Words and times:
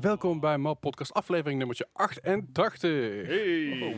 Welkom 0.00 0.40
bij 0.40 0.58
Mal 0.58 0.74
Podcast 0.74 1.12
aflevering 1.14 1.58
nummertje 1.58 1.88
88. 1.92 2.90
Hey. 3.26 3.96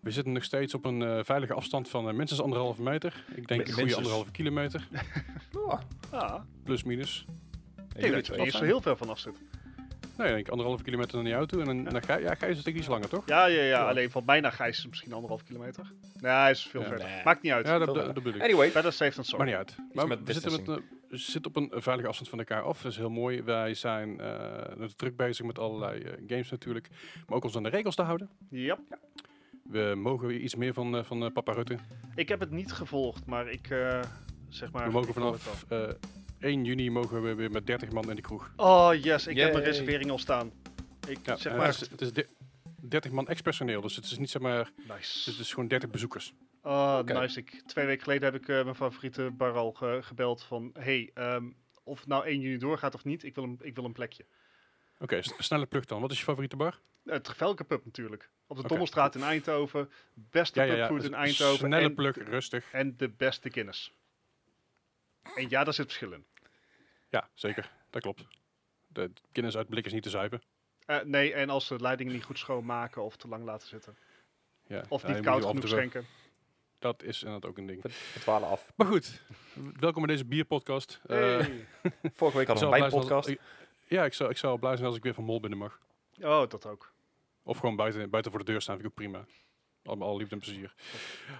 We 0.00 0.10
zitten 0.10 0.32
nog 0.32 0.44
steeds 0.44 0.74
op 0.74 0.84
een 0.84 1.02
eh, 1.02 1.24
veilige 1.24 1.52
afstand 1.52 1.88
van 1.88 2.08
eh, 2.08 2.14
minstens 2.14 2.42
anderhalve 2.42 2.82
meter. 2.82 3.24
Ik 3.34 3.48
denk 3.48 3.60
een 3.60 3.66
goede 3.66 3.72
Minstens. 3.76 3.96
anderhalve 3.96 4.30
kilometer, 4.30 4.88
Oh, 5.66 5.80
Ah, 6.10 6.40
plus 6.64 6.82
minus. 6.82 7.24
ik 7.96 8.10
weet 8.10 8.28
er 8.28 8.38
niet 8.40 8.52
zo 8.52 8.64
heel 8.64 8.80
ver 8.80 8.96
vanaf 8.96 9.18
zit. 9.18 9.34
Nee, 10.18 10.28
ik 10.28 10.34
denk 10.34 10.48
anderhalve 10.48 10.82
kilometer 10.82 11.14
naar 11.14 11.24
die 11.24 11.34
auto 11.34 11.58
en 11.60 11.64
dan, 11.64 11.84
dan 11.84 12.02
ga, 12.02 12.16
ja, 12.16 12.34
ga 12.34 12.46
je 12.46 12.52
een 12.52 12.58
stuk 12.58 12.74
iets 12.76 12.86
langer, 12.86 13.08
toch? 13.08 13.22
Ja, 13.26 13.46
ja, 13.46 13.62
ja, 13.62 13.88
alleen 13.88 14.10
van 14.10 14.24
bijna 14.24 14.50
Gijs 14.50 14.78
is 14.78 14.86
misschien 14.88 15.12
anderhalf 15.12 15.42
kilometer. 15.42 15.92
Nee, 16.20 16.32
hij 16.32 16.50
is 16.50 16.62
veel 16.66 16.80
Ja. 16.80 16.86
verder. 16.88 17.06
Nee. 17.06 17.24
Maakt 17.24 17.42
niet 17.42 17.52
uit. 17.52 17.66
Ja, 17.66 17.78
dat, 17.78 17.94
dat, 17.94 18.04
dat 18.04 18.14
bedoel 18.14 18.34
ik. 18.34 18.42
Anyway, 18.42 18.70
Better 18.72 18.92
safe 18.92 19.10
than 19.10 19.16
Maar 19.16 19.24
sorry. 19.24 19.46
niet 19.46 19.54
uit. 19.54 19.76
Maar 19.92 20.06
met 20.06 20.18
we 20.24 20.32
zitten, 20.32 20.64
met, 20.64 20.82
zitten 21.18 21.54
op 21.54 21.56
een 21.56 21.82
veilige 21.82 22.08
afstand 22.08 22.28
van 22.30 22.38
elkaar 22.38 22.62
af. 22.62 22.82
Dat 22.82 22.92
is 22.92 22.98
heel 22.98 23.10
mooi. 23.10 23.42
Wij 23.42 23.74
zijn 23.74 24.20
eh, 24.20 24.84
druk 24.96 25.16
bezig 25.16 25.46
met 25.46 25.58
allerlei 25.58 26.00
eh, 26.02 26.12
games 26.26 26.50
natuurlijk. 26.50 26.88
Maar 27.26 27.36
ook 27.36 27.44
ons 27.44 27.56
aan 27.56 27.62
de 27.62 27.68
regels 27.68 27.94
te 27.94 28.02
houden. 28.02 28.30
Ja. 28.50 28.78
We 29.62 29.92
mogen 29.96 30.26
weer 30.26 30.38
iets 30.40 30.54
meer 30.54 30.72
van, 30.72 30.96
eh, 30.96 31.04
van 31.04 31.32
papa 31.32 31.52
Rutte. 31.52 31.76
Ik 32.14 32.28
heb 32.28 32.40
het 32.40 32.50
niet 32.50 32.72
gevolgd, 32.72 33.26
maar 33.26 33.48
ik 33.50 33.70
eh, 33.70 34.00
zeg 34.48 34.72
maar... 34.72 34.86
We 34.86 34.92
mogen 34.92 35.12
vanaf 35.14 35.64
eh 35.68 35.88
1 36.38 36.64
juni 36.64 36.90
mogen 36.90 37.22
we 37.22 37.34
weer 37.34 37.50
met 37.50 37.66
30 37.66 37.90
man 37.92 38.10
in 38.10 38.16
de 38.16 38.22
kroeg. 38.22 38.52
Oh 38.56 38.90
yes, 38.94 39.26
ik 39.26 39.36
heb 39.36 39.52
mijn 39.52 39.64
reservering 39.64 40.10
al 40.10 40.18
staan. 40.18 40.50
Ik 41.08 41.18
Ja, 41.26 41.36
zeg 41.36 41.56
maar... 41.56 41.66
het, 41.66 41.80
is, 41.80 41.90
het 41.90 42.00
is 42.00 42.12
de- 42.12 42.28
30 42.80 43.10
man 43.10 43.28
ex-personeel, 43.28 43.80
dus 43.80 43.96
het 43.96 44.04
is 44.04 44.18
niet 44.18 44.30
zeg 44.30 44.42
maar, 44.42 44.70
Nice. 44.76 44.92
dus 45.24 45.26
het 45.26 45.38
is 45.38 45.50
gewoon 45.52 45.68
30 45.68 45.90
bezoekers. 45.90 46.34
Oh, 46.62 47.00
nice. 47.00 47.38
Ik, 47.38 47.62
twee 47.66 47.86
weken 47.86 48.02
geleden 48.02 48.32
heb 48.32 48.42
ik 48.42 48.48
eh, 48.48 48.62
mijn 48.62 48.74
favoriete 48.76 49.30
bar 49.30 49.52
al 49.52 49.72
ge- 49.72 49.98
gebeld 50.02 50.42
van... 50.42 50.70
Hey, 50.78 51.10
ehm, 51.14 51.50
of 51.84 51.98
het 51.98 52.08
nou 52.08 52.26
1 52.26 52.40
juni 52.40 52.58
doorgaat 52.58 52.94
of 52.94 53.04
niet, 53.04 53.24
ik 53.24 53.34
wil 53.34 53.44
een, 53.44 53.58
ik 53.62 53.74
wil 53.74 53.84
een 53.84 53.92
plekje. 53.92 54.24
Oké, 54.98 55.18
snelle 55.22 55.66
plug 55.66 55.84
dan. 55.84 56.00
Wat 56.00 56.10
is 56.10 56.18
je 56.18 56.24
favoriete 56.24 56.56
bar? 56.56 56.78
Het 57.04 57.28
Gevelke 57.28 57.64
pub 57.64 57.84
natuurlijk. 57.84 58.30
Op 58.46 58.56
de. 58.56 58.68
Dommelstraat 58.68 59.14
in 59.14 59.22
Eindhoven. 59.22 59.90
Beste 60.14 60.60
pubfood 60.60 61.04
in 61.04 61.14
Eindhoven. 61.14 61.56
Snelle 61.56 61.86
en, 61.88 61.94
plug, 61.94 62.16
rustig. 62.16 62.72
en 62.72 62.96
de 62.96 63.08
beste 63.08 63.50
Guinness. 63.50 63.92
En 65.34 65.48
ja, 65.48 65.64
daar 65.64 65.74
zit 65.74 65.84
verschil 65.86 66.12
in. 66.12 66.24
Ja, 67.08 67.28
zeker. 67.34 67.70
Dat 67.90 68.02
klopt. 68.02 68.24
De 68.86 69.10
kennis 69.32 69.56
uit 69.56 69.68
blik 69.68 69.86
is 69.86 69.92
niet 69.92 70.02
te 70.02 70.10
zuipen. 70.10 70.42
Eh, 70.86 71.00
nee, 71.00 71.32
en 71.32 71.50
als 71.50 71.66
ze 71.66 71.76
de 71.76 71.82
leidingen 71.82 72.12
niet 72.12 72.24
goed 72.24 72.38
schoonmaken 72.38 73.02
of 73.02 73.16
te 73.16 73.28
lang 73.28 73.44
laten 73.44 73.68
zitten. 73.68 73.96
Ja. 74.66 74.84
Of 74.88 75.06
niet 75.06 75.20
koud 75.20 75.44
genoeg 75.44 75.68
schenken. 75.68 76.06
Dat 76.82 77.02
is 77.02 77.22
inderdaad 77.22 77.50
ook 77.50 77.58
een 77.58 77.66
ding. 77.66 77.82
we 77.82 77.90
dwalen 78.20 78.48
af. 78.48 78.72
Maar 78.76 78.86
goed, 78.86 79.20
welkom 79.80 80.02
bij 80.06 80.12
deze 80.14 80.24
bierpodcast. 80.26 81.00
Eh, 81.06 81.16
Hey. 81.18 81.66
Vorige 82.14 82.36
week 82.38 82.46
hadden 82.46 82.68
we 82.70 82.76
een 82.76 82.82
als- 82.82 82.90
wijnpodcast. 82.92 83.28
ik- 83.28 83.40
Ja, 83.88 84.04
ik 84.04 84.14
zou, 84.14 84.30
ik 84.30 84.36
zou 84.36 84.58
blij 84.58 84.74
zijn 84.74 84.86
als 84.86 84.96
ik 84.96 85.02
weer 85.02 85.14
van 85.14 85.24
Mol 85.24 85.40
binnen 85.40 85.58
mag. 85.58 85.80
Oh, 86.20 86.48
dat 86.48 86.66
ook. 86.66 86.92
Of 87.42 87.58
gewoon 87.58 87.76
buiten, 87.76 88.10
buiten 88.10 88.32
voor 88.32 88.44
de 88.44 88.50
deur 88.52 88.60
staan, 88.60 88.74
vind 88.74 88.86
ik 88.86 88.92
ook 88.98 89.04
prima. 89.04 89.24
Allemaal 89.84 90.08
al 90.08 90.16
liefde 90.16 90.34
en 90.34 90.40
plezier. 90.40 90.74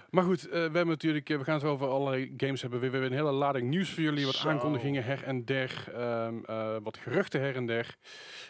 Maar 0.09 0.23
goed, 0.23 0.45
eh, 0.45 0.51
we 0.51 0.57
hebben 0.59 0.87
natuurlijk, 0.87 1.29
eh, 1.29 1.37
we 1.37 1.43
gaan 1.43 1.53
het 1.55 1.63
over 1.63 1.87
allerlei 1.87 2.33
games 2.37 2.61
hebben. 2.61 2.79
We 2.79 2.85
hebben 2.85 3.11
een 3.11 3.17
hele 3.17 3.31
lading 3.31 3.69
nieuws 3.69 3.89
voor 3.89 4.03
jullie, 4.03 4.25
wat 4.25 4.35
Zo. 4.35 4.49
aankondigingen 4.49 5.03
her 5.03 5.23
en 5.23 5.45
der, 5.45 5.83
ehm, 5.93 6.43
eh, 6.45 6.75
wat 6.83 6.97
geruchten 6.97 7.39
her 7.41 7.55
en 7.55 7.65
der. 7.65 7.95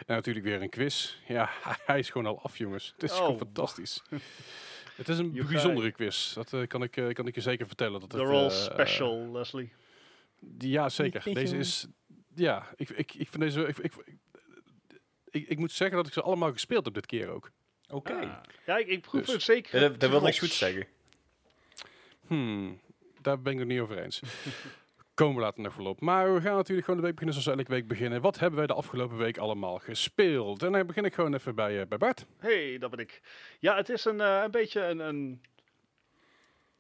En 0.05 0.15
natuurlijk 0.15 0.45
weer 0.45 0.61
een 0.61 0.69
quiz. 0.69 1.15
Ja, 1.27 1.49
hij 1.85 1.99
is 1.99 2.09
gewoon 2.09 2.27
al 2.27 2.41
af, 2.43 2.57
jongens. 2.57 2.91
Het 2.93 3.03
is 3.03 3.11
Oh. 3.11 3.17
gewoon 3.17 3.37
fantastisch. 3.37 4.01
Het 4.95 5.09
is 5.09 5.17
een 5.17 5.31
bijzondere 5.31 5.91
quiz. 5.91 6.33
Dat 6.33 6.53
eh, 6.53 6.67
kan, 6.67 6.83
ik, 6.83 6.97
eh, 6.97 7.09
kan 7.09 7.27
ik 7.27 7.35
je 7.35 7.41
zeker 7.41 7.67
vertellen. 7.67 7.99
Dat 7.99 8.11
De 8.11 8.17
het, 8.17 8.27
roll 8.27 8.45
eh, 8.45 8.51
special, 8.51 9.31
Leslie. 9.31 9.71
ja, 10.57 10.89
zeker. 10.89 11.33
Deze 11.33 11.57
is, 11.57 11.87
ja, 12.35 12.69
ik, 12.75 12.89
ik, 12.89 13.13
ik 13.13 13.29
vind 13.29 13.43
deze, 13.43 13.61
ik, 13.67 13.77
ik, 13.77 13.93
ik, 15.29 15.47
ik 15.47 15.57
moet 15.57 15.71
zeggen 15.71 15.97
dat 15.97 16.07
ik 16.07 16.13
ze 16.13 16.21
allemaal 16.21 16.51
gespeeld 16.51 16.85
heb 16.85 16.93
dit 16.93 17.05
keer 17.05 17.29
ook. 17.29 17.51
Oké. 17.89 18.13
Ah. 18.13 18.37
Ja, 18.65 18.77
ik, 18.77 18.87
ik 18.87 19.01
proef 19.01 19.25
Dus. 19.25 19.33
het 19.33 19.43
zeker. 19.43 19.79
Dat, 19.79 19.99
dat 19.99 20.09
wil 20.09 20.21
niks 20.21 20.39
goed 20.39 20.51
zeggen. 20.51 20.87
Hmm, 22.27 22.79
daar 23.21 23.41
ben 23.41 23.53
ik 23.53 23.59
het 23.59 23.67
niet 23.67 23.79
over 23.79 23.97
eens. 24.03 24.21
Komen 25.13 25.35
we 25.35 25.41
later 25.41 25.61
nog 25.61 25.73
voorop. 25.73 26.01
Maar 26.01 26.33
we 26.33 26.41
gaan 26.41 26.55
natuurlijk 26.55 26.85
gewoon 26.85 26.99
de 26.99 27.05
week 27.05 27.15
beginnen 27.15 27.41
zoals 27.41 27.57
elke 27.57 27.71
week 27.71 27.87
beginnen. 27.87 28.21
Wat 28.21 28.39
hebben 28.39 28.57
wij 28.57 28.67
de 28.67 28.73
afgelopen 28.73 29.17
week 29.17 29.37
allemaal 29.37 29.79
gespeeld? 29.79 30.63
En 30.63 30.71
dan 30.71 30.87
begin 30.87 31.05
ik 31.05 31.13
gewoon 31.13 31.33
even 31.33 31.55
bij, 31.55 31.81
eh, 31.81 31.87
bij 31.87 31.97
Bart. 31.97 32.25
Hey, 32.37 32.77
dat 32.77 32.89
ben 32.89 32.99
ik. 32.99 33.21
Ja, 33.59 33.75
het 33.75 33.89
is 33.89 34.05
een, 34.05 34.21
eh, 34.21 34.41
een 34.43 34.51
beetje 34.51 34.81
een, 34.81 34.99
een... 34.99 35.41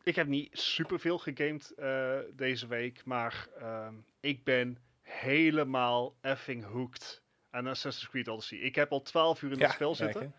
Ik 0.03 0.15
heb 0.15 0.27
niet 0.27 0.59
superveel 0.59 1.17
gegamed 1.17 1.71
eh, 1.71 2.17
deze 2.31 2.67
week, 2.67 3.05
maar 3.05 3.47
ehm, 3.57 3.93
ik 4.19 4.43
ben 4.43 4.77
helemaal 5.01 6.15
effing 6.21 6.65
hooked 6.65 7.21
aan 7.49 7.67
Assassin's 7.67 8.09
Creed 8.09 8.27
Odyssey. 8.27 8.57
Ik 8.57 8.75
heb 8.75 8.91
al 8.91 9.01
12 9.01 9.41
uur 9.41 9.51
in 9.51 9.61
het 9.61 9.71
spel 9.71 9.95
zitten. 9.95 10.33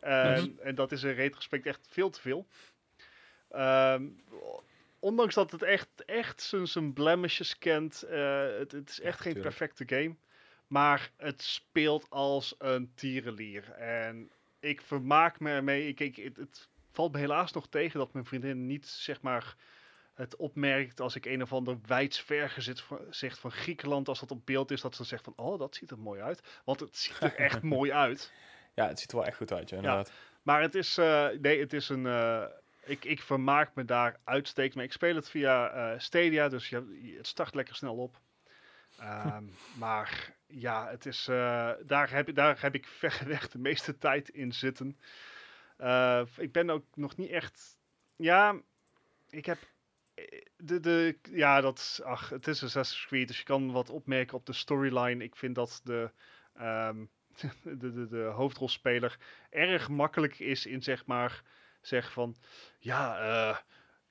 hè. 0.00 0.34
En, 0.34 0.58
en 0.62 0.74
dat 0.74 0.92
is 0.92 1.02
in 1.02 1.12
retrospect 1.14 1.66
echt 1.66 1.88
veel 1.90 2.10
te 2.10 2.20
veel. 2.20 2.46
Ehm, 3.50 4.04
ondanks 4.98 5.34
dat 5.34 5.50
het 5.50 5.62
echt, 5.62 5.88
echt 6.04 6.52
zijn, 6.62 6.92
blemishes 6.92 7.58
kent. 7.58 8.02
eh, 8.02 8.58
het, 8.58 8.72
het 8.72 8.90
is 8.90 9.00
echt 9.00 9.20
geen 9.20 9.32
tuurlijk. 9.32 9.56
perfecte 9.56 9.96
game. 9.96 10.16
Maar 10.66 11.10
het 11.16 11.42
speelt 11.42 12.10
als 12.10 12.54
een 12.58 12.92
tierenlier. 12.94 13.72
En 13.72 14.30
ik 14.60 14.80
vermaak 14.80 15.40
me 15.40 15.50
ermee. 15.50 15.88
Ik, 15.88 16.00
ik, 16.00 16.16
het, 16.16 16.36
het 16.36 16.68
valt 16.92 17.12
me 17.12 17.18
helaas 17.18 17.52
nog 17.52 17.68
tegen 17.68 17.98
dat 17.98 18.12
mijn 18.12 18.24
vriendin 18.24 18.66
niet 18.66 18.86
zeg 18.86 19.20
maar, 19.20 19.56
het 20.14 20.36
opmerkt 20.36 21.00
als 21.00 21.14
ik 21.16 21.24
een 21.26 21.42
of 21.42 21.52
ander 21.52 21.78
wijdsvergezet 21.86 22.84
zegt 23.10 23.38
van 23.38 23.50
Griekenland. 23.52 24.08
Als 24.08 24.20
dat 24.20 24.30
op 24.30 24.46
beeld 24.46 24.70
is, 24.70 24.80
dat 24.80 24.94
ze 24.94 25.04
zegt 25.04 25.24
van 25.24 25.32
oh, 25.36 25.58
dat 25.58 25.74
ziet 25.74 25.90
er 25.90 25.98
mooi 25.98 26.20
uit. 26.20 26.60
Want 26.64 26.80
het 26.80 26.96
ziet 26.96 27.20
er 27.20 27.34
echt 27.34 27.62
mooi 27.76 27.92
uit. 27.92 28.32
Ja, 28.74 28.88
het 28.88 28.98
ziet 29.00 29.10
er 29.10 29.16
wel 29.16 29.26
echt 29.26 29.36
goed 29.36 29.52
uit, 29.52 29.70
ja, 29.70 29.76
inderdaad. 29.76 30.12
Maar 30.42 30.60
het 30.62 30.74
is, 30.74 30.98
eh, 30.98 31.28
nee, 31.40 31.60
het 31.60 31.72
is 31.72 31.88
een. 31.88 32.06
eh, 32.06 32.44
ik, 32.86 33.04
ik 33.04 33.22
vermaak 33.22 33.74
me 33.74 33.84
daar 33.84 34.20
uitstekend 34.24 34.74
mee. 34.74 34.84
Ik 34.86 34.92
speel 34.92 35.14
het 35.14 35.30
via 35.30 35.68
eh, 35.70 35.98
Stadia, 35.98 36.48
dus 36.48 36.68
je, 36.68 37.14
het 37.16 37.26
start 37.26 37.54
lekker 37.54 37.74
snel 37.74 37.96
op. 37.96 38.20
Ehm, 38.98 39.44
maar 39.82 40.34
ja, 40.46 40.88
het 40.88 41.06
is, 41.06 41.28
eh, 41.28 41.70
daar, 41.86 42.10
heb, 42.10 42.28
ik- 42.28 42.34
daar 42.34 42.60
heb 42.60 42.74
ik 42.74 42.86
verreweg 43.02 43.48
de 43.48 43.58
meeste 43.58 43.98
tijd 43.98 44.28
in 44.28 44.52
zitten. 44.52 44.98
Eh, 45.76 46.22
ik 46.36 46.52
ben 46.52 46.70
ook 46.70 46.84
nog 46.94 47.16
niet 47.16 47.30
echt. 47.30 47.78
Ja, 48.16 48.60
ik 49.30 49.46
heb. 49.46 49.58
De, 50.56 50.80
de, 50.80 51.18
ja, 51.30 51.60
dat, 51.60 52.00
ach, 52.04 52.28
het 52.28 52.46
is 52.46 52.62
Assassin's 52.62 53.06
Creed, 53.06 53.28
dus 53.28 53.38
je 53.38 53.44
kan 53.44 53.72
wat 53.72 53.90
opmerken 53.90 54.36
op 54.36 54.46
de 54.46 54.52
storyline. 54.52 55.24
Ik 55.24 55.36
vind 55.36 55.54
dat 55.54 55.80
de, 55.84 56.10
ehm, 56.54 57.04
de, 57.62 57.76
de, 57.92 58.06
de 58.08 58.22
hoofdrolspeler 58.22 59.16
erg 59.50 59.88
makkelijk 59.88 60.38
is 60.38 60.66
in 60.66 60.82
zeg 60.82 61.06
maar 61.06 61.42
zeg 61.86 62.12
van 62.12 62.36
ja, 62.78 63.18
eh 63.18 63.56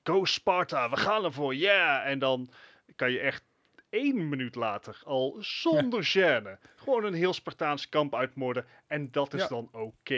go 0.02 0.24
Sparta, 0.24 0.90
we 0.90 0.96
gaan 0.96 1.24
ervoor, 1.24 1.54
yeah! 1.54 2.06
En 2.06 2.18
dan 2.18 2.48
kan 2.96 3.10
je 3.12 3.18
echt 3.20 3.42
één 3.90 4.28
minuut 4.28 4.54
later 4.54 5.00
al 5.04 5.36
zonder 5.40 6.04
gêne 6.16 6.58
gewoon 6.76 7.04
een 7.04 7.14
heel 7.14 7.32
Spartaans 7.32 7.88
kamp 7.88 8.14
uitmoorden 8.14 8.66
en 8.86 9.10
dat 9.10 9.34
is 9.34 9.40
Ja. 9.42 9.48
dan 9.48 9.68
oké. 9.72 10.14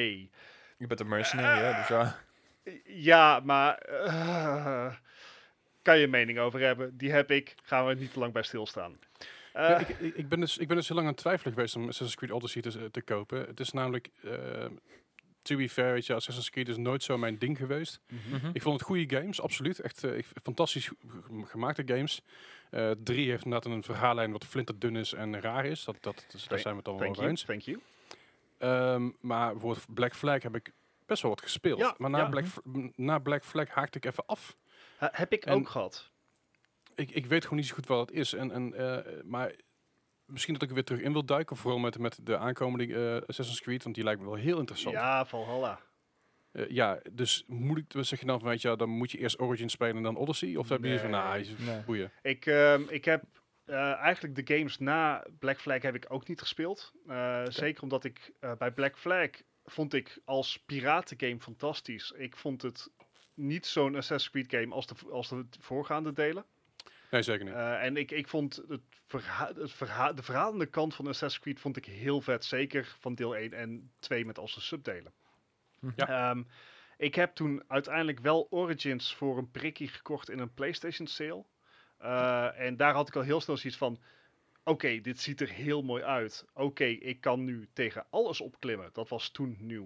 Je 0.79 0.87
bent 0.87 1.01
een 1.01 1.09
mercenary, 1.09 1.61
hè, 1.63 1.79
dus 1.79 1.89
ja. 1.89 2.17
Ja, 2.85 3.41
maar 3.41 3.75
eh, 3.79 4.95
kan 5.83 5.99
je 5.99 6.05
een 6.05 6.11
mening 6.11 6.39
over 6.39 6.61
hebben? 6.61 6.97
Die 6.97 7.11
heb 7.11 7.31
ik. 7.31 7.55
Gaan 7.63 7.87
we 7.87 7.95
niet 7.95 8.13
te 8.13 8.19
lang 8.19 8.33
bij 8.33 8.43
stilstaan. 8.43 8.99
Eh, 9.53 9.69
Ja, 9.69 9.79
ik, 9.79 9.89
ik, 9.99 10.29
ben 10.29 10.41
dus, 10.41 10.59
ik 10.59 10.69
ben 10.69 10.77
dus 10.77 10.87
heel 10.89 10.97
lang 10.97 11.09
aan 11.09 11.15
het 11.15 11.23
twijfelen 11.23 11.53
geweest 11.55 11.77
om 11.77 11.83
Assassin's 11.83 12.15
Creed 12.15 12.31
Odyssey 12.31 12.63
te, 12.63 12.91
te 12.91 13.03
kopen. 13.03 13.47
Het 13.47 13.61
is 13.61 13.73
namelijk, 13.73 14.09
eh 14.23 14.67
to 15.43 15.57
be 15.57 15.69
fair, 15.69 15.93
weet 15.93 16.07
je, 16.07 16.15
Assassin's 16.15 16.51
Creed 16.51 16.69
is 16.69 16.77
nooit 16.77 17.03
zo 17.03 17.19
mijn 17.19 17.39
ding 17.39 17.57
geweest. 17.57 18.01
Mhm. 18.33 18.51
Ik 18.53 18.63
vond 18.63 18.79
het 18.79 18.89
goede 18.89 19.17
games, 19.17 19.41
absoluut. 19.41 19.81
Echt 19.81 20.05
eh, 20.05 20.17
ik- 20.17 20.27
fantastisch 20.43 20.91
gemaakte 21.45 21.83
games. 21.87 22.23
Eh 22.71 22.91
drie 23.05 23.31
heeft 23.31 23.45
inderdaad 23.45 23.73
een 23.73 23.83
verhaallijn 23.83 24.33
wat 24.33 24.45
flinterdun 24.45 24.97
is 24.97 25.13
en 25.13 25.41
raar 25.41 25.65
is. 25.65 25.85
Dat, 25.85 25.97
dat, 26.01 26.27
dus 26.31 26.47
daar 26.49 26.59
zijn 26.59 26.73
we 26.75 26.81
het 26.81 26.85
dan 26.89 26.99
wel 26.99 27.03
thank 27.03 27.11
over 27.11 27.23
you, 27.23 27.31
eens. 27.31 27.45
thank 27.45 27.61
you. 27.61 27.81
Ehm, 28.59 29.11
maar 29.21 29.53
bijvoorbeeld 29.53 29.95
Black 29.95 30.15
Flag 30.15 30.43
heb 30.43 30.55
ik 30.55 30.73
best 31.07 31.23
wel 31.23 31.31
wat 31.31 31.43
gespeeld. 31.43 31.79
Ja, 31.79 31.95
maar 31.99 32.11
na, 32.11 32.19
ja. 32.19 32.29
Black, 32.29 32.45
na 32.97 33.19
Black 33.19 33.45
Flag 33.45 33.69
haakte 33.69 33.99
ik 33.99 34.05
even 34.05 34.27
af. 34.27 34.57
Ha- 34.97 35.09
heb 35.13 35.33
ik 35.33 35.45
En- 35.45 35.55
ook 35.55 35.69
gehad. 35.69 36.11
Ik, 36.95 37.11
ik 37.11 37.27
weet 37.27 37.43
gewoon 37.43 37.59
niet 37.59 37.69
zo 37.69 37.75
goed 37.75 37.87
wat 37.87 38.09
het 38.09 38.17
is. 38.19 38.33
En, 38.33 38.51
en, 38.51 38.75
eh, 38.75 39.23
maar 39.25 39.53
misschien 40.29 40.53
dat 40.55 40.63
ik 40.63 40.69
er 40.69 40.75
weer 40.75 40.85
terug 40.85 41.01
in 41.01 41.13
wil 41.13 41.25
duiken. 41.25 41.57
Vooral 41.57 41.79
met, 41.81 41.99
met 41.99 42.19
de 42.23 42.39
aankomende 42.39 42.95
eh, 42.95 43.29
Assassin's 43.29 43.61
Creed. 43.61 43.83
Want 43.83 43.95
die 43.95 44.05
lijkt 44.05 44.21
me 44.21 44.27
wel 44.27 44.35
heel 44.37 44.59
interessant. 44.59 44.95
Ja, 44.95 45.27
Valhalla. 45.27 45.81
Eh, 46.53 46.69
ja, 46.69 47.01
dus 47.13 47.45
moet 47.47 47.79
ik, 47.79 47.85
zeg 48.05 48.21
je 48.21 48.27
dan 48.27 48.41
van, 48.41 48.49
weet 48.49 48.63
je, 48.63 48.77
dan 48.77 48.89
moet 48.89 49.11
je 49.11 49.19
eerst 49.19 49.41
Origin 49.41 49.69
spelen 49.71 49.97
en 49.97 50.03
dan 50.03 50.17
Odyssey? 50.17 50.57
Of 50.57 50.69
heb 50.69 50.83
je 50.83 50.89
hier 50.89 51.01
van, 51.01 51.11
Nee. 51.11 51.21
nou, 51.21 51.45
nah, 51.59 51.59
Nee. 51.59 51.81
boeien. 51.81 52.13
Ik, 52.23 52.47
ehm, 52.47 52.83
ik 52.89 53.05
heb 53.05 53.25
eh, 53.65 53.93
eigenlijk 53.95 54.47
de 54.47 54.55
games 54.57 54.79
na 54.79 55.27
Black 55.39 55.61
Flag 55.61 55.83
heb 55.83 55.95
ik 55.95 56.07
ook 56.09 56.29
niet 56.29 56.41
gespeeld. 56.41 56.93
Zeker 57.45 57.83
omdat 57.83 58.05
ik 58.05 58.33
bij 58.59 58.73
Black 58.73 58.99
Flag 58.99 59.29
vond 59.65 59.95
ik 59.95 60.19
als 60.25 60.63
piratengame 60.67 61.41
fantastisch. 61.41 62.11
Ik 62.17 62.37
vond 62.37 62.63
het 62.63 62.91
niet 63.35 63.67
zo'n 63.67 63.97
Assassin's 63.97 64.31
Creed 64.31 64.61
game 64.63 64.75
als 64.75 64.87
de, 64.87 64.95
als 65.11 65.29
de 65.29 65.47
voorgaande 65.61 66.13
delen. 66.13 66.45
Nee, 67.11 67.23
zeker 67.23 67.45
niet. 67.45 67.55
Eh, 67.55 67.85
en 67.85 67.97
ik, 67.97 68.11
ik 68.11 68.29
vond 68.29 68.63
het 68.69 68.81
verha 69.07 69.53
het 69.55 69.73
verha 69.73 70.13
de 70.13 70.23
verhalende 70.23 70.67
kant 70.67 70.95
van 70.95 71.07
Assassin's 71.07 71.43
Creed 71.43 71.61
vond 71.61 71.77
ik 71.77 71.85
heel 71.85 72.21
vet. 72.21 72.45
Zeker 72.45 72.97
van 72.99 73.15
deel 73.15 73.37
1 73.37 73.53
en 73.53 73.91
2 73.99 74.25
met 74.25 74.39
als 74.39 74.55
de 74.55 74.61
subdelen. 74.61 75.13
Ja. 75.97 76.31
Ehm, 76.31 76.43
ik 76.97 77.15
heb 77.15 77.35
toen 77.35 77.63
uiteindelijk 77.69 78.21
wel 78.21 78.47
Origins 78.51 79.15
voor 79.15 79.39
een 79.39 79.51
prikkie 79.51 79.89
gekocht 79.89 80.31
in 80.31 80.39
een 80.39 80.55
PlayStation 80.55 81.07
sale. 81.07 81.45
Eh, 81.99 82.61
en 82.61 82.77
daar 82.77 82.95
had 82.95 83.09
ik 83.09 83.17
al 83.17 83.23
heel 83.23 83.41
snel 83.41 83.57
zoiets 83.57 83.79
van... 83.79 83.99
Oké, 84.65 85.01
dit 85.01 85.21
ziet 85.21 85.41
er 85.41 85.49
heel 85.49 85.83
mooi 85.83 86.03
uit. 86.03 86.47
Oké, 86.53 86.85
ik 86.85 87.21
kan 87.21 87.45
nu 87.45 87.69
tegen 87.73 88.07
alles 88.11 88.41
opklimmen. 88.41 88.91
Dat 88.93 89.09
was 89.09 89.31
toen 89.31 89.57
nieuw. 89.59 89.85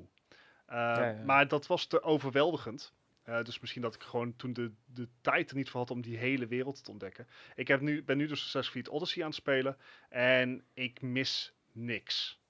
Uh, 0.69 0.77
Ja, 0.77 1.05
ja. 1.05 1.23
Maar 1.25 1.49
dat 1.49 1.67
was 1.67 1.87
te 1.87 2.03
overweldigend. 2.03 2.93
Uh, 3.29 3.43
dus 3.43 3.61
misschien 3.61 3.83
dat 3.83 3.95
ik 3.95 4.03
gewoon 4.03 4.37
toen 4.37 4.53
de, 4.53 4.73
de 4.85 5.09
tijd 5.21 5.51
er 5.51 5.57
niet 5.57 5.71
voor 5.71 5.81
had 5.81 5.91
om 5.91 6.01
die 6.03 6.17
hele 6.17 6.47
wereld 6.47 6.85
te 6.85 6.91
ontdekken. 6.91 7.27
Ik 7.55 7.69
heb 7.69 7.81
nu, 7.81 8.03
ben 8.03 8.17
nu 8.17 8.27
dus 8.27 8.39
Assassin's 8.45 8.71
Creed 8.71 8.89
Odyssey 8.89 9.23
aan 9.23 9.29
het 9.29 9.39
spelen. 9.39 9.77
En 10.09 10.65
ik 10.75 11.03
mis 11.03 11.53
niks. 11.73 12.41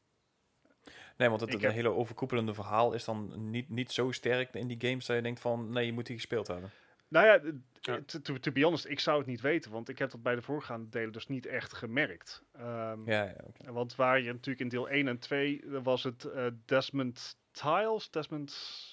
Nee, 1.17 1.29
want 1.29 1.41
het, 1.41 1.53
het 1.53 1.63
heb- 1.63 1.73
hele 1.73 1.89
overkoepelende 1.91 2.55
verhaal 2.55 2.93
is 2.93 3.05
dan 3.05 3.51
niet, 3.51 3.69
niet 3.69 3.91
zo 3.93 4.11
sterk 4.11 4.55
in 4.55 4.67
die 4.67 4.89
games 4.89 5.07
dat 5.07 5.17
je 5.17 5.23
denkt 5.23 5.41
van, 5.41 5.71
nee, 5.73 5.87
je 5.87 5.93
moet 5.93 6.07
die 6.07 6.17
gespeeld 6.17 6.47
hebben. 6.47 6.71
Nou 7.09 7.27
ja, 7.27 7.41
to, 7.81 8.21
to, 8.23 8.39
to 8.39 8.53
be 8.53 8.63
honest, 8.63 8.87
ik 8.87 9.01
zou 9.01 9.19
het 9.19 9.27
niet 9.27 9.41
weten. 9.41 9.71
Want 9.71 9.89
ik 9.89 9.99
heb 9.99 10.11
dat 10.11 10.23
bij 10.23 10.35
de 10.35 10.43
voorgaande 10.43 10.89
delen 10.89 11.13
dus 11.13 11.27
niet 11.29 11.47
echt 11.47 11.73
gemerkt. 11.73 12.43
Ehm, 12.53 13.11
Ja, 13.11 13.25
ja. 13.25 13.73
Want 13.73 13.95
waar 13.95 14.21
je 14.21 14.33
natuurlijk 14.33 14.61
in 14.61 14.69
deel 14.69 14.89
1 14.89 15.09
en 15.09 15.19
2 15.19 15.63
eh, 15.63 15.79
was 15.83 16.03
het 16.03 16.25
eh, 16.25 16.47
Desmond 16.65 17.37
Tiles. 17.51 18.11
Desmond. 18.11 18.92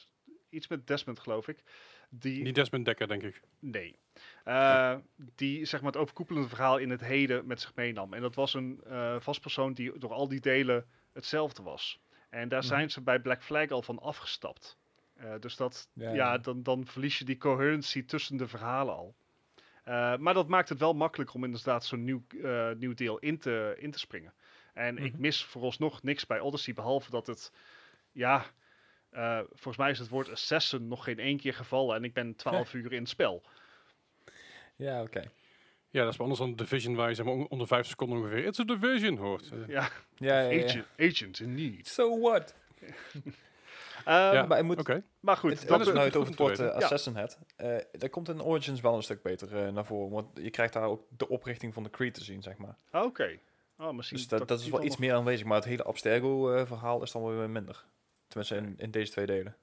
Iets 0.49 0.67
met 0.67 0.87
Desmond, 0.87 1.19
geloof 1.19 1.47
ik. 1.47 1.63
Die, 2.09 2.43
Niet 2.43 2.55
Desmond 2.55 2.85
Dekker, 2.85 3.07
denk 3.07 3.23
ik. 3.23 3.41
Nee. 3.59 3.99
Eh, 4.43 4.95
die 5.35 5.65
zeg 5.65 5.81
maar 5.81 5.91
het 5.91 6.01
overkoepelende 6.01 6.47
verhaal 6.49 6.77
in 6.77 6.89
het 6.89 7.01
heden 7.01 7.47
met 7.47 7.61
zich 7.61 7.75
meenam. 7.75 8.13
En 8.13 8.21
dat 8.21 8.35
was 8.35 8.53
een 8.53 8.81
eh 8.85 9.15
vastpersoon 9.19 9.73
die 9.73 9.97
door 9.99 10.13
al 10.13 10.27
die 10.27 10.39
delen 10.39 10.85
hetzelfde 11.13 11.63
was. 11.63 11.99
En 12.29 12.49
daar 12.49 12.59
Mhm. 12.59 12.67
zijn 12.67 12.91
ze 12.91 13.01
bij 13.01 13.19
Black 13.19 13.43
Flag 13.43 13.69
al 13.69 13.81
van 13.81 13.99
afgestapt. 13.99 14.77
Eh, 15.15 15.33
dus 15.39 15.55
dat, 15.55 15.89
Ja, 15.93 16.09
ja, 16.09 16.15
ja. 16.15 16.37
Dan, 16.37 16.63
dan 16.63 16.85
verlies 16.85 17.17
je 17.17 17.25
die 17.25 17.37
coherency 17.37 18.05
tussen 18.05 18.37
de 18.37 18.47
verhalen 18.47 18.93
al. 18.95 19.15
Eh, 19.83 20.17
maar 20.17 20.33
dat 20.33 20.47
maakt 20.47 20.69
het 20.69 20.79
wel 20.79 20.93
makkelijker 20.93 21.35
om 21.35 21.43
inderdaad 21.43 21.85
zo'n 21.85 22.03
nieuw, 22.03 22.23
eh, 22.43 22.71
nieuw 22.71 22.93
deel 22.93 23.19
in 23.19 23.37
te, 23.39 23.75
in 23.79 23.91
te 23.91 23.99
springen. 23.99 24.33
En 24.73 24.97
ik 24.97 25.11
Mhm. 25.11 25.21
mis 25.21 25.43
vooralsnog 25.43 26.03
niks 26.03 26.25
bij 26.25 26.39
Odyssey, 26.39 26.73
behalve 26.73 27.09
dat 27.11 27.27
het, 27.27 27.51
ja, 28.11 28.45
eh, 29.09 29.39
volgens 29.49 29.77
mij 29.77 29.89
is 29.91 29.99
het 29.99 30.09
woord 30.09 30.31
assassin 30.31 30.87
nog 30.87 31.03
geen 31.03 31.19
één 31.19 31.37
keer 31.37 31.53
gevallen 31.53 31.95
en 31.95 32.03
ik 32.03 32.13
ben 32.13 32.35
12 32.35 32.73
uur 32.79 32.91
in 32.93 32.99
het 32.99 33.09
spel. 33.09 33.41
Ja, 34.75 35.01
oké. 35.01 35.23
Ja, 35.91 36.01
dat 36.03 36.11
is 36.11 36.17
wel 36.17 36.27
anders 36.27 36.39
dan 36.47 36.55
Division, 36.55 36.95
waar 36.95 37.09
je 37.09 37.15
zeg 37.15 37.25
maar, 37.25 37.33
on- 37.33 37.47
onder 37.49 37.67
vijf 37.67 37.87
seconden 37.87 38.17
ongeveer 38.19 38.45
It's 38.45 38.59
a 38.59 38.63
Division 38.63 39.17
hoort. 39.17 39.49
Ja, 39.49 39.65
Ja, 39.67 39.89
ja, 40.15 40.39
ja. 40.49 40.63
agent, 40.65 40.85
agent 40.97 41.39
in 41.39 41.55
need. 41.55 41.87
So 41.87 42.19
what? 42.19 42.53
Ehm, 44.05 44.33
Ja, 44.33 44.45
maar 44.45 44.65
moet, 44.65 44.79
Oké. 44.79 45.03
Maar 45.19 45.37
goed, 45.37 45.59
het, 45.59 45.67
dat, 45.67 45.79
is 45.81 45.87
nou 45.87 45.99
het 45.99 46.15
over 46.15 46.29
het 46.29 46.39
woord 46.39 46.59
eh. 46.59 46.65
Ja. 46.65 46.71
Assassin 46.71 47.15
Head. 47.15 47.39
Eh 47.55 47.77
daar 47.91 48.09
komt 48.09 48.29
in 48.29 48.41
Origins 48.41 48.81
wel 48.81 48.95
een 48.95 49.03
stuk 49.03 49.21
beter 49.21 49.65
eh, 49.65 49.71
naar 49.73 49.85
voren. 49.85 50.09
Want 50.11 50.27
je 50.41 50.49
krijgt 50.49 50.73
daar 50.73 50.83
ook 50.83 51.03
de 51.17 51.27
oprichting 51.29 51.73
van 51.73 51.83
de 51.83 51.89
Creed 51.89 52.13
te 52.13 52.23
zien, 52.23 52.41
zeg 52.41 52.57
maar. 52.57 52.75
Oké. 52.91 53.39
Oh, 53.77 53.91
misschien 53.93 54.17
Dus 54.17 54.27
dat, 54.27 54.47
dat 54.47 54.59
is 54.59 54.69
wel 54.69 54.79
iets 54.81 54.89
nog- 54.89 54.99
meer 54.99 55.13
aanwezig. 55.13 55.45
Maar 55.45 55.55
het 55.55 55.65
hele 55.65 55.83
Abstergo 55.83 56.53
eh, 56.53 56.65
verhaal 56.65 57.01
is 57.03 57.11
dan 57.11 57.21
wel 57.23 57.35
weer 57.37 57.49
minder. 57.49 57.85
Tenminste, 58.29 58.55
in, 58.55 58.73
in 58.77 58.91
deze 58.91 59.11
twee 59.11 59.25
delen. 59.25 59.55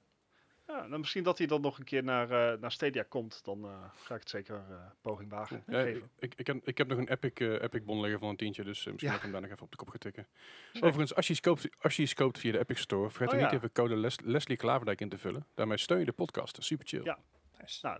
Ja, 0.67 0.85
nou, 0.85 0.97
misschien 0.99 1.23
dat 1.23 1.37
hij 1.37 1.47
dan 1.47 1.61
nog 1.61 1.77
een 1.79 1.83
keer 1.85 2.03
naar, 2.03 2.31
eh, 2.53 2.59
naar 2.59 2.71
Stadia 2.71 3.03
komt. 3.03 3.43
Dan 3.45 3.63
eh, 3.65 3.83
ga 4.03 4.13
ik 4.13 4.19
het 4.19 4.29
zeker 4.29 4.55
eh, 4.55 4.75
poging 5.01 5.29
wagen. 5.29 5.63
Ja, 5.67 5.79
ik, 5.79 5.85
geven. 5.93 6.09
ik, 6.19 6.33
ik, 6.35 6.47
heb, 6.47 6.57
ik 6.67 6.77
heb 6.77 6.87
nog 6.87 6.97
een 6.97 7.09
Epic, 7.09 7.31
Epic 7.61 7.83
bon 7.83 7.99
liggen 8.01 8.19
van 8.19 8.29
een 8.29 8.35
tientje, 8.35 8.63
dus 8.63 8.85
misschien 8.85 8.97
Ja. 8.97 9.07
dat 9.07 9.15
ik 9.15 9.21
hem 9.21 9.31
daar 9.31 9.41
nog 9.41 9.51
even 9.51 9.63
op 9.63 9.71
de 9.71 9.77
kop 9.77 9.89
ga 9.89 9.97
tikken. 9.97 10.27
Zeker. 10.65 10.87
Overigens, 10.87 11.15
als 11.15 11.27
je, 11.27 11.31
iets 11.33 11.41
koopt, 11.41 11.67
als 11.81 11.95
je 11.95 12.01
iets 12.01 12.13
koopt 12.13 12.39
via 12.39 12.51
de 12.51 12.59
Epic 12.59 12.79
Store, 12.79 13.09
vergeet 13.09 13.27
Oh, 13.27 13.33
er 13.35 13.41
niet 13.43 13.53
even 13.53 13.71
code 13.71 13.95
Les- 13.95 14.19
Leslie 14.23 14.57
Klaverdijk 14.57 15.01
in 15.01 15.09
te 15.09 15.17
vullen. 15.17 15.45
Daarmee 15.53 15.77
steun 15.77 15.99
je 15.99 16.05
de 16.05 16.11
podcast. 16.11 16.63
Super 16.63 16.87
chill. 16.87 17.03
Ja. 17.03 17.17
Nice. 17.59 17.85
Nou, 17.85 17.99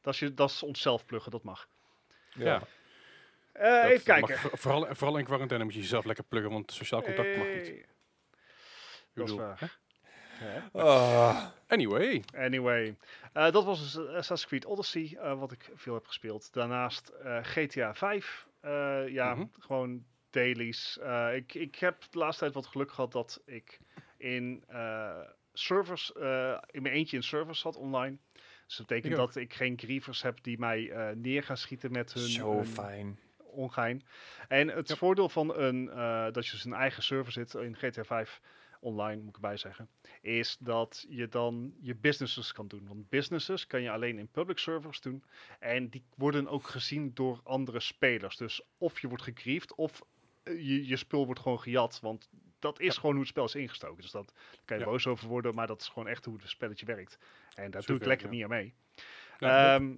dat 0.00 0.14
is, 0.14 0.20
je, 0.20 0.34
dat 0.34 0.50
is 0.50 0.62
onszelf 0.62 1.04
pluggen, 1.06 1.30
dat 1.30 1.42
mag. 1.42 1.68
Ja. 2.34 2.62
Eh, 3.52 3.84
even 3.84 4.04
kijken. 4.04 4.30
mag 4.30 4.40
voor- 4.40 4.58
vooral, 4.58 4.94
vooral 4.94 5.18
in 5.18 5.24
quarantaine 5.24 5.64
moet 5.64 5.74
je 5.74 5.80
jezelf 5.80 6.04
lekker 6.04 6.24
pluggen, 6.24 6.52
want 6.52 6.72
sociaal 6.72 7.02
contact 7.02 7.36
mag 7.36 7.46
niet. 7.46 7.66
Hey. 7.66 7.86
Dat 9.14 9.28
is 9.28 9.34
waar. 9.34 9.78
Ah. 10.72 11.44
Anyway, 11.66 12.22
Anyway, 12.36 12.96
eh, 13.32 13.50
dat 13.50 13.64
was 13.64 13.80
dus 13.80 14.06
Assassin's 14.06 14.46
Creed 14.46 14.64
Odyssey, 14.64 15.16
eh, 15.20 15.38
wat 15.38 15.52
ik 15.52 15.70
veel 15.74 15.94
heb 15.94 16.06
gespeeld. 16.06 16.52
Daarnaast 16.52 17.08
eh, 17.08 17.38
GTA 17.42 17.94
5, 17.94 18.46
eh, 18.60 19.08
ja, 19.08 19.34
Mhm. 19.34 19.44
gewoon 19.58 20.04
dailies. 20.30 20.98
Eh, 20.98 21.34
ik, 21.34 21.54
ik 21.54 21.74
heb 21.76 22.02
de 22.10 22.18
laatste 22.18 22.40
tijd 22.42 22.54
wat 22.54 22.66
geluk 22.66 22.92
gehad 22.92 23.12
dat 23.12 23.42
ik 23.46 23.78
in 24.16 24.64
eh, 24.68 25.18
servers, 25.52 26.12
eh, 26.12 26.58
in 26.70 26.82
mijn 26.82 26.94
eentje 26.94 27.16
in 27.16 27.22
servers 27.22 27.60
zat 27.60 27.76
online. 27.76 28.16
Dus 28.66 28.76
dat 28.76 28.86
betekent 28.86 29.16
dat 29.16 29.36
ik 29.36 29.54
geen 29.54 29.78
grievers 29.78 30.22
heb 30.22 30.42
die 30.42 30.58
mij 30.58 30.90
eh, 30.90 31.08
neer 31.14 31.42
gaan 31.42 31.56
schieten 31.56 31.92
met 31.92 32.12
hun, 32.12 32.28
Zo 32.28 32.64
fijn. 32.64 33.18
ongein. 33.38 34.06
En 34.48 34.68
het 34.68 34.92
voordeel 34.96 35.28
van 35.28 35.56
een, 35.56 35.90
eh, 35.90 36.24
dat 36.32 36.46
je 36.46 36.50
dus 36.52 36.64
een 36.64 36.72
eigen 36.72 37.02
server 37.02 37.32
zit 37.32 37.54
in 37.54 37.76
GTA 37.76 38.04
5 38.04 38.40
online, 38.86 39.16
moet 39.20 39.28
ik 39.28 39.34
erbij 39.34 39.56
zeggen, 39.56 39.88
is 40.20 40.56
dat 40.60 41.06
je 41.08 41.28
dan 41.28 41.74
je 41.80 41.94
businesses 41.94 42.52
kan 42.52 42.68
doen. 42.68 42.86
Want 42.88 43.08
businesses 43.08 43.66
kan 43.66 43.82
je 43.82 43.90
alleen 43.90 44.18
in 44.18 44.28
public 44.28 44.58
servers 44.58 45.00
doen. 45.00 45.24
En 45.58 45.88
die 45.88 46.04
worden 46.14 46.48
ook 46.48 46.66
gezien 46.66 47.10
door 47.14 47.40
andere 47.42 47.80
spelers. 47.80 48.36
Dus 48.36 48.62
of 48.78 49.00
je 49.00 49.08
wordt 49.08 49.22
gegriefd 49.22 49.74
of 49.74 50.02
eh, 50.42 50.54
je, 50.54 50.86
je 50.86 50.96
spul 50.96 51.24
wordt 51.24 51.40
gewoon 51.40 51.60
gejat. 51.60 52.00
Want 52.00 52.28
dat 52.58 52.80
is 52.80 52.96
gewoon 52.96 53.10
hoe 53.10 53.20
het 53.20 53.30
spel 53.30 53.44
is 53.44 53.54
ingestoken. 53.54 54.02
Dus 54.02 54.10
dat 54.10 54.32
daar 54.34 54.60
kan 54.64 54.78
je 54.78 54.84
Ja. 54.84 54.90
boos 54.90 55.06
over 55.06 55.28
worden, 55.28 55.54
maar 55.54 55.66
dat 55.66 55.80
is 55.80 55.88
gewoon 55.88 56.08
echt 56.08 56.24
hoe 56.24 56.36
het 56.40 56.48
spelletje 56.48 56.86
werkt. 56.86 57.18
En 57.54 57.70
daar 57.70 57.84
doe 57.84 57.96
ik 57.96 58.04
lekker 58.04 58.26
ja. 58.26 58.32
niet 58.32 58.42
aan 58.42 58.48
mee. 58.48 58.74
Ehm, 59.38 59.96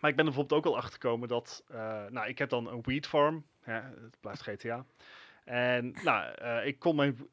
maar 0.00 0.10
ik 0.10 0.16
ben 0.16 0.26
er 0.26 0.32
bijvoorbeeld 0.32 0.52
ook 0.52 0.72
al 0.72 0.76
achter 0.76 0.92
gekomen 0.92 1.28
dat, 1.28 1.64
eh, 1.68 2.06
nou, 2.06 2.28
ik 2.28 2.38
heb 2.38 2.48
dan 2.48 2.68
een 2.68 2.82
weed 2.82 3.06
farm, 3.06 3.46
hè, 3.60 3.80
het 3.80 4.20
blijft 4.20 4.42
GTA. 4.42 4.86
En 5.44 5.94
nou, 6.02 6.32
eh, 6.34 6.66
ik 6.66 6.78
kon 6.78 6.96
mijn 6.96 7.28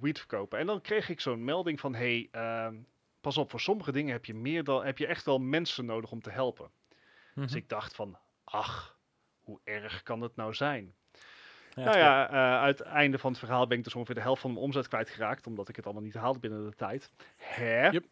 weed 0.00 0.18
verkopen. 0.18 0.58
En 0.58 0.66
dan 0.66 0.80
kreeg 0.80 1.08
ik 1.08 1.20
zo'n 1.20 1.44
melding 1.44 1.80
van, 1.80 1.94
hey, 1.94 2.28
ehm, 2.30 2.74
pas 3.20 3.36
op, 3.36 3.50
voor 3.50 3.60
sommige 3.60 3.92
dingen 3.92 4.12
heb 4.12 4.24
je, 4.24 4.34
meer 4.34 4.64
dan, 4.64 4.84
heb 4.84 4.98
je 4.98 5.06
echt 5.06 5.24
wel 5.24 5.38
mensen 5.38 5.84
nodig 5.84 6.10
om 6.10 6.20
te 6.22 6.30
helpen. 6.30 6.70
Dus 7.34 7.50
Mhm. 7.50 7.56
ik 7.56 7.68
dacht 7.68 7.94
van, 7.94 8.18
ach, 8.44 8.98
hoe 9.40 9.60
erg 9.64 10.02
kan 10.02 10.20
het 10.20 10.36
nou 10.36 10.54
zijn? 10.54 10.94
Ja, 11.74 11.84
nou 11.84 11.98
ja, 11.98 12.28
eh, 12.30 12.62
uit 12.62 12.78
het 12.78 12.86
einde 12.88 13.18
van 13.18 13.30
het 13.30 13.38
verhaal 13.40 13.66
ben 13.66 13.78
ik 13.78 13.84
dus 13.84 13.94
ongeveer 13.94 14.14
de 14.14 14.20
helft 14.20 14.40
van 14.40 14.50
mijn 14.52 14.62
omzet 14.64 14.88
kwijtgeraakt, 14.88 15.46
omdat 15.46 15.68
ik 15.68 15.76
het 15.76 15.84
allemaal 15.84 16.02
niet 16.02 16.14
haalde 16.14 16.38
binnen 16.38 16.64
de 16.64 16.76
tijd. 16.76 17.10
Hè? 17.36 17.88
Yep. 17.88 18.04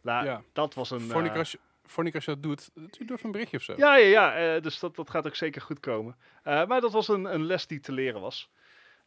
Nou, 0.00 0.24
ja. 0.24 0.42
dat 0.52 0.74
was 0.74 0.90
een... 0.90 1.00
Vond 1.00 1.26
ik 1.26 1.36
als 1.36 1.50
je, 1.52 1.58
vond 1.84 2.06
ik 2.06 2.14
als 2.14 2.24
je 2.24 2.30
dat 2.30 2.42
doet, 2.42 2.70
doe 2.74 2.90
even 2.98 3.24
een 3.24 3.32
berichtje 3.32 3.56
of 3.56 3.62
zo. 3.62 3.74
Ja, 3.76 3.96
ja, 3.96 4.38
ja. 4.38 4.60
dus 4.60 4.78
dat, 4.78 4.96
dat 4.96 5.10
gaat 5.10 5.26
ook 5.26 5.34
zeker 5.34 5.60
goed 5.62 5.80
komen. 5.80 6.16
Maar 6.42 6.80
dat 6.80 6.92
was 6.92 7.08
een, 7.08 7.24
een 7.24 7.44
les 7.44 7.66
die 7.66 7.80
te 7.80 7.92
leren 7.92 8.20
was. 8.20 8.50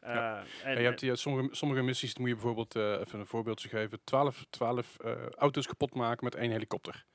Eh, 0.03 0.13
Ja. 0.13 0.43
en, 0.63 0.75
En 0.75 0.81
je 0.81 0.88
hebt 1.05 1.19
sommige, 1.19 1.55
sommige 1.55 1.81
missies, 1.81 2.17
moet 2.17 2.27
je 2.27 2.33
bijvoorbeeld, 2.33 2.75
eh, 2.75 3.00
even 3.00 3.19
een 3.19 3.25
voorbeeldje 3.25 3.69
geven, 3.69 4.00
12, 4.03 4.45
12 4.50 4.98
eh, 5.00 5.12
auto's 5.38 5.67
kapot 5.67 5.93
maken 5.93 6.24
met 6.24 6.36
één 6.36 6.51
helikopter. 6.51 7.05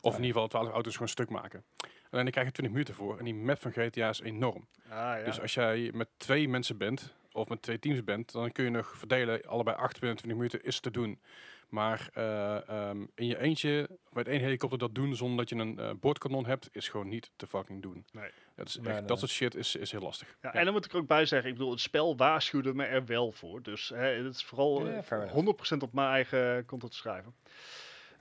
Of 0.00 0.16
in 0.16 0.24
ieder 0.24 0.32
geval 0.32 0.48
12 0.48 0.68
auto's 0.70 0.92
gewoon 0.92 1.08
stuk 1.08 1.30
maken. 1.30 1.64
Alleen 2.10 2.22
dan 2.24 2.30
krijg 2.30 2.46
je 2.46 2.52
20 2.52 2.72
minuten 2.74 2.94
voor. 2.94 3.18
En 3.18 3.24
die 3.24 3.34
map 3.34 3.60
van 3.60 3.72
GTA 3.72 4.08
is 4.08 4.20
enorm. 4.20 4.68
ah, 4.84 4.90
ja. 4.90 5.22
Dus 5.24 5.40
als 5.40 5.54
jij 5.54 5.90
met 5.94 6.08
twee 6.16 6.48
mensen 6.48 6.78
bent, 6.78 7.14
of 7.32 7.48
met 7.48 7.62
twee 7.62 7.78
teams 7.78 8.04
bent, 8.04 8.32
dan 8.32 8.52
kun 8.52 8.64
je 8.64 8.70
nog 8.70 8.94
verdelen, 8.98 9.42
allebei 9.46 9.76
8 9.76 10.00
binnen 10.00 10.16
20 10.18 10.36
minuten 10.38 10.62
is 10.62 10.80
te 10.80 10.90
doen. 10.90 11.20
Maar 11.68 12.08
eh, 12.12 12.68
ehm, 12.68 13.06
in 13.14 13.26
je 13.26 13.38
eentje 13.38 13.88
met 14.12 14.28
één 14.28 14.40
helikopter 14.40 14.78
dat 14.78 14.94
doen 14.94 15.16
zonder 15.16 15.36
dat 15.36 15.48
je 15.48 15.56
een 15.56 15.78
eh, 15.78 15.90
boordkanon 16.00 16.46
hebt, 16.46 16.68
is 16.72 16.88
gewoon 16.88 17.08
niet 17.08 17.30
te 17.36 17.46
fucking 17.46 17.82
doen. 17.82 18.04
Nee. 18.12 18.30
Dat, 18.56 18.68
is 18.68 18.76
echt, 18.76 18.84
Nee, 18.84 18.94
nee. 18.94 19.04
dat 19.04 19.18
soort 19.18 19.30
shit 19.30 19.54
is, 19.54 19.76
is 19.76 19.90
heel 19.90 20.00
lastig. 20.00 20.28
ja, 20.28 20.50
Ja. 20.52 20.58
En 20.58 20.64
dan 20.64 20.74
moet 20.74 20.84
ik 20.84 20.92
er 20.92 20.98
ook 20.98 21.06
bij 21.06 21.26
zeggen, 21.26 21.50
ik 21.50 21.56
bedoel, 21.56 21.70
het 21.70 21.80
spel 21.80 22.16
waarschuwde 22.16 22.74
me 22.74 22.84
er 22.84 23.04
wel 23.04 23.32
voor. 23.32 23.62
Dus 23.62 23.88
hè, 23.88 24.06
het 24.24 24.34
is 24.34 24.44
vooral 24.44 24.86
Ja, 24.86 24.92
eh, 24.92 25.02
fair 25.02 25.28
100% 25.28 25.82
op 25.82 25.92
mijn 25.92 26.08
eigen 26.08 26.64
konto 26.64 26.88
te 26.88 26.96
schrijven. 26.96 27.34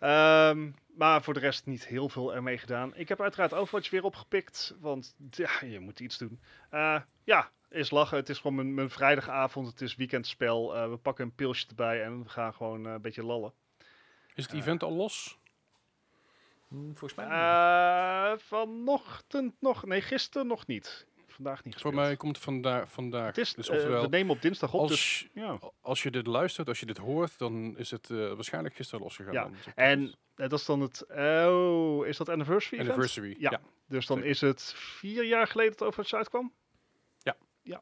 Ehm, 0.06 0.72
maar 0.98 1.24
voor 1.24 1.34
de 1.34 1.40
rest 1.40 1.66
niet 1.66 1.86
heel 1.86 2.10
veel 2.10 2.36
ermee 2.36 2.58
gedaan. 2.58 2.96
Ik 2.96 3.10
heb 3.10 3.22
uiteraard 3.22 3.54
Overwatch 3.54 3.90
weer 3.90 4.04
opgepikt, 4.04 4.76
want 4.80 5.16
ja, 5.30 5.50
je 5.66 5.80
moet 5.80 6.00
iets 6.00 6.18
doen. 6.18 6.40
Eh, 6.70 7.02
ja, 7.24 7.52
is 7.70 7.92
lachen. 7.92 8.18
Het 8.18 8.30
is 8.30 8.38
gewoon 8.38 8.56
mijn, 8.56 8.74
mijn 8.74 8.90
vrijdagavond, 8.90 9.68
het 9.68 9.82
is 9.82 9.96
weekendspel. 9.96 10.76
Eh, 10.76 10.90
we 10.90 10.98
pakken 10.98 11.26
een 11.26 11.36
pilsje 11.36 11.68
erbij 11.68 12.04
en 12.04 12.24
we 12.24 12.30
gaan 12.30 12.54
gewoon 12.54 12.86
eh, 12.86 12.92
een 12.92 13.02
beetje 13.02 13.24
lallen. 13.24 13.54
Is 14.34 14.44
het 14.44 14.54
event 14.54 14.84
al 14.84 14.92
los? 14.92 15.40
Hm, 16.68 16.94
Volgens 16.94 17.16
mij. 17.16 17.26
niet. 17.26 17.34
Eh, 17.34 18.46
vanochtend 18.48 19.54
nog, 19.60 19.86
nee, 19.86 20.02
gisteren 20.02 20.48
nog 20.48 20.68
niet. 20.68 21.08
Vandaag 21.36 21.64
niet 21.64 21.74
Voor 21.74 21.84
gespeeld. 21.84 22.08
mij 22.08 22.16
komt 22.16 22.38
vandaag. 22.38 22.92
vandaag. 22.92 23.26
Het 23.28 23.38
is, 23.38 23.54
dus 23.54 23.70
eh, 23.70 23.76
oftewel, 23.76 24.02
we 24.02 24.08
nemen 24.08 24.36
op 24.36 24.42
dinsdag 24.42 24.74
op, 24.74 24.88
dus 24.88 24.92
als, 24.92 25.28
ja. 25.34 25.60
als 25.82 26.04
je 26.04 26.12
dit 26.12 26.28
luistert, 26.28 26.68
als 26.68 26.80
je 26.80 26.86
dit 26.86 26.98
hoort, 26.98 27.38
dan 27.38 27.78
is 27.78 27.92
het 27.92 28.10
eh, 28.10 28.18
waarschijnlijk 28.18 28.76
gisteren 28.76 29.04
losgegaan. 29.04 29.34
Ja. 29.34 29.48
Dus 29.48 29.74
En 29.76 30.16
eh, 30.36 30.50
dat 30.50 30.60
is 30.60 30.66
dan 30.66 30.82
het, 30.82 31.06
oh, 31.10 32.08
is 32.08 32.18
dat 32.18 32.30
anniversary 32.30 32.74
event? 32.82 32.90
Anniversary. 32.90 33.36
Ja. 33.40 33.52
Ja. 33.52 33.62
Dus 33.88 34.06
dan 34.06 34.18
zeker. 34.18 34.32
is 34.32 34.42
het 34.42 34.74
vier 34.76 35.24
jaar 35.24 35.48
geleden 35.48 35.72
dat 35.78 35.88
Overwatch 35.88 36.14
uitkwam? 36.14 36.54
Ja. 37.20 37.36
Ja, 37.62 37.82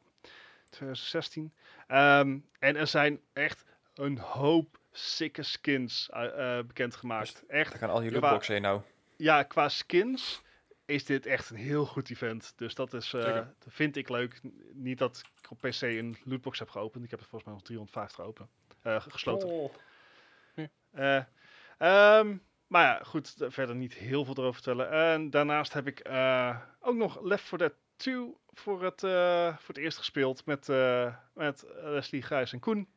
2016. 0.68 1.52
Ehm, 1.86 2.38
en 2.58 2.76
er 2.76 2.86
zijn 2.86 3.20
echt 3.32 3.64
een 3.94 4.18
hoop 4.18 4.78
sikke 4.92 5.42
skins 5.42 6.08
eh, 6.12 6.58
eh, 6.58 6.66
bekendgemaakt. 6.66 7.44
Echt, 7.46 7.70
Daar 7.70 7.78
gaan 7.78 7.90
al 7.90 8.02
je 8.02 8.10
lootboxen 8.10 8.52
heen 8.52 8.62
nou. 8.62 8.80
ja, 9.16 9.42
qua 9.42 9.68
skins 9.68 10.42
is 10.84 11.04
dit 11.04 11.26
echt 11.26 11.50
een 11.50 11.56
heel 11.56 11.86
goed 11.86 12.10
event. 12.10 12.52
Dus 12.56 12.74
dat 12.74 12.92
is, 12.92 13.12
eh, 13.12 13.34
dat 13.34 13.68
vind 13.68 13.96
ik 13.96 14.08
leuk. 14.08 14.40
Niet 14.72 14.98
dat 14.98 15.22
ik 15.42 15.50
op 15.50 15.60
PC 15.60 15.80
een 15.80 16.16
lootbox 16.24 16.58
heb 16.58 16.68
geopend. 16.68 17.04
Ik 17.04 17.10
heb 17.10 17.20
er 17.20 17.26
volgens 17.26 17.44
mij 17.44 17.54
nog 17.54 17.62
350 17.62 18.24
open, 18.24 18.48
eh, 18.82 19.00
gesloten. 19.08 19.48
Oh. 19.48 19.74
Eh, 20.90 21.22
ehm, 21.78 22.36
maar 22.66 22.82
ja, 22.82 23.00
goed, 23.04 23.34
verder 23.38 23.74
niet 23.74 23.94
heel 23.94 24.24
veel 24.24 24.34
erover 24.36 24.54
vertellen. 24.54 24.90
En 24.90 25.30
daarnaast 25.30 25.72
heb 25.72 25.86
ik 25.86 26.00
eh, 26.00 26.56
ook 26.80 26.96
nog 26.96 27.22
Left 27.22 27.44
4 27.44 27.58
Dead 27.58 27.74
2 27.96 28.34
voor 28.52 28.82
het, 28.84 29.02
eh, 29.02 29.56
voor 29.56 29.74
het 29.74 29.84
eerst 29.84 29.98
gespeeld 29.98 30.46
met, 30.46 30.68
eh, 30.68 31.14
met 31.34 31.66
Leslie, 31.82 32.22
Gijs 32.22 32.52
en 32.52 32.60
Koen. 32.60 32.88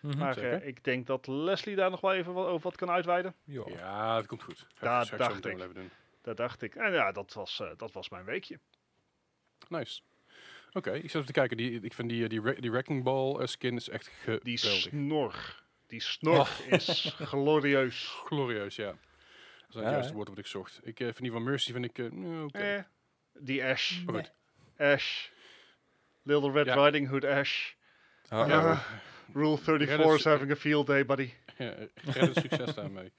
Mhm. 0.00 0.18
maar 0.18 0.36
eh, 0.38 0.66
ik 0.66 0.84
denk 0.84 1.06
dat 1.06 1.26
Leslie 1.26 1.76
daar 1.76 1.90
nog 1.90 2.00
wel 2.00 2.14
even 2.14 2.32
wat, 2.32 2.46
over 2.46 2.62
wat 2.62 2.76
kan 2.76 2.90
uitweiden. 2.90 3.34
Ja. 3.44 4.16
Dat 4.16 4.26
komt 4.26 4.42
goed. 4.42 4.58
Zo 4.58 5.16
dacht 5.16 5.44
ik. 5.44 5.46
even 5.46 5.74
doen. 5.74 5.90
Dat 6.26 6.36
dacht 6.36 6.62
ik. 6.62 6.74
En 6.74 6.92
ja, 6.92 7.12
dat 7.12 7.32
was, 7.32 7.60
eh, 7.60 7.70
dat 7.76 7.92
was 7.92 8.08
mijn 8.08 8.24
weekje. 8.24 8.58
Nice. 9.68 10.00
Oké, 10.72 10.92
ik 10.92 11.02
zit 11.02 11.14
even 11.14 11.26
te 11.26 11.32
kijken. 11.32 11.56
Die, 11.56 11.80
ik 11.80 11.94
vind 11.94 12.08
die, 12.08 12.22
eh, 12.22 12.28
die, 12.28 12.60
die 12.60 12.70
Wrecking 12.70 13.02
Ball 13.04 13.40
eh, 13.40 13.46
skin 13.46 13.76
is 13.76 13.88
echt 13.88 14.10
Die 14.42 14.58
geweldig. 14.58 14.80
snor. 14.82 15.62
Die 15.86 16.00
snor 16.00 16.48
is 16.68 17.14
glorieus. 17.32 18.06
Glorieus, 18.24 18.76
ja. 18.76 18.86
Dat 18.86 19.68
is 19.68 19.74
het 19.74 19.84
juiste 19.84 20.12
woord 20.12 20.28
wat 20.28 20.38
ik 20.38 20.46
zocht. 20.46 20.80
Ik 20.82 21.00
eh, 21.00 21.06
vind 21.06 21.18
die 21.18 21.30
van 21.32 21.42
Mercy 21.42 21.72
vind 21.72 21.84
ik... 21.84 21.98
eh, 21.98 22.10
nou, 22.10 22.44
oké. 22.44 22.58
Eh, 22.58 22.82
die 23.38 23.64
Ash. 23.64 24.02
Maar 24.04 24.14
goed. 24.14 24.32
Ash. 24.76 25.28
Little 26.22 26.50
Red 26.52 26.66
Ja. 26.66 26.84
Riding 26.84 27.08
Hood 27.08 27.24
Ash. 27.24 27.72
Oh, 28.32 28.46
Ja, 28.48 28.70
Ah. 28.70 28.80
Rule 29.34 29.56
34 29.58 30.06
dat 30.06 30.18
is 30.18 30.24
having 30.24 30.50
a 30.50 30.56
field 30.56 30.86
day, 30.86 31.06
buddy. 31.06 31.30
ja, 31.58 31.74
ja, 32.14 32.32
succes 32.32 32.74
daarmee. 32.74 33.12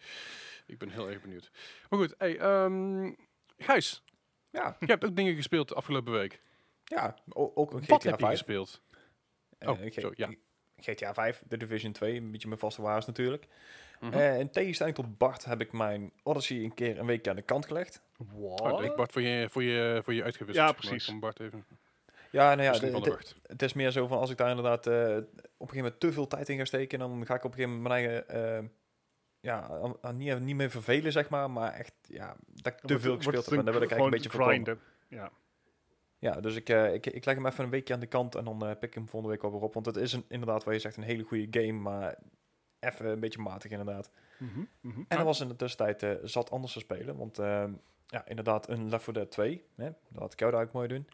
Ik 0.68 0.78
ben 0.78 0.90
heel 0.90 1.10
erg 1.10 1.22
benieuwd. 1.22 1.52
Maar 1.90 2.00
goed, 2.00 2.16
hey, 2.18 2.38
ehm, 2.40 3.12
Gijs, 3.58 4.04
ja, 4.50 4.76
je 4.80 4.86
hebt 4.86 5.06
ook 5.06 5.16
dingen 5.16 5.36
gespeeld 5.36 5.68
de 5.68 5.76
afgelopen 5.76 6.14
week. 6.14 6.42
ja. 6.84 7.16
Ook 7.34 7.72
een 7.74 7.84
Wat 7.88 8.02
GTA 8.02 8.10
heb 8.10 8.20
je 8.20 8.26
5. 8.26 8.38
gespeeld? 8.38 8.82
Eh, 9.58 9.70
Oh, 9.70 10.14
ja. 10.16 10.30
GTA 10.80 11.14
5, 11.14 11.44
The 11.48 11.58
Division 11.58 11.92
2, 11.92 12.16
een 12.16 12.32
beetje 12.32 12.48
mijn 12.48 12.60
vaste 12.60 12.82
waars 12.82 13.06
natuurlijk. 13.06 13.48
Mhm. 14.00 14.14
Eh, 14.14 14.40
in 14.40 14.50
tegenstelling 14.50 14.96
tot 14.96 15.18
Bart 15.18 15.46
heb 15.46 15.62
ik 15.62 15.72
mijn 15.72 16.12
Odyssey 16.24 16.58
een 16.64 16.74
keer 16.74 17.00
een 17.00 17.06
week 17.06 17.28
aan 17.28 17.36
de 17.36 17.42
kant 17.42 17.66
gelegd. 17.66 18.02
What? 18.18 18.62
Oh, 18.62 18.84
ik 18.84 18.96
Bart 18.96 19.12
voor 19.12 19.22
je, 19.22 19.50
voor 19.50 19.64
je, 19.64 20.02
voor 20.04 20.14
je 20.14 20.24
uitgewisseld. 20.24 20.68
Ja, 20.68 20.74
precies. 20.74 21.06
Van 21.06 21.20
Bart 21.20 21.40
even. 21.40 21.66
Ja, 22.32 22.56
nou 22.56 22.80
ja, 22.80 23.18
het 23.48 23.62
is 23.62 23.74
meer 23.74 23.92
zo 23.92 24.08
van 24.08 24.18
als 24.20 24.30
ik 24.30 24.38
daar 24.38 24.50
inderdaad 24.50 24.88
eh, 24.88 24.94
op 24.94 25.00
een 25.08 25.28
gegeven 25.58 25.76
moment 25.76 26.00
te 26.00 26.12
veel 26.12 26.28
tijd 26.28 26.50
in 26.50 26.58
ga 26.58 26.66
steken, 26.66 27.00
dan 27.00 27.26
ga 27.26 27.36
ik 27.36 27.44
op 27.44 27.52
een 27.52 27.58
gegeven 27.58 27.76
moment 27.82 27.94
mijn 27.94 28.06
eigen, 28.06 28.30
eh, 28.30 28.70
ja, 29.40 29.82
niet, 30.12 30.40
niet 30.40 30.56
meer 30.56 30.70
vervelen, 30.70 31.12
zeg 31.12 31.30
maar, 31.30 31.52
maar 31.52 31.74
echt, 31.74 31.94
ja, 32.02 32.36
dat 32.46 32.74
ik 32.74 32.80
te 32.80 32.88
Wordt- 32.88 33.04
veel 33.04 33.16
gespeeld 33.16 33.46
heb 33.46 33.60
en 33.60 33.66
dat 33.66 33.74
wil 33.74 33.84
ik 33.84 33.92
eigenlijk 33.92 34.04
een 34.04 34.22
beetje 34.22 34.38
voorkomen. 34.38 34.64
grinden. 34.64 34.84
Ja. 35.08 35.32
Ja, 36.20 36.40
dus 36.40 36.56
ik, 36.56 36.70
eh, 36.70 36.94
ik, 36.94 37.06
ik 37.06 37.26
leg 37.26 37.36
hem 37.36 37.46
even 37.46 37.64
een 37.64 37.70
weekje 37.70 37.94
aan 37.94 38.00
de 38.00 38.06
kant 38.08 38.36
en 38.36 38.44
dan 38.46 38.66
eh, 38.66 38.72
pik 38.72 38.84
ik 38.84 38.94
hem 38.94 39.08
volgende 39.10 39.34
week 39.34 39.42
wel 39.42 39.52
weer 39.52 39.62
op, 39.62 39.74
want 39.74 39.86
het 39.86 39.96
is 39.96 40.14
een, 40.14 40.26
inderdaad, 40.28 40.64
wat 40.64 40.74
je 40.74 40.80
zegt, 40.80 40.98
een 40.98 41.04
hele 41.04 41.24
goede 41.24 41.48
game, 41.62 41.80
maar 41.80 42.18
even 42.80 43.06
een 43.06 43.20
beetje 43.20 43.42
matig 43.42 43.72
inderdaad. 43.72 44.12
Mhm, 44.38 44.60
mhm. 44.82 45.02
En 45.08 45.18
er 45.18 45.24
was 45.24 45.40
in 45.40 45.48
de 45.48 45.56
tussentijd 45.56 46.04
eh, 46.04 46.12
zat 46.24 46.52
anders 46.52 46.74
te 46.74 46.80
spelen, 46.80 47.18
want 47.18 47.40
ehm, 47.40 47.74
ja, 48.06 48.26
inderdaad, 48.28 48.70
een 48.70 48.90
Left 48.90 49.04
4 49.04 49.14
Dead 49.14 49.32
2, 49.32 49.66
hè, 49.76 49.86
dat 50.10 50.22
had 50.22 50.34
ik 50.34 50.40
jou 50.40 50.52
daar 50.52 50.62
ook 50.64 50.72
mooi 50.72 50.88
doen. 50.88 51.08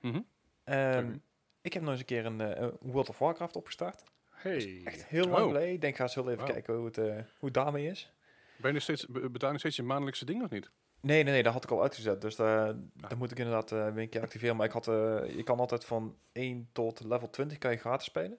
Mhm. 0.00 0.20
Ehm. 0.64 1.16
Ik 1.60 1.72
heb 1.72 1.82
nog 1.82 1.90
eens 1.90 2.00
een 2.00 2.06
keer 2.06 2.26
een 2.26 2.62
een 2.62 2.76
World 2.80 3.08
of 3.08 3.18
Warcraft 3.18 3.56
opgestart. 3.56 4.04
Hey. 4.44 4.80
Echt 4.84 5.06
heel 5.06 5.24
lang 5.28 5.42
Oh. 5.42 5.46
geleden. 5.46 5.72
Ik 5.72 5.80
denk, 5.80 5.96
ga 5.96 6.02
eens 6.02 6.14
heel 6.14 6.30
even 6.30 6.44
kijken 6.44 6.74
hoe 6.74 6.84
het, 6.86 6.98
eh, 6.98 7.04
hoe 7.14 7.24
het 7.40 7.54
daarmee 7.54 7.86
is. 7.86 8.12
Ben 8.56 8.66
je 8.68 8.72
nog 8.72 8.82
steeds, 8.82 9.06
be- 9.06 9.20
betaal 9.30 9.46
je 9.46 9.52
nog 9.52 9.58
steeds 9.58 9.76
je 9.76 9.82
maandelijkse 9.82 10.24
ding 10.24 10.42
of 10.42 10.50
niet? 10.50 10.70
Nee, 11.00 11.22
nee, 11.22 11.32
nee, 11.32 11.42
dat 11.42 11.52
had 11.52 11.64
ik 11.64 11.70
al 11.70 11.82
uitgezet. 11.82 12.20
Dus 12.20 12.36
daar 12.36 12.74
dat 12.94 13.18
moet 13.18 13.30
ik 13.30 13.38
inderdaad 13.38 13.72
eh, 13.72 13.92
weer 13.92 14.02
een 14.02 14.08
keer 14.08 14.20
activeren. 14.22 14.56
Maar 14.56 14.66
ik 14.66 14.72
had, 14.72 14.88
eh, 14.88 14.94
je 15.36 15.42
kan 15.44 15.58
altijd 15.58 15.84
van 15.84 16.16
1 16.32 16.68
tot 16.72 17.04
level 17.04 17.30
20 17.30 17.58
kan 17.58 17.70
je 17.70 17.76
gratis 17.76 18.06
spelen. 18.06 18.38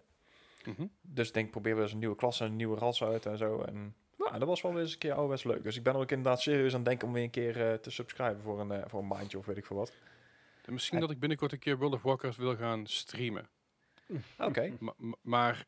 Mhm. 0.65 0.85
Dus 1.01 1.27
ik 1.27 1.33
denk, 1.33 1.51
probeer 1.51 1.73
weer 1.73 1.83
eens 1.83 1.91
een 1.93 1.99
nieuwe 1.99 2.15
klasse, 2.15 2.45
een 2.45 2.55
nieuwe 2.55 2.77
ras 2.77 3.03
uit 3.03 3.25
en 3.25 3.37
zo. 3.37 3.61
En 3.61 3.95
ja, 4.17 4.39
dat 4.39 4.47
was 4.47 4.61
wel 4.61 4.73
weer 4.73 4.81
eens 4.81 4.91
een 4.93 4.97
keer 4.97 5.11
ouderwets 5.11 5.43
leuk. 5.43 5.63
Dus 5.63 5.75
ik 5.77 5.83
ben 5.83 5.95
ook 5.95 6.11
inderdaad 6.11 6.41
serieus 6.41 6.71
aan 6.71 6.79
het 6.79 6.87
denken 6.87 7.07
om 7.07 7.13
weer 7.13 7.23
een 7.23 7.29
keer 7.29 7.67
eh, 7.71 7.73
te 7.73 7.91
subscriben 7.91 8.41
voor 8.41 8.59
een, 8.59 8.71
eh, 8.71 8.83
voor 8.87 8.99
een 8.99 9.07
maandje 9.07 9.37
of 9.37 9.45
weet 9.45 9.57
ik 9.57 9.65
veel 9.65 9.77
wat. 9.77 9.93
En 10.65 10.73
misschien 10.73 10.95
En- 10.97 11.01
dat 11.03 11.11
ik 11.11 11.19
binnenkort 11.19 11.51
een 11.51 11.59
keer 11.59 11.77
World 11.77 11.93
of 11.93 12.01
Warcraft 12.01 12.37
wil 12.37 12.55
gaan 12.55 12.87
streamen. 12.87 13.47
Oké. 14.39 14.73
Ma- 14.79 14.93
ma- 14.97 15.15
maar 15.21 15.65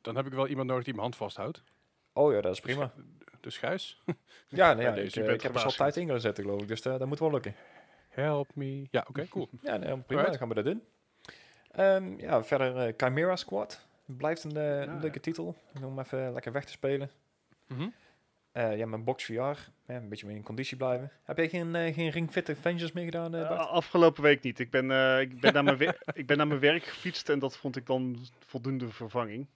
dan 0.00 0.16
heb 0.16 0.26
ik 0.26 0.32
wel 0.32 0.46
iemand 0.46 0.68
nodig 0.68 0.84
die 0.84 0.92
mijn 0.92 1.04
hand 1.04 1.16
vasthoudt. 1.16 1.62
Oh 2.12 2.32
ja, 2.32 2.40
dat 2.40 2.52
is 2.52 2.60
prima. 2.60 2.92
Dus 3.40 3.58
Gijs, 3.58 4.02
Ja, 4.48 4.72
nou 4.72 4.82
ja, 4.86 4.92
deze, 4.92 5.20
ik, 5.20 5.26
eh, 5.26 5.32
ik 5.34 5.40
heb 5.42 5.50
er 5.54 5.56
al 5.56 5.70
gewaarschuwd. 5.70 5.76
tijd 5.76 5.96
in 5.96 6.08
gaan 6.08 6.20
zetten, 6.20 6.44
geloof 6.44 6.62
ik. 6.62 6.68
Dus 6.68 6.80
eh, 6.80 6.98
dat 6.98 7.08
moet 7.08 7.18
wel 7.18 7.30
lukken. 7.30 7.54
help 8.08 8.54
me. 8.54 8.86
Ja, 8.90 9.04
oké, 9.08 9.28
cool. 9.28 9.48
Ja, 9.62 9.76
nee, 9.76 9.78
prima, 9.78 10.02
Alright. 10.08 10.26
dan 10.26 10.38
gaan 10.38 10.48
we 10.48 10.54
dat 10.54 10.64
doen. 10.64 10.82
Ehm, 11.70 12.18
ja, 12.20 12.44
verder 12.44 12.76
eh, 12.86 12.92
Chimera 12.96 13.36
Squad. 13.36 13.86
Blijft 14.04 14.44
een 14.44 14.50
Ja, 14.50 14.84
leuke 14.84 15.06
ja. 15.12 15.20
titel. 15.20 15.56
Om 15.84 15.98
even 15.98 16.32
lekker 16.32 16.52
weg 16.52 16.64
te 16.64 16.72
spelen. 16.72 17.10
Mhm. 17.66 17.88
Eh, 18.52 18.76
ja, 18.76 18.86
mijn 18.86 19.04
Box 19.04 19.24
VR. 19.24 19.32
Ja, 19.32 19.56
een 19.86 20.08
beetje 20.08 20.26
mee 20.26 20.36
in 20.36 20.42
conditie 20.42 20.76
blijven. 20.76 21.10
Heb 21.24 21.36
jij 21.36 21.48
geen, 21.48 21.92
geen 21.94 22.08
Ring 22.10 22.30
Fit 22.30 22.48
Avengers 22.50 22.92
meer 22.92 23.04
gedaan, 23.04 23.58
afgelopen 23.68 24.22
week 24.22 24.42
niet. 24.42 24.58
Ik 24.58 24.70
ben, 24.70 24.90
eh, 24.90 25.20
ik, 25.20 25.40
ben 25.40 25.52
naar 25.54 25.64
mijn 25.64 25.76
wer- 25.76 26.02
ik 26.14 26.26
ben 26.26 26.36
naar 26.36 26.46
mijn 26.46 26.60
werk 26.60 26.82
gefietst 26.84 27.28
en 27.28 27.38
dat 27.38 27.56
vond 27.56 27.76
ik 27.76 27.86
dan 27.86 28.16
voldoende 28.46 28.88
vervanging. 28.88 29.46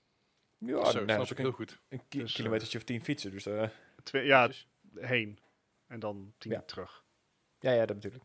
Ja, 0.59 0.67
Zo, 0.67 0.83
nou, 0.83 0.91
snap 0.91 1.07
dat 1.09 1.09
is 1.21 1.31
ik 1.31 1.31
ook 1.31 1.37
heel 1.39 1.47
een, 1.47 1.53
goed. 1.53 1.81
een 1.89 2.03
ki- 2.09 2.19
Dus, 2.19 2.31
eh, 2.31 2.37
kilometertje 2.37 2.79
of 2.79 2.85
tien 2.85 3.03
fietsen. 3.05 3.31
Dus 3.31 3.47
eh, 3.47 3.69
Twee, 4.03 4.27
ja, 4.27 4.51
heen. 4.95 5.39
En 5.87 6.01
dan 6.01 6.35
tien 6.39 6.53
Ja. 6.53 6.63
terug. 6.63 7.05
ja, 7.61 7.73
ja, 7.73 7.87
dat 7.87 8.01
bedoel 8.01 8.21
ik. 8.21 8.23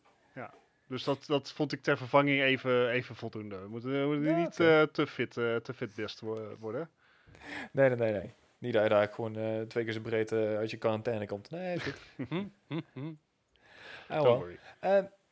Dus 0.88 1.04
dat, 1.04 1.26
dat 1.26 1.52
vond 1.52 1.72
ik 1.72 1.82
ter 1.84 1.98
vervanging 1.98 2.42
even, 2.42 2.90
even 2.90 3.16
voldoende. 3.16 3.60
We 3.60 3.68
moeten, 3.68 4.02
we 4.02 4.16
moeten 4.16 4.30
Ja, 4.30 4.38
niet 4.38 4.60
eh, 4.60 4.82
te, 4.84 5.08
fit, 5.08 5.38
eh, 5.38 5.56
te 5.56 5.74
fit 5.74 5.96
best 5.96 6.20
wo- 6.20 6.56
worden. 6.60 6.90
Nee, 7.72 7.90
nee, 7.90 7.98
nee, 7.98 8.12
nee. 8.12 8.34
Niet 8.58 8.74
dat 8.74 8.84
je 8.84 8.90
daar 8.90 9.08
gewoon 9.08 9.36
eh, 9.38 9.62
twee 9.62 9.84
keer 9.84 9.94
zo 9.94 10.00
breed 10.02 10.32
eh, 10.32 10.58
uit 10.58 10.72
je 10.72 10.78
quarantaine 10.78 11.26
komt. 11.26 11.50
Nee, 11.50 11.76
is 11.76 11.84
goed. 11.84 11.96
Mhm, 12.30 12.46
mhm, 12.68 12.82
mhm. 12.94 13.14
Ah, 14.08 14.08
Don't 14.08 14.24
wel. 14.24 14.38
worry. 14.38 14.60
Eh, 14.80 14.90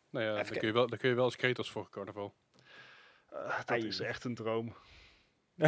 Nou 0.09 0.25
ja, 0.25 0.33
dan 0.35 0.45
kun, 0.45 0.67
je 0.67 0.73
wel, 0.73 0.87
dan 0.87 0.97
kun 0.97 1.09
je 1.09 1.15
wel 1.15 1.23
als 1.23 1.35
Kratos 1.35 1.71
voor 1.71 1.89
carnaval. 1.89 2.35
Eh, 3.29 3.57
dat 3.57 3.69
Ai. 3.71 3.87
is 3.87 3.99
echt 3.99 4.23
een 4.23 4.35
droom. 4.35 4.75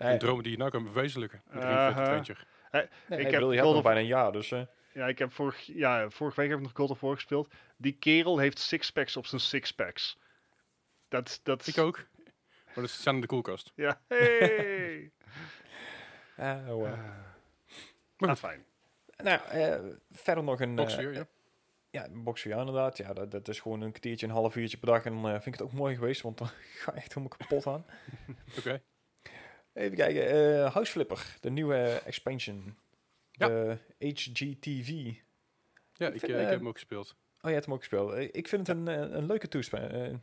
nee, 0.00 0.12
Een 0.12 0.18
droom 0.18 0.42
die 0.42 0.52
je 0.52 0.58
nou 0.58 0.70
kan 0.70 0.84
verwezenlijken. 0.84 1.42
Met 1.46 1.62
een 1.62 1.68
adventure. 1.68 2.40
nee, 2.72 2.82
Ik 2.82 2.88
ik 3.08 3.18
heb 3.20 3.30
bedoel, 3.32 3.52
je 3.52 3.62
nog 3.62 3.82
bijna 3.82 4.00
een 4.00 4.06
jaar, 4.06 4.32
dus... 4.32 4.50
eh, 4.52 4.62
Ja, 4.92 5.06
ik 5.06 5.18
heb 5.18 5.32
vorig, 5.32 5.60
ja, 5.62 6.10
vorige 6.10 6.40
week 6.40 6.48
heb 6.50 6.58
ik 6.58 6.64
nog 6.64 6.72
God 6.74 6.90
of 6.90 7.00
War 7.00 7.14
gespeeld. 7.14 7.52
Die 7.76 7.92
kerel 7.92 8.38
heeft 8.38 8.58
sixpacks 8.58 9.16
op 9.16 9.26
zijn 9.26 9.40
sixpacks. 9.40 10.18
Dat, 11.08 11.40
dat 11.42 11.66
Ik 11.66 11.78
ook. 11.78 12.06
Maar 12.64 12.84
dat 12.84 12.90
staan 12.90 13.14
in 13.14 13.20
de 13.20 13.26
koelkast. 13.26 13.72
Ja, 13.74 14.00
hey. 14.08 15.10
ah, 16.36 16.76
oh, 16.76 16.88
eh. 16.88 16.98
Maar 18.16 18.28
ah, 18.28 18.28
goed. 18.28 18.38
fijn. 18.38 18.64
Nou, 19.16 19.40
eh, 19.48 19.96
verder 20.12 20.44
nog 20.44 20.60
een... 20.60 20.74
Box 20.74 20.96
eh, 20.96 21.14
ja. 21.14 21.26
Ja, 21.90 22.04
een 22.04 22.34
inderdaad. 22.58 22.96
Ja, 22.96 23.12
dat, 23.12 23.30
dat 23.30 23.48
is 23.48 23.60
gewoon 23.60 23.80
een 23.80 23.90
kwartiertje, 23.90 24.26
een 24.26 24.32
half 24.32 24.56
uurtje 24.56 24.76
per 24.76 24.88
dag. 24.88 25.04
En 25.04 25.12
dan 25.12 25.24
eh, 25.24 25.30
vind 25.30 25.46
ik 25.46 25.52
het 25.52 25.62
ook 25.62 25.72
mooi 25.72 25.94
geweest, 25.94 26.22
want 26.22 26.38
dan 26.38 26.48
ga 26.82 26.92
ik 26.92 26.98
echt 26.98 27.14
helemaal 27.14 27.36
kapot 27.38 27.66
aan. 27.66 27.84
Oké. 28.58 28.82
Even 29.72 29.96
kijken. 29.96 30.28
eh 30.28 30.72
House 30.72 30.90
Flipper, 30.92 31.36
de 31.40 31.50
nieuwe 31.50 32.00
expansion. 32.04 32.76
Ja. 33.30 33.48
De 33.48 33.78
HGTV. 33.98 34.88
Ja, 35.94 36.06
Ik 36.08 36.14
ik, 36.14 36.20
vind, 36.20 36.32
eh, 36.32 36.38
ik 36.38 36.44
eh, 36.44 36.48
heb 36.48 36.58
hem 36.58 36.68
ook 36.68 36.74
gespeeld. 36.74 37.14
Oh, 37.40 37.46
je 37.48 37.50
hebt 37.50 37.64
hem 37.64 37.74
ook 37.74 37.80
gespeeld. 37.80 38.16
Ik 38.36 38.48
vind 38.48 38.66
het 38.66 38.76
een, 38.76 38.86
een 39.16 39.26
leuke 39.26 39.48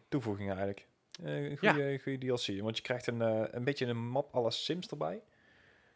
toevoeging 0.10 0.48
eigenlijk. 0.50 0.88
Een 1.24 1.58
goede, 1.58 2.00
goede 2.04 2.18
DLC. 2.18 2.62
Want 2.62 2.78
je 2.78 2.84
krijgt 2.84 3.08
een, 3.08 3.20
een 3.56 3.64
beetje 3.64 3.86
een 3.86 4.08
map 4.08 4.36
à 4.36 4.42
la 4.42 4.50
Sims 4.50 4.88
erbij. 4.88 5.22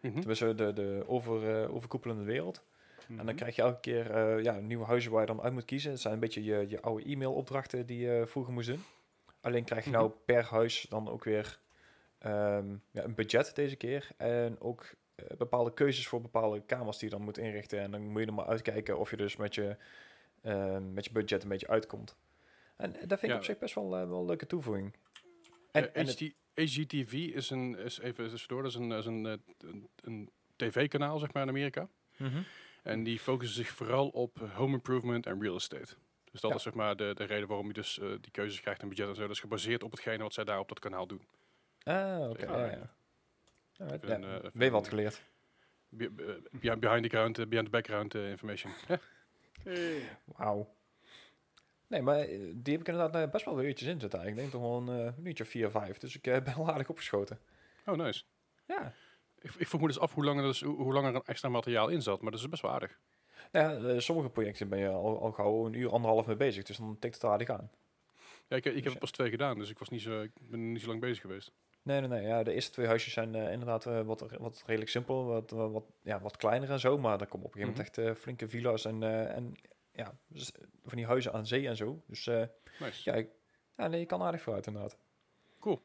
Mhm. 0.02 0.16
Tenminste, 0.20 0.56
de, 0.56 0.74
de 0.74 1.04
over, 1.08 1.70
overkoepelende 1.70 2.24
wereld. 2.24 2.64
En 3.08 3.14
Mhm. 3.16 3.26
dan 3.26 3.36
krijg 3.36 3.56
je 3.56 3.62
elke 3.62 3.80
keer 3.80 4.12
eh, 4.12 4.44
ja, 4.44 4.60
nieuwe 4.60 4.86
huizen 4.86 5.12
waar 5.12 5.22
je 5.22 5.28
dan 5.28 5.42
uit 5.42 5.54
moet 5.54 5.66
kiezen. 5.66 5.92
Het 5.92 6.00
zijn 6.02 6.14
een 6.14 6.20
beetje 6.20 6.44
je, 6.44 6.66
je 6.70 6.82
oude 6.82 7.10
e-mailopdrachten 7.12 7.86
die 7.86 8.00
je 8.00 8.24
vroeger 8.28 8.54
moest 8.54 8.68
doen. 8.68 8.84
Alleen 9.42 9.64
krijg 9.64 9.86
je 9.86 9.92
nou 9.92 10.12
per 10.26 10.44
huis 10.44 10.86
dan 10.90 11.10
ook 11.10 11.24
weer 11.24 11.60
ehm, 12.22 12.70
ja, 12.92 13.04
een 13.04 13.16
budget 13.16 13.56
deze 13.56 13.76
keer. 13.76 14.08
En 14.18 14.60
ook 14.62 14.94
eh, 15.16 15.26
bepaalde 15.38 15.74
keuzes 15.74 16.08
voor 16.08 16.22
bepaalde 16.22 16.62
kamers 16.66 16.98
die 16.98 17.10
je 17.10 17.16
dan 17.16 17.24
moet 17.24 17.38
inrichten. 17.38 17.80
En 17.80 17.92
dan 17.92 18.02
moet 18.08 18.22
je 18.22 18.28
er 18.28 18.34
maar 18.34 18.46
uitkijken 18.46 18.98
of 19.00 19.10
je 19.10 19.18
dus 19.18 19.36
met 19.36 19.56
je, 19.56 19.78
ehm, 20.42 20.94
met 20.94 21.06
je 21.06 21.12
budget 21.12 21.44
een 21.44 21.50
beetje 21.50 21.68
uitkomt. 21.68 22.16
En 22.76 22.92
dat 22.92 23.00
vind 23.20 23.22
ik 23.22 23.30
Ja. 23.30 23.36
op 23.36 23.44
zich 23.44 23.58
best 23.58 23.76
wel, 23.76 23.98
eh, 23.98 24.08
wel 24.08 24.20
een 24.20 24.26
leuke 24.26 24.46
toevoeging. 24.48 24.94
En, 25.72 25.94
En, 25.94 26.06
het- 26.06 26.34
HGTV 26.56 27.14
is 27.14 27.50
een, 27.50 27.78
is 27.78 28.00
even 28.00 28.30
tussendoor, 28.30 28.62
dat 28.64 28.72
is 28.72 28.78
een, 28.78 28.92
is 28.92 29.06
een, 29.06 29.26
eh, 29.26 29.34
een, 29.58 29.90
een 30.04 30.30
tv-kanaal, 30.56 31.20
zeg 31.20 31.34
maar, 31.34 31.44
in 31.44 31.50
Amerika. 31.50 31.88
Mhm. 32.18 32.42
En 32.84 33.04
die 33.04 33.20
focussen 33.20 33.64
zich 33.64 33.74
vooral 33.74 34.08
op 34.10 34.42
eh, 34.42 34.56
home 34.56 34.74
improvement 34.74 35.26
en 35.26 35.42
real 35.42 35.56
estate. 35.56 35.96
Dus 36.32 36.42
dat 36.42 36.50
Ja. 36.52 36.56
is 36.58 36.64
zeg 36.64 36.74
maar 36.74 36.96
de, 36.96 37.12
de 37.14 37.24
reden 37.24 37.48
waarom 37.48 37.68
je 37.68 37.74
dus 37.74 38.00
eh, 38.00 38.08
die 38.22 38.32
keuzes 38.32 38.62
krijgt 38.62 38.82
en 38.82 38.88
budget 38.90 39.08
en 39.08 39.16
zo. 39.16 39.22
Dat 39.22 39.30
is 39.32 39.40
gebaseerd 39.40 39.84
op 39.84 39.92
hetgene 39.92 40.24
wat 40.24 40.34
zij 40.34 40.44
daar 40.44 40.60
op 40.60 40.68
dat 40.68 40.80
kanaal 40.80 41.08
doen. 41.08 41.22
Ah, 41.84 42.30
oké. 42.30 42.46
Ja, 42.46 42.58
ja, 42.58 42.66
ja. 42.66 42.72
ja. 42.72 42.90
Alright, 43.78 44.04
Even 44.04 44.22
ja, 44.22 44.28
een, 44.28 44.36
even 44.38 44.52
weer 44.54 44.72
wat 44.72 44.88
geleerd. 44.88 45.22
Be- 45.90 46.10
be- 46.10 46.78
behind 46.78 47.04
the 47.04 47.10
ground, 47.10 47.40
eh, 47.40 47.46
behind 47.46 47.66
the 47.66 47.72
background 47.72 48.16
eh, 48.16 48.30
information. 48.30 48.72
Hey. 49.64 50.02
Wauw. 50.38 50.76
Nee, 51.88 52.02
maar 52.02 52.20
eh, 52.20 52.28
die 52.54 52.74
heb 52.74 52.82
ik 52.82 52.88
inderdaad 52.88 53.32
best 53.32 53.46
wel 53.46 53.56
weer 53.56 53.66
uurtjes 53.68 53.88
in 53.88 54.00
zitten. 54.00 54.28
Ik 54.28 54.36
denk 54.36 54.52
toch 54.52 54.62
wel 54.62 54.78
een 54.78 55.14
minuutje 55.18 55.44
of 55.44 55.50
vier, 55.50 55.72
vijf. 55.72 55.98
Dus 55.98 56.16
ik 56.16 56.22
ben 56.44 56.54
al 56.54 56.70
aardig 56.70 56.90
opgeschoten. 56.90 57.40
Oh, 57.86 57.96
nice. 57.96 58.24
Ja. 58.68 58.94
Ik, 59.42 59.52
ik 59.58 59.68
vroeg 59.68 59.82
me 59.82 59.88
dus 59.88 60.00
af 60.00 60.14
hoe 60.14 60.24
lang, 60.24 60.40
er 60.40 60.46
dus, 60.46 60.62
hoe, 60.62 60.94
lang 60.94 61.08
er 61.08 61.16
een 61.16 61.22
extra 61.26 61.50
materiaal 61.50 61.88
in 61.88 62.02
zat, 62.02 62.22
maar 62.22 62.32
dat 62.32 62.40
is 62.40 62.50
best 62.50 62.62
wel 62.62 62.72
aardig. 62.72 63.00
Nou 63.52 63.88
ja, 63.88 64.00
sommige 64.00 64.30
projecten 64.30 64.70
ben 64.70 64.80
je 64.80 64.88
al, 64.88 65.22
al 65.22 65.32
gauw 65.32 65.66
een 65.66 65.74
uur, 65.74 65.92
anderhalf 65.92 66.26
mee 66.28 66.36
bezig. 66.36 66.64
Dus 66.64 66.78
dan 66.78 67.00
tikt 67.00 67.14
het 67.14 67.24
aardig 67.24 67.50
aan. 67.50 67.72
Ja, 68.48 68.56
ik, 68.58 68.66
ik 68.66 68.74
Dus 68.74 68.84
heb 68.84 68.94
er 68.94 69.00
pas 69.00 69.12
twee 69.12 69.30
gedaan, 69.30 69.58
dus 69.58 69.70
ik, 69.70 69.80
was 69.80 69.90
niet 69.90 70.02
zo, 70.02 70.22
ik 70.22 70.32
ben 70.40 70.72
niet 70.72 70.82
zo 70.82 70.88
lang 70.88 71.00
bezig 71.00 71.22
geweest. 71.22 71.52
Nee, 71.84 72.00
nee, 72.00 72.10
nee. 72.10 72.22
Ja, 72.28 72.44
de 72.44 72.54
eerste 72.54 72.72
twee 72.72 72.88
huisjes 72.88 73.14
zijn 73.14 73.36
eh, 73.36 73.52
inderdaad 73.52 73.86
eh, 73.86 74.02
wat, 74.02 74.26
wat 74.40 74.64
redelijk 74.66 74.92
simpel. 74.92 75.26
Wat, 75.26 75.52
wat, 75.52 75.72
wat- 75.72 75.86
ja, 76.02 76.20
wat 76.22 76.38
kleiner 76.38 76.70
en 76.72 76.80
zo. 76.80 76.98
Maar 76.98 77.22
er 77.22 77.28
komen 77.28 77.46
op 77.48 77.56
een 77.56 77.62
gegeven 77.62 77.84
moment 77.84 77.98
echt 77.98 78.08
eh, 78.08 78.22
flinke 78.22 78.50
villa's 78.50 78.86
en, 78.86 79.04
eh, 79.04 79.36
en 79.36 79.56
ja, 79.94 80.14
van 80.86 80.98
die 80.98 81.06
huizen 81.06 81.34
aan 81.34 81.48
zee 81.48 81.68
en 81.68 81.76
zo. 81.76 82.02
Dus 82.08 82.28
eh, 82.28 82.44
Nice. 82.80 83.10
ja, 83.10 83.16
ik, 83.18 83.30
ja, 83.78 83.88
nee, 83.88 84.00
je 84.00 84.06
kan 84.06 84.22
aardig 84.22 84.42
vooruit 84.42 84.68
inderdaad. 84.68 84.98
Cool. 85.60 85.82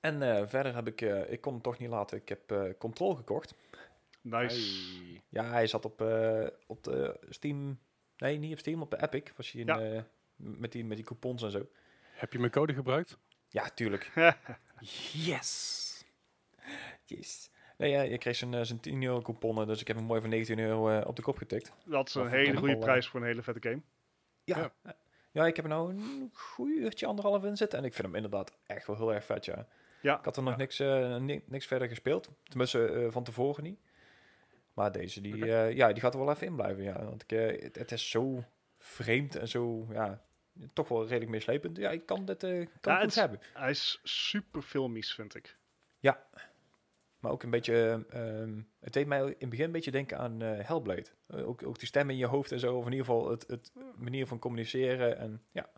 En 0.00 0.22
eh, 0.36 0.46
verder 0.46 0.74
heb 0.74 0.86
ik, 0.86 1.00
eh, 1.00 1.32
ik 1.32 1.40
kon 1.40 1.54
het 1.54 1.62
toch 1.62 1.78
niet 1.78 1.88
laten, 1.88 2.18
ik 2.18 2.28
heb 2.28 2.50
eh 2.50 2.62
Control 2.78 3.14
gekocht. 3.14 3.54
Nice. 4.20 4.56
Hey. 5.00 5.22
Ja, 5.28 5.44
hij 5.50 5.66
zat 5.66 5.84
op, 5.84 6.00
eh, 6.00 6.46
op 6.66 6.84
de 6.84 7.16
Steam, 7.28 7.78
nee, 8.16 8.38
niet 8.38 8.52
op 8.52 8.58
Steam, 8.58 8.82
op 8.82 8.90
de 8.90 9.02
Epic. 9.02 9.32
Was 9.36 9.50
hij 9.50 9.60
in, 9.60 9.66
Ja. 9.66 9.80
eh, 9.80 10.02
met, 10.36 10.72
die, 10.72 10.84
met 10.84 10.96
die 10.96 11.06
coupons 11.06 11.42
en 11.42 11.50
zo. 11.50 11.68
Heb 12.12 12.32
je 12.32 12.38
mijn 12.38 12.50
code 12.50 12.74
gebruikt? 12.74 13.18
Ja, 13.52 13.68
tuurlijk. 13.74 14.10
Yes! 15.12 16.04
Yes. 17.04 17.50
Nee, 17.76 17.90
ja, 17.90 18.02
je 18.02 18.18
kreeg 18.18 18.36
zijn, 18.36 18.54
eh, 18.54 18.62
zijn 18.62 18.80
10 18.80 19.02
euro 19.02 19.20
couponnen, 19.20 19.66
dus 19.66 19.80
ik 19.80 19.86
heb 19.86 19.96
hem 19.96 20.04
mooi 20.06 20.20
voor 20.20 20.28
19 20.30 20.58
euro 20.58 20.88
eh, 20.88 21.06
op 21.06 21.16
de 21.16 21.22
kop 21.22 21.36
getikt. 21.36 21.72
Dat 21.84 22.08
is 22.08 22.14
een 22.14 22.28
hele 22.28 22.56
goede 22.56 22.78
prijs 22.78 23.08
voor 23.08 23.20
een 23.20 23.26
hele 23.26 23.42
vette 23.42 23.68
game. 23.68 23.80
Ja. 24.44 24.72
Ja. 25.32 25.46
Ik 25.46 25.56
heb 25.56 25.64
er 25.64 25.70
nou 25.70 25.90
een 25.90 26.30
goed 26.32 26.68
uurtje, 26.68 27.06
anderhalf 27.06 27.44
in 27.44 27.56
zitten. 27.56 27.78
En 27.78 27.84
ik 27.84 27.92
vind 27.94 28.06
hem 28.06 28.16
inderdaad 28.16 28.56
echt 28.66 28.86
wel 28.86 28.96
heel 28.96 29.14
erg 29.14 29.24
vet, 29.24 29.44
ja. 29.44 29.66
Ja. 30.02 30.18
Ik 30.18 30.24
had 30.24 30.36
er 30.36 30.42
nog 30.42 30.52
Ja. 30.52 30.58
niks, 30.58 30.78
eh, 30.80 31.16
ni- 31.16 31.42
niks 31.46 31.66
verder 31.66 31.88
gespeeld. 31.88 32.30
Tenminste, 32.42 32.86
eh, 32.86 33.06
van 33.10 33.24
tevoren 33.24 33.62
niet. 33.62 33.78
Maar 34.74 34.92
deze, 34.92 35.20
die, 35.20 35.52
eh, 35.54 35.72
ja, 35.76 35.92
die 35.92 36.02
gaat 36.02 36.14
er 36.14 36.20
wel 36.20 36.30
even 36.30 36.46
in 36.46 36.56
blijven, 36.56 36.82
ja. 36.82 37.04
Want 37.04 37.22
ik, 37.22 37.32
eh, 37.32 37.62
het, 37.62 37.74
het 37.76 37.92
is 37.92 38.10
zo 38.10 38.44
vreemd 38.78 39.36
en 39.36 39.48
zo, 39.48 39.86
ja, 39.90 40.22
toch 40.72 40.88
wel 40.88 41.02
redelijk 41.06 41.30
meeslepend. 41.30 41.76
Ja, 41.76 41.90
ik 41.90 42.06
kan 42.06 42.24
dit 42.24 42.42
eh, 42.42 42.66
kan 42.80 42.92
Ja, 42.92 43.00
goed 43.00 43.08
is- 43.08 43.14
hebben. 43.14 43.40
Hij 43.54 43.70
is 43.70 44.00
super 44.02 44.62
filmisch, 44.62 45.14
vind 45.14 45.34
ik. 45.34 45.56
Maar 47.22 47.30
ook 47.32 47.42
een 47.42 47.50
beetje, 47.50 48.06
ehm, 48.10 48.60
het 48.80 48.92
deed 48.92 49.06
mij 49.06 49.20
in 49.20 49.36
het 49.38 49.48
begin 49.48 49.64
een 49.64 49.72
beetje 49.72 49.90
denken 49.90 50.18
aan 50.18 50.42
eh, 50.42 50.66
Hellblade. 50.68 51.06
Eh, 51.26 51.48
ook, 51.48 51.66
ook 51.66 51.78
die 51.78 51.88
stem 51.88 52.10
in 52.10 52.16
je 52.16 52.26
hoofd 52.26 52.52
en 52.52 52.58
zo, 52.60 52.76
of 52.76 52.86
in 52.86 52.90
ieder 52.92 53.06
geval 53.06 53.30
het, 53.30 53.44
het 53.46 53.72
manier 53.96 54.26
van 54.26 54.38
communiceren. 54.38 55.18
En 55.18 55.42
ja, 55.50 55.68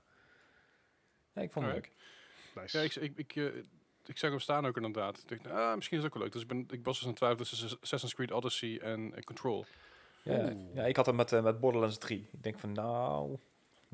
ja 1.32 1.42
ik 1.42 1.52
vond 1.52 1.64
het 1.66 1.74
Alright. 1.74 1.94
leuk. 2.54 2.62
Nice. 2.62 2.78
Ja, 2.78 2.84
ik, 2.84 2.94
ik, 2.94 3.12
ik, 3.18 3.36
eh, 3.36 3.44
ik 4.06 4.18
zag 4.18 4.30
hem 4.30 4.38
staan 4.38 4.66
ook 4.66 4.76
inderdaad. 4.76 5.24
Ik 5.28 5.42
dacht, 5.42 5.56
ah, 5.56 5.74
misschien 5.74 5.96
is 5.98 6.04
het 6.04 6.12
ook 6.12 6.18
wel 6.18 6.22
leuk. 6.22 6.32
Dus 6.32 6.42
ik, 6.42 6.48
ben, 6.48 6.78
ik 6.78 6.84
was 6.84 6.94
dus 6.94 7.02
aan 7.02 7.08
het 7.08 7.18
twijfelen 7.18 7.48
tussen 7.48 7.78
Assassin's 7.80 8.14
Creed 8.14 8.32
Odyssey 8.32 8.80
en 8.80 9.14
eh, 9.14 9.22
Control. 9.22 9.64
Ja, 10.22 10.38
Oeh. 10.52 10.74
ja, 10.74 10.84
ik 10.84 10.96
had 10.96 11.06
hem 11.06 11.16
met, 11.16 11.32
eh, 11.32 11.42
met 11.42 11.60
Borderlands 11.60 11.98
3. 11.98 12.28
Ik 12.32 12.42
denk 12.42 12.58
van, 12.58 12.72
nou, 12.72 13.38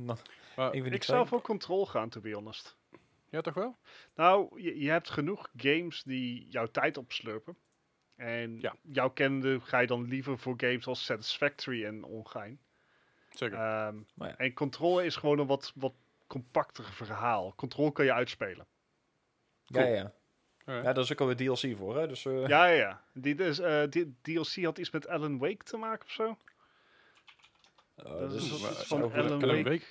nou 0.04 0.18
Maar, 0.56 0.74
ik 0.74 1.02
zou 1.02 1.26
voor 1.26 1.40
Control 1.40 1.86
gaan, 1.86 2.08
to 2.08 2.20
be 2.20 2.32
honest. 2.32 2.76
ja, 3.28 3.40
toch 3.40 3.54
wel? 3.54 3.76
Nou, 4.14 4.62
je, 4.62 4.78
je 4.80 4.90
hebt 4.90 5.10
genoeg 5.10 5.48
games 5.56 6.02
die 6.02 6.46
jouw 6.48 6.66
tijd 6.66 6.96
opslurpen. 6.96 7.56
En 8.16 8.60
Ja. 8.60 8.74
jouw 8.82 9.10
kennende 9.10 9.60
ga 9.60 9.78
je 9.78 9.86
dan 9.86 10.04
liever 10.08 10.38
voor 10.38 10.54
games 10.56 10.86
als 10.86 11.04
Satisfactory 11.04 11.84
en 11.84 12.04
Ongein. 12.04 12.60
Zeker. 13.30 13.58
Ehm, 13.58 13.96
Maar 14.14 14.28
ja. 14.28 14.36
En 14.36 14.52
Control 14.52 15.00
is 15.00 15.16
gewoon 15.16 15.38
een 15.38 15.46
wat, 15.46 15.72
wat 15.74 15.94
compacter 16.26 16.84
verhaal. 16.84 17.54
Control 17.54 17.92
kan 17.92 18.04
je 18.04 18.12
uitspelen. 18.12 18.66
Ja, 19.64 19.84
ja. 19.84 20.12
Alright. 20.64 20.86
ja, 20.86 20.92
daar 20.92 21.02
is 21.04 21.12
ook 21.12 21.20
alweer 21.20 21.36
DLC 21.36 21.76
voor, 21.76 21.96
hè. 21.98 22.08
Dus, 22.08 22.24
eh, 22.24 22.46
Ja, 22.46 22.66
ja, 22.66 22.76
ja. 22.76 23.04
Die, 23.12 23.34
dus, 23.34 23.58
eh, 23.58 23.82
die 23.90 24.14
DLC 24.22 24.64
had 24.64 24.78
iets 24.78 24.90
met 24.90 25.08
Alan 25.08 25.38
Wake 25.38 25.64
te 25.64 25.76
maken 25.76 26.04
of 26.06 26.12
zo. 26.12 26.36
eh, 27.96 28.04
dat 28.04 28.30
dus 28.30 28.50
is 28.52 28.86
van 28.86 29.02
Alan. 29.02 29.12
Alan 29.12 29.40
Wake. 29.40 29.62
Wake. 29.62 29.84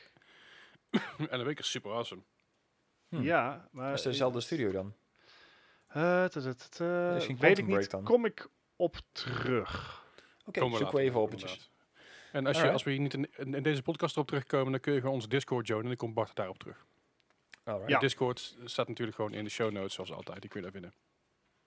Alan 1.32 1.46
Wake 1.46 1.60
is 1.60 1.70
super 1.72 1.92
awesome. 1.92 2.22
Hm. 3.10 3.22
Ja, 3.22 3.70
maar... 3.72 3.90
Dat 3.90 3.98
is 3.98 4.04
dezelfde 4.04 4.42
studio 4.42 4.72
dan. 4.72 4.96
Eh, 5.88 6.26
geen 6.30 7.38
weet 7.38 7.58
ik 7.58 7.66
niet. 7.66 7.90
dan? 7.92 8.04
Kom 8.04 8.26
ik 8.26 8.48
op 8.76 8.98
terug. 9.12 10.04
Oké, 10.46 10.70
we 10.70 10.78
zoeken 10.78 10.96
we 10.96 11.02
even 11.02 11.20
op, 11.20 11.34
op. 11.34 11.58
En 12.32 12.46
als, 12.46 12.62
je, 12.62 12.72
als 12.72 12.84
we 12.84 12.92
hier 12.92 13.00
niet 13.00 13.14
in, 13.14 13.30
in, 13.38 13.54
in 13.54 13.64
deze 13.64 13.82
podcast 13.82 14.16
erop 14.16 14.28
terugkomen, 14.28 14.72
dan 14.72 14.82
kun 14.82 14.94
je 14.94 15.00
gewoon 15.00 15.16
onze 15.16 15.28
Discord 15.28 15.68
joinen 15.68 15.92
en 15.92 15.98
dan 15.98 16.06
komt 16.06 16.16
Bart 16.16 16.36
daarop 16.36 16.58
terug. 16.58 16.86
Alright. 17.64 17.90
Ja. 17.90 18.00
De 18.00 18.06
Discord 18.06 18.58
staat 18.66 18.88
natuurlijk 18.88 19.16
gewoon 19.16 19.34
in 19.34 19.44
de 19.44 19.50
show 19.50 19.72
notes, 19.72 19.94
zoals 19.94 20.12
altijd. 20.12 20.42
Die 20.42 20.50
kun 20.50 20.64
je 20.64 20.72
daar 20.72 20.82
vinden. 20.82 20.94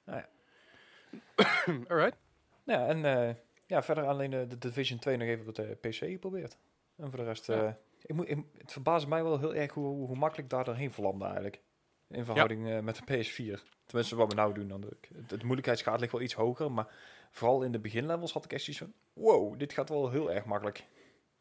Ah, 0.05 0.15
ja. 0.15 0.29
Alright. 1.95 2.17
Ja, 2.65 2.87
en 2.87 3.05
eh, 3.05 3.35
ja, 3.67 3.83
verder 3.83 4.05
alleen 4.05 4.31
de 4.31 4.59
Division 4.59 4.99
2 4.99 5.17
nog 5.17 5.29
even 5.29 5.49
op 5.49 5.55
de 5.55 5.79
PC 5.81 5.95
geprobeerd. 5.95 6.59
En 6.97 7.09
voor 7.11 7.19
de 7.19 7.25
rest, 7.25 7.47
Ja. 7.47 7.67
eh, 7.67 7.73
ik 8.03 8.15
moet, 8.15 8.29
ik- 8.29 8.45
het 8.59 8.73
verbaast 8.73 9.07
mij 9.07 9.23
wel 9.23 9.39
heel 9.39 9.55
erg 9.55 9.73
hoe, 9.73 10.07
hoe 10.07 10.17
makkelijk 10.17 10.51
daar 10.51 10.65
doorheen 10.65 10.93
vlamde 10.93 11.25
eigenlijk. 11.25 11.61
In 12.09 12.25
verhouding 12.25 12.69
eh, 12.69 12.81
met 12.81 12.97
de 12.97 13.03
PS4. 13.25 13.63
Tenminste, 13.87 14.17
wat 14.17 14.29
we 14.29 14.35
nou 14.35 14.55
doen. 14.55 14.69
Dan. 14.69 14.83
Het, 15.15 15.31
het 15.31 15.43
moeilijkheidsgraad 15.43 16.01
ligt 16.01 16.13
wel 16.13 16.21
iets 16.21 16.35
hoger, 16.35 16.73
maar 16.73 16.95
vooral 17.31 17.63
in 17.63 17.73
de 17.73 17.79
beginlevels 17.79 18.33
had 18.33 18.45
ik 18.45 18.53
echt 18.53 18.63
zoiets 18.65 18.83
van, 18.83 18.93
wow, 19.13 19.59
dit 19.59 19.73
gaat 19.73 19.89
wel 19.89 20.11
heel 20.11 20.33
erg 20.33 20.45
makkelijk. 20.45 20.85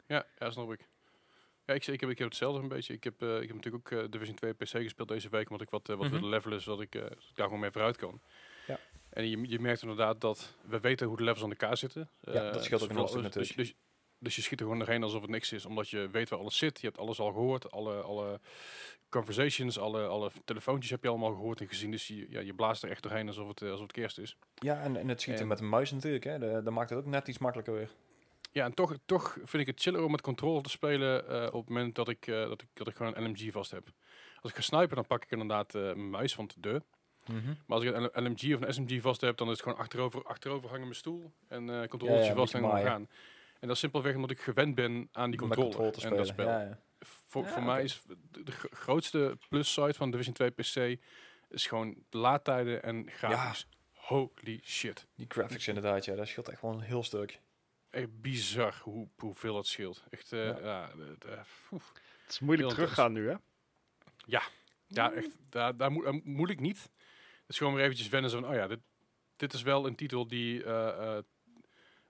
Ja, 0.06 0.26
ja, 0.38 0.50
snap 0.50 0.72
ik. 0.72 0.88
Ja, 1.66 1.74
ik, 1.74 1.86
ik, 1.86 2.00
heb, 2.00 2.10
ik 2.10 2.18
heb 2.18 2.28
hetzelfde 2.28 2.62
een 2.62 2.68
beetje. 2.68 2.92
Ik 2.94 3.04
heb, 3.04 3.22
eh, 3.22 3.34
ik 3.40 3.46
heb 3.46 3.56
natuurlijk 3.56 3.92
ook 3.92 3.98
eh, 3.98 4.10
Division 4.10 4.36
2 4.36 4.52
PC 4.52 4.68
gespeeld 4.68 5.08
deze 5.08 5.28
week, 5.28 5.50
omdat 5.50 5.66
ik 5.66 5.70
wat, 5.70 5.86
wat 5.86 5.98
Mhm. 5.98 6.10
wilde 6.10 6.26
levelen, 6.26 6.60
zodat 6.60 6.80
ik, 6.80 6.92
daar 6.92 7.10
gewoon 7.44 7.60
mee 7.60 7.70
vooruit 7.70 7.96
kan. 7.96 8.20
Ja. 8.66 8.78
En 9.08 9.28
je, 9.28 9.48
je 9.48 9.58
merkt 9.60 9.82
inderdaad 9.82 10.20
dat 10.20 10.56
we 10.66 10.80
weten 10.80 11.06
hoe 11.06 11.16
de 11.16 11.22
levels 11.24 11.42
aan 11.44 11.50
elkaar 11.50 11.76
zitten. 11.76 12.10
Ja, 12.20 12.50
dat 12.50 12.64
scheelt 12.64 12.82
ook 12.82 12.88
dus 12.88 12.96
een 12.98 13.08
vooral- 13.08 13.08
stuk 13.30 13.32
dus, 13.32 13.52
dus, 13.56 13.74
dus, 14.22 14.36
je 14.36 14.42
schiet 14.42 14.58
er 14.60 14.64
gewoon 14.64 14.80
doorheen 14.80 15.02
alsof 15.02 15.20
het 15.20 15.30
niks 15.30 15.52
is, 15.52 15.64
omdat 15.66 15.88
je 15.88 16.08
weet 16.10 16.28
waar 16.28 16.38
alles 16.38 16.56
zit. 16.56 16.80
Je 16.80 16.86
hebt 16.86 16.98
alles 16.98 17.20
al 17.20 17.32
gehoord, 17.32 17.70
alle, 17.70 18.00
alle 18.00 18.40
conversations, 19.08 19.78
alle, 19.78 20.06
alle 20.06 20.30
telefoontjes 20.44 20.90
heb 20.90 21.02
je 21.02 21.08
allemaal 21.08 21.32
gehoord 21.32 21.60
en 21.60 21.68
gezien. 21.68 21.90
Dus 21.90 22.06
je, 22.06 22.26
ja, 22.30 22.40
je 22.40 22.54
blaast 22.54 22.82
er 22.82 22.90
echt 22.90 23.02
doorheen 23.02 23.26
alsof 23.26 23.48
het, 23.48 23.62
eh, 23.62 23.70
alsof 23.70 23.82
het 23.82 23.92
kerst 23.92 24.18
is. 24.18 24.36
Ja, 24.54 24.82
en, 24.82 24.96
en 24.96 25.08
het 25.08 25.20
schieten 25.20 25.42
En- 25.42 25.48
met 25.48 25.60
een 25.60 25.68
muis 25.68 25.90
natuurlijk, 25.90 26.24
hè. 26.24 26.38
Dat 26.38 26.72
maakt 26.72 26.90
het 26.90 26.98
ook 26.98 27.06
net 27.06 27.28
iets 27.28 27.38
makkelijker 27.38 27.74
weer. 27.74 27.90
Ja, 28.52 28.64
en 28.64 28.74
toch, 28.74 28.96
toch 29.04 29.32
vind 29.44 29.62
ik 29.62 29.66
het 29.66 29.80
chiller 29.80 30.04
om 30.04 30.10
met 30.10 30.20
controle 30.20 30.60
te 30.60 30.70
spelen 30.70 31.28
eh, 31.28 31.46
op 31.46 31.60
het 31.60 31.68
moment 31.68 31.94
dat 31.94 32.08
ik, 32.08 32.26
eh, 32.26 32.48
dat, 32.48 32.62
ik, 32.62 32.68
dat 32.72 32.88
ik 32.88 32.94
gewoon 32.94 33.16
een 33.16 33.24
LMG 33.24 33.52
vast 33.52 33.70
heb. 33.70 33.88
Als 34.40 34.50
ik 34.50 34.56
ga 34.56 34.62
snipen, 34.62 34.96
dan 34.96 35.06
pak 35.06 35.22
ik 35.24 35.30
inderdaad 35.30 35.74
eh, 35.74 35.82
mijn 35.82 36.10
muis 36.10 36.34
van 36.34 36.46
de 36.46 36.60
deur. 36.60 36.82
Maar 37.66 37.78
als 37.78 37.84
ik 37.84 37.94
een 37.94 38.24
LMG 38.24 38.54
of 38.54 38.60
een 38.60 38.74
SMG 38.74 39.00
vast 39.00 39.20
heb, 39.20 39.36
dan 39.36 39.46
is 39.46 39.52
het 39.52 39.62
gewoon 39.62 39.78
achterover, 39.78 40.22
achterover 40.24 40.68
hangen 40.68 40.84
mijn 40.84 40.94
stoel 40.94 41.32
en 41.48 41.88
controletje 41.88 42.22
Ja, 42.22 42.28
ja, 42.28 42.34
vast 42.34 42.54
en 42.54 42.62
gaan. 42.62 43.08
En 43.62 43.68
dat 43.68 43.76
is 43.76 43.78
simpelweg 43.82 44.14
omdat 44.14 44.30
ik 44.30 44.40
gewend 44.40 44.74
ben 44.74 45.08
aan 45.12 45.30
die 45.30 45.38
controle, 45.38 45.92
en 46.02 46.16
dat 46.16 46.26
spel. 46.26 46.46
Ja, 46.48 46.60
ja. 46.62 46.80
Voor, 47.26 47.44
Ja, 47.44 47.60
mij 47.60 47.82
is 47.82 48.02
de, 48.30 48.42
de 48.44 48.52
gro- 48.52 48.68
grootste 48.72 49.38
plusside 49.48 49.94
van 49.94 50.10
Division 50.10 50.34
2 50.34 50.50
PC 50.50 51.00
is 51.48 51.66
gewoon 51.66 52.04
de 52.08 52.18
laadtijden 52.18 52.82
en 52.82 53.10
grafisch. 53.10 53.66
Holy 53.92 54.60
shit. 54.64 55.06
Die 55.14 55.26
graphics 55.28 55.68
inderdaad, 55.68 56.04
ja, 56.04 56.14
dat 56.14 56.28
scheelt 56.28 56.48
echt 56.48 56.60
wel 56.60 56.72
een 56.72 56.80
heel 56.80 57.02
stuk. 57.02 57.40
Echt 57.90 58.20
bizar 58.20 58.80
hoe, 58.82 59.08
hoeveel 59.16 59.54
dat 59.54 59.66
scheelt. 59.66 60.04
Echt, 60.10 60.32
eh, 60.32 60.46
Ja. 60.46 60.58
ja. 60.60 60.90
de- 60.96 61.16
de- 61.18 61.38
oef. 61.72 61.92
Het 62.22 62.32
is 62.32 62.38
moeilijk 62.40 62.68
Heel 62.68 62.76
teruggaan 62.78 63.12
nu, 63.12 63.28
hè? 63.28 63.36
Ja, 64.86 65.12
echt, 65.12 65.30
daar, 65.48 65.76
daar, 65.76 65.92
moet, 65.92 66.04
daar 66.04 66.20
moet 66.24 66.50
ik 66.50 66.60
niet. 66.60 66.82
Het 67.40 67.48
is 67.50 67.58
gewoon 67.58 67.74
weer 67.74 67.84
eventjes 67.84 68.08
wennen. 68.08 68.30
Zo 68.30 68.40
van, 68.40 68.48
oh 68.48 68.54
ja, 68.54 68.66
dit, 68.66 68.80
dit 69.36 69.52
is 69.52 69.62
wel 69.62 69.86
een 69.86 69.94
titel 69.96 70.26
die 70.26 70.64
eh, 70.64 71.16
eh, 71.16 71.22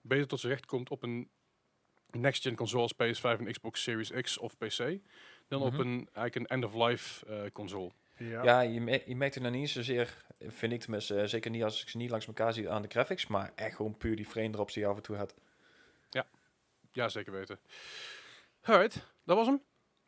beter 0.01 0.27
tot 0.27 0.41
zijn 0.41 0.53
recht 0.53 0.67
komt 0.67 0.91
op 0.91 1.03
een 1.03 1.31
next-gen 2.15 2.55
console 2.57 2.83
als 2.83 2.95
PS5 2.95 3.39
en 3.41 3.53
Xbox 3.53 3.83
Series 3.83 4.11
X 4.11 4.39
of 4.39 4.57
PC. 4.59 4.99
Dan 5.49 5.63
op 5.63 5.73
Mhm. 5.73 5.81
een, 5.81 6.09
eigenlijk 6.13 6.35
een 6.37 6.47
end-of-life 6.47 7.27
eh, 7.27 7.51
console. 7.53 7.91
Ja. 8.17 8.43
Ja, 8.45 8.61
je, 8.61 8.81
me- 8.81 9.03
je 9.07 9.17
merkt 9.17 9.35
er 9.35 9.41
nou 9.41 9.55
niet 9.55 9.71
zozeer, 9.71 10.25
vind 10.41 10.73
ik 10.73 10.81
tenminste, 10.81 11.21
eh, 11.21 11.27
zeker 11.27 11.51
niet 11.51 11.63
als 11.63 11.83
ik 11.83 11.89
ze 11.89 11.97
niet 11.97 12.11
langs 12.11 12.27
elkaar 12.27 12.53
zie 12.53 12.71
aan 12.71 12.83
de 12.83 12.89
graphics, 12.89 13.27
maar 13.27 13.53
echt 13.55 13.77
gewoon 13.77 13.97
puur 13.97 14.17
die 14.17 14.27
frame 14.27 14.51
drops 14.51 14.75
die 14.75 14.83
je 14.83 14.89
af 14.89 14.97
en 14.97 15.03
toe 15.03 15.17
had. 15.17 15.35
Ja, 16.95 17.09
zeker 17.09 17.33
weten. 17.33 17.59
Alright, 18.63 19.07
dat 19.25 19.37
was 19.37 19.47
hem. 19.47 19.63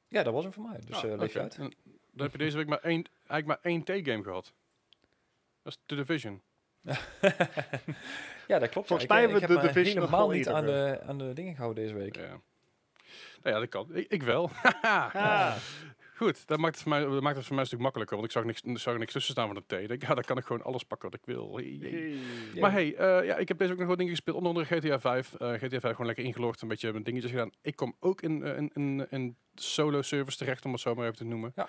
Ja, 0.09 0.23
dat 0.23 0.33
was 0.33 0.43
hem 0.43 0.53
voor 0.53 0.63
mij. 0.69 0.81
Dus 0.87 0.97
Ah, 0.97 1.13
eh 1.13 1.19
leef 1.19 1.33
je 1.33 1.41
uit. 1.41 1.55
En 1.57 1.73
dan 2.13 2.23
heb 2.23 2.33
je 2.33 2.39
deze 2.39 2.57
week 2.57 2.67
maar 2.67 2.79
één, 2.79 3.05
eigenlijk 3.27 3.47
maar 3.47 3.59
één 3.73 3.83
T-game 3.85 4.23
gehad. 4.23 4.53
Dat 5.63 5.73
is 5.73 5.79
The 5.87 5.95
Division. 5.95 6.43
Ja, 8.47 8.59
dat 8.59 8.69
klopt. 8.69 8.87
Volgens 8.87 9.09
ja. 9.09 9.15
mij 9.15 9.25
ik, 9.25 9.31
hebben 9.31 9.49
ik 9.49 9.55
we 9.55 9.61
de 9.61 9.67
me 9.67 9.73
Division 9.73 10.01
nog 10.01 10.11
helemaal 10.11 10.31
niet 10.31 10.49
aan 10.49 10.67
de, 10.67 11.01
aan 11.07 11.19
de 11.19 11.33
dingen 11.33 11.55
gehouden 11.55 11.85
deze 11.85 11.99
week. 11.99 12.17
Ja. 12.17 12.41
Nou 13.43 13.55
ja, 13.55 13.59
dat 13.59 13.69
kan. 13.69 13.89
Ik, 13.93 14.07
ik 14.09 14.23
wel. 14.23 14.51
Ah, 14.83 15.57
Goed, 16.17 16.47
dat 16.47 16.59
maakt, 16.59 16.75
het 16.75 16.83
voor 16.83 16.93
mij, 16.93 17.05
dat 17.05 17.23
maakt 17.23 17.37
het 17.37 17.45
voor 17.45 17.55
mij 17.55 17.63
een 17.63 17.69
stuk 17.71 17.81
makkelijker. 17.81 18.17
Want 18.17 18.29
ik 18.29 18.35
zag 18.35 18.45
niks, 18.45 18.83
zag 18.83 18.99
niks 18.99 19.13
tussen 19.13 19.33
staan 19.33 19.47
van 19.47 19.55
de 19.55 19.77
T. 19.77 19.81
Ik 19.81 19.89
denk, 19.89 20.03
ja, 20.03 20.15
dan 20.15 20.25
kan 20.25 20.39
ik 20.39 20.45
gewoon 20.45 20.63
alles 20.63 20.83
pakken 20.83 21.11
wat 21.11 21.19
ik 21.21 21.27
wil. 21.27 21.57
Hey, 21.57 21.79
hey. 21.81 21.91
hey. 21.91 22.19
Ja. 22.55 22.61
Maar 22.61 22.73
hey, 22.73 22.95
eh, 22.95 23.27
ja, 23.27 23.37
ik 23.37 23.49
heb 23.49 23.59
deze 23.59 23.73
ook 23.73 23.79
nog 23.79 23.89
wat 23.89 23.97
dingen 23.97 24.13
gespeeld. 24.13 24.37
Onder 24.37 24.53
andere 24.53 24.81
GTA 24.81 25.01
5. 25.01 25.35
Eh, 25.35 25.53
GTA 25.53 25.81
5 25.81 25.83
gewoon 25.83 26.07
lekker 26.07 26.25
ingelogd. 26.25 26.63
Een 26.63 26.69
beetje 26.69 26.91
mijn 26.93 27.05
dingetjes 27.05 27.31
gedaan. 27.31 27.51
Ik 27.63 27.77
kom 27.77 27.97
ook 28.01 28.23
in 28.23 28.43
een 28.43 28.57
in, 28.57 28.99
in, 28.99 29.07
in 29.11 29.37
solo 29.55 30.03
service 30.03 30.37
terecht, 30.37 30.65
om 30.65 30.73
het 30.73 30.81
zo 30.81 30.95
maar 30.95 31.05
even 31.05 31.17
te 31.17 31.25
noemen. 31.25 31.53
Ja. 31.55 31.69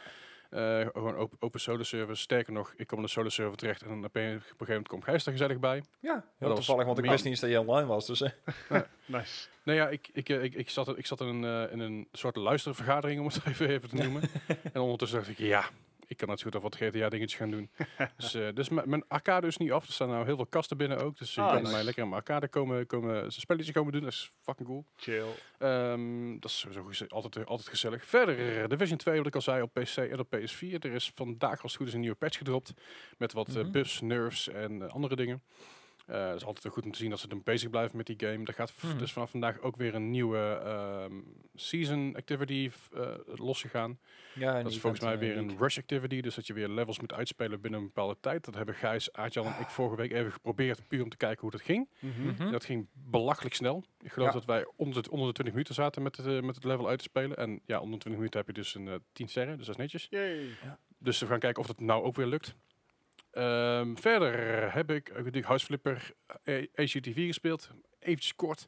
Eh, 0.49 0.87
gewoon 0.93 1.15
open, 1.15 1.37
open 1.39 1.59
solo 1.59 1.83
service. 1.83 2.21
Sterker 2.21 2.53
nog, 2.53 2.73
ik 2.75 2.87
kom 2.87 2.97
in 2.97 3.03
de 3.03 3.09
solo 3.09 3.29
server 3.29 3.57
terecht. 3.57 3.81
En 3.81 3.87
dan 3.87 4.05
op 4.05 4.15
een, 4.15 4.21
op 4.21 4.33
een 4.33 4.41
gegeven 4.41 4.67
moment 4.67 4.87
komt 4.87 5.03
Gijs 5.03 5.25
er 5.25 5.31
gezellig 5.31 5.59
bij. 5.59 5.83
Ja, 5.99 6.25
heel 6.37 6.53
toevallig, 6.53 6.85
want 6.85 6.97
ik 6.97 7.05
wist 7.05 7.23
niet 7.23 7.33
eens 7.33 7.41
dat 7.41 7.49
je 7.49 7.59
online 7.59 7.87
was. 7.87 8.05
Dus, 8.05 8.21
eh. 8.21 8.31
Nice. 9.05 9.47
Nou 9.65 9.77
ja, 9.77 9.89
ik, 9.89 10.09
ik, 10.13 10.29
eh, 10.29 10.43
ik, 10.43 10.53
ik, 10.53 10.69
zat, 10.69 10.97
ik 10.97 11.05
zat 11.05 11.21
in 11.21 11.27
een, 11.27 11.67
eh, 11.67 11.73
in 11.73 11.79
een 11.79 12.07
soort 12.11 12.35
luistervergadering, 12.35 13.19
om 13.19 13.25
het 13.25 13.39
even, 13.45 13.69
even 13.69 13.89
te 13.89 13.95
noemen. 13.95 14.21
en 14.73 14.81
ondertussen 14.81 15.17
dacht 15.17 15.29
ik, 15.29 15.37
ja, 15.37 15.69
ik 16.07 16.17
kan 16.17 16.27
net 16.27 16.39
zo 16.39 16.45
goed 16.45 16.55
al 16.55 16.61
wat 16.61 16.75
GTA-dingetjes 16.75 17.35
gaan 17.39 17.51
doen. 17.51 17.69
dus 18.17 18.33
eh, 18.33 18.47
dus 18.53 18.69
mijn 18.69 19.07
arcade 19.07 19.47
is 19.47 19.57
niet 19.57 19.71
af. 19.71 19.87
Er 19.87 19.93
staan 19.93 20.09
nou 20.09 20.25
heel 20.25 20.35
veel 20.35 20.45
kasten 20.45 20.77
binnen 20.77 20.97
ook. 20.97 21.17
Dus 21.17 21.35
je 21.35 21.41
Ah, 21.41 21.51
kan 21.51 21.61
nice. 21.61 21.73
mij 21.73 21.83
lekker 21.83 22.03
aan 22.03 22.09
mijn 22.09 22.21
arcade 22.21 22.47
komen, 22.47 22.85
komen 22.87 23.31
spelletjes 23.31 23.73
komen 23.75 23.91
doen. 23.91 24.01
Dat 24.01 24.11
is 24.11 24.31
fucking 24.41 24.67
cool. 24.67 24.85
Chill. 24.95 25.25
Ehm, 25.57 26.39
dat 26.39 26.49
is 26.51 26.59
sowieso 26.59 26.83
geze- 26.83 27.07
altijd, 27.07 27.45
altijd 27.45 27.69
gezellig. 27.69 28.05
Verder, 28.05 28.61
eh, 28.61 28.67
Division 28.69 28.97
2, 28.97 29.17
wat 29.17 29.27
ik 29.27 29.35
al 29.35 29.41
zei, 29.41 29.61
op 29.61 29.73
PC 29.73 29.97
en 29.97 30.19
op 30.19 30.29
PS4. 30.35 30.79
Er 30.79 30.93
is 30.93 31.11
vandaag 31.15 31.61
als 31.61 31.71
het 31.71 31.75
goed 31.75 31.87
is 31.87 31.93
een 31.93 31.99
nieuwe 31.99 32.15
patch 32.15 32.37
gedropt. 32.37 32.73
Met 33.17 33.33
wat 33.33 33.47
eh, 33.47 33.55
Mhm. 33.55 33.71
buffs, 33.71 34.01
nerfs 34.01 34.47
en 34.49 34.81
eh, 34.81 34.87
andere 34.93 35.15
dingen. 35.15 35.43
Eh 36.05 36.27
het 36.27 36.35
is 36.35 36.45
altijd 36.45 36.73
goed 36.73 36.85
om 36.85 36.91
te 36.91 36.97
zien 36.97 37.09
dat 37.09 37.19
ze 37.19 37.27
dan 37.27 37.41
bezig 37.43 37.69
blijven 37.69 37.97
met 37.97 38.05
die 38.05 38.15
game. 38.19 38.45
Er 38.45 38.53
gaat 38.53 38.73
Mhm. 38.81 38.97
dus 38.97 39.13
vanaf 39.13 39.29
vandaag 39.31 39.59
ook 39.59 39.75
weer 39.75 39.95
een 39.95 40.11
nieuwe 40.11 40.61
ehm, 40.63 41.13
season 41.55 42.15
activity 42.15 42.69
eh 42.93 43.07
losgegaan. 43.25 43.99
ja, 44.33 44.61
Dat 44.61 44.71
is 44.71 44.79
volgens 44.79 45.01
mij 45.03 45.17
weer 45.17 45.37
een 45.37 45.57
rush 45.57 45.77
activity. 45.77 46.21
Dus 46.21 46.35
dat 46.35 46.47
je 46.47 46.53
weer 46.53 46.67
levels 46.69 46.99
moet 46.99 47.13
uitspelen 47.13 47.61
binnen 47.61 47.79
een 47.79 47.85
bepaalde 47.85 48.17
tijd. 48.19 48.45
Dat 48.45 48.55
hebben 48.55 48.75
Gijs, 48.75 49.13
Aartjan 49.13 49.45
en 49.45 49.61
ik 49.61 49.67
vorige 49.67 49.95
week 49.95 50.11
even 50.11 50.31
geprobeerd. 50.31 50.87
Puur 50.87 51.03
om 51.03 51.09
te 51.09 51.17
kijken 51.17 51.41
hoe 51.41 51.51
dat 51.51 51.61
ging. 51.61 51.89
Mhm. 51.99 52.51
Dat 52.51 52.65
ging 52.65 52.87
belachelijk 52.93 53.55
snel. 53.55 53.83
Ik 54.01 54.11
geloof 54.11 54.27
Ja. 54.27 54.33
dat 54.33 54.45
wij 54.45 54.65
onder 54.75 55.03
de, 55.03 55.09
onder 55.11 55.27
de 55.27 55.33
20 55.33 55.53
minuten 55.53 55.75
zaten 55.75 56.01
met 56.03 56.17
het, 56.17 56.25
eh, 56.25 56.41
met 56.41 56.55
het 56.55 56.63
level 56.63 56.87
uit 56.87 56.97
te 56.97 57.03
spelen. 57.03 57.37
En 57.37 57.61
ja, 57.65 57.75
onder 57.79 57.93
de 57.93 57.99
20 57.99 58.11
minuten 58.15 58.39
heb 58.39 58.47
je 58.47 58.53
dus 58.61 58.75
een 58.75 58.87
eh 58.87 58.95
10 59.13 59.27
sterren, 59.27 59.57
dus 59.57 59.65
dat 59.65 59.75
is 59.75 59.81
netjes. 59.81 60.07
Yay. 60.09 60.45
Dus 60.97 61.19
we 61.19 61.25
gaan 61.25 61.39
kijken 61.39 61.61
of 61.61 61.67
dat 61.67 61.79
nou 61.79 62.03
ook 62.03 62.15
weer 62.15 62.25
lukt. 62.27 62.55
Ehm, 63.35 63.95
verder 63.95 64.73
heb 64.73 64.91
ik 64.91 65.13
natuurlijk 65.15 65.45
House 65.45 65.65
Flipper 65.65 66.11
eh, 66.43 66.67
ACTV 66.75 67.25
gespeeld. 67.27 67.69
Eventjes 67.99 68.35
kort. 68.35 68.67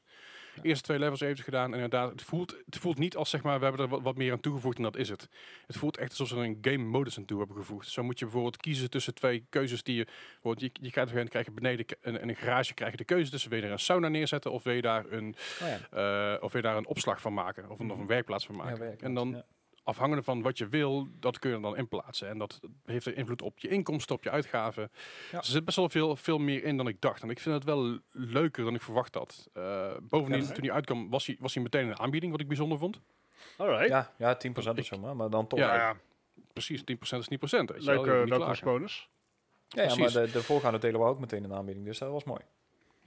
Eerste 0.62 0.84
twee 0.84 1.00
levels 1.00 1.22
eventjes 1.22 1.46
gedaan. 1.46 1.68
En 1.68 1.74
inderdaad, 1.74 2.12
het 2.12 2.22
voelt, 2.22 2.56
het 2.66 2.78
voelt 2.78 2.98
niet 2.98 3.16
als 3.16 3.30
zeg 3.30 3.44
maar, 3.44 3.60
we 3.60 3.66
hebben 3.66 3.84
er 3.84 3.90
wat, 3.90 4.02
wat 4.02 4.18
meer 4.18 4.32
aan 4.32 4.40
toegevoegd 4.40 4.78
en 4.78 4.84
dat 4.84 4.98
is 4.98 5.10
het. 5.10 5.30
Het 5.68 5.78
voelt 5.78 5.98
echt 5.98 6.10
alsof 6.10 6.28
ze 6.28 6.36
er 6.36 6.44
een 6.44 6.58
game 6.62 6.84
modus 6.84 7.18
aan 7.18 7.26
toe 7.26 7.38
hebben 7.38 7.56
gevoegd. 7.56 7.88
Zo 7.88 8.04
moet 8.04 8.20
je 8.20 8.26
bijvoorbeeld 8.26 8.58
kiezen 8.58 8.90
tussen 8.90 9.14
twee 9.14 9.46
keuzes 9.50 9.84
die 9.84 9.96
je... 9.96 10.06
bijvoorbeeld 10.06 10.62
Je, 10.62 10.86
je 10.86 10.92
gaat 10.92 11.14
dan 11.14 11.28
krijg 11.28 11.46
je 11.46 11.52
beneden 11.52 11.86
in, 12.02 12.22
in 12.22 12.30
een 12.30 12.36
garage 12.36 12.74
krijg 12.74 12.92
je 12.92 12.98
de 12.98 13.04
keuze 13.04 13.32
tussen 13.32 13.50
wil 13.50 13.60
je 13.60 13.66
er 13.66 13.72
een 13.72 13.80
sauna 13.80 14.08
neerzetten 14.08 14.52
of 14.52 14.64
wil 14.64 14.74
je 14.74 14.82
daar 14.82 15.12
een, 15.12 15.36
Oh 15.62 15.68
ja. 15.68 16.34
eh, 16.36 16.44
of 16.44 16.52
wil 16.52 16.62
je 16.62 16.68
daar 16.68 16.78
een 16.78 16.88
opslag 16.88 17.22
van 17.22 17.34
maken 17.34 17.70
of 17.70 17.80
een, 17.80 17.92
of 17.92 18.00
een 18.00 18.08
werkplaats 18.08 18.46
van 18.46 18.56
maken. 18.56 18.74
Ja, 18.74 18.80
werkplaats, 18.80 19.04
en 19.04 19.14
dan. 19.14 19.44
Afhankelijk 19.88 20.26
van 20.26 20.42
wat 20.42 20.58
je 20.58 20.68
wil, 20.68 21.08
dat 21.20 21.40
kun 21.40 21.52
je 21.52 21.60
dan 21.60 21.78
inplaatsen. 21.78 22.30
En 22.30 22.38
dat 22.38 22.60
heeft 22.86 23.06
er 23.06 23.18
invloed 23.18 23.42
op 23.42 23.60
je 23.60 23.68
inkomsten, 23.68 24.16
op 24.16 24.24
je 24.24 24.30
uitgaven. 24.30 24.92
Ja. 25.32 25.38
Er 25.38 25.46
zit 25.46 25.66
best 25.66 25.78
wel 25.78 25.90
veel, 25.90 26.16
veel 26.16 26.38
meer 26.38 26.64
in 26.64 26.78
dan 26.78 26.88
ik 26.88 27.02
dacht. 27.02 27.22
En 27.24 27.30
ik 27.30 27.40
vind 27.40 27.56
het 27.56 27.64
wel 27.64 27.98
leuker 28.12 28.64
dan 28.64 28.76
ik 28.76 28.82
verwacht 28.82 29.14
had. 29.16 29.50
Eh, 29.54 29.92
bovendien, 30.02 30.42
Ja. 30.42 30.52
toen 30.52 30.64
hij 30.64 30.74
uitkwam, 30.74 31.10
was 31.10 31.26
hij, 31.26 31.38
was 31.40 31.54
hij 31.54 31.64
meteen 31.64 31.88
een 31.88 32.00
aanbieding, 32.00 32.32
wat 32.32 32.42
ik 32.42 32.48
bijzonder 32.48 32.78
vond. 32.78 33.00
Alright. 33.58 33.88
Ja, 33.88 34.14
ja, 34.18 34.38
10% 34.38 34.80
of 34.80 34.86
zo 34.86 34.98
maar, 35.00 35.16
maar 35.16 35.30
dan 35.30 35.48
toch. 35.48 35.60
Ja, 35.60 35.76
ja, 35.76 35.96
Precies, 36.54 36.84
10% 36.84 37.22
is 37.22 37.28
10%. 37.28 37.70
Weet 37.72 37.84
je 37.84 37.92
wel. 37.92 37.94
Je 37.94 38.00
moet 38.00 38.08
leuke 38.08 38.20
niet 38.20 38.30
welkomstbonus. 38.38 39.10
ja, 39.68 39.84
ja, 39.84 39.96
maar 39.96 40.12
de, 40.12 40.32
de 40.32 40.44
voorgaande 40.44 40.80
delen 40.80 41.00
waren 41.00 41.14
ook 41.14 41.20
meteen 41.20 41.44
een 41.44 41.54
aanbieding, 41.54 41.86
dus 41.86 41.98
dat 41.98 42.12
was 42.12 42.24
mooi. 42.24 42.42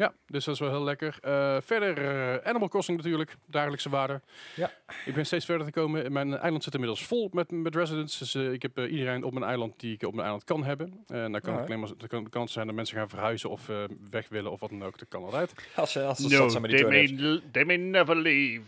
Ja, 0.01 0.13
dus 0.27 0.45
dat 0.45 0.55
is 0.55 0.61
wel 0.61 0.71
heel 0.71 0.85
lekker. 0.85 1.19
Eh, 1.21 1.57
verder, 1.61 1.99
eh, 1.99 2.49
Animal 2.49 2.69
Crossing 2.69 2.97
natuurlijk, 2.97 3.37
dagelijkse 3.47 3.89
waarde. 3.89 4.21
Ja. 4.57 4.73
Ik 5.05 5.15
ben 5.15 5.27
steeds 5.27 5.45
verder 5.45 5.65
gekomen. 5.67 6.13
Mijn 6.13 6.37
eiland 6.37 6.65
zit 6.65 6.73
inmiddels 6.75 7.05
vol 7.07 7.29
met, 7.33 7.51
met 7.51 7.75
residents. 7.75 8.19
Dus 8.19 8.35
eh, 8.35 8.53
ik 8.53 8.63
heb 8.63 8.79
iedereen 8.79 9.25
op 9.25 9.33
mijn 9.33 9.45
eiland 9.45 9.81
die 9.81 9.95
ik 9.95 10.03
op 10.03 10.11
mijn 10.11 10.23
eiland 10.23 10.45
kan 10.45 10.65
hebben. 10.65 11.05
En 11.07 11.33
dan 11.33 11.41
kan, 11.41 11.55
het 11.55 11.65
alleen 11.65 11.81
maar, 11.81 11.89
dan 11.97 12.09
kan, 12.09 12.29
kan 12.29 12.43
het 12.43 12.51
zijn 12.51 12.67
dat 12.67 12.75
mensen 12.75 12.97
gaan 12.97 13.09
verhuizen 13.09 13.51
of 13.51 13.69
eh, 13.69 13.77
weg 14.11 14.29
willen 14.29 14.51
of 14.51 14.61
wat 14.61 14.71
dan 14.71 14.85
ook. 14.85 14.99
Dat 14.99 15.09
kan 15.09 15.25
altijd. 15.25 15.55
Als 15.75 15.93
ze, 15.93 16.05
als 16.05 16.19
ze 16.19 16.37
No, 16.37 16.49
zijn 16.49 16.63
met 16.63 16.71
die 16.71 16.81
they 16.81 16.91
may, 16.91 17.41
they 17.53 17.65
may 17.65 17.77
never 17.77 18.17
leave. 18.17 18.65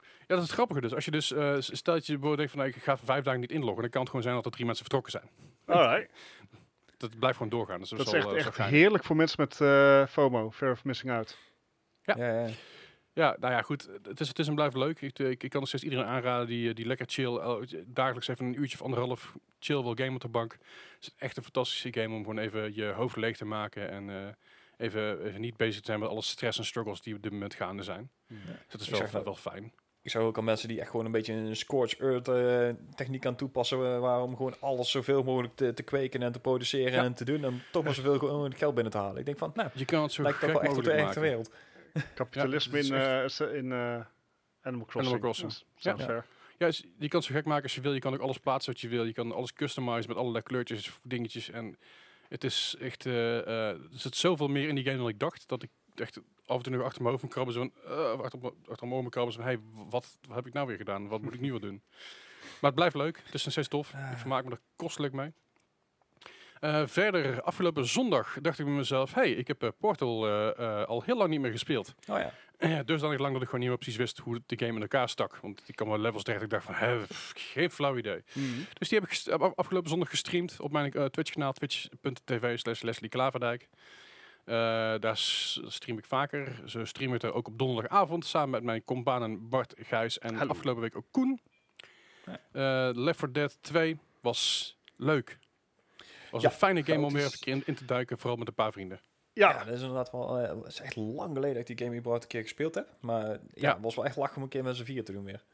Ja, 0.00 0.36
dat 0.36 0.38
is 0.38 0.44
het 0.44 0.52
grappige 0.52 0.80
dus. 0.80 0.94
Als 0.94 1.04
je 1.04 1.10
dus, 1.10 1.32
eh, 1.32 1.56
stel 1.58 1.94
dat 1.94 2.06
je 2.06 2.12
bijvoorbeeld 2.12 2.36
denkt 2.36 2.52
van 2.52 2.60
nou, 2.60 2.72
ik 2.76 2.82
ga 2.82 2.96
voor 2.96 3.06
vijf 3.06 3.24
dagen 3.24 3.40
niet 3.40 3.52
inloggen. 3.52 3.82
Dan 3.82 3.90
kan 3.90 4.00
het 4.00 4.10
gewoon 4.10 4.24
zijn 4.24 4.36
dat 4.36 4.44
er 4.44 4.50
drie 4.50 4.66
mensen 4.66 4.84
vertrokken 4.84 5.12
zijn. 5.12 5.28
Alright. 5.66 6.10
Dat 7.00 7.18
blijft 7.18 7.36
gewoon 7.36 7.52
doorgaan. 7.52 7.78
Dus 7.80 7.88
dat, 7.88 7.98
Dat 7.98 8.06
is 8.06 8.12
wel, 8.12 8.36
echt, 8.36 8.40
eh, 8.46 8.46
echt 8.46 8.70
heerlijk 8.70 9.04
voor 9.04 9.16
mensen 9.16 9.36
met 9.40 9.60
eh, 9.60 10.06
FOMO, 10.06 10.50
Fear 10.50 10.72
of 10.72 10.84
Missing 10.84 11.12
Out. 11.12 11.38
Ja. 12.02 12.14
Ja, 12.16 12.40
ja. 12.46 12.48
Ja, 13.12 13.36
nou 13.40 13.52
ja, 13.52 13.62
goed. 13.62 13.88
Het 14.02 14.20
is, 14.20 14.28
het 14.28 14.38
is 14.38 14.48
en 14.48 14.54
blijft 14.54 14.76
leuk. 14.76 15.00
Ik, 15.00 15.18
ik, 15.18 15.42
ik 15.42 15.50
kan 15.50 15.60
nog 15.60 15.68
steeds 15.68 15.82
iedereen 15.84 16.04
aanraden 16.04 16.46
die, 16.46 16.68
eh, 16.68 16.74
die 16.74 16.86
lekker 16.86 17.06
chill, 17.08 17.36
el- 17.36 17.64
dagelijks 17.86 18.28
even 18.28 18.46
een 18.46 18.60
uurtje 18.60 18.76
of 18.76 18.82
anderhalf 18.84 19.34
chill 19.58 19.82
wil 19.82 19.94
game 19.94 20.14
op 20.14 20.20
de 20.20 20.28
bank. 20.28 20.52
Het 20.52 20.62
is 21.00 21.14
echt 21.18 21.36
een 21.36 21.42
fantastische 21.42 21.92
game 21.92 22.14
om 22.14 22.20
gewoon 22.20 22.38
even 22.38 22.74
je 22.74 22.84
hoofd 22.86 23.16
leeg 23.16 23.36
te 23.36 23.44
maken 23.44 23.90
en 23.90 24.10
eh, 24.10 24.28
even, 24.76 25.24
even 25.26 25.40
niet 25.40 25.56
bezig 25.56 25.80
te 25.80 25.86
zijn 25.86 26.00
met 26.00 26.08
alle 26.08 26.22
stress 26.22 26.58
en 26.58 26.64
struggles 26.64 27.00
die 27.00 27.14
op 27.14 27.22
dit 27.22 27.32
moment 27.32 27.54
gaande 27.54 27.82
zijn. 27.82 28.10
Dus 28.28 28.38
dat 28.68 28.80
is 28.80 28.88
wel 29.24 29.34
fijn. 29.36 29.72
Ik 30.02 30.10
zou 30.10 30.24
ook 30.24 30.36
al 30.36 30.42
mensen 30.42 30.68
die 30.68 30.80
echt 30.80 30.90
gewoon 30.90 31.06
een 31.06 31.12
beetje 31.12 31.32
een 31.32 31.56
scorch 31.56 31.96
earth 31.96 32.28
eh, 32.28 32.68
techniek 32.94 33.26
aan 33.26 33.36
toepassen, 33.36 33.78
eh, 33.78 33.98
waar 34.00 34.22
om 34.22 34.36
gewoon 34.36 34.54
alles 34.60 34.90
zoveel 34.90 35.22
mogelijk 35.22 35.56
te, 35.56 35.74
te 35.74 35.82
kweken 35.82 36.22
en 36.22 36.32
te 36.32 36.40
produceren 36.40 36.92
Ja. 36.92 37.04
en 37.04 37.14
te 37.14 37.24
doen, 37.24 37.44
en 37.44 37.62
toch 37.72 37.84
maar 37.84 37.94
zoveel 37.94 38.18
mogelijk 38.28 38.58
geld 38.58 38.74
binnen 38.74 38.92
te 38.92 38.98
halen. 38.98 39.16
Ik 39.18 39.24
denk 39.24 39.38
van, 39.38 39.50
nou, 39.54 39.68
Je 39.74 39.84
kan 39.84 40.02
het 40.02 40.12
zo 40.12 40.22
lijkt 40.22 40.38
gek 40.38 40.48
toch 40.50 40.60
wel 40.60 40.68
echt 40.68 40.78
op 40.78 40.84
de 40.84 40.92
echte 40.92 41.20
wereld. 41.20 41.50
Kapitalisme 42.14 42.84
Ja, 42.84 43.22
in, 43.22 43.30
s- 43.30 43.40
in 43.40 43.72
Animal 44.62 44.86
Crossing. 44.86 45.20
Crossing. 45.20 45.52
Dat 45.52 45.62
is- 45.76 45.82
sounds 45.82 46.00
Ja. 46.00 46.06
fair. 46.08 46.24
Ja, 46.58 46.66
dus 46.66 46.84
je 46.98 47.08
kan 47.08 47.18
het 47.20 47.28
zo 47.28 47.34
gek 47.34 47.44
maken 47.44 47.62
als 47.62 47.74
je 47.74 47.80
wil. 47.80 47.92
Je 47.94 48.00
kan 48.00 48.14
ook 48.14 48.20
alles 48.20 48.38
plaatsen 48.38 48.72
wat 48.72 48.80
je 48.80 48.88
wil. 48.88 49.04
Je 49.04 49.12
kan 49.12 49.32
alles 49.32 49.52
customizen 49.52 50.08
met 50.08 50.16
allerlei 50.16 50.42
kleurtjes, 50.44 50.90
dingetjes. 51.02 51.50
En 51.50 51.76
het 52.28 52.44
is 52.44 52.76
echt... 52.80 53.06
eh, 53.06 53.38
eh, 53.38 53.68
er 53.68 53.88
zit 53.90 54.16
zoveel 54.16 54.48
meer 54.48 54.68
in 54.68 54.74
die 54.74 54.84
game 54.84 54.96
dan 54.96 55.08
ik 55.08 55.18
dacht. 55.18 55.48
Dat 55.48 55.62
ik 55.62 55.70
echt 55.94 56.20
af 56.50 56.56
en 56.56 56.62
toe 56.62 56.72
nog 56.76 56.82
achter 56.84 57.02
mijn 57.02 57.14
hoofd 57.14 57.32
krabben. 57.32 57.54
Zo 57.54 57.60
van, 57.60 57.72
eh, 57.92 58.20
achter, 58.20 58.38
mijn- 58.38 58.52
achter 58.68 58.88
mijn 58.88 59.02
moet 59.02 59.10
krabben. 59.12 59.34
Zo 59.34 59.40
van, 59.40 59.48
hey, 59.48 59.58
wat, 59.90 60.18
wat 60.26 60.36
heb 60.36 60.46
ik 60.46 60.52
nou 60.52 60.66
weer 60.66 60.76
gedaan? 60.76 61.08
Wat 61.08 61.20
moet 61.22 61.34
ik 61.34 61.40
nu 61.40 61.50
weer 61.50 61.60
doen? 61.60 61.82
Maar 62.40 62.70
het 62.70 62.74
blijft 62.74 62.94
leuk. 62.96 63.20
Het 63.24 63.34
is 63.34 63.42
nog 63.44 63.52
steeds 63.52 63.68
tof. 63.68 63.90
Ik 64.12 64.16
vermaak 64.18 64.44
me 64.44 64.50
er 64.50 64.58
kostelijk 64.76 65.12
mee. 65.14 65.32
Eh, 66.60 66.86
verder, 66.86 67.42
afgelopen 67.42 67.86
zondag 67.86 68.38
dacht 68.40 68.58
ik 68.58 68.64
bij 68.64 68.74
mezelf... 68.74 69.14
hey, 69.14 69.30
ik 69.30 69.46
heb 69.48 69.62
eh, 69.62 69.68
Portal 69.78 70.28
al 70.86 71.02
heel 71.02 71.16
lang 71.16 71.30
niet 71.30 71.40
meer 71.40 71.50
gespeeld. 71.50 71.94
Oh 72.08 72.18
ja. 72.18 72.34
Ja, 72.68 72.82
dusdanig 72.82 73.18
lang 73.18 73.32
dat 73.32 73.40
ik 73.42 73.46
gewoon 73.48 73.60
niet 73.60 73.68
meer 73.68 73.78
precies 73.78 73.96
wist 73.98 74.18
hoe 74.18 74.42
de 74.46 74.58
game 74.58 74.74
in 74.74 74.80
elkaar 74.80 75.08
stak. 75.08 75.36
Want 75.36 75.62
ik 75.68 75.76
kwam 75.76 75.88
wel 75.88 75.98
levels 75.98 76.22
terecht. 76.22 76.42
Ik 76.42 76.50
dacht 76.50 76.64
van, 76.64 76.74
pff, 77.06 77.32
geen 77.36 77.70
flauw 77.70 77.96
idee. 77.96 78.22
Dus 78.78 78.88
die 78.88 78.98
heb 78.98 79.08
ik 79.10 79.28
af- 79.40 79.54
afgelopen 79.54 79.88
zondag 79.90 80.08
gestreamd 80.10 80.60
op 80.60 80.72
mijn 80.72 81.10
Twitch-kanaal. 81.10 81.52
Twitch.tv 81.52 82.58
slash 82.58 82.80
Leslie 82.82 83.10
Klaverdijk. 83.10 83.68
Eh, 84.50 84.56
daar 85.00 85.16
stream 85.16 85.98
ik 85.98 86.04
vaker. 86.04 86.62
Ze 86.66 86.84
streamen 86.84 87.14
het 87.14 87.22
er 87.24 87.32
ook 87.32 87.46
op 87.48 87.58
donderdagavond. 87.58 88.26
Samen 88.26 88.50
met 88.50 88.62
mijn 88.62 88.84
companen 88.84 89.48
Bart, 89.48 89.74
Gijs 89.76 90.18
en 90.18 90.34
Hallo. 90.34 90.50
afgelopen 90.50 90.82
week 90.82 90.96
ook 90.96 91.06
Koen. 91.10 91.40
Eh, 92.52 92.90
Left 92.92 93.18
4 93.18 93.32
Dead 93.32 93.58
2 93.60 93.98
was 94.20 94.76
leuk. 94.96 95.38
Was 96.30 96.42
Ja, 96.42 96.48
een 96.48 96.54
fijne 96.54 96.84
game 96.84 97.06
om 97.06 97.12
weer 97.12 97.24
even 97.24 97.46
in, 97.46 97.62
in 97.66 97.74
te 97.74 97.84
duiken. 97.84 98.18
Vooral 98.18 98.36
met 98.38 98.48
een 98.48 98.54
paar 98.54 98.72
vrienden. 98.72 99.00
Ja, 99.32 99.50
Ja, 99.50 99.64
dat 99.64 99.74
is 99.74 99.80
inderdaad 99.80 100.10
wel, 100.10 100.38
eh, 100.38 100.48
het 100.56 100.66
is 100.66 100.80
echt 100.80 100.96
lang 100.96 101.34
geleden 101.34 101.56
dat 101.60 101.68
ik 101.68 101.76
die 101.76 101.84
game 101.86 101.96
überhaupt 101.98 102.22
een 102.24 102.30
keer 102.30 102.42
gespeeld 102.42 102.74
heb. 102.74 102.88
Maar 103.00 103.28
ja, 103.28 103.38
Ja. 103.54 103.72
het 103.72 103.82
was 103.82 103.94
wel 103.94 104.04
echt 104.04 104.16
lachen 104.16 104.36
om 104.36 104.42
een 104.42 104.48
keer 104.48 104.62
met 104.62 104.76
z'n 104.76 104.84
vier 104.84 105.04
te 105.04 105.12
doen 105.12 105.24
weer. 105.24 105.44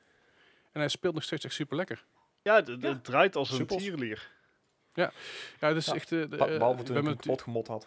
En 0.73 0.81
hij 0.81 0.89
speelt 0.89 1.15
nog 1.15 1.23
steeds 1.23 1.45
echt 1.45 1.55
super 1.55 1.77
lekker. 1.77 2.05
ja, 2.43 2.55
het- 2.55 2.77
Ja. 2.81 2.99
draait 3.03 3.37
als 3.37 3.51
een 3.59 3.67
tierlier. 3.67 4.31
Ja, 4.95 5.13
het 5.59 5.77
is 5.77 5.87
Ja. 5.87 5.95
echt... 5.95 6.09
de- 6.09 6.27
Ba- 6.29 6.37
eh, 6.47 6.59
Behalve 6.59 6.79
we 6.79 6.85
toen 6.85 6.97
ik 6.97 7.03
hem 7.03 7.13
het- 7.13 7.21
kapot 7.21 7.43
gemot 7.43 7.67
had. 7.67 7.87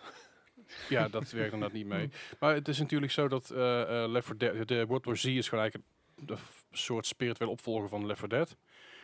Ja, 0.90 1.08
dat 1.08 1.32
werkt 1.32 1.54
inderdaad 1.54 1.78
niet 1.78 1.88
mee. 1.88 2.10
Maar 2.40 2.54
het 2.54 2.68
is 2.68 2.80
natuurlijk 2.80 3.12
zo 3.12 3.28
dat 3.28 3.50
eh 3.50 4.04
eh 4.04 4.10
Left 4.10 4.28
4 4.28 4.38
Dead, 4.38 4.68
de 4.68 4.86
World 4.86 5.06
War 5.06 5.18
Z 5.18 5.26
is 5.26 5.48
gewoon 5.50 5.64
eigenlijk 5.64 5.92
een 6.26 6.38
soort 6.72 7.06
spirituele 7.06 7.52
opvolger 7.52 7.90
van 7.90 8.06
Left 8.06 8.20
4 8.20 8.30
Dead. 8.30 8.56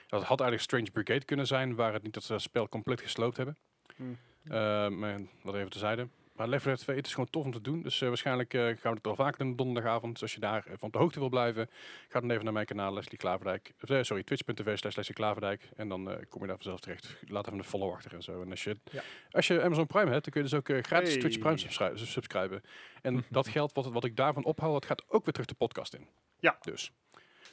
Dat 0.08 0.24
had 0.24 0.40
eigenlijk 0.40 0.62
Strange 0.62 0.92
Brigade 0.92 1.26
kunnen 1.26 1.48
zijn, 1.48 1.76
waar 1.76 1.94
het 1.94 2.04
niet 2.04 2.14
dat 2.14 2.24
ze 2.24 2.34
het 2.34 2.42
spel 2.42 2.70
compleet 2.70 3.02
gesloopt 3.02 3.38
hebben. 3.38 3.58
Hmm. 3.96 4.18
Eh, 4.44 4.88
maar 4.88 5.20
wat 5.42 5.56
even 5.56 5.70
tezijde. 5.70 6.08
Maar 6.36 6.48
Left 6.48 6.62
4 6.64 6.72
Dead 6.72 6.84
2, 6.84 6.96
het 6.96 7.06
is 7.06 7.12
gewoon 7.14 7.30
tof 7.30 7.46
om 7.46 7.52
te 7.52 7.62
doen. 7.62 7.82
Dus 7.82 8.02
eh, 8.02 8.08
waarschijnlijk 8.08 8.54
eh, 8.54 8.62
gaan 8.62 8.76
we 8.82 8.90
het 8.90 9.06
wel 9.06 9.16
vaker 9.16 9.38
doen 9.46 9.56
donderdagavond. 9.56 10.14
Dus 10.14 10.22
als 10.22 10.34
je 10.34 10.40
daar 10.40 10.66
eh, 10.66 10.74
van 10.78 10.88
op 10.88 10.94
de 10.94 11.00
hoogte 11.00 11.20
wil 11.20 11.30
blijven, 11.30 11.70
ga 12.10 12.20
dan 12.20 12.32
even 12.32 12.44
naar 12.44 12.54
mijn 12.54 12.66
kanaal 12.66 12.94
Leslie 12.94 13.18
Klaverdijk. 13.18 13.74
Sorry, 14.02 14.24
twitch.tv 14.24 14.78
slash 14.78 14.96
Leslie 14.96 15.16
Klaverdijk. 15.16 15.70
En 15.76 15.90
dan 15.90 16.12
eh, 16.12 16.18
kom 16.30 16.42
je 16.42 16.48
daar 16.48 16.56
vanzelf 16.56 16.80
terecht. 16.80 17.16
Laat 17.28 17.46
even 17.48 17.58
een 17.60 17.64
follow 17.66 17.94
achter 17.94 18.14
en 18.14 18.24
zo. 18.24 18.42
En 18.42 18.50
als 18.50 18.64
je, 18.64 18.78
Ja. 18.92 19.02
als 19.32 19.48
je 19.48 19.62
Amazon 19.62 19.86
Prime 19.86 20.12
hebt, 20.12 20.24
dan 20.24 20.34
kun 20.34 20.44
je 20.44 20.50
dus 20.50 20.58
ook 20.60 20.86
gratis 20.86 21.10
Hey. 21.10 21.20
Twitch 21.20 21.38
Prime 21.40 21.58
subscri- 21.58 21.98
subscriben. 21.98 22.62
En 23.02 23.26
dat 23.30 23.48
geld 23.48 23.74
wat, 23.74 23.86
wat 23.88 24.04
ik 24.04 24.16
daarvan 24.16 24.44
ophaal, 24.44 24.74
dat 24.74 24.86
gaat 24.86 25.04
ook 25.08 25.24
weer 25.24 25.34
terug 25.34 25.48
de 25.50 25.56
podcast 25.56 25.94
in. 25.94 26.08
Ja. 26.40 26.58
Dus. 26.62 26.92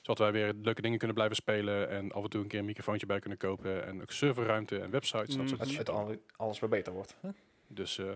Zodat 0.03 0.18
wij 0.18 0.33
weer 0.33 0.53
leuke 0.62 0.83
dingen 0.83 0.99
kunnen 0.99 1.14
blijven 1.16 1.37
spelen. 1.37 1.88
En 1.88 2.12
af 2.12 2.23
en 2.23 2.31
toe 2.31 2.42
een 2.42 2.49
keer 2.49 2.59
een 2.59 2.64
microfoontje 2.64 3.07
bij 3.07 3.18
kunnen 3.18 3.38
kopen. 3.38 3.87
En 3.87 4.03
ook 4.03 4.11
serverruimte 4.11 4.79
en 4.79 4.90
websites. 4.90 5.37
Dat 5.37 5.51
Mm. 5.51 5.64
soort 5.66 6.18
alles 6.37 6.59
weer 6.61 6.71
beter 6.71 6.92
wordt. 6.92 7.16
Huh? 7.21 7.31
Dus 7.75 7.99
eh, 7.99 8.11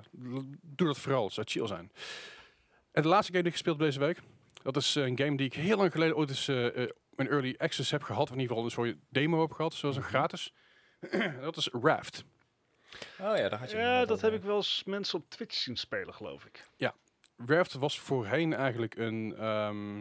doe 0.63 0.87
dat 0.87 0.99
vooral, 0.99 1.25
het 1.25 1.33
zou 1.33 1.47
chill 1.51 1.67
zijn. 1.67 1.93
En 2.93 3.03
de 3.03 3.09
laatste 3.09 3.33
game 3.33 3.43
die 3.43 3.53
ik 3.53 3.59
gespeeld 3.59 3.79
heb 3.79 3.87
deze 3.87 3.99
week, 3.99 4.21
dat 4.63 4.77
is 4.77 4.95
een 4.95 5.19
game 5.19 5.37
die 5.37 5.47
ik 5.47 5.55
heel 5.55 5.77
lang 5.77 5.93
geleden 5.93 6.17
ooit 6.17 6.29
eens 6.29 6.49
eh, 6.49 6.83
eh, 6.83 6.89
een 7.15 7.29
early 7.29 7.55
access 7.59 7.91
heb 7.91 8.03
gehad, 8.03 8.23
of 8.23 8.35
in 8.35 8.41
ieder 8.41 8.49
geval 8.49 8.65
een 8.65 8.71
soort 8.71 8.97
demo 9.09 9.41
heb 9.41 9.53
gehad, 9.53 9.75
zoals 9.75 9.97
een 9.97 10.03
Mhm. 10.03 10.11
gratis. 10.11 10.53
dat 11.41 11.57
is 11.57 11.69
Raft. 11.73 12.25
Oh 13.21 13.37
ja, 13.37 13.49
daar 13.49 13.59
had 13.59 13.71
je 13.71 13.77
Ja, 13.77 14.05
dat 14.05 14.21
heb 14.21 14.33
ik 14.33 14.43
wel 14.43 14.57
eens 14.57 14.83
mensen 14.85 15.19
op 15.19 15.31
Twitch 15.31 15.55
zien 15.55 15.77
spelen, 15.77 16.15
geloof 16.15 16.45
ik. 16.45 16.65
Raft 17.47 17.73
was 17.75 18.01
voorheen 18.01 18.55
eigenlijk 18.55 18.97
een, 18.97 19.35
ehm 19.39 19.99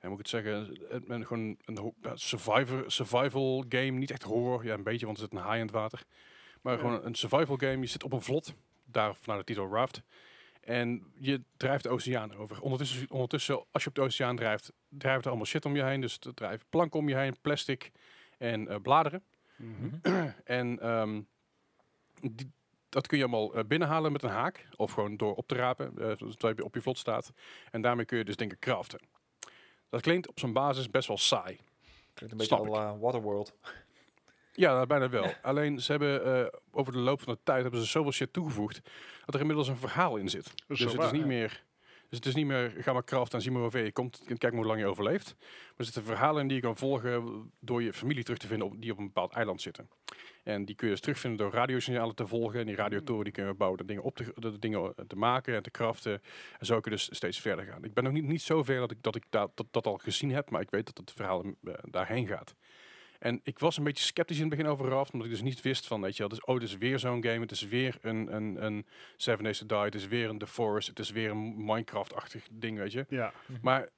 ja, 0.00 0.10
moet 0.10 0.12
ik 0.12 0.18
het 0.18 0.28
zeggen, 0.28 0.78
een, 1.10 1.26
gewoon 1.26 1.58
een 1.64 1.94
ja, 2.02 2.16
survivor, 2.16 2.84
survival 2.92 3.64
game, 3.68 3.90
niet 3.90 4.10
echt 4.10 4.22
horror, 4.22 4.64
ja 4.64 4.74
een 4.74 4.82
beetje, 4.82 5.06
want 5.06 5.18
er 5.18 5.24
zit 5.30 5.32
een 5.40 5.60
het 5.60 5.70
water. 5.70 6.02
Maar 6.64 6.72
Ja. 6.74 6.80
gewoon 6.80 7.04
een 7.04 7.14
survival 7.14 7.56
game, 7.56 7.80
je 7.80 7.86
zit 7.86 8.04
op 8.04 8.12
een 8.12 8.22
vlot, 8.22 8.54
daar 8.84 9.14
vanuit 9.16 9.46
de 9.46 9.54
titel 9.54 9.72
Raft. 9.72 10.02
En 10.60 11.12
je 11.18 11.42
drijft 11.56 11.82
de 11.82 11.88
oceaan 11.88 12.34
over. 12.34 12.60
Ondertussen, 12.60 13.10
ondertussen, 13.10 13.64
als 13.70 13.82
je 13.82 13.88
op 13.88 13.94
de 13.94 14.00
oceaan 14.00 14.36
drijft, 14.36 14.72
drijft 14.88 15.22
er 15.22 15.28
allemaal 15.28 15.46
shit 15.46 15.64
om 15.64 15.76
je 15.76 15.84
heen. 15.84 16.00
Dus 16.00 16.18
er 16.18 16.34
drijven 16.34 16.66
planken 16.68 16.98
om 16.98 17.08
je 17.08 17.16
heen, 17.16 17.36
plastic 17.40 17.92
en 18.38 18.68
eh, 18.68 18.76
bladeren. 18.82 19.22
Mhm. 19.56 19.88
En 20.44 20.80
ehm, 20.80 21.20
die, 22.20 22.50
dat 22.88 23.06
kun 23.06 23.18
je 23.18 23.24
allemaal 23.24 23.54
eh, 23.54 23.64
binnenhalen 23.64 24.12
met 24.12 24.22
een 24.22 24.30
haak. 24.30 24.68
Of 24.76 24.92
gewoon 24.92 25.16
door 25.16 25.34
op 25.34 25.46
te 25.46 25.54
rapen, 25.54 25.86
eh, 25.86 26.12
terwijl 26.12 26.54
je 26.56 26.64
op 26.64 26.74
je 26.74 26.80
vlot 26.80 26.98
staat. 26.98 27.32
En 27.70 27.82
daarmee 27.82 28.04
kun 28.04 28.18
je 28.18 28.24
dus 28.24 28.36
dingen 28.36 28.58
craften. 28.58 29.00
Dat 29.88 30.00
klinkt 30.00 30.28
op 30.28 30.38
zijn 30.38 30.52
basis 30.52 30.90
best 30.90 31.08
wel 31.08 31.18
saai. 31.18 31.56
Klinkt 32.14 32.32
een 32.32 32.38
beetje 32.38 32.56
Snap 32.56 32.66
al 32.68 32.94
uh, 32.94 33.00
Waterworld. 33.00 33.54
Ja, 34.56 34.72
nou, 34.72 34.86
bijna 34.86 35.08
wel. 35.08 35.32
Alleen 35.42 35.80
ze 35.80 35.90
hebben 35.90 36.24
eh, 36.24 36.58
over 36.70 36.92
de 36.92 36.98
loop 36.98 37.20
van 37.20 37.32
de 37.32 37.38
tijd 37.42 37.62
hebben 37.62 37.80
ze 37.80 37.86
zoveel 37.86 38.12
shit 38.12 38.32
toegevoegd 38.32 38.80
dat 39.24 39.34
er 39.34 39.40
inmiddels 39.40 39.68
een 39.68 39.76
verhaal 39.76 40.16
in 40.16 40.28
zit. 40.28 40.52
Dus 40.66 40.80
het 40.80 41.02
is 41.02 41.10
niet 41.10 41.26
meer. 41.26 41.64
Dus 42.08 42.18
het 42.18 42.26
is 42.26 42.34
niet 42.34 42.46
meer, 42.46 42.74
ga 42.76 42.92
maar 42.92 43.04
craften 43.04 43.38
en 43.38 43.42
zie 43.42 43.52
maar 43.52 43.60
hoe 43.60 43.70
ver 43.70 43.84
je 43.84 43.92
komt. 43.92 44.22
En 44.26 44.38
kijk 44.38 44.52
maar 44.52 44.60
hoe 44.60 44.70
lang 44.70 44.80
je 44.80 44.86
overleeft. 44.86 45.34
Maar 45.38 45.74
er 45.76 45.84
zitten 45.84 46.02
verhalen 46.02 46.42
in 46.42 46.48
die 46.48 46.56
je 46.56 46.62
kan 46.62 46.76
volgen 46.76 47.50
door 47.60 47.82
je 47.82 47.92
familie 47.92 48.22
terug 48.22 48.38
te 48.38 48.46
vinden 48.46 48.66
op, 48.66 48.80
die 48.80 48.92
op 48.92 48.98
een 48.98 49.06
bepaald 49.06 49.32
eiland 49.32 49.62
zitten. 49.62 49.88
En 50.42 50.64
die 50.64 50.74
kun 50.74 50.86
je 50.86 50.92
dus 50.92 51.02
terugvinden 51.02 51.38
door 51.38 51.52
radiosignalen 51.52 52.14
te 52.14 52.26
volgen. 52.26 52.60
En 52.60 52.66
die 52.66 52.74
radiotoren 52.74 53.24
die 53.24 53.32
kun 53.32 53.46
je 53.46 53.54
bouwen, 53.54 53.78
de 53.78 53.84
dingen, 53.84 54.02
op 54.02 54.16
te, 54.16 54.32
de 54.34 54.58
dingen 54.58 54.94
te 55.06 55.16
maken 55.16 55.54
en 55.54 55.62
te 55.62 55.70
craften. 55.70 56.22
En 56.58 56.66
zo 56.66 56.80
kun 56.80 56.90
je 56.90 56.96
dus 56.96 57.08
steeds 57.16 57.40
verder 57.40 57.64
gaan. 57.64 57.84
Ik 57.84 57.94
ben 57.94 58.04
nog 58.04 58.12
niet, 58.12 58.24
niet 58.24 58.42
zo 58.42 58.62
ver 58.62 58.78
dat 58.78 58.90
ik, 58.90 59.02
dat, 59.02 59.16
ik 59.16 59.24
dat, 59.30 59.50
dat, 59.54 59.66
dat 59.70 59.86
al 59.86 59.98
gezien 59.98 60.30
heb, 60.30 60.50
maar 60.50 60.60
ik 60.60 60.70
weet 60.70 60.86
dat 60.86 60.98
het 60.98 61.12
verhaal 61.12 61.44
eh, 61.44 61.74
daarheen 61.82 62.26
gaat. 62.26 62.54
En 63.24 63.40
ik 63.42 63.58
was 63.58 63.76
een 63.76 63.84
beetje 63.84 64.04
sceptisch 64.04 64.36
in 64.36 64.42
het 64.42 64.56
begin 64.56 64.72
over 64.72 64.88
Raft, 64.88 65.12
omdat 65.12 65.28
ik 65.28 65.34
dus 65.34 65.42
niet 65.42 65.62
wist 65.62 65.86
van, 65.86 66.00
weet 66.00 66.12
je 66.12 66.18
wel, 66.18 66.28
dus, 66.28 66.44
oh, 66.44 66.54
het 66.54 66.62
is 66.62 66.76
weer 66.76 66.98
zo'n 66.98 67.24
game, 67.24 67.40
het 67.40 67.50
is 67.50 67.62
weer 67.62 67.98
een, 68.00 68.34
een, 68.34 68.64
een 68.64 68.86
Seven 69.16 69.44
Days 69.44 69.58
to 69.58 69.66
Die, 69.66 69.78
het 69.78 69.94
is 69.94 70.08
weer 70.08 70.28
een 70.28 70.38
The 70.38 70.46
Forest, 70.46 70.88
het 70.88 70.98
is 70.98 71.10
weer 71.10 71.30
een 71.30 71.64
Minecraft-achtig 71.64 72.46
ding, 72.50 72.78
weet 72.78 72.92
je. 72.92 73.06
Ja. 73.08 73.32
Maar 73.62 73.88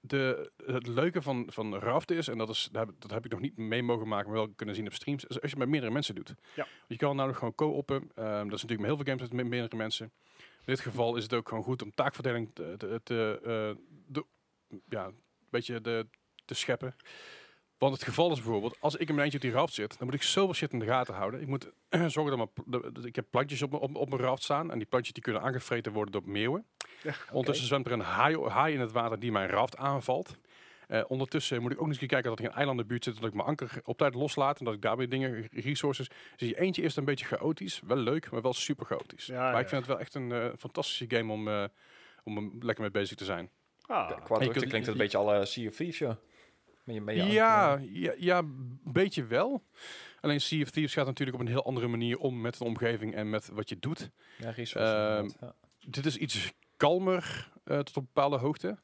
de, 0.00 0.50
het 0.66 0.86
leuke 0.86 1.22
van, 1.22 1.46
van 1.50 1.74
Raft 1.74 2.10
is, 2.10 2.28
en 2.28 2.38
dat, 2.38 2.48
is, 2.48 2.68
dat, 2.72 2.86
heb, 2.86 2.94
dat 2.98 3.10
heb 3.10 3.24
ik 3.24 3.30
nog 3.30 3.40
niet 3.40 3.56
mee 3.56 3.82
mogen 3.82 4.08
maken, 4.08 4.26
maar 4.26 4.38
wel 4.38 4.52
kunnen 4.56 4.74
zien 4.74 4.86
op 4.86 4.92
streams, 4.92 5.24
is 5.24 5.40
als 5.40 5.50
je 5.50 5.56
met 5.56 5.68
meerdere 5.68 5.92
mensen 5.92 6.14
doet. 6.14 6.34
Ja. 6.56 6.66
Je 6.86 6.96
kan 6.96 7.16
namelijk 7.16 7.38
gewoon 7.38 7.54
co-oppen, 7.54 8.10
Ehm, 8.14 8.48
dat 8.48 8.58
is 8.58 8.62
natuurlijk 8.62 8.80
met 8.80 8.86
heel 8.86 8.96
veel 8.96 9.14
games 9.14 9.30
met 9.30 9.46
meerdere 9.46 9.76
mensen. 9.76 10.12
In 10.38 10.74
dit 10.74 10.80
geval 10.80 11.16
is 11.16 11.22
het 11.22 11.34
ook 11.34 11.48
gewoon 11.48 11.64
goed 11.64 11.82
om 11.82 11.94
taakverdeling 11.94 12.50
te, 12.52 12.74
te, 12.76 13.00
te, 13.02 13.40
eh, 13.42 13.84
de, 14.06 14.24
ja, 14.88 15.04
een 15.06 15.14
beetje 15.50 15.80
de, 15.80 16.06
te 16.44 16.54
scheppen. 16.54 16.96
Want 17.84 17.96
het 17.96 18.04
geval 18.04 18.30
is 18.32 18.42
bijvoorbeeld, 18.42 18.76
als 18.80 18.96
ik 18.96 19.08
in 19.08 19.14
mijn 19.14 19.20
eentje 19.30 19.38
op 19.38 19.44
die 19.44 19.52
raft 19.60 19.74
zit, 19.74 19.98
dan 19.98 20.06
moet 20.06 20.14
ik 20.16 20.22
zoveel 20.22 20.54
shit 20.54 20.72
in 20.72 20.78
de 20.78 20.86
gaten 20.86 21.14
houden. 21.14 21.40
Ik 21.40 21.46
moet 21.46 21.70
zorgen 22.06 22.38
dat, 22.38 22.50
mijn, 22.66 22.92
ik 23.04 23.16
heb 23.16 23.26
plantjes 23.30 23.62
op, 23.62 23.70
mijn- 23.70 23.82
op, 23.82 23.96
op 23.96 24.08
mijn 24.08 24.20
raft 24.22 24.42
staan. 24.42 24.70
En 24.70 24.78
die 24.78 24.86
plantjes 24.86 25.14
die 25.14 25.22
kunnen 25.22 25.42
aangevreten 25.42 25.92
worden 25.92 26.12
door 26.12 26.22
meeuwen. 26.24 26.66
Ja, 27.02 27.14
Ondertussen 27.32 27.66
zwemt 27.66 27.86
er 27.86 27.92
een 27.92 28.00
haai, 28.00 28.38
haai 28.48 28.74
in 28.74 28.80
het 28.80 28.92
water 28.92 29.18
die 29.18 29.32
mijn 29.32 29.48
raft 29.48 29.76
aanvalt. 29.76 30.36
Eh, 30.88 31.02
ondertussen 31.08 31.62
moet 31.62 31.70
ik 31.70 31.76
ook 31.76 31.82
nog 31.86 31.92
eens 31.92 32.02
een 32.02 32.08
keer 32.08 32.20
kijken 32.22 32.44
dat 32.44 32.54
eiland 32.54 32.76
in 32.78 32.82
de 32.82 32.88
buurt 32.88 33.04
zit. 33.04 33.14
Dat 33.20 33.24
ik 33.28 33.34
mijn 33.34 33.46
anker 33.46 33.80
op 33.84 33.98
tijd 33.98 34.14
loslaat. 34.14 34.58
En 34.58 34.64
dat 34.64 34.74
ik 34.74 34.82
daarbij 34.82 35.08
dingen, 35.08 35.48
resources... 35.50 36.08
Dus 36.08 36.18
die 36.48 36.60
eentje 36.60 36.82
is 36.82 36.96
een 36.96 37.04
beetje 37.04 37.24
chaotisch. 37.26 37.80
Wel 37.86 37.96
leuk, 37.96 38.30
maar 38.30 38.42
wel 38.42 38.52
super 38.52 38.86
chaotisch. 38.86 39.26
Ja, 39.26 39.40
maar 39.42 39.52
ja. 39.52 39.58
ik 39.58 39.68
vind 39.68 39.80
het 39.80 39.90
wel 39.90 40.00
echt 40.00 40.14
een 40.14 40.32
eh, 40.32 40.46
fantastische 40.58 41.04
game 41.08 41.32
om, 41.32 41.48
eh, 41.48 41.64
om 42.24 42.36
er 42.36 42.50
lekker 42.60 42.82
mee 42.82 42.92
bezig 42.92 43.16
te 43.16 43.24
zijn. 43.24 43.50
Ah, 43.86 44.06
Qua 44.06 44.14
je 44.16 44.24
drukte 44.24 44.36
kunt- 44.48 44.52
klinkt 44.54 44.72
het 44.72 44.84
je- 44.84 44.90
een 44.90 44.96
beetje 44.96 45.18
alle 45.18 45.44
Sea 45.46 45.68
of 45.68 45.74
Thieves, 45.74 45.98
ja. 46.84 47.12
Je, 47.12 47.24
je 47.24 47.32
Ja, 47.32 47.80
ja, 47.92 48.14
ja, 48.18 48.38
een 48.38 48.80
beetje 48.82 49.24
wel. 49.24 49.62
Alleen 50.20 50.40
Sea 50.40 50.62
of 50.62 50.70
Thieves 50.70 50.92
gaat 50.92 51.06
natuurlijk 51.06 51.36
op 51.38 51.42
een 51.42 51.52
heel 51.52 51.64
andere 51.64 51.86
manier 51.86 52.18
om 52.18 52.40
met 52.40 52.58
de 52.58 52.64
omgeving 52.64 53.14
en 53.14 53.30
met 53.30 53.48
wat 53.52 53.68
je 53.68 53.78
doet. 53.78 54.10
Ja, 54.38 54.50
resources. 54.50 54.92
Ehm, 54.92 55.28
ja. 55.40 55.54
Dit 55.88 56.06
is 56.06 56.16
iets 56.16 56.52
kalmer 56.76 57.50
eh, 57.64 57.76
tot 57.78 57.88
op 57.88 57.96
een 57.96 58.08
bepaalde 58.12 58.36
hoogte. 58.36 58.78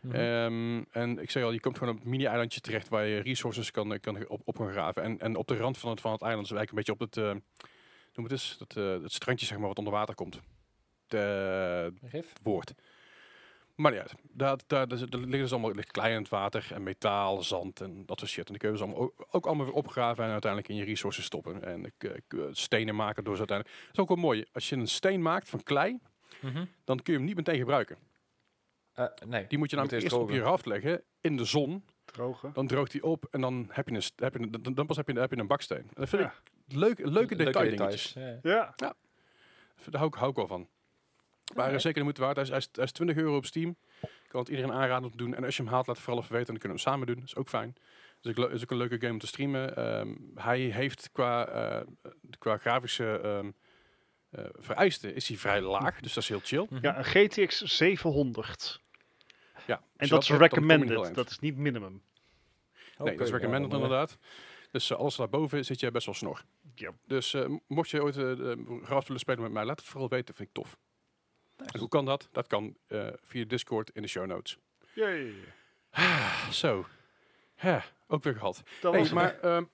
Mhm. 0.00 0.14
Ehm, 0.14 0.82
en 0.90 1.18
ik 1.18 1.30
zeg 1.30 1.42
al, 1.42 1.52
je 1.52 1.60
komt 1.60 1.78
gewoon 1.78 1.94
op 1.94 2.04
een 2.04 2.10
mini-eilandje 2.10 2.60
terecht 2.60 2.88
waar 2.88 3.06
je 3.06 3.20
resources 3.20 3.70
kan, 3.70 4.00
kan 4.00 4.28
op, 4.28 4.40
op 4.44 4.56
kan 4.56 4.68
graven. 4.68 5.02
En, 5.02 5.18
en 5.18 5.36
op 5.36 5.48
de 5.48 5.56
rand 5.56 5.78
van 5.78 5.90
het, 5.90 6.00
van 6.00 6.12
het 6.12 6.22
eiland 6.22 6.46
is 6.46 6.52
eigenlijk 6.52 6.88
een 6.88 6.94
beetje 6.94 7.04
op 7.04 7.32
het, 7.32 7.40
eh, 7.40 7.70
noem 8.14 8.24
het 8.24 8.32
eens, 8.32 8.56
dat, 8.58 8.76
eh, 8.76 9.02
het 9.02 9.12
strandje 9.12 9.46
zeg 9.46 9.58
maar 9.58 9.68
wat 9.68 9.78
onder 9.78 9.92
water 9.92 10.14
komt. 10.14 10.40
De, 11.06 11.92
Rif? 12.00 12.32
woord. 12.42 12.74
Maar 13.76 13.90
niet 13.92 14.00
uit. 14.00 14.14
Daar, 14.30 14.56
daar, 14.66 14.88
daar, 14.88 14.98
daar 14.98 15.20
liggen 15.20 15.38
dus 15.40 15.52
allemaal 15.52 15.72
ligt 15.72 15.90
klei 15.90 16.12
in 16.14 16.18
het 16.20 16.28
water 16.28 16.68
en 16.72 16.82
metaal, 16.82 17.42
zand 17.42 17.80
en 17.80 18.06
dat 18.06 18.18
soort 18.18 18.30
shit. 18.30 18.46
En 18.46 18.50
die 18.52 18.58
kun 18.58 18.68
je 18.68 18.74
dus 18.74 18.84
allemaal 18.84 19.02
ook, 19.02 19.26
ook 19.30 19.46
allemaal 19.46 19.64
weer 19.66 19.74
opgraven 19.74 20.24
en 20.24 20.30
uiteindelijk 20.30 20.70
in 20.72 20.76
je 20.78 20.84
resources 20.84 21.24
stoppen. 21.24 21.62
En 21.64 21.84
ik, 21.84 22.04
ik, 22.04 22.34
stenen 22.50 22.94
maken 22.96 23.24
door 23.24 23.32
ze 23.36 23.38
uiteindelijk. 23.38 23.78
Dat 23.84 23.92
is 23.94 24.00
ook 24.00 24.08
wel 24.08 24.16
mooi. 24.16 24.44
Als 24.52 24.68
je 24.68 24.76
een 24.76 24.88
steen 24.88 25.22
maakt 25.22 25.48
van 25.48 25.62
klei, 25.62 25.98
dan 26.84 27.02
kun 27.02 27.12
je 27.12 27.18
hem 27.18 27.24
niet 27.28 27.36
meteen 27.36 27.58
gebruiken. 27.58 27.96
Eh, 28.92 29.04
nee. 29.26 29.46
Die 29.46 29.58
moet 29.58 29.70
je 29.70 29.76
Moet 29.76 29.90
namelijk 29.90 29.92
eerst 30.02 30.12
op 30.12 30.30
je 30.30 30.40
raft 30.40 30.66
leggen 30.66 31.02
in 31.20 31.36
de 31.36 31.44
zon. 31.44 31.84
drogen. 32.04 32.50
Dan 32.52 32.66
droogt 32.66 32.92
hij 32.92 33.00
op 33.02 33.24
en 33.30 33.40
dan 33.40 33.66
heb 33.70 33.88
je 33.88 33.94
een, 33.94 34.02
st- 34.02 34.20
heb 34.20 34.34
je 34.34 34.40
een, 34.40 34.50
dan- 34.62 34.74
dan 34.74 34.86
pas 34.86 34.96
heb 34.96 35.06
je, 35.08 35.14
een- 35.14 35.20
heb 35.20 35.30
je 35.30 35.38
een 35.38 35.46
baksteen. 35.46 35.78
En 35.78 35.86
dat 35.94 36.08
vind 36.08 36.22
Ja. 36.22 36.34
ik 36.68 36.74
leuk, 36.76 36.98
leuke 36.98 37.36
detail 37.36 37.70
dingetjes. 37.76 38.12
Ja. 38.12 38.38
Ja, 38.42 38.74
Daar 38.76 38.94
hou 39.92 40.06
ik, 40.06 40.14
hou 40.14 40.30
ik 40.30 40.36
wel 40.36 40.46
van. 40.46 40.68
Maar 41.54 41.72
eh, 41.72 41.78
zeker 41.78 41.94
de 41.98 42.02
moeite 42.02 42.20
waard. 42.20 42.36
Hij 42.36 42.44
is, 42.44 42.50
hij, 42.50 42.58
is, 42.58 42.68
hij 42.72 42.84
is 42.84 42.92
20 42.92 43.16
euro 43.16 43.36
op 43.36 43.44
Steam. 43.44 43.76
Ik 44.00 44.28
kan 44.28 44.40
het 44.40 44.48
iedereen 44.48 44.72
aanraden 44.72 45.04
om 45.04 45.10
te 45.10 45.16
doen. 45.16 45.34
En 45.34 45.44
als 45.44 45.56
je 45.56 45.62
hem 45.62 45.72
haalt, 45.72 45.86
laat 45.86 45.96
het 45.96 46.04
vooral 46.04 46.22
even 46.22 46.34
weten. 46.34 46.52
Dan 46.52 46.60
kunnen 46.60 46.78
we 46.78 46.82
hem 46.84 46.92
samen 46.92 47.06
doen. 47.06 47.16
Dat 47.16 47.28
is 47.28 47.36
ook 47.36 47.48
fijn. 47.48 47.74
Dus 48.20 48.36
ik, 48.36 48.50
is 48.50 48.62
ook 48.62 48.70
een 48.70 48.76
leuke 48.76 48.98
game 48.98 49.12
om 49.12 49.18
te 49.18 49.26
streamen. 49.26 49.76
Ehm, 49.76 50.14
hij 50.34 50.58
heeft 50.60 51.10
qua, 51.12 51.46
eh, 51.46 51.86
qua 52.38 52.56
grafische 52.56 53.20
ehm 53.22 53.50
eh, 54.30 54.44
vereisten 54.52 55.14
is 55.14 55.28
hij 55.28 55.36
vrij 55.36 55.60
laag. 55.60 56.00
Dus 56.00 56.14
dat 56.14 56.22
is 56.22 56.28
heel 56.28 56.40
chill. 56.42 56.66
Mhm. 56.70 56.84
ja, 56.84 56.98
een 56.98 57.04
GTX 57.04 57.60
700. 57.60 58.80
Ja, 59.66 59.76
En 59.96 60.06
je 60.06 60.12
dat 60.12 60.22
is 60.22 60.30
recommended. 60.30 61.14
Dat 61.14 61.30
is 61.30 61.38
niet 61.38 61.56
minimum. 61.56 61.90
Nee, 61.92 63.08
Oké, 63.08 63.16
dat 63.16 63.26
is 63.26 63.32
recommended 63.32 63.72
inderdaad. 63.72 64.18
Dus 64.70 64.90
eh, 64.90 64.98
alles 64.98 65.16
daarboven 65.16 65.64
zit 65.64 65.80
je 65.80 65.90
best 65.90 66.06
wel 66.06 66.14
snor. 66.14 66.44
Ja. 66.74 66.92
Dus 67.06 67.34
eh, 67.34 67.48
mocht 67.66 67.90
je 67.90 68.02
ooit 68.02 68.16
uh, 68.16 68.52
Raft 68.82 69.06
willen 69.06 69.20
spelen 69.20 69.42
met 69.42 69.52
mij, 69.52 69.64
laat 69.64 69.80
het 69.80 69.88
vooral 69.88 70.08
weten. 70.08 70.34
Vind 70.34 70.48
ik 70.48 70.54
tof. 70.54 70.76
Nice. 71.58 71.72
En 71.72 71.78
hoe 71.80 71.88
kan 71.88 72.04
dat? 72.04 72.28
Dat 72.32 72.46
kan 72.46 72.76
eh, 72.88 73.06
via 73.22 73.44
Discord 73.44 73.90
in 73.90 74.02
de 74.02 74.08
show 74.08 74.26
notes. 74.26 74.58
Yay. 74.92 75.32
Zo. 76.50 76.86
Hè, 77.54 77.78
ook 78.06 78.22
weer 78.22 78.34
gehad. 78.34 78.62
Dat 78.80 78.92
Hey, 78.92 79.00
was 79.00 79.12
maar, 79.12 79.40
ehm, 79.40 79.64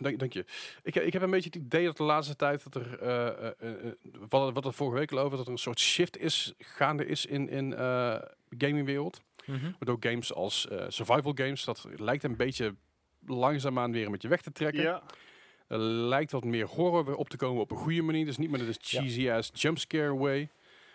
dank, 0.00 0.18
dank 0.18 0.32
je. 0.32 0.44
Ik, 0.82 0.94
ik 0.94 1.12
heb 1.12 1.22
een 1.22 1.30
beetje 1.30 1.50
het 1.52 1.58
idee 1.64 1.84
dat 1.84 1.96
de 1.96 2.02
laatste 2.02 2.36
tijd 2.36 2.62
dat 2.72 2.74
er, 2.74 2.98
eh, 2.98 3.26
eh, 3.26 3.52
eh, 3.86 3.92
wat, 4.28 4.52
wat 4.52 4.64
er 4.64 4.72
vorige 4.72 4.98
week 4.98 5.12
al 5.12 5.18
over, 5.18 5.36
dat 5.36 5.46
er 5.46 5.52
een 5.52 5.58
soort 5.58 5.80
shift 5.80 6.16
is, 6.16 6.54
gaande 6.58 7.06
is 7.06 7.26
in, 7.26 7.48
in 7.48 7.74
eh 7.74 8.18
gamingwereld. 8.58 9.22
Mhm. 9.46 9.64
Waardoor 9.78 9.96
games 10.00 10.34
als 10.34 10.68
eh, 10.68 10.84
survival 10.88 11.32
games, 11.34 11.64
dat 11.64 11.86
lijkt 11.96 12.24
een 12.24 12.36
beetje 12.36 12.74
langzaamaan 13.26 13.92
weer 13.92 14.06
een 14.06 14.12
beetje 14.12 14.28
weg 14.28 14.42
te 14.42 14.52
trekken. 14.52 14.82
Ja, 14.82 15.02
Er 15.66 15.78
lijkt 15.78 16.32
wat 16.32 16.44
meer 16.44 16.66
horror 16.66 17.04
weer 17.04 17.16
op 17.16 17.28
te 17.28 17.36
komen 17.36 17.62
op 17.62 17.70
een 17.70 17.76
goede 17.76 18.02
manier. 18.02 18.24
Dus 18.24 18.36
niet 18.36 18.50
met 18.50 18.60
de 18.60 18.76
cheesy 18.80 19.30
ass 19.30 19.50
jumpscare 19.54 20.16
way. 20.16 20.50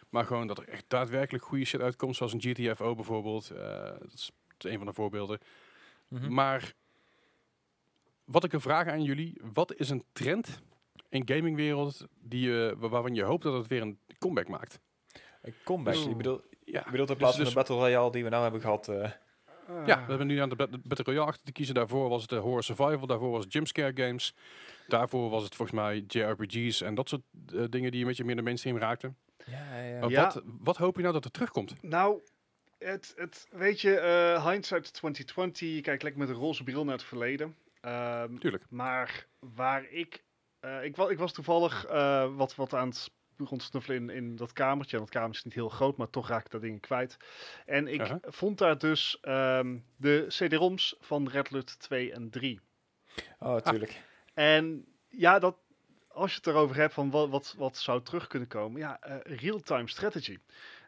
Maar 0.09 0.25
gewoon 0.25 0.47
dat 0.47 0.57
er 0.57 0.67
echt 0.67 0.85
daadwerkelijk 0.87 1.43
goede 1.43 1.65
shit 1.65 1.81
uitkomt. 1.81 2.15
Zoals 2.15 2.33
een 2.33 2.41
GTFO 2.41 2.95
bijvoorbeeld. 2.95 3.49
Eh, 3.49 3.83
dat 3.99 4.13
is 4.13 4.31
een 4.57 4.77
van 4.77 4.85
de 4.87 4.93
voorbeelden. 4.93 5.39
Mhm. 6.07 6.33
Maar 6.33 6.73
wat 8.23 8.43
ik 8.43 8.53
een 8.53 8.61
vraag 8.61 8.87
aan 8.87 9.03
jullie. 9.03 9.41
Wat 9.53 9.73
is 9.75 9.89
een 9.89 10.03
trend 10.13 10.61
in 11.09 11.21
gamingwereld 11.27 12.05
die, 12.19 12.67
eh, 12.69 12.75
wa- 12.77 12.87
waarvan 12.89 13.15
je 13.15 13.23
hoopt 13.23 13.43
dat 13.43 13.53
het 13.53 13.67
weer 13.67 13.81
een 13.81 13.99
comeback 14.19 14.47
maakt. 14.47 14.79
Een 15.41 15.53
comeback. 15.63 15.93
Dus- 15.93 16.03
je 16.03 16.15
bedoelt, 16.15 16.43
Ja, 16.65 16.81
je 16.85 16.91
bedoelt 16.91 17.09
in 17.09 17.15
dus- 17.15 17.17
plaats 17.17 17.35
van 17.35 17.39
dus- 17.43 17.49
de 17.53 17.59
Battle 17.59 17.75
Royale 17.75 18.11
die 18.11 18.23
we 18.23 18.29
nou 18.29 18.41
hebben 18.43 18.61
gehad. 18.61 18.87
Eh, 19.67 19.85
Ja, 19.85 20.01
we 20.03 20.09
hebben 20.09 20.27
nu 20.27 20.37
aan 20.37 20.49
de 20.49 20.55
Bat- 20.55 20.83
Battle 20.83 21.05
Royale 21.05 21.25
achter 21.27 21.45
te 21.45 21.51
kiezen. 21.51 21.75
Daarvoor 21.75 22.09
was 22.09 22.21
het 22.21 22.29
de 22.29 22.35
Horror 22.35 22.63
Survival, 22.63 23.07
daarvoor 23.07 23.31
was 23.31 23.43
het 23.43 23.53
Jumpscare 23.53 24.03
Games. 24.05 24.33
Daarvoor 24.87 25.29
was 25.29 25.43
het 25.43 25.55
volgens 25.55 25.77
mij 25.79 26.03
JRPG's 26.07 26.81
en 26.81 26.95
dat 26.95 27.09
soort 27.09 27.21
eh, 27.55 27.63
dingen 27.69 27.91
die 27.91 28.01
een 28.01 28.07
beetje 28.07 28.23
meer 28.23 28.35
de 28.35 28.41
mainstream 28.41 28.77
raakten. 28.77 29.17
ja, 29.45 29.79
ja. 29.83 29.99
Maar 29.99 30.11
wat, 30.11 30.41
wat 30.59 30.77
hoop 30.77 30.95
je 30.95 31.01
nou 31.01 31.13
dat 31.13 31.25
er 31.25 31.31
terugkomt? 31.31 31.73
Nou, 31.81 32.19
het, 32.77 33.13
het, 33.15 33.47
weet 33.51 33.81
je, 33.81 33.97
eh 33.99 34.45
hindsight 34.49 34.93
2020, 34.93 35.75
je 35.75 35.81
kijkt 35.81 36.03
lekker 36.03 36.21
met 36.21 36.29
een 36.29 36.35
roze 36.35 36.63
bril 36.63 36.83
naar 36.83 36.93
het 36.93 37.03
verleden. 37.03 37.55
Ehm, 37.81 38.37
Tuurlijk. 38.37 38.63
maar 38.69 39.27
waar 39.55 39.85
ik, 39.89 40.23
eh, 40.59 40.83
ik, 40.83 40.95
wa 40.95 41.09
ik 41.09 41.17
was 41.17 41.33
toevallig 41.33 41.85
eh, 41.85 42.35
wat, 42.35 42.55
wat 42.55 42.73
aan 42.73 42.87
het 42.87 43.11
rondsnuffelen 43.47 43.97
in, 43.97 44.09
in 44.09 44.35
dat 44.35 44.53
kamertje. 44.53 44.97
En 44.97 45.03
dat 45.03 45.11
kamertje 45.11 45.37
is 45.37 45.43
niet 45.45 45.53
heel 45.53 45.69
groot, 45.69 45.97
maar 45.97 46.09
toch 46.09 46.27
raak 46.27 46.45
ik 46.45 46.51
dat 46.51 46.61
ding 46.61 46.81
kwijt. 46.81 47.17
En 47.65 47.87
ik 47.87 48.17
vond 48.21 48.57
daar 48.57 48.77
dus 48.77 49.19
ehm, 49.21 49.77
de 49.95 50.25
CD-ROMs 50.27 50.95
van 50.99 51.29
Red 51.29 51.49
Alert 51.51 51.79
2 51.79 52.11
en 52.11 52.29
3. 52.29 52.59
Oh, 53.39 53.57
tuurlijk. 53.57 54.01
En 54.33 54.85
ja, 55.09 55.39
dat, 55.39 55.57
als 56.07 56.31
je 56.31 56.37
het 56.37 56.47
erover 56.47 56.75
hebt 56.75 56.93
van 56.93 57.09
wat, 57.09 57.29
wat, 57.29 57.55
wat 57.57 57.77
zou 57.77 58.01
terug 58.01 58.27
kunnen 58.27 58.47
komen, 58.47 58.79
ja, 58.79 58.99
eh, 58.99 59.37
real-time 59.37 59.89
strategy. 59.89 60.37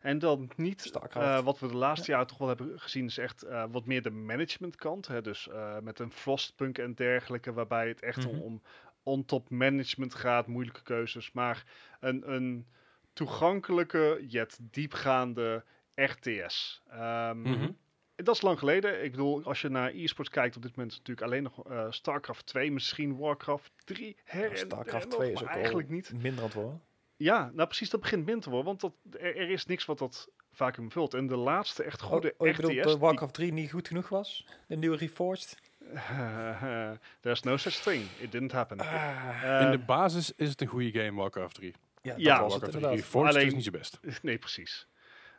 En 0.03 0.19
dan 0.19 0.51
niet 0.55 0.91
eh, 1.13 1.39
wat 1.39 1.59
we 1.59 1.67
de 1.67 1.75
laatste 1.75 2.11
jaren 2.11 2.27
toch 2.27 2.37
wel 2.37 2.47
hebben 2.47 2.79
gezien, 2.79 3.05
is 3.05 3.17
echt 3.17 3.43
eh, 3.43 3.63
wat 3.71 3.85
meer 3.85 4.01
de 4.01 4.09
managementkant. 4.09 5.07
Hè? 5.07 5.21
Dus 5.21 5.47
eh, 5.49 5.79
met 5.79 5.99
een 5.99 6.11
Frostpunk 6.11 6.77
en 6.77 6.93
dergelijke, 6.93 7.53
waarbij 7.53 7.87
het 7.87 8.01
echt 8.01 8.27
Mhm. 8.27 8.39
om 8.39 8.61
on-top 9.03 9.49
management 9.49 10.15
gaat, 10.15 10.47
moeilijke 10.47 10.83
keuzes. 10.83 11.31
Maar 11.31 11.63
een, 11.99 12.31
een 12.33 12.67
toegankelijke, 13.13 14.25
yet 14.27 14.57
diepgaande 14.61 15.63
RTS. 15.95 16.81
Ehm, 16.89 17.41
Mhm. 17.41 17.71
dat 18.15 18.35
is 18.35 18.41
lang 18.41 18.59
geleden. 18.59 19.03
Ik 19.03 19.11
bedoel, 19.11 19.43
als 19.43 19.61
je 19.61 19.69
naar 19.69 19.91
e-sports 19.93 20.29
kijkt, 20.29 20.55
op 20.55 20.61
dit 20.61 20.71
moment 20.75 20.91
is 20.91 20.97
natuurlijk 20.97 21.27
alleen 21.27 21.43
nog 21.43 21.65
eh, 21.69 21.85
StarCraft 21.89 22.45
2, 22.45 22.71
misschien 22.71 23.17
Warcraft 23.17 23.71
3. 23.85 24.17
Her 24.23 24.57
StarCraft 24.57 25.09
der 25.09 25.19
2 25.19 25.31
nog, 25.31 25.41
is 25.41 25.47
ook 25.47 25.53
eigenlijk 25.53 25.87
al 25.87 25.93
niet. 25.93 26.13
minder 26.13 26.39
aan 26.39 26.45
het 26.45 26.53
worden. 26.53 26.81
Ja, 27.15 27.51
nou 27.53 27.67
precies, 27.67 27.89
dat 27.89 28.01
begint 28.01 28.25
min 28.25 28.39
te 28.39 28.49
worden, 28.49 28.65
want 28.67 28.81
dat, 28.81 28.93
er, 29.21 29.35
er 29.37 29.49
is 29.49 29.65
niks 29.65 29.85
wat 29.85 29.97
dat 29.97 30.29
vacuüm 30.51 30.91
vult. 30.91 31.13
En 31.13 31.27
de 31.27 31.35
laatste 31.35 31.83
echt 31.83 32.01
goede 32.01 32.31
oh, 32.31 32.33
oh, 32.37 32.47
je 32.47 32.53
RTS... 32.53 32.61
bedoelt 32.67 32.99
Warcraft 32.99 33.33
3 33.33 33.53
niet 33.53 33.71
goed 33.71 33.87
genoeg 33.87 34.09
was? 34.09 34.45
De 34.67 34.75
nieuwe 34.75 34.97
Reforged? 34.97 35.57
There's 37.21 37.41
no 37.43 37.57
such 37.57 37.73
thing. 37.81 38.05
It 38.19 38.31
didn't 38.31 38.51
happen. 38.51 38.79
Ah, 38.79 39.43
Eh, 39.43 39.65
In 39.65 39.71
de 39.71 39.77
basis 39.85 40.31
is 40.35 40.49
het 40.49 40.61
een 40.61 40.67
goede 40.67 40.91
game, 40.99 41.21
Warcraft 41.21 41.55
3. 41.55 41.73
ja, 42.01 42.13
ja, 42.17 42.31
het 42.31 42.39
Warcraft 42.39 42.59
3 42.59 42.73
inderdaad. 42.73 42.95
Reforged 42.99 43.35
Alleen- 43.35 43.47
is 43.47 43.53
niet 43.53 43.63
zo 43.63 43.71
best. 43.71 43.99
nee, 44.21 44.37
precies. 44.37 44.87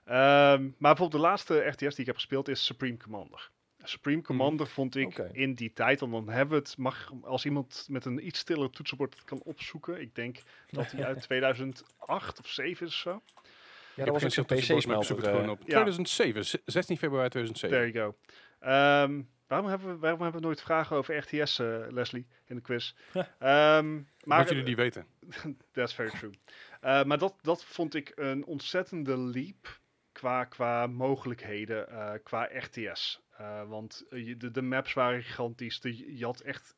Ehm, 0.04 0.62
maar 0.62 0.70
bijvoorbeeld 0.78 1.12
de 1.22 1.28
laatste 1.28 1.58
RTS 1.58 1.78
die 1.90 2.00
ik 2.00 2.06
heb 2.06 2.14
gespeeld 2.14 2.48
is 2.48 2.64
Supreme 2.64 2.96
Commander. 2.96 3.50
Supreme 3.82 4.22
Commander 4.22 4.66
vond 4.66 4.96
ik 4.96 5.18
in 5.32 5.54
die 5.54 5.72
tijd, 5.72 6.00
en 6.02 6.10
dan 6.10 6.28
hebben 6.28 6.58
we 6.58 6.64
het, 6.68 6.76
mag, 6.78 7.10
als 7.22 7.44
iemand 7.44 7.86
met 7.90 8.04
een 8.04 8.26
iets 8.26 8.38
stiller 8.38 8.70
toetsenbord 8.70 9.14
het 9.14 9.24
kan 9.24 9.40
opzoeken. 9.42 10.00
Ik 10.00 10.14
denk 10.14 10.38
dat 10.70 10.90
hij 10.90 11.04
uit 11.04 11.20
2008 11.28 12.38
of 12.40 12.46
7 12.48 12.86
is 12.86 12.92
of 12.92 12.98
zo. 13.00 13.10
Ja, 13.10 14.04
Ik 14.04 14.12
dat 14.12 14.22
was 14.22 14.34
geen 14.34 14.44
toetsenbord, 14.44 14.86
maar 14.86 14.96
ik 14.96 15.04
zoek 15.04 15.16
PC-smelter. 15.16 15.16
het 15.16 15.26
gewoon 15.26 15.44
eh, 15.44 15.50
op. 15.50 15.58
Ja. 15.58 15.64
2007, 15.66 16.44
z- 16.44 16.54
16 16.64 16.98
februari 16.98 17.28
2007. 17.28 17.78
There 17.78 17.92
you 17.92 18.04
go. 18.12 18.16
Ehm, 18.64 19.22
waarom, 19.46 19.68
hebben 19.68 19.88
we, 19.88 19.96
waarom 19.98 20.22
hebben 20.22 20.40
we 20.40 20.46
nooit 20.46 20.62
vragen 20.62 20.96
over 20.96 21.16
RTS, 21.16 21.58
eh, 21.58 21.84
Leslie, 21.88 22.26
in 22.46 22.56
de 22.56 22.62
quiz? 22.62 22.94
Ehm, 23.38 23.94
maar 24.24 24.38
Wat 24.38 24.48
jullie 24.48 24.64
die 24.64 24.76
weten. 24.76 25.06
That's 25.72 25.94
very 25.94 26.10
true. 26.10 26.32
Eh, 26.80 27.04
maar 27.04 27.18
dat, 27.18 27.34
dat 27.42 27.64
vond 27.64 27.94
ik 27.94 28.12
een 28.14 28.44
ontzettende 28.44 29.18
leap 29.18 29.80
qua, 30.12 30.44
qua 30.44 30.86
mogelijkheden, 30.86 31.88
eh, 31.88 32.12
qua 32.22 32.48
RTS. 32.52 33.22
Eh, 33.36 33.68
want 33.68 34.04
de, 34.10 34.50
de 34.50 34.62
maps 34.62 34.92
waren 34.92 35.22
gigantisch. 35.22 35.80
De, 35.80 36.16
je 36.18 36.24
had 36.24 36.40
echt 36.40 36.74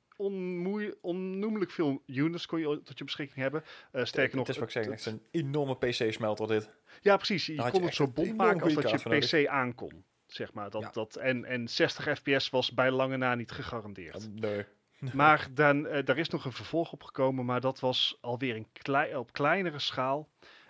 onnoemelijk 1.00 1.70
veel 1.70 2.02
units 2.06 2.46
kon 2.46 2.58
je 2.60 2.82
tot 2.82 2.98
je 2.98 3.04
beschikking 3.04 3.38
hebben. 3.40 3.64
Eh, 3.92 4.04
sterker 4.04 4.36
nog, 4.36 4.46
Het 4.46 4.56
is 4.56 4.62
wat 4.62 4.68
ik 4.68 4.74
het- 4.74 4.84
zeg, 4.84 4.94
echt 4.94 5.06
een 5.06 5.22
enorme 5.30 5.76
PC-smelter 5.76 6.46
dit. 6.46 6.70
ja, 7.00 7.16
precies. 7.16 7.46
Je 7.46 7.56
kon 7.70 7.80
je 7.80 7.86
het 7.86 7.94
zo 7.94 8.08
bond 8.08 8.36
maken 8.36 8.62
als 8.62 8.74
dat 8.74 9.02
je 9.02 9.42
PC 9.42 9.46
aankon. 9.48 10.04
Zeg 10.26 10.52
maar. 10.52 10.70
Dat, 10.70 10.82
Ja. 10.82 10.90
dat, 10.90 11.16
en, 11.16 11.44
en 11.44 11.68
60 11.68 12.18
fps 12.18 12.50
was 12.50 12.72
bij 12.72 12.90
lange 12.90 13.16
na 13.16 13.34
niet 13.34 13.50
gegarandeerd. 13.50 14.40
Nee. 14.40 14.64
Maar 15.12 15.48
dan, 15.54 15.86
eh, 15.86 16.04
daar 16.04 16.18
is 16.18 16.28
nog 16.28 16.44
een 16.44 16.52
vervolg 16.52 16.92
op 16.92 17.02
gekomen, 17.02 17.44
maar 17.44 17.60
dat 17.60 17.80
was 17.80 18.18
alweer 18.20 18.56
een 18.56 18.68
klei 18.72 19.16
op 19.16 19.32
kleinere 19.32 19.78
schaal. 19.78 20.28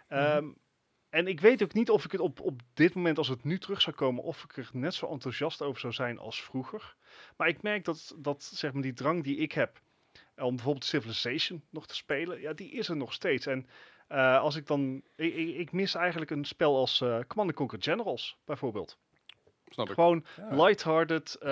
Ehm, 0.09 0.49
En 1.11 1.27
ik 1.27 1.41
weet 1.41 1.63
ook 1.63 1.73
niet 1.73 1.91
of 1.91 2.05
ik 2.05 2.13
het 2.13 2.21
op, 2.21 2.41
op 2.41 2.61
dit 2.75 2.95
moment, 2.95 3.19
als 3.19 3.29
het 3.29 3.45
nu 3.45 3.59
terug 3.59 3.81
zou 3.81 3.97
komen, 3.97 4.23
of 4.23 4.45
ik 4.45 4.57
er 4.57 4.71
net 4.73 4.95
zo 4.95 5.07
enthousiast 5.07 5.63
over 5.63 5.81
zou 5.81 5.93
zijn 5.93 6.19
als 6.19 6.43
vroeger. 6.43 6.97
Maar 7.37 7.49
ik 7.49 7.63
merk 7.63 7.85
dat, 7.85 8.15
dat 8.19 8.43
zeg 8.45 8.73
maar, 8.73 8.83
die 8.83 8.93
drang 8.93 9.25
die 9.25 9.37
ik 9.37 9.53
heb 9.53 9.81
om 10.37 10.55
bijvoorbeeld 10.55 10.85
Civilization 10.85 11.63
nog 11.71 11.87
te 11.87 11.95
spelen, 11.95 12.41
ja, 12.41 12.53
die 12.53 12.71
is 12.71 12.89
er 12.89 12.97
nog 12.97 13.13
steeds. 13.13 13.47
En 13.47 13.69
eh, 14.09 14.41
als 14.41 14.57
ik 14.57 14.67
dan, 14.67 15.03
ik, 15.17 15.35
ik, 15.35 15.73
mis 15.73 15.95
eigenlijk 15.95 16.31
een 16.31 16.45
spel 16.45 16.77
als 16.77 17.01
eh 17.01 17.19
Command 17.27 17.53
Conquer 17.57 17.83
Generals, 17.83 18.39
bijvoorbeeld. 18.45 18.99
Snap 19.77 19.89
ik. 19.89 19.95
Gewoon 19.95 20.25
Ja. 20.37 20.65
lighthearted. 20.65 21.35
eh 21.41 21.49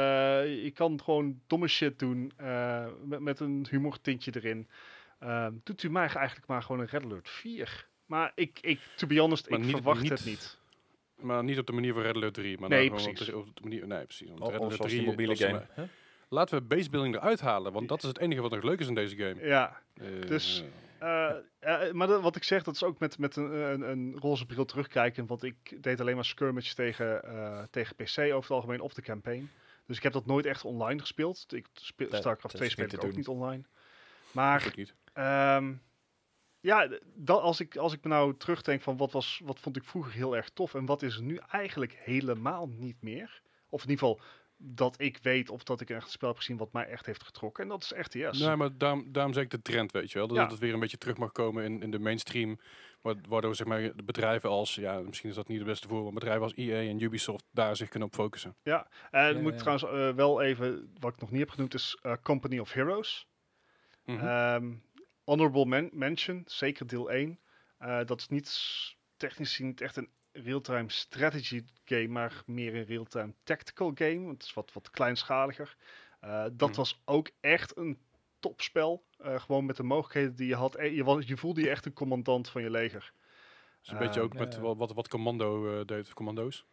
je 0.65 0.71
kan 0.75 1.01
gewoon 1.05 1.41
domme 1.47 1.69
shit 1.69 1.99
doen. 1.99 2.33
eh, 2.37 2.87
met, 3.05 3.21
met 3.21 3.41
een 3.41 3.67
humortintje 3.71 4.33
erin. 4.35 4.69
Eh, 5.19 5.47
doet 5.65 5.83
u 5.83 5.91
mij 5.91 6.09
eigenlijk 6.09 6.47
maar 6.47 6.63
gewoon 6.63 6.81
een 6.81 6.87
Red 6.87 7.05
Alert 7.05 7.29
4. 7.29 7.87
Maar 8.07 8.33
ik, 8.35 8.59
ik 8.61 8.81
to 8.97 9.07
be 9.07 9.19
honest, 9.21 9.49
Maar 9.51 9.59
ik 9.59 9.65
niet- 9.65 9.75
verwacht 9.75 10.01
niet- 10.03 10.11
het 10.11 10.25
niet. 10.25 10.59
Maar 11.21 11.45
niet 11.45 11.59
op 11.59 11.67
de 11.67 11.73
manier 11.73 11.93
van 11.93 12.03
Red 12.03 12.17
Alert 12.17 12.35
3. 12.35 12.59
Maar 12.59 12.69
Nee, 12.69 12.85
op 12.91 12.95
precies. 12.97 13.27
de, 13.27 13.37
op 13.37 13.47
de 13.57 13.61
manier, 13.63 13.87
nee, 13.87 14.05
precies. 14.05 14.29
Want 14.29 14.41
Of, 14.41 14.51
Red 14.51 14.61
Alert 14.61 14.75
zoals 14.75 14.91
die 14.91 15.01
3 15.01 15.11
mobiele 15.11 15.37
game. 15.37 15.67
Huh? 15.75 15.85
Laten 16.29 16.59
we 16.59 16.65
basebuilding 16.65 17.15
eruit 17.15 17.41
halen, 17.41 17.73
want 17.73 17.89
dat 17.89 18.03
is 18.03 18.09
het 18.09 18.19
enige 18.19 18.41
wat 18.41 18.51
nog 18.51 18.63
leuk 18.63 18.81
is 18.81 18.87
in 18.89 18.95
deze 18.95 19.17
game. 19.17 19.47
Ja, 19.47 19.83
Eh, 19.95 20.07
Dus- 20.27 20.65
eh, 21.05 21.87
eh, 21.89 21.93
maar 21.93 22.07
dat- 22.07 22.23
wat 22.23 22.37
ik 22.37 22.45
zeg, 22.45 22.63
dat 22.63 22.75
is 22.75 22.83
ook 22.83 22.99
met, 22.99 23.19
met 23.19 23.37
een, 23.37 23.53
een, 23.53 23.81
een 23.91 24.17
roze 24.19 24.47
bril 24.47 24.65
terugkijken. 24.65 25.27
Want 25.27 25.43
ik 25.43 25.83
deed 25.83 26.01
alleen 26.01 26.15
maar 26.15 26.25
skirmish 26.25 26.73
tegen, 26.73 27.23
eh, 27.25 27.63
tegen 27.71 27.95
PC 27.97 28.19
over 28.19 28.35
het 28.41 28.51
algemeen 28.51 28.81
of 28.81 28.95
de 28.95 29.03
campaign. 29.03 29.51
Dus 29.87 29.97
ik 29.97 30.03
heb 30.03 30.13
dat 30.13 30.27
nooit 30.27 30.47
echt 30.47 30.65
online 30.65 31.01
gespeeld. 31.01 31.45
Ik 31.49 31.67
speel, 31.73 32.09
Nee, 32.11 32.21
StarCraft 32.21 32.43
dat 32.43 32.55
2 32.55 32.67
is 32.67 32.73
speel 32.73 32.85
ik 32.87 32.95
ook 32.95 33.01
doen. 33.01 33.17
niet 33.17 33.29
online. 33.29 33.63
Maar 34.31 34.73
niet. 34.77 34.95
Ehm, 35.13 35.73
ja, 36.61 36.89
dat, 37.15 37.41
als, 37.41 37.61
ik, 37.61 37.77
als 37.77 37.93
ik 37.93 38.03
me 38.05 38.09
nou 38.11 38.37
terugdenk 38.37 38.83
van 38.83 38.97
wat, 38.97 39.13
was, 39.13 39.41
wat 39.45 39.61
vond 39.61 39.77
ik 39.77 39.85
vroeger 39.85 40.13
heel 40.13 40.37
erg 40.37 40.49
tof 40.49 40.75
en 40.75 40.87
wat 40.87 41.03
is 41.03 41.17
er 41.17 41.23
nu 41.23 41.39
eigenlijk 41.51 41.93
helemaal 41.99 42.69
niet 42.69 43.03
meer. 43.03 43.43
Of 43.69 43.83
in 43.85 43.91
ieder 43.91 44.07
geval 44.07 44.21
dat 44.67 45.01
ik 45.01 45.19
weet 45.23 45.51
of 45.51 45.63
dat 45.63 45.81
ik 45.81 45.91
echt 45.91 46.05
een 46.05 46.11
spel 46.11 46.29
heb 46.29 46.37
gezien 46.39 46.57
wat 46.57 46.73
mij 46.73 46.87
echt 46.87 47.07
heeft 47.07 47.25
getrokken. 47.25 47.63
En 47.63 47.69
dat 47.69 47.83
is 47.83 47.93
RTS. 47.97 48.39
Nee, 48.39 48.57
maar 48.57 48.79
daarom, 48.79 49.13
daarom 49.13 49.33
zeg 49.33 49.43
ik 49.45 49.51
de 49.51 49.63
trend, 49.63 49.93
weet 49.93 50.11
je 50.13 50.19
wel. 50.19 50.27
Dat 50.29 50.37
Ja. 50.37 50.47
het 50.49 50.59
weer 50.59 50.75
een 50.75 50.81
beetje 50.81 50.99
terug 50.99 51.17
mag 51.17 51.33
komen 51.33 51.65
in, 51.65 51.83
in 51.83 51.91
de 51.91 51.99
mainstream. 51.99 52.61
wa- 53.01 53.15
Waardoor 53.29 53.55
zeg 53.55 53.67
maar, 53.67 53.81
de 53.97 54.03
bedrijven 54.05 54.49
als, 54.51 54.75
ja, 54.75 55.01
misschien 55.01 55.29
is 55.31 55.35
dat 55.37 55.49
niet 55.49 55.59
de 55.59 55.65
beste 55.65 55.89
voorbeeld, 55.89 56.11
maar 56.13 56.21
bedrijven 56.21 56.43
als 56.43 56.55
EA 56.55 56.89
en 56.91 57.01
Ubisoft 57.01 57.45
daar 57.51 57.77
zich 57.77 57.89
kunnen 57.89 58.09
op 58.09 58.15
focussen. 58.15 58.57
Ja, 58.63 58.89
en 59.11 59.35
Ja, 59.37 59.41
moet 59.41 59.53
ja. 59.53 59.59
trouwens 59.59 59.85
eh, 59.85 60.15
wel 60.17 60.41
even, 60.43 60.93
wat 61.01 61.13
ik 61.15 61.21
nog 61.21 61.31
niet 61.31 61.41
heb 61.41 61.51
genoemd, 61.51 61.75
is 61.75 61.99
eh, 62.03 62.13
Company 62.23 62.59
of 62.59 62.73
Heroes. 62.73 63.27
Ehm, 64.05 64.73
honorable 65.25 65.67
men- 65.67 65.91
mention, 65.93 66.43
zeker 66.47 66.87
deel 66.87 67.11
1. 67.13 67.39
Eh, 67.79 68.05
dat 68.05 68.21
is 68.21 68.29
niet 68.29 68.61
technisch 69.17 69.49
gezien 69.49 69.67
niet 69.67 69.81
echt 69.81 69.97
een 69.97 70.09
real-time 70.37 70.91
strategy 70.91 71.65
game, 71.85 72.09
maar 72.09 72.43
meer 72.47 72.75
een 72.75 72.85
real-time 72.85 73.35
tactical 73.43 73.91
game. 73.95 74.21
want 74.21 74.33
Het 74.33 74.43
is 74.43 74.55
wat, 74.55 74.73
wat 74.73 74.91
kleinschaliger. 74.91 75.77
Eh, 76.21 76.45
dat 76.53 76.69
Mhm. 76.69 76.77
was 76.79 77.03
ook 77.05 77.31
echt 77.41 77.77
een 77.77 77.99
topspel. 78.41 79.05
Eh, 79.19 79.41
gewoon 79.41 79.65
met 79.67 79.77
de 79.77 79.83
mogelijkheden 79.83 80.37
die 80.37 80.47
je 80.49 80.55
had. 80.55 80.75
Eh, 80.75 80.95
Je, 80.97 81.05
was, 81.05 81.27
je 81.27 81.37
voelde 81.37 81.61
je 81.61 81.71
echt 81.71 81.87
een 81.87 81.93
commandant 81.93 82.49
van 82.49 82.63
je 82.63 82.71
leger. 82.71 83.13
Dus 83.81 83.93
een 83.93 83.99
beetje 83.99 84.21
ook 84.21 84.35
met 84.35 84.59
wat, 84.59 84.77
wat, 84.77 84.93
wat 84.93 85.09
Commando 85.09 85.79
eh, 85.81 85.87
deed, 85.87 86.15
Commando's. 86.15 86.65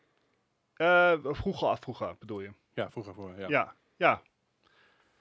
Eh, 0.74 1.18
vroeger 1.24 1.68
af, 1.68 1.80
vroeger 1.80 2.16
bedoel 2.20 2.40
je? 2.42 2.52
Ja, 2.74 2.92
vroeger 2.92 3.14
voor, 3.14 3.40
ja. 3.40 3.48
Ja, 3.48 3.76
ja. 3.96 4.22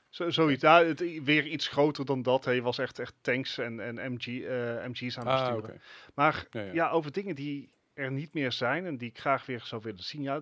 Zo, 0.09 0.31
zoiets. 0.31 0.63
Ja, 0.63 0.85
het, 0.85 1.01
weer 1.25 1.47
iets 1.47 1.69
groter 1.69 2.05
dan 2.05 2.23
dat. 2.23 2.45
Hij 2.45 2.63
was 2.63 2.79
echt, 2.79 2.99
echt 2.99 3.15
tanks 3.21 3.59
en, 3.59 3.81
en 3.81 4.13
MG, 4.13 4.27
eh, 4.27 4.87
MG's 4.87 5.19
aan 5.19 5.27
het 5.27 5.35
Ah, 5.35 5.47
besturen. 5.47 5.71
oké. 5.71 5.81
Maar 6.15 6.47
Ja, 6.51 6.61
ja. 6.61 6.73
ja, 6.73 6.91
over 6.91 7.13
dingen 7.13 7.35
die 7.35 7.71
er 8.01 8.11
niet 8.13 8.35
meer 8.35 8.53
zijn 8.53 8.87
en 8.87 8.97
die 8.97 9.09
ik 9.09 9.19
graag 9.19 9.47
weer 9.47 9.61
zou 9.65 9.83
willen 9.83 10.03
zien. 10.05 10.23
Ja, 10.23 10.41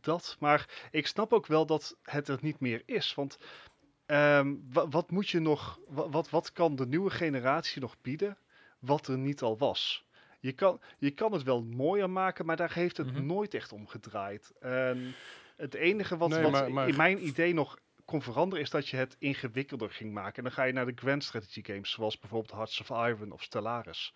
dat. 0.00 0.36
Maar 0.38 0.88
ik 0.90 1.06
snap 1.06 1.32
ook 1.32 1.46
wel 1.46 1.66
dat 1.66 1.96
het 2.02 2.28
er 2.28 2.38
niet 2.40 2.60
meer 2.60 2.82
is. 2.86 3.14
Want 3.14 3.38
ehm, 4.06 4.54
wa- 4.72 4.88
wat 4.88 5.10
moet 5.10 5.28
je 5.28 5.38
nog, 5.40 5.80
wa- 5.86 6.08
wat, 6.08 6.30
wat 6.30 6.52
kan 6.52 6.76
de 6.76 6.86
nieuwe 6.86 7.10
generatie 7.10 7.80
nog 7.80 7.96
bieden 8.00 8.38
wat 8.78 9.06
er 9.06 9.18
niet 9.18 9.42
al 9.42 9.58
was? 9.58 10.06
Je 10.40 10.52
kan, 10.52 10.80
je 10.98 11.10
kan 11.10 11.32
het 11.32 11.42
wel 11.42 11.62
mooier 11.62 12.10
maken, 12.10 12.46
maar 12.46 12.56
daar 12.56 12.72
heeft 12.72 12.96
het 12.96 13.12
Mhm. 13.12 13.26
nooit 13.26 13.54
echt 13.54 13.72
om 13.72 13.86
gedraaid. 13.86 14.52
En 14.60 15.14
het 15.56 15.74
enige 15.74 16.16
wat, 16.16 16.28
Nee, 16.28 16.42
wat 16.42 16.50
maar- 16.50 16.72
maar- 16.72 16.88
in 16.88 16.96
mijn 16.96 17.26
idee 17.26 17.54
nog 17.54 17.78
kon 18.04 18.22
veranderen 18.22 18.64
is 18.64 18.70
dat 18.70 18.88
je 18.88 18.96
het 18.96 19.16
ingewikkelder 19.18 19.90
ging 19.90 20.12
maken. 20.12 20.36
En 20.36 20.42
dan 20.42 20.52
ga 20.52 20.62
je 20.62 20.72
naar 20.72 20.86
de 20.86 20.92
grand 20.94 21.24
strategy 21.24 21.62
games, 21.64 21.90
zoals 21.90 22.18
bijvoorbeeld 22.18 22.52
Hearts 22.52 22.80
of 22.80 22.88
Iron 23.08 23.32
of 23.32 23.42
Stellaris. 23.42 24.14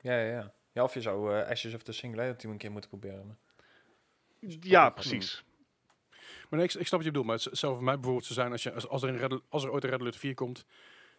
Ja, 0.00 0.18
ja, 0.20 0.30
ja. 0.30 0.52
Ja, 0.76 0.82
of 0.82 0.94
je 0.94 1.00
zou 1.00 1.34
eh, 1.38 1.48
Ashes 1.50 1.74
of 1.74 1.82
the 1.82 1.92
Singularity 1.92 2.46
een 2.46 2.56
keer 2.56 2.70
moeten 2.70 2.90
proberen. 2.90 3.26
maar- 3.26 3.36
Ja, 4.60 4.90
precies. 4.90 5.44
Maar 6.10 6.58
nee, 6.58 6.62
ik, 6.68 6.74
ik 6.74 6.86
snap 6.86 6.90
wat 6.90 7.02
je 7.04 7.06
bedoelt. 7.06 7.26
Maar 7.26 7.36
het 7.36 7.58
zou 7.58 7.74
voor 7.74 7.84
mij 7.84 7.94
bijvoorbeeld 7.94 8.24
zo 8.26 8.32
zijn 8.32 8.52
als, 8.52 8.62
je, 8.62 8.72
als, 8.72 8.88
als, 8.88 9.02
er, 9.02 9.08
een 9.08 9.16
Red, 9.18 9.40
als 9.48 9.64
er 9.64 9.70
ooit 9.72 9.84
een 9.84 9.90
Red 9.90 10.00
Alert 10.00 10.16
4 10.16 10.34
komt, 10.34 10.64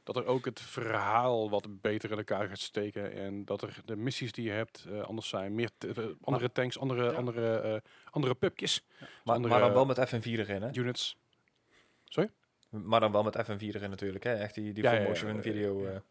dat 0.04 0.16
er 0.16 0.26
ook 0.26 0.46
het 0.46 0.62
verhaal 0.62 1.50
wat 1.50 1.82
beter 1.82 2.12
in 2.12 2.18
elkaar 2.18 2.48
gaat 2.48 2.60
steken. 2.60 3.12
En 3.14 3.46
dat 3.46 3.62
er 3.62 3.82
de 3.86 3.96
missies 3.96 4.32
die 4.32 4.44
je 4.46 4.52
hebt 4.52 4.86
eh, 4.90 5.02
anders 5.02 5.30
zijn. 5.30 5.56
Meer 5.56 5.70
eh, 5.80 6.06
andere 6.22 6.52
tanks, 6.52 6.80
andere, 6.80 7.04
Ja. 7.04 7.12
andere, 7.12 7.58
eh, 7.58 7.80
andere 8.12 8.36
pupjes, 8.36 8.84
Maar, 9.24 9.36
andere, 9.36 9.54
maar 9.54 9.64
dan 9.64 9.74
wel 9.74 9.86
met 9.86 10.08
FN4 10.10 10.40
erin, 10.40 10.62
hè? 10.62 10.70
units. 10.74 11.18
Maar 12.70 13.00
dan 13.00 13.12
wel 13.12 13.24
met 13.24 13.38
FN4 13.46 13.76
erin 13.76 13.90
natuurlijk, 13.90 14.24
hè? 14.24 14.34
Echt 14.34 14.54
die, 14.56 14.74
die 14.74 14.84
Ja, 14.84 14.90
full 14.90 14.98
ja, 15.00 15.04
ja, 15.06 15.10
motion 15.10 15.36
ja, 15.36 15.42
video. 15.42 16.02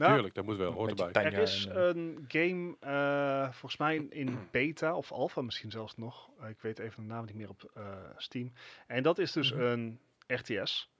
Eh. 0.00 0.06
Nou, 0.06 0.12
Tuurlijk, 0.12 0.34
dat 0.34 0.44
moet 0.44 0.56
wel, 0.56 0.72
hoort 0.72 1.00
erbij. 1.00 1.24
Er 1.24 1.32
is 1.32 1.66
en, 1.66 1.76
een 1.76 2.24
game, 2.28 2.76
eh, 2.80 3.44
volgens 3.52 3.76
mij 3.76 3.96
in 3.96 4.38
beta 4.50 4.96
of 4.96 5.12
alpha 5.12 5.42
misschien 5.42 5.70
zelfs 5.70 5.96
nog. 5.96 6.30
Eh, 6.40 6.48
ik 6.48 6.60
weet 6.60 6.78
even 6.78 7.02
de 7.02 7.08
naam 7.08 7.24
niet 7.24 7.34
meer 7.34 7.48
op 7.48 7.70
eh, 7.74 7.96
Steam. 8.16 8.52
En 8.86 9.02
dat 9.02 9.18
is 9.18 9.32
dus 9.32 9.52
Mhm. 9.52 9.62
een 9.62 10.00
RTS. 10.26 10.90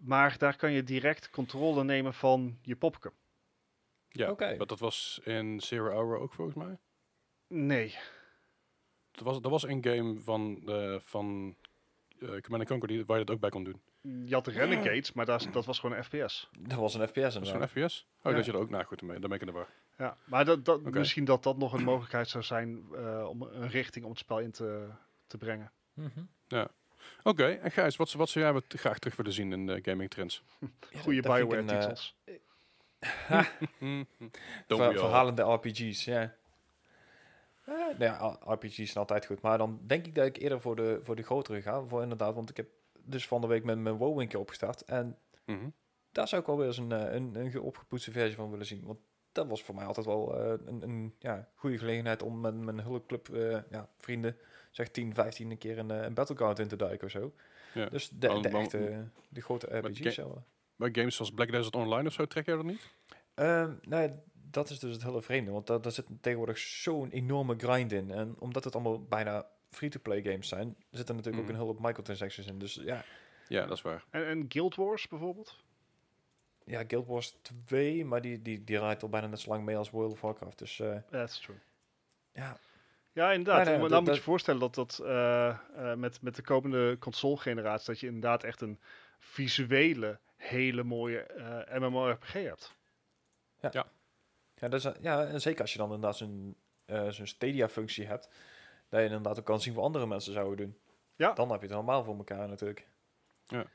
Maar 0.00 0.38
daar 0.38 0.56
kan 0.56 0.72
je 0.72 0.82
direct 0.84 1.30
controle 1.30 1.84
nemen 1.84 2.14
van 2.14 2.58
je 2.62 2.76
popke. 2.76 3.12
Ja, 4.08 4.30
Oké. 4.30 4.56
want 4.56 4.68
dat 4.68 4.78
was 4.78 5.20
in 5.24 5.60
Zero 5.60 5.90
Hour 5.90 6.18
ook 6.18 6.32
volgens 6.32 6.56
mij. 6.56 6.78
Nee. 7.48 7.94
Dat 9.10 9.24
was, 9.24 9.40
dat 9.40 9.50
was 9.50 9.62
een 9.62 9.84
game 9.84 10.20
van, 10.20 10.62
eh 10.66 10.96
van 11.00 11.56
eh 12.18 12.40
Command 12.40 12.68
Conquer 12.68 12.88
die, 12.88 13.04
waar 13.04 13.18
je 13.18 13.24
dat 13.24 13.34
ook 13.34 13.40
bij 13.40 13.50
kon 13.50 13.64
doen. 13.64 13.80
Je 14.26 14.34
had 14.34 14.44
de 14.44 14.50
Renegades, 14.50 15.12
maar 15.12 15.26
dat, 15.26 15.48
dat 15.52 15.64
was 15.64 15.78
gewoon 15.78 15.96
een 15.96 16.04
FPS. 16.04 16.50
Dat 16.58 16.78
was 16.78 16.94
een 16.94 17.08
FPS 17.08 17.14
Dat 17.14 17.26
is 17.26 17.34
inderdaad. 17.34 17.62
een 17.76 17.82
FPS? 17.88 18.06
Oh, 18.22 18.30
Ja. 18.30 18.36
dat 18.36 18.44
je 18.46 18.52
er 18.52 18.58
ook 18.58 18.70
naar 18.70 18.84
goed 18.84 19.02
mee. 19.02 19.18
Dan 19.18 19.30
ben 19.30 19.32
ik 19.32 19.40
in 19.40 19.46
de 19.46 19.52
war. 19.52 19.68
Ja, 19.98 20.16
maar 20.24 20.44
dat, 20.44 20.64
dat, 20.64 20.82
misschien 20.82 21.24
dat 21.24 21.42
dat 21.42 21.56
nog 21.56 21.72
een 21.72 21.84
mogelijkheid 21.84 22.28
zou 22.28 22.44
zijn 22.44 22.84
eh, 22.94 23.26
om 23.28 23.42
een 23.42 23.68
richting 23.68 24.04
om 24.04 24.10
het 24.10 24.20
spel 24.20 24.38
in 24.38 24.50
te, 24.50 24.88
te 25.26 25.38
brengen. 25.38 25.70
Mhm. 25.92 26.20
Oké, 27.22 27.44
en 27.46 27.70
Gijs, 27.70 27.96
wat, 27.96 28.12
wat 28.12 28.28
zou 28.28 28.44
jij 28.44 28.54
wat 28.54 28.64
graag 28.68 28.98
terug 28.98 29.16
willen 29.16 29.32
zien 29.32 29.52
in 29.52 29.66
de 29.66 29.78
gaming 29.82 30.10
trends? 30.10 30.42
Ja, 30.90 31.00
Goede 31.00 31.20
dat 31.20 31.34
Bioware-titels. 31.34 32.16
Ver- 34.66 34.80
all. 34.80 34.96
verhalende 34.98 35.42
RPG's, 35.42 36.04
ja. 36.04 36.34
Eh, 37.64 37.74
nou 37.74 37.98
ja, 37.98 38.38
RPG's 38.52 38.74
zijn 38.76 38.94
altijd 38.94 39.26
goed. 39.26 39.40
Maar 39.40 39.58
dan 39.58 39.80
denk 39.86 40.06
ik 40.06 40.14
dat 40.14 40.26
ik 40.26 40.36
eerder 40.36 40.60
voor 40.60 40.76
de, 40.76 40.98
voor 41.02 41.16
de 41.16 41.22
grotere 41.22 41.62
ga. 41.62 41.82
Voor 41.84 42.02
inderdaad, 42.02 42.34
want 42.34 42.50
ik 42.50 42.56
heb 42.56 42.68
dus 43.04 43.26
van 43.26 43.40
de 43.40 43.46
week 43.46 43.64
met 43.64 43.78
mijn 43.78 43.96
WoW 43.96 44.20
een 44.20 44.28
keer 44.28 44.40
opgestart. 44.40 44.82
En 44.84 45.18
Mhm. 45.46 45.68
daar 46.12 46.28
zou 46.28 46.40
ik 46.40 46.46
wel 46.46 46.56
weer 46.56 46.66
eens 46.66 46.78
een, 46.78 46.92
eh, 46.92 47.12
een, 47.14 47.34
een 47.34 47.60
opgepoetste 47.60 48.10
versie 48.10 48.36
van 48.36 48.50
willen 48.50 48.66
zien. 48.66 48.84
Want 48.84 48.98
dat 49.32 49.46
was 49.48 49.62
voor 49.62 49.74
mij 49.74 49.84
altijd 49.84 50.06
wel 50.06 50.36
eh, 50.40 50.66
een, 50.66 50.82
een 50.82 51.14
ja, 51.18 51.48
goede 51.54 51.78
gelegenheid 51.78 52.22
om 52.22 52.40
met 52.40 52.54
mijn 52.54 52.80
hulpclub 52.80 53.28
eh, 53.28 53.58
ja, 53.70 53.88
vrienden, 53.98 54.36
zeg 54.70 54.88
10, 54.90 55.14
15 55.14 55.50
een 55.50 55.58
keer 55.58 55.78
een, 55.78 55.90
een 55.90 56.14
battleground 56.14 56.58
in 56.58 56.68
te 56.68 56.76
duiken 56.76 57.04
of 57.06 57.10
zo. 57.12 57.32
Ja. 57.74 57.86
Dus 57.88 58.08
de, 58.08 58.28
Maar- 58.28 58.42
de 58.42 58.50
maar- 58.50 58.60
echte, 58.60 59.08
de 59.28 59.40
grote 59.40 59.76
RPG's. 59.78 60.20
Bij 60.76 60.88
games 60.92 61.16
zoals 61.16 61.32
Black 61.32 61.50
Desert 61.50 61.76
Online 61.76 62.08
of 62.08 62.12
zo 62.14 62.26
trek 62.26 62.46
jij 62.46 62.54
dat 62.56 62.64
niet? 62.64 62.90
Ehm, 63.34 63.72
ja, 63.80 64.12
dat 64.50 64.70
is 64.70 64.78
dus 64.78 64.92
het 64.92 65.02
hele 65.02 65.22
vreemde, 65.22 65.50
want 65.50 65.66
daar, 65.66 65.80
daar 65.80 65.92
zit 65.92 66.06
tegenwoordig 66.20 66.58
zo'n 66.58 67.10
enorme 67.10 67.54
grind 67.56 67.92
in. 67.92 68.10
En 68.10 68.36
omdat 68.38 68.64
het 68.64 68.74
allemaal 68.74 69.02
bijna 69.02 69.46
free-to-play 69.74 70.22
games 70.22 70.48
zijn, 70.48 70.76
zit 70.90 71.08
er 71.08 71.14
natuurlijk 71.14 71.24
Mhm. 71.26 71.38
ook 71.42 71.48
een 71.48 71.54
hele 71.66 71.66
hoop 71.76 71.80
microtransactions 71.86 72.46
in. 72.48 72.58
Dus 72.58 72.74
ja, 72.74 73.04
Ja, 73.48 73.66
dat 73.66 73.76
is 73.76 73.82
waar. 73.82 74.04
En, 74.10 74.26
en 74.26 74.44
Guild 74.48 74.74
Wars 74.74 75.08
bijvoorbeeld? 75.08 75.62
ja 76.66 76.84
Guild 76.86 77.06
Wars 77.06 77.36
2, 77.64 78.04
maar 78.04 78.20
die, 78.20 78.42
die, 78.42 78.64
die 78.64 78.78
rijdt 78.78 79.02
al 79.02 79.08
bijna 79.08 79.26
net 79.26 79.40
zo 79.40 79.50
lang 79.50 79.64
mee 79.64 79.76
als 79.76 79.90
World 79.90 80.12
of 80.12 80.20
Warcraft. 80.20 80.58
Dus 80.58 80.80
eh, 80.80 80.96
That's 81.10 81.40
true. 81.40 81.56
ja, 82.32 82.58
Ja, 83.12 83.32
inderdaad. 83.32 83.56
Nee, 83.56 83.64
nee, 83.64 83.72
maar 83.72 83.80
dat- 83.82 83.90
dan 83.90 83.98
moet 83.98 84.06
dat- 84.06 84.16
je 84.16 84.22
voorstellen 84.22 84.60
dat 84.60 84.74
dat 84.74 84.98
eh, 85.02 85.48
eh, 85.48 85.96
met, 85.98 86.22
met 86.22 86.34
de 86.36 86.42
komende 86.42 86.96
console-generatie... 86.98 87.86
dat 87.86 88.00
je 88.00 88.06
inderdaad 88.06 88.44
echt 88.44 88.60
een 88.60 88.80
visuele, 89.18 90.20
hele 90.36 90.82
mooie 90.82 91.18
eh 91.22 91.78
MMORPG 91.80 92.32
hebt. 92.32 92.74
ja, 93.60 93.86
dat 94.68 94.72
is, 94.72 94.86
ja, 95.00 95.26
en 95.26 95.40
zeker 95.40 95.60
als 95.60 95.72
je 95.72 95.78
dan 95.78 95.86
inderdaad 95.92 96.16
zo'n 96.16 96.56
eh, 96.84 97.08
zo'n 97.08 97.26
Stadia-functie 97.26 98.06
hebt, 98.06 98.28
dat 98.94 99.02
je 99.02 99.08
inderdaad 99.08 99.38
ook 99.38 99.44
kan 99.44 99.60
zien 99.60 99.74
wat 99.74 99.84
andere 99.84 100.06
mensen 100.06 100.32
zouden 100.32 100.56
doen. 100.56 100.78
Ja. 101.16 101.32
Dan 101.32 101.50
heb 101.50 101.60
je 101.60 101.66
het 101.66 101.74
allemaal 101.76 102.04
voor 102.04 102.16
elkaar 102.16 102.48
natuurlijk. 102.48 102.86
Ja. 103.46 103.66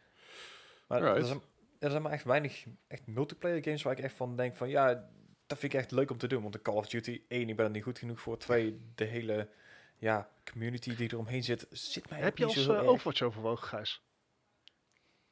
Maar 0.87 1.03
er 1.03 1.25
zijn, 1.25 1.41
er 1.79 1.89
zijn 1.89 2.01
maar 2.01 2.11
echt 2.11 2.23
weinig 2.23 2.65
echt 2.87 3.07
multiplayer 3.07 3.63
games 3.63 3.83
waar 3.83 3.97
ik 3.97 4.03
echt 4.03 4.15
van 4.15 4.35
denk 4.35 4.55
van 4.55 4.69
ja, 4.69 5.09
dat 5.47 5.57
vind 5.57 5.73
ik 5.73 5.79
echt 5.79 5.91
leuk 5.91 6.11
om 6.11 6.17
te 6.17 6.27
doen. 6.27 6.41
Want 6.41 6.53
de 6.53 6.61
Call 6.61 6.75
of 6.75 6.87
Duty, 6.87 7.21
één, 7.27 7.49
ik 7.49 7.55
ben 7.55 7.65
er 7.65 7.71
niet 7.71 7.83
goed 7.83 7.99
genoeg 7.99 8.21
voor. 8.21 8.37
Twee, 8.37 8.81
de 8.95 9.03
hele 9.03 9.49
ja, 9.97 10.29
community 10.51 10.95
die 10.95 11.13
eromheen 11.13 11.43
zit, 11.43 11.67
zit 11.71 12.09
mij 12.09 12.19
Heb 12.19 12.37
je 12.37 12.45
als 12.45 12.63
zo 12.63 12.73
eh. 12.73 12.87
Overwatch 12.87 13.21
overwogen, 13.21 13.67
Gijs? 13.67 14.01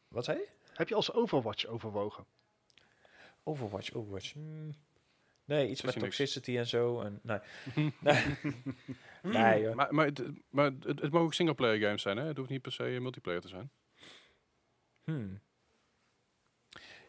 Wat 0.08 0.24
zei 0.24 0.38
je? 0.38 0.48
Heb 0.74 0.90
je 0.90 0.96
als 0.96 1.14
Overwatch 1.14 1.66
overwogen? 1.66 2.26
Overwatch, 3.44 3.94
Overwatch. 3.94 4.34
hmm. 4.34 4.76
Nee, 5.48 5.70
iets 5.70 5.82
met 5.82 5.96
niks. 5.96 6.18
toxicity 6.18 6.58
en 6.58 6.68
zo. 6.68 7.02
En, 7.02 7.20
nee. 7.24 7.40
nee. 8.02 8.24
nee, 9.22 9.62
joh. 9.62 9.76
Maar, 9.76 9.94
maar, 9.94 10.06
het, 10.06 10.22
maar 10.50 10.66
het, 10.66 11.02
het 11.02 11.12
mogen 11.12 11.36
singleplayer 11.36 11.82
games 11.82 12.02
zijn, 12.02 12.18
hè? 12.18 12.24
Het 12.24 12.38
hoeft 12.38 12.50
niet 12.50 12.62
per 12.62 12.72
se 12.72 12.84
eh, 12.84 13.02
multiplayer 13.02 13.42
te 13.42 13.48
zijn. 13.48 13.72
Hmm. 15.04 15.42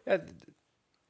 Ja, 0.04 0.24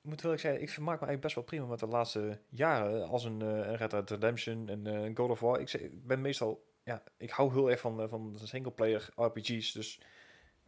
moet 0.09 0.21
wel 0.21 0.33
ik 0.33 0.39
zeggen, 0.39 0.63
ik 0.63 0.71
vermaak 0.71 1.01
me 1.01 1.07
eigenlijk 1.07 1.21
best 1.21 1.35
wel 1.35 1.45
prima 1.45 1.67
met 1.67 1.79
de 1.79 1.87
laatste 1.87 2.41
jaren. 2.49 3.09
Als 3.09 3.25
een, 3.25 3.43
eh, 3.43 3.49
een 3.49 3.77
Red 3.77 3.91
Dead 3.91 4.11
Redemption 4.11 4.69
en 4.69 4.87
eh, 4.87 5.03
een 5.03 5.17
God 5.17 5.31
of 5.31 5.41
War. 5.41 5.61
Ik, 5.61 5.69
zeg, 5.69 5.81
ik 5.81 6.07
ben 6.07 6.21
meestal, 6.21 6.75
ja, 6.83 7.03
ik 7.17 7.31
hou 7.31 7.53
heel 7.53 7.71
erg 7.71 7.81
van, 7.81 8.01
eh, 8.01 8.09
van 8.09 8.33
de 8.33 8.47
singleplayer 8.47 9.09
RPG's. 9.15 9.73
Dus 9.73 10.01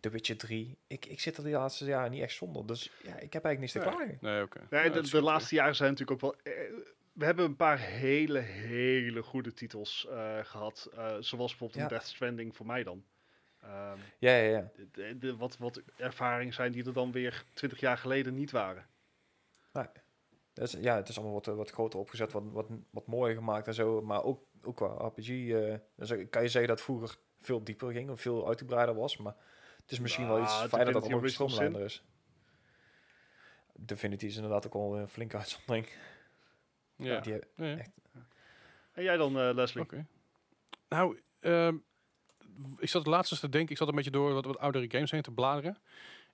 The 0.01 0.11
Witcher 0.11 0.37
3. 0.37 0.79
Ik, 0.87 1.07
ik 1.07 1.21
zit 1.21 1.37
er 1.37 1.43
de 1.43 1.51
laatste 1.51 1.85
jaren 1.85 2.11
niet 2.11 2.23
echt 2.23 2.33
zonder. 2.35 2.67
Dus 2.67 2.83
ja, 3.03 3.19
ik 3.19 3.33
heb 3.33 3.45
eigenlijk 3.45 3.59
niks 3.59 3.73
te 3.73 3.79
Ja. 3.79 3.85
klagen. 3.85 4.19
Nee, 4.21 4.43
oké. 4.43 4.67
Nee, 4.71 4.85
Ja, 4.85 4.91
de, 4.91 5.11
de 5.11 5.23
laatste 5.23 5.55
jaren 5.55 5.75
zijn 5.77 5.91
natuurlijk 5.91 6.25
ook 6.25 6.33
wel... 6.45 6.55
eh, 6.55 6.71
we 7.13 7.25
hebben 7.25 7.45
een 7.45 7.57
paar 7.57 7.79
hele, 7.79 8.39
hele 8.39 9.23
goede 9.23 9.53
titels 9.55 10.07
eh, 10.11 10.39
gehad. 10.43 10.89
eh, 10.95 11.05
zoals 11.05 11.51
bijvoorbeeld 11.51 11.75
Ja. 11.75 11.83
een 11.83 11.89
Death 11.89 12.07
Stranding 12.07 12.57
voor 12.57 12.67
mij 12.67 12.83
dan. 12.83 13.05
Ehm, 13.63 13.99
Ja, 14.19 14.37
ja, 14.37 14.51
ja. 14.51 14.71
de, 14.75 14.89
de- 14.93 15.19
de- 15.19 15.37
wat, 15.37 15.57
wat 15.59 15.81
ervaringen 15.97 16.55
zijn 16.55 16.73
die 16.73 16.85
er 16.87 16.93
dan 16.93 17.13
weer 17.13 17.45
20 17.55 17.81
jaar 17.81 17.99
geleden 17.99 18.35
niet 18.35 18.51
waren. 18.51 18.87
Dat 20.53 20.69
is, 20.69 20.81
ja, 20.81 20.97
het 20.97 21.09
is 21.09 21.17
allemaal 21.17 21.35
wat, 21.35 21.47
wat 21.47 21.71
groter 21.71 21.99
opgezet, 21.99 22.33
wat, 22.33 22.43
wat, 22.53 22.67
wat 22.91 23.07
mooier 23.07 23.35
gemaakt 23.37 23.67
en 23.67 23.75
zo. 23.75 24.03
Maar 24.03 24.23
ook, 24.25 24.43
ook 24.63 24.77
qua 24.77 24.87
RPG 25.07 25.29
eh, 25.29 25.75
dus 25.97 26.09
kan 26.31 26.43
je 26.43 26.49
zeggen 26.49 26.67
dat 26.67 26.69
het 26.69 26.81
vroeger 26.81 27.17
veel 27.41 27.65
dieper 27.65 27.93
ging 27.93 28.11
of 28.11 28.21
veel 28.21 28.49
uitgebreider 28.49 28.95
was. 28.95 29.17
Maar 29.17 29.35
het 29.91 29.99
is 29.99 30.01
misschien 30.01 30.27
wel 30.27 30.37
Nou, 30.39 30.45
iets 30.45 30.69
fijner 30.69 30.93
dat 30.93 31.03
Original 31.03 31.21
gestroomlijnder 31.21 31.81
is. 31.85 32.03
Divinity 33.75 34.27
is 34.27 34.35
inderdaad 34.37 34.67
ook 34.67 34.75
al 34.75 34.97
een 34.99 35.09
flinke 35.09 35.37
uitzondering. 35.37 35.89
Ja. 36.97 37.21
Die, 37.21 37.33
Ja, 37.33 37.41
ja. 37.57 37.77
echt. 37.77 37.91
En 38.93 39.03
jij 39.03 39.17
dan, 39.17 39.39
eh, 39.39 39.55
Leslie? 39.55 39.83
Oké. 39.85 40.07
Nou, 40.89 41.21
ehm, 41.41 41.77
ik 42.79 42.89
zat 42.89 43.03
het 43.03 43.11
laatste 43.11 43.39
te 43.39 43.49
denken. 43.49 43.71
Ik 43.71 43.77
zat 43.77 43.89
een 43.89 43.95
beetje 43.95 44.11
door 44.11 44.33
wat, 44.33 44.45
wat 44.45 44.59
oudere 44.59 44.91
games 44.91 45.11
heen 45.11 45.23
te 45.23 45.31
bladeren. 45.31 45.79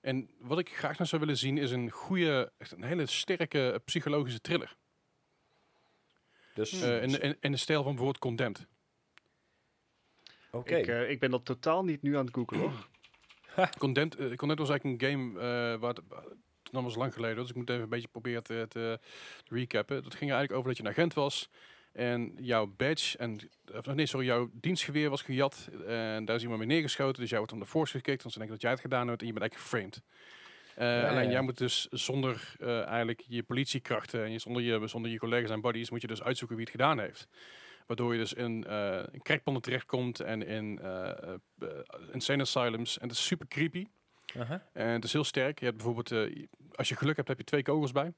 En 0.00 0.30
wat 0.38 0.58
ik 0.58 0.76
graag 0.76 0.98
naar 0.98 1.06
zou 1.06 1.20
willen 1.20 1.36
zien 1.36 1.58
is 1.58 1.70
een 1.70 1.90
goede, 1.90 2.52
echt 2.58 2.72
een 2.72 2.82
hele 2.82 3.06
sterke 3.06 3.80
psychologische 3.84 4.40
thriller. 4.40 4.76
dus, 6.54 6.80
Eh, 6.82 7.02
in, 7.02 7.20
in, 7.22 7.36
in 7.40 7.50
de 7.52 7.56
stijl 7.58 7.82
van 7.82 7.90
bijvoorbeeld 7.94 8.18
Condemned. 8.22 8.66
oké. 10.50 10.76
Ik, 10.76 10.86
eh, 10.86 11.10
ik 11.10 11.20
ben 11.20 11.30
dat 11.30 11.44
totaal 11.44 11.84
niet 11.84 12.02
nu 12.02 12.16
aan 12.16 12.24
het 12.24 12.34
googlen 12.34 12.60
hoor. 12.60 12.88
Condemned, 13.78 14.16
eh, 14.16 14.26
Condemned 14.36 14.58
was 14.58 14.70
eigenlijk 14.70 15.02
een 15.02 15.10
game 15.10 15.40
eh, 15.40 15.80
waar 15.80 15.94
het, 15.94 16.00
dat 16.70 16.82
was 16.82 16.94
lang 16.94 17.14
geleden, 17.14 17.36
dus 17.36 17.50
ik 17.50 17.56
moet 17.56 17.70
even 17.70 17.82
een 17.82 17.88
beetje 17.88 18.08
proberen 18.08 18.42
te, 18.42 18.66
te 18.68 18.98
recappen. 19.48 20.02
Dat 20.02 20.14
ging 20.14 20.30
er 20.30 20.36
eigenlijk 20.36 20.52
over 20.52 20.68
dat 20.68 20.76
je 20.76 20.82
een 20.82 20.90
agent 20.90 21.14
was 21.14 21.50
en 21.92 22.34
jouw 22.40 22.66
badge 22.76 23.18
en 23.18 23.40
of 23.72 23.86
nee, 23.86 24.06
sorry, 24.06 24.26
jouw 24.26 24.50
dienstgeweer 24.52 25.10
was 25.10 25.22
gejat 25.22 25.68
en 25.86 26.24
daar 26.24 26.36
is 26.36 26.42
iemand 26.42 26.58
mee 26.58 26.68
neergeschoten, 26.68 27.20
dus 27.20 27.30
jij 27.30 27.38
wordt 27.38 27.52
aan 27.52 27.58
de 27.58 27.66
force 27.66 27.96
gekikt, 27.96 28.22
want 28.22 28.32
ze 28.32 28.38
denken 28.38 28.56
dat 28.56 28.62
jij 28.62 28.72
het 28.72 28.80
gedaan 28.80 29.08
hebt 29.08 29.20
en 29.20 29.26
je 29.26 29.32
bent 29.32 29.42
eigenlijk 29.42 29.70
geframed. 29.70 30.02
Ja, 30.76 31.08
alleen 31.08 31.24
ja. 31.24 31.30
jij 31.30 31.40
moet 31.40 31.58
dus 31.58 31.86
zonder 31.90 32.54
eigenlijk 32.86 33.24
je 33.28 33.42
politiekrachten 33.42 34.24
en 34.24 34.32
je, 34.32 34.38
zonder, 34.38 34.62
je, 34.62 34.86
zonder 34.86 35.10
je 35.10 35.18
collega's 35.18 35.50
en 35.50 35.60
buddies 35.60 35.90
moet 35.90 36.00
je 36.00 36.06
dus 36.06 36.22
uitzoeken 36.22 36.56
wie 36.56 36.64
het 36.64 36.74
gedaan 36.74 36.98
heeft. 36.98 37.28
Waardoor 37.86 38.12
je 38.12 38.18
dus 38.18 38.32
in 38.32 38.64
eh 38.64 39.02
in 39.12 39.22
crackpanden 39.22 39.62
terechtkomt 39.62 40.20
en 40.20 40.42
in 40.42 40.78
eh 40.78 41.08
eh, 41.58 41.68
insane 42.12 42.42
asylums. 42.42 42.98
En 42.98 43.08
het 43.08 43.16
is 43.16 43.26
super 43.26 43.46
creepy. 43.48 43.86
Aha. 44.38 44.62
En 44.72 44.88
het 44.88 45.04
is 45.04 45.12
heel 45.12 45.24
sterk. 45.24 45.58
Je 45.58 45.64
hebt 45.64 45.76
bijvoorbeeld, 45.76 46.10
eh, 46.12 46.46
als 46.74 46.88
je 46.88 46.96
geluk 46.96 47.16
hebt, 47.16 47.28
heb 47.28 47.38
je 47.38 47.44
twee 47.44 47.62
kogels 47.62 47.92
bij. 47.92 48.12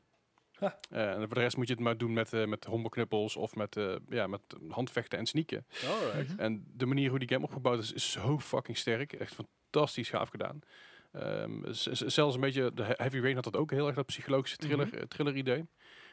Ha. 0.52 0.78
Eh, 0.90 1.10
en 1.10 1.16
voor 1.26 1.34
de 1.34 1.40
rest 1.40 1.56
moet 1.56 1.66
je 1.68 1.74
het 1.74 1.82
maar 1.82 1.96
doen 1.96 2.12
met, 2.12 2.32
eh 2.32 2.46
met 2.46 2.66
of 3.36 3.54
met, 3.54 3.76
eh, 3.76 3.94
ja, 4.08 4.26
met 4.26 4.40
handvechten 4.68 5.18
en 5.18 5.26
sneaken. 5.26 5.66
Alright. 5.86 6.28
Mhm. 6.32 6.40
En 6.40 6.64
de 6.74 6.86
manier 6.86 7.10
hoe 7.10 7.18
die 7.18 7.28
game 7.28 7.44
opgebouwd 7.44 7.78
is, 7.78 7.92
is 7.92 8.10
zo 8.10 8.38
fucking 8.38 8.76
sterk. 8.76 9.12
Echt 9.12 9.34
fantastisch 9.34 10.08
gaaf 10.08 10.28
gedaan. 10.28 10.60
Ehm, 11.12 11.72
zelfs 11.72 12.34
een 12.34 12.40
beetje, 12.40 12.74
de 12.74 12.82
He- 12.82 12.94
Heavy 12.96 13.18
Rain 13.18 13.34
had 13.34 13.44
dat 13.44 13.56
ook 13.56 13.70
heel 13.70 13.86
erg, 13.86 13.96
dat 13.96 14.06
psychologische 14.06 14.56
thriller, 14.56 14.86
Mhm. 14.86 15.06
thriller 15.06 15.36
idee. 15.36 15.66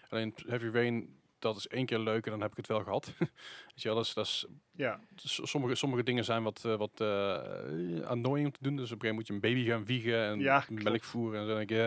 Alleen 0.10 0.34
Heavy 0.48 0.68
Rain, 0.68 1.20
dat 1.40 1.58
is 1.58 1.68
één 1.68 1.86
keer 1.86 2.00
leuk 2.00 2.26
en 2.26 2.32
dan 2.32 2.42
heb 2.42 2.52
ik 2.52 2.58
het 2.58 2.68
wel 2.68 2.84
gehad. 2.84 3.14
Weet 3.18 3.82
je 3.82 3.88
wel, 3.88 3.96
dat 3.98 4.06
is, 4.06 4.14
dat 4.14 4.26
is 4.26 4.46
Ja, 4.72 5.00
sommige, 5.16 5.76
sommige 5.76 6.04
dingen 6.04 6.26
zijn 6.26 6.44
wat, 6.44 6.66
eh, 6.66 6.76
wat 6.76 7.02
eh, 7.02 8.06
annoying 8.08 8.46
om 8.46 8.52
te 8.52 8.64
doen. 8.64 8.76
Dus 8.76 8.92
op 8.92 9.02
een 9.04 9.08
gegeven 9.08 9.08
moment 9.08 9.16
moet 9.16 9.28
je 9.28 9.34
een 9.34 9.40
baby 9.40 9.66
gaan 9.70 9.86
wiegen 9.86 10.24
en 10.26 10.40
Ja, 10.40 10.66
melk 10.70 11.04
voeren. 11.04 11.42
En 11.42 11.48
zo 11.48 11.56
denk 11.56 11.70
ik, 11.70 11.78
eh. 11.78 11.84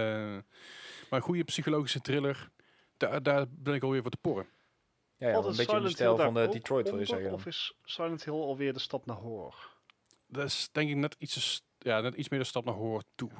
Maar 1.11 1.18
een 1.18 1.26
goede 1.26 1.44
psychologische 1.44 2.01
thriller, 2.01 2.51
daar, 2.96 3.22
daar 3.22 3.46
ben 3.49 3.74
ik 3.74 3.82
alweer 3.82 4.03
voor 4.03 4.11
te 4.11 4.16
porren. 4.20 4.46
Ja, 5.16 5.28
ja, 5.28 5.36
een 5.36 5.57
beetje 5.57 5.76
in 5.76 5.82
de 5.82 5.88
stijl 5.88 6.14
Hill 6.16 6.24
van 6.24 6.34
de 6.34 6.49
Detroit, 6.49 6.90
wil 6.90 6.99
je 6.99 7.05
zeggen. 7.05 7.32
Of 7.32 7.46
is 7.46 7.74
Silent 7.84 8.24
Hill 8.24 8.34
alweer 8.34 8.72
de 8.72 8.78
stap 8.78 9.07
naar 9.07 9.16
horror? 9.16 9.76
Dat 10.26 10.44
is 10.46 10.68
denk 10.72 10.90
ik 10.90 10.96
net 10.96 11.16
iets, 11.18 11.62
ja, 11.78 12.01
net 12.01 12.14
iets 12.14 12.28
meer 12.28 12.38
de 12.40 12.46
stap 12.46 12.64
naar 12.64 12.74
horror 12.74 13.03
toe. 13.14 13.30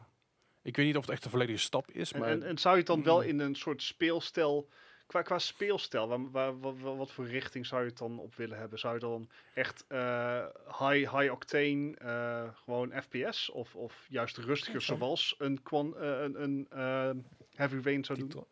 Ik 0.63 0.77
weet 0.77 0.87
niet 0.87 0.97
of 0.97 1.03
het 1.03 1.11
echt 1.11 1.23
de 1.23 1.31
volledige 1.31 1.59
stap 1.59 1.91
is, 1.91 2.13
En, 2.13 2.21
maar 2.21 2.29
en, 2.29 2.43
en 2.43 2.59
zou 2.59 2.75
je 2.75 2.81
het 2.81 2.89
dan 2.91 3.03
wel 3.03 3.21
Mm. 3.23 3.29
in 3.29 3.39
een 3.39 3.55
soort 3.55 3.83
speelstijl, 3.83 4.69
qua, 5.09 5.23
qua 5.23 5.39
speelstijl, 5.39 6.09
waar, 6.31 6.61
waar, 6.61 6.97
wat, 6.97 7.13
voor 7.13 7.27
richting 7.27 7.67
zou 7.67 7.83
je 7.83 7.89
het 7.89 7.99
dan 7.99 8.19
op 8.19 8.35
willen 8.35 8.59
hebben? 8.59 8.79
Zou 8.79 8.95
je 8.95 9.01
dan 9.01 9.29
echt 9.55 9.85
eh, 9.89 10.45
high, 10.67 11.17
high 11.17 11.33
octane, 11.33 11.95
eh, 11.97 12.49
gewoon 12.65 12.93
FPS, 13.03 13.51
of, 13.51 13.75
of 13.75 14.07
juist 14.09 14.37
rustiger, 14.37 14.83
zoals 14.83 15.35
een, 15.39 15.63
Quan, 15.63 15.97
eh, 15.97 16.21
een, 16.21 16.43
een 16.43 17.27
Heavy 17.55 17.79
Rain 17.83 18.05
zou 18.05 18.19
doen? 18.19 18.45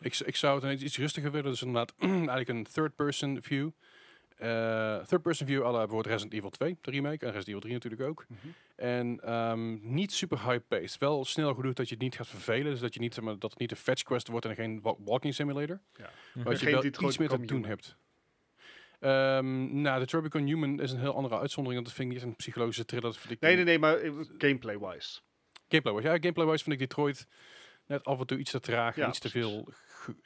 Ik, 0.00 0.18
ik 0.18 0.36
zou 0.36 0.66
het 0.66 0.80
iets 0.80 0.98
rustiger 0.98 1.30
willen. 1.30 1.50
Dus 1.50 1.62
inderdaad 1.62 1.94
eigenlijk 1.98 2.48
een 2.48 2.66
third-person 2.72 3.42
view. 3.42 3.70
Eh 4.42 4.98
third-person 5.06 5.46
view, 5.46 5.62
alle 5.62 5.72
bijvoorbeeld 5.78 6.06
Resident 6.06 6.32
Evil 6.34 6.50
2, 6.50 6.78
de 6.80 6.90
remake, 6.90 7.26
en 7.26 7.32
Resident 7.32 7.46
Evil 7.48 7.60
3 7.60 7.72
natuurlijk 7.72 8.02
ook. 8.02 8.24
Mhm. 8.28 8.38
En 8.76 9.20
ehm, 9.22 9.94
niet 9.94 10.12
super 10.12 10.50
high-paced. 10.50 10.98
Wel 10.98 11.24
snel 11.24 11.54
genoeg 11.54 11.72
dat 11.72 11.88
je 11.88 11.94
het 11.94 12.02
niet 12.02 12.14
gaat 12.16 12.26
vervelen. 12.28 12.70
Dus 12.70 12.80
dat, 12.80 12.94
je 12.94 13.00
niet, 13.00 13.14
zeg 13.14 13.24
maar, 13.24 13.38
dat 13.38 13.50
het 13.50 13.58
niet 13.58 13.70
een 13.70 13.76
fetch 13.76 14.02
quest 14.02 14.28
wordt 14.28 14.46
en 14.46 14.54
geen 14.54 14.80
wa- 14.82 14.94
walking 14.98 15.34
simulator. 15.34 15.80
Ja. 15.96 16.10
Maar 16.34 16.44
dat 16.44 16.52
je 16.60 16.64
Geen 16.66 16.74
wel 16.74 16.84
iets 16.84 17.18
meer 17.18 17.28
te 17.28 17.36
doen 17.38 17.46
Human. 17.48 17.64
hebt. 17.68 17.96
Ehm 19.00 19.80
nou, 19.80 20.00
de 20.00 20.06
Tropical 20.06 20.42
Human 20.42 20.80
is 20.80 20.92
een 20.92 20.98
heel 20.98 21.14
andere 21.14 21.38
uitzondering. 21.38 21.74
Want 21.82 21.86
dat 21.86 21.94
vind 21.96 22.08
ik 22.08 22.14
niet 22.14 22.24
een 22.30 22.36
psychologische 22.36 22.84
thriller. 22.84 23.10
Dat 23.10 23.18
vind 23.18 23.32
ik 23.32 23.40
Nee, 23.40 23.54
nee, 23.56 23.64
nee, 23.64 23.78
maar 23.78 23.96
eh, 23.96 24.12
gameplay-wise. 24.38 25.20
Gameplay-wise. 25.68 26.08
Ja, 26.08 26.14
gameplay-wise 26.20 26.64
vind 26.64 26.80
ik 26.80 26.88
Detroit 26.88 27.26
net 27.86 28.04
af 28.04 28.20
en 28.20 28.26
toe 28.26 28.38
iets 28.38 28.50
te 28.50 28.60
traag. 28.60 28.96
Ja, 28.96 29.08
iets 29.08 29.18
te 29.18 29.28
veel, 29.30 29.68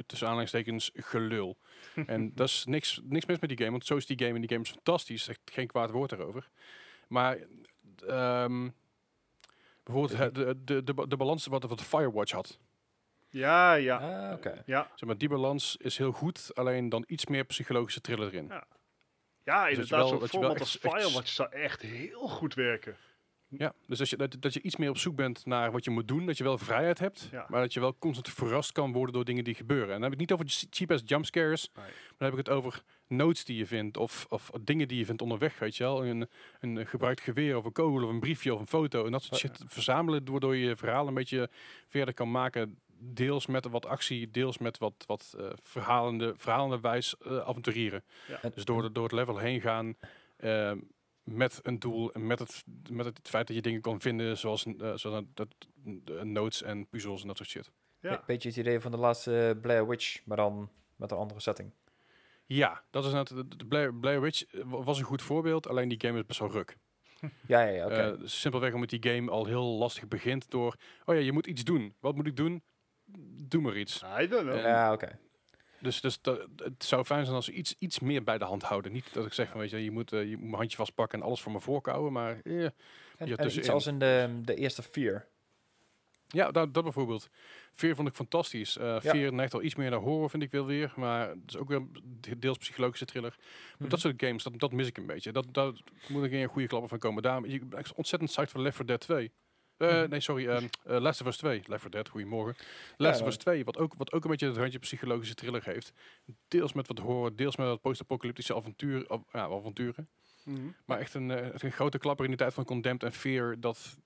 tussen 0.07 0.27
aanhalingstekens, 0.27 0.91
gelul. 0.95 1.59
en 2.07 2.35
dat 2.35 2.49
is 2.49 2.64
niks, 2.64 3.01
niks 3.03 3.27
mis 3.27 3.39
met 3.39 3.49
die 3.49 3.59
game. 3.59 3.70
Want 3.70 3.87
zo 3.87 3.97
is 3.97 4.07
die 4.07 4.18
game. 4.18 4.35
En 4.35 4.41
die 4.41 4.49
game 4.51 4.62
is 4.62 4.70
fantastisch. 4.70 5.29
Echt 5.29 5.41
geen 5.45 5.66
kwaad 5.66 5.91
woord 5.91 6.11
daarover. 6.11 6.49
Maar... 7.09 7.39
ehm, 8.07 8.68
bijvoorbeeld 9.83 10.35
de, 10.35 10.64
de, 10.64 10.85
de, 10.85 11.09
de 11.09 11.16
balans 11.16 11.47
wat, 11.47 11.62
wat 11.62 11.83
Firewatch 11.83 12.33
had. 12.33 12.59
Ja, 13.29 13.74
ja. 13.74 13.97
Ah, 14.29 14.33
oké. 14.33 14.62
Ja, 14.66 14.91
Zeg 14.95 15.09
maar, 15.09 15.18
die 15.18 15.29
balans 15.29 15.77
is 15.77 15.99
heel 15.99 16.12
goed, 16.12 16.51
alleen 16.55 16.89
dan 16.89 17.05
iets 17.07 17.27
meer 17.27 17.45
psychologische 17.45 18.01
thriller 18.01 18.27
erin. 18.27 18.47
Ja. 18.49 18.66
ja 19.43 19.64
je 19.66 19.70
inderdaad. 19.70 19.99
wel- 19.99 20.09
Zo'n 20.09 20.18
dat 20.18 20.33
je 20.33 20.39
wel 20.39 20.49
format 20.49 20.61
als 20.61 20.77
Firewatch 20.81 21.29
zou 21.29 21.51
echt 21.53 21.83
heel 21.83 22.29
goed 22.29 22.55
werken. 22.55 22.97
Ja, 23.59 23.74
dus 23.86 24.00
als 24.00 24.11
je, 24.11 24.16
dat, 24.16 24.36
dat 24.40 24.54
je 24.54 24.62
iets 24.62 24.76
meer 24.76 24.88
op 24.90 24.98
zoek 24.98 25.16
bent 25.16 25.46
naar 25.46 25.72
wat 25.72 25.84
je 25.84 25.90
moet 25.90 26.09
doen, 26.09 26.26
dat 26.26 26.36
je 26.38 26.44
wel 26.44 26.59
vrijheid 26.59 26.98
hebt, 26.98 27.28
Ja. 27.32 27.46
maar 27.48 27.61
dat 27.61 27.72
je 27.72 27.80
wel 27.80 27.96
constant 27.98 28.28
verrast 28.34 28.72
kan 28.72 28.92
worden 28.92 29.14
door 29.14 29.24
dingen 29.24 29.44
die 29.44 29.54
gebeuren. 29.54 29.86
En 29.94 30.00
dan 30.00 30.02
heb 30.02 30.12
ik 30.12 30.20
het 30.20 30.28
niet 30.30 30.32
over 30.32 30.46
ch- 30.52 30.66
cheap-ass 30.76 31.02
jumpscares, 31.07 31.70
Nee. 31.74 31.84
maar 31.84 31.94
dan 32.18 32.28
heb 32.30 32.38
ik 32.38 32.46
het 32.46 32.54
over 32.57 32.82
notes 33.09 33.44
die 33.44 33.57
je 33.57 33.66
vindt 33.66 33.96
of, 33.96 34.26
of 34.28 34.50
dingen 34.61 34.88
die 34.88 34.98
je 34.98 35.04
vindt 35.04 35.22
onderweg, 35.22 35.59
weet 35.59 35.76
je 35.76 35.82
wel. 35.84 36.04
Een, 36.07 36.28
een 36.61 36.86
gebruikt 36.86 37.20
geweer 37.20 37.57
of 37.57 37.64
een 37.64 37.72
kogel 37.72 38.04
of 38.04 38.11
een 38.11 38.20
briefje 38.20 38.54
of 38.54 38.61
een 38.61 38.66
foto 38.66 39.04
en 39.07 39.12
dat 39.12 39.22
soort 39.22 39.40
shit 39.40 39.61
verzamelen, 39.66 40.30
waardoor 40.30 40.57
je 40.57 40.66
je 40.66 40.76
verhaal 40.76 41.09
een 41.09 41.14
beetje 41.14 41.50
verder 41.88 42.14
kan 42.14 42.30
maken. 42.30 42.78
Deels 42.98 43.46
met 43.46 43.68
wat 43.68 43.86
actie, 43.86 44.30
deels 44.30 44.59
met 44.59 44.78
wat, 44.78 45.04
wat 45.07 45.34
eh, 45.38 45.46
verhalende, 45.62 46.34
verhalende 46.36 46.80
wijs 46.80 47.16
eh, 47.16 47.38
avonturieren. 47.38 48.04
En- 48.42 48.52
Dus 48.54 48.64
door, 48.64 48.92
door 48.92 49.02
het 49.04 49.12
level 49.12 49.38
heen 49.38 49.61
gaan 49.61 49.94
eh, 50.36 50.72
met 51.27 51.61
een 51.62 51.79
doel 51.79 52.12
en 52.12 52.27
met 52.27 52.39
het, 52.39 52.64
met 52.91 53.07
het 53.07 53.20
feit 53.22 53.47
dat 53.47 53.57
je 53.57 53.62
dingen 53.62 53.81
kan 53.81 54.01
vinden 54.01 54.39
zoals, 54.39 54.64
eh, 54.66 54.72
zoals 54.95 55.05
een- 55.05 55.31
dat, 55.35 55.49
eh, 55.85 56.20
notes 56.22 56.62
en 56.62 56.89
puzzels 56.89 57.20
en 57.22 57.27
dat 57.29 57.37
soort 57.37 57.49
shit. 57.49 57.70
Ja. 58.01 58.11
Be- 58.11 58.22
Beetje 58.27 58.49
het 58.49 58.59
idee 58.59 58.81
van 58.81 58.91
de 58.91 58.97
laatste 58.97 59.49
eh, 59.55 59.61
Blair 59.61 59.89
Witch, 59.89 60.20
maar 60.24 60.37
dan 60.37 60.70
met 60.97 61.11
een 61.11 61.16
andere 61.16 61.41
setting. 61.41 61.70
Ja, 62.45 62.83
dat 62.91 63.05
is 63.05 63.12
net, 63.12 63.29
de, 63.29 63.66
Blair, 63.68 63.95
Blair 63.95 64.20
Witch 64.20 64.45
wa- 64.64 64.83
was 64.83 64.99
een 64.99 65.05
goed 65.05 65.22
voorbeeld, 65.22 65.68
alleen 65.68 65.89
die 65.89 66.01
game 66.01 66.18
is 66.18 66.27
best 66.27 66.39
wel 66.41 66.51
ruk. 66.51 66.77
Ja, 67.47 67.61
ja, 67.62 67.68
ja, 67.70 67.85
oké. 67.87 67.95
Eh, 67.95 68.27
simpelweg 68.29 68.72
omdat 68.72 68.89
die 68.91 69.12
game 69.12 69.31
al 69.31 69.47
heel 69.47 69.64
lastig 69.64 70.09
begint 70.09 70.51
door, 70.51 70.77
oh 71.05 71.14
ja, 71.14 71.20
je 71.20 71.33
moet 71.33 71.47
iets 71.47 71.64
doen. 71.64 71.95
Wat 72.01 72.14
moet 72.14 72.27
ik 72.27 72.37
doen? 72.37 72.62
Doe 73.49 73.61
maar 73.61 73.77
iets. 73.77 74.03
I 74.20 74.27
don't 74.29 74.43
know. 74.43 74.57
ja, 74.61 74.93
oké. 74.93 75.18
Dus, 75.81 76.01
dus 76.01 76.20
dat, 76.20 76.47
het 76.57 76.85
zou 76.85 77.05
fijn 77.05 77.24
zijn 77.24 77.37
als 77.37 77.45
ze 77.45 77.53
iets, 77.53 77.74
iets 77.79 77.99
meer 78.01 78.22
bij 78.24 78.39
de 78.39 78.45
hand 78.45 78.62
houden. 78.62 78.93
Niet 78.93 79.12
dat 79.12 79.27
ik 79.27 79.33
zeg 79.33 79.49
van, 79.51 79.61
weet 79.61 79.70
je, 79.70 79.85
je 79.85 79.91
moet, 79.91 80.12
eh, 80.12 80.20
je 80.29 80.37
moet 80.37 80.41
mijn 80.47 80.55
handje 80.55 80.77
vastpakken 80.77 81.18
en 81.18 81.24
alles 81.24 81.41
voor 81.41 81.53
me 81.53 81.61
voorkouwen, 81.61 82.12
maar 82.12 82.41
eh, 82.45 82.64
En, 82.64 82.72
en 83.16 83.29
iets 83.29 83.37
tussenin. 83.43 83.70
als 83.70 83.87
in 83.87 83.99
de, 83.99 84.41
de 84.45 84.55
eerste 84.55 84.83
Fear. 84.83 85.27
Ja, 86.29 86.51
dat, 86.51 86.74
dat 86.74 86.83
bijvoorbeeld. 86.83 87.29
Fear 87.72 87.95
vond 87.95 88.09
ik 88.09 88.14
fantastisch. 88.14 88.77
Eh 88.79 88.85
Ja. 88.85 89.01
Fear 89.11 89.33
neigt 89.33 89.55
al 89.55 89.62
iets 89.62 89.74
meer 89.74 89.91
naar 89.91 89.99
horror, 89.99 90.31
vind 90.31 90.43
ik 90.43 90.51
wel 90.51 90.66
weer. 90.66 90.93
Maar 90.97 91.29
het 91.29 91.39
is 91.47 91.57
ook 91.57 91.68
weer 91.68 91.83
de- 92.20 92.39
deels 92.39 92.59
psychologische 92.59 93.05
thriller. 93.05 93.35
Maar 93.39 93.74
Mhm. 93.79 93.89
dat 93.89 94.01
soort 94.01 94.14
games, 94.22 94.43
dat, 94.43 94.59
dat 94.59 94.72
mis 94.72 94.87
ik 94.87 94.97
een 94.99 95.07
beetje. 95.07 95.33
Dat, 95.33 95.47
dat 95.53 95.83
moet 96.09 96.24
ik 96.24 96.33
een 96.33 96.47
goede 96.49 96.68
klappen 96.68 96.89
van 96.89 96.99
komen. 96.99 97.22
Daarom 97.22 97.45
ik 97.45 97.68
ben 97.68 97.85
ontzettend 97.95 98.31
psyched 98.31 98.51
voor 98.51 98.61
Left 98.61 98.77
4 98.77 98.87
Dead 98.87 99.01
2. 99.01 99.33
Eh, 99.77 99.89
Mhm. 100.01 100.11
Nee, 100.11 100.20
sorry. 100.20 100.47
eh 100.49 100.62
Last 100.85 101.20
of 101.20 101.27
Us 101.27 101.37
2. 101.37 101.62
Left 101.66 101.81
4 101.83 101.91
Dead, 101.91 102.09
goedemorgen. 102.09 102.55
Last 102.97 103.14
of 103.14 103.18
dat- 103.24 103.29
Us 103.29 103.37
2, 103.37 103.64
wat 103.64 103.79
ook, 103.79 103.95
wat 103.97 104.12
ook 104.12 104.24
een 104.24 104.31
beetje 104.31 104.47
het 104.47 104.57
randje 104.57 104.79
psychologische 104.79 105.35
thriller 105.35 105.64
heeft. 105.64 105.93
Deels 106.49 106.72
met 106.72 106.87
wat 106.87 106.99
horror, 106.99 107.37
deels 107.37 107.57
met 107.57 107.66
wat 107.66 107.81
post-apocalyptische 107.81 108.55
avontuur, 108.55 109.07
av- 109.09 109.33
ja, 109.33 109.41
avonturen. 109.41 110.09
Mhm. 110.45 110.59
Maar 110.85 110.99
echt 110.99 111.14
een, 111.14 111.31
eh, 111.31 111.47
een 111.55 111.72
grote 111.72 111.99
klapper 111.99 112.24
in 112.24 112.31
de 112.31 112.37
tijd 112.37 112.55
van 112.55 112.64
Condemned 112.64 113.03
en 113.03 113.12
Fear. 113.12 113.61
Dat, 113.61 113.97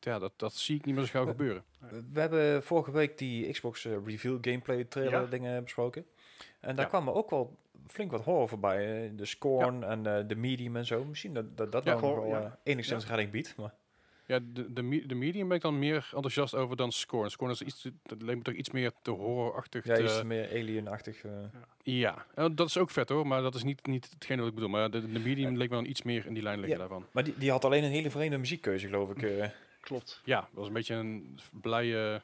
ja, 0.00 0.18
dat, 0.18 0.32
dat 0.36 0.54
zie 0.54 0.76
ik 0.76 0.84
niet 0.84 0.94
meer 0.94 1.04
zo 1.04 1.10
gauw 1.10 1.26
gebeuren. 1.26 1.64
We- 2.12 2.20
hebben 2.20 2.62
vorige 2.62 2.90
week 2.90 3.18
die 3.18 3.50
Xbox 3.52 3.84
reveal 3.84 4.38
gameplay 4.40 4.84
trailer 4.84 5.20
Ja. 5.20 5.26
dingen 5.26 5.62
besproken. 5.64 6.06
En 6.60 6.74
daar 6.76 6.84
Ja. 6.84 6.90
kwamen 6.90 7.14
ook 7.14 7.30
wel 7.30 7.58
flink 7.86 8.10
wat 8.10 8.24
horror 8.24 8.48
voorbij. 8.48 9.12
De 9.16 9.24
Scorn 9.24 9.84
en 9.84 10.02
de 10.28 10.36
Medium 10.36 10.76
en 10.76 10.86
zo. 10.86 11.04
Misschien 11.04 11.34
dat 11.34 11.56
dat, 11.56 11.72
dat 11.72 11.84
Ja, 11.84 12.00
wel 12.00 12.26
ja. 12.26 12.58
enigszins 12.62 13.06
redding 13.06 13.30
biedt. 13.30 13.56
Maar 13.56 13.74
Ja, 14.32 14.38
de, 14.52 14.72
de, 14.72 14.82
me- 14.82 15.06
de 15.06 15.14
medium 15.14 15.48
ben 15.48 15.56
ik 15.56 15.62
dan 15.62 15.78
meer 15.78 16.08
enthousiast 16.14 16.54
over 16.54 16.76
dan 16.76 16.92
Scorn. 16.92 17.30
Scorn 17.30 17.50
is 17.50 17.62
iets, 17.62 17.88
dat 18.02 18.22
leek 18.22 18.36
me 18.36 18.42
toch 18.42 18.54
iets 18.54 18.70
meer 18.70 18.92
te 19.02 19.10
horrorachtig. 19.10 19.84
ja, 19.86 19.94
te- 19.94 20.02
iets 20.02 20.22
meer 20.22 20.48
alien-achtig. 20.50 21.24
eh. 21.24 21.30
ja, 21.82 22.26
En 22.34 22.54
dat 22.54 22.68
is 22.68 22.78
ook 22.78 22.90
vet 22.90 23.08
hoor, 23.08 23.26
maar 23.26 23.42
dat 23.42 23.54
is 23.54 23.62
niet, 23.62 23.86
niet 23.86 24.10
hetgeen 24.10 24.38
wat 24.38 24.48
ik 24.48 24.54
bedoel. 24.54 24.68
Maar 24.68 24.90
de, 24.90 25.12
de 25.12 25.18
medium 25.18 25.56
leek 25.56 25.68
me 25.70 25.74
dan 25.74 25.84
iets 25.86 26.02
meer 26.02 26.26
in 26.26 26.34
die 26.34 26.42
lijn 26.42 26.58
liggen 26.60 26.74
Ja. 26.78 26.78
daarvan. 26.86 27.06
Maar 27.12 27.24
die, 27.24 27.34
die 27.38 27.50
had 27.50 27.64
alleen 27.64 27.84
een 27.84 27.90
hele 27.90 28.10
vreemde 28.10 28.38
muziekkeuze, 28.38 28.86
geloof 28.86 29.10
ik. 29.10 29.22
eh. 29.22 29.48
Klopt. 29.80 30.20
Ja, 30.24 30.40
dat 30.40 30.48
was 30.52 30.66
een 30.66 30.72
beetje 30.72 30.94
een 30.94 31.38
blije, 31.60 32.22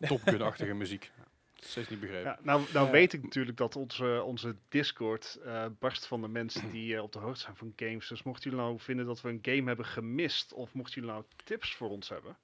Top 0.00 0.20
Gun-achtige 0.24 0.74
muziek. 0.84 1.10
Steeds 1.56 1.88
niet 1.88 2.00
begrepen. 2.00 2.30
Ja, 2.30 2.38
nou 2.42 2.62
nou 2.72 2.86
Ja. 2.86 2.92
weet 2.92 3.12
ik 3.12 3.22
natuurlijk 3.22 3.56
dat 3.56 3.76
onze, 3.76 4.22
onze 4.24 4.56
Discord 4.68 5.38
eh, 5.44 5.64
barst 5.78 6.06
van 6.06 6.20
de 6.20 6.28
mensen 6.28 6.70
die 6.70 6.96
eh, 6.96 7.02
op 7.02 7.12
de 7.12 7.18
hoogte 7.18 7.40
zijn 7.40 7.56
van 7.56 7.72
games. 7.76 8.08
Dus 8.08 8.22
mochten 8.22 8.50
jullie 8.50 8.64
nou 8.66 8.78
vinden 8.80 9.06
dat 9.06 9.20
we 9.20 9.28
een 9.28 9.38
game 9.42 9.62
hebben 9.66 9.86
gemist, 9.86 10.52
of 10.52 10.72
mochten 10.74 10.94
jullie 10.94 11.10
nou 11.10 11.24
tips 11.44 11.74
voor 11.74 11.88
ons 11.90 12.08
hebben, 12.08 12.36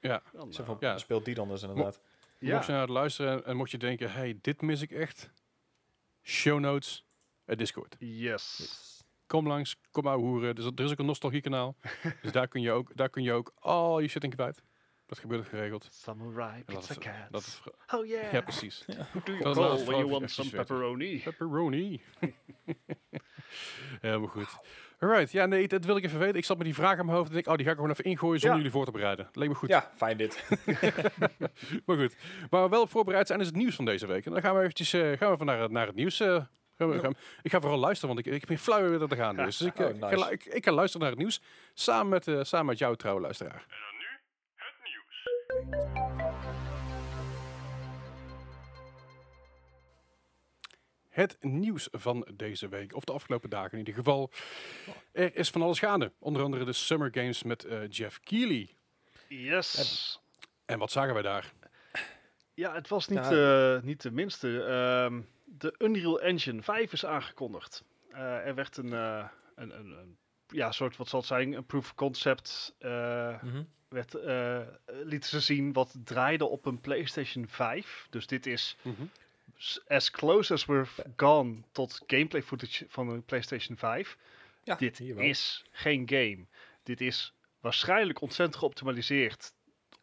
Ja. 0.00 0.22
dan, 0.32 0.52
Zo 0.52 0.60
eh, 0.60 0.66
van, 0.66 0.76
Ja. 0.80 0.98
speelt 0.98 1.24
die 1.24 1.34
dan 1.34 1.48
dus 1.48 1.62
inderdaad. 1.62 2.00
ja. 2.38 2.54
Mocht 2.54 2.66
je 2.66 2.72
naar 2.72 2.80
het 2.80 2.90
luisteren 2.90 3.44
en 3.44 3.56
mocht 3.56 3.70
je 3.70 3.78
denken, 3.78 4.12
hey, 4.12 4.38
dit 4.42 4.62
mis 4.62 4.80
ik 4.82 4.90
echt. 4.90 5.30
Show 6.22 6.58
notes, 6.60 7.04
het 7.44 7.58
Discord. 7.58 7.96
Yes. 7.98 8.84
Kom 9.26 9.46
langs, 9.46 9.76
kom 9.90 10.04
maar 10.04 10.16
hoeren. 10.16 10.54
Dus 10.54 10.64
er 10.64 10.84
is 10.84 10.90
ook 10.90 10.98
een 10.98 11.06
nostalgie 11.06 11.40
kanaal. 11.40 11.76
dus 12.22 12.32
daar 12.32 12.48
kun 12.48 12.60
je 12.60 12.70
ook, 12.72 12.96
daar 12.96 13.08
kun 13.10 13.22
je 13.22 13.32
ook 13.32 13.52
al 13.58 14.00
je 14.00 14.08
shit 14.08 14.24
in 14.24 14.30
kwijt. 14.30 14.62
Dat 15.06 15.18
gebeurt 15.18 15.48
geregeld. 15.48 15.88
Samurai 15.90 16.62
dat 16.66 16.76
pizza 16.76 16.92
is- 16.92 16.98
cat. 16.98 17.12
Dat 17.30 17.40
is, 17.40 17.60
oh 17.94 18.06
yeah. 18.06 18.32
ja, 18.32 18.40
precies. 18.40 18.84
Who 18.86 19.20
do 19.24 19.32
you 19.32 19.54
call 19.54 19.84
when 19.84 19.98
you 19.98 20.08
want 20.10 20.30
some 20.30 20.50
pepperoni? 20.50 21.20
Pepperoni. 21.24 22.00
Helemaal 24.00 24.28
goed. 24.28 24.48
Alright, 24.98 25.32
ja 25.32 25.46
nee, 25.46 25.68
dat 25.68 25.84
wil 25.84 25.96
ik 25.96 26.04
even 26.04 26.18
weten. 26.18 26.34
Ik 26.36 26.44
zat 26.44 26.56
met 26.56 26.66
die 26.66 26.74
vraag 26.74 26.98
aan 26.98 27.04
mijn 27.04 27.16
hoofd 27.16 27.28
en 27.28 27.34
denk, 27.34 27.46
oh, 27.46 27.54
die 27.54 27.64
ga 27.64 27.70
ik 27.70 27.76
gewoon 27.76 27.90
even 27.90 28.04
ingooien 28.04 28.40
zonder 28.40 28.58
Ja. 28.58 28.64
jullie 28.64 28.70
voor 28.78 28.84
te 28.84 28.90
bereiden. 28.98 29.28
Leek 29.32 29.48
me 29.48 29.54
goed. 29.54 29.68
Ja, 29.68 29.90
fijn 29.96 30.16
dit. 30.16 30.44
Maar 31.86 31.96
goed. 31.96 32.16
Waar 32.50 32.62
we 32.62 32.68
wel 32.68 32.80
op 32.82 32.90
voorbereid 32.90 33.26
zijn 33.26 33.40
is 33.40 33.46
het 33.46 33.56
nieuws 33.56 33.74
van 33.76 33.84
deze 33.84 34.06
week. 34.06 34.26
En 34.26 34.32
dan 34.32 34.40
gaan 34.40 34.54
we 34.54 34.60
eventjes 34.60 34.92
eh, 34.92 35.00
gaan 35.00 35.28
we 35.28 35.34
even 35.34 35.46
naar, 35.46 35.60
het- 35.60 35.70
naar 35.70 35.86
het 35.86 35.94
nieuws. 35.96 36.20
eh, 36.20 36.44
gaan 36.76 36.88
we, 36.90 37.14
ik 37.42 37.50
ga 37.50 37.60
vooral 37.60 37.78
luisteren, 37.78 38.14
want 38.14 38.26
ik, 38.26 38.32
ik 38.34 38.46
ben 38.46 38.58
flauw 38.58 38.88
weer 38.88 38.98
dat 38.98 39.08
te 39.08 39.16
gaan. 39.16 39.36
Dus, 39.36 39.56
dus 39.56 39.68
ik, 39.72 39.78
eh, 39.78 39.86
Oh, 39.86 39.94
ik, 39.94 40.00
ga, 40.00 40.08
nice. 40.08 40.30
ik, 40.32 40.44
ik 40.44 40.64
ga 40.64 40.72
luisteren 40.72 41.00
naar 41.06 41.10
het 41.10 41.20
nieuws. 41.20 41.40
Samen 41.74 42.08
met, 42.08 42.28
eh, 42.28 42.42
samen 42.42 42.66
met 42.66 42.78
jou, 42.78 42.96
trouwe 42.96 43.20
luisteraar. 43.20 43.66
Het 51.08 51.36
nieuws 51.40 51.88
van 51.92 52.26
deze 52.34 52.68
week, 52.68 52.94
of 52.94 53.04
de 53.04 53.12
afgelopen 53.12 53.50
dagen 53.50 53.72
in 53.72 53.78
ieder 53.78 53.94
geval. 53.94 54.30
Er 55.12 55.36
is 55.36 55.50
van 55.50 55.62
alles 55.62 55.78
gaande. 55.78 56.12
Onder 56.18 56.42
andere 56.42 56.64
de 56.64 56.72
Summer 56.72 57.08
Games 57.12 57.42
met 57.42 57.64
eh, 57.64 57.88
Jeff 57.88 58.20
Keighley. 58.20 58.74
Yes. 59.28 60.20
En 60.64 60.78
wat 60.78 60.90
zagen 60.90 61.12
wij 61.14 61.22
daar? 61.22 61.52
Ja, 62.54 62.74
het 62.74 62.88
was 62.88 63.08
niet, 63.08 63.18
Ja. 63.28 63.74
eh, 63.76 63.82
niet 63.82 64.02
de 64.02 64.10
minste. 64.10 64.62
Ehm, 64.64 65.20
de 65.44 65.74
Unreal 65.78 66.20
Engine 66.20 66.62
5 66.62 66.92
is 66.92 67.06
aangekondigd. 67.06 67.84
Eh, 68.10 68.46
er 68.46 68.54
werd 68.54 68.76
een, 68.76 68.92
eh, 68.92 69.28
een, 69.54 69.78
een, 69.78 69.90
een 69.90 70.18
ja, 70.48 70.72
soort, 70.72 70.96
wat 70.96 71.08
zal 71.08 71.18
het 71.18 71.28
zijn, 71.28 71.52
een 71.52 71.66
proof 71.66 71.84
of 71.84 71.94
concept 71.94 72.74
eh, 72.78 73.42
Mhm. 73.42 73.62
Werd, 73.88 74.14
eh, 74.14 74.60
lieten 74.86 75.28
ze 75.30 75.40
zien 75.40 75.72
wat 75.72 75.94
draaide 76.04 76.44
op 76.44 76.66
een 76.66 76.80
PlayStation 76.80 77.46
5. 77.48 78.06
Dus 78.10 78.26
dit 78.26 78.46
is 78.46 78.76
Mhm. 78.82 79.02
as 79.88 80.10
close 80.10 80.52
as 80.52 80.64
we're 80.64 80.86
gone 81.16 81.54
tot 81.72 82.02
gameplay 82.06 82.42
footage 82.42 82.84
van 82.88 83.08
een 83.08 83.22
PlayStation 83.22 83.76
5. 83.76 84.16
Ja, 84.62 84.74
dit 84.74 85.00
is 85.00 85.64
geen 85.70 86.08
game. 86.08 86.44
Dit 86.82 87.00
is 87.00 87.32
waarschijnlijk 87.60 88.20
ontzettend 88.20 88.58
geoptimaliseerd 88.58 89.52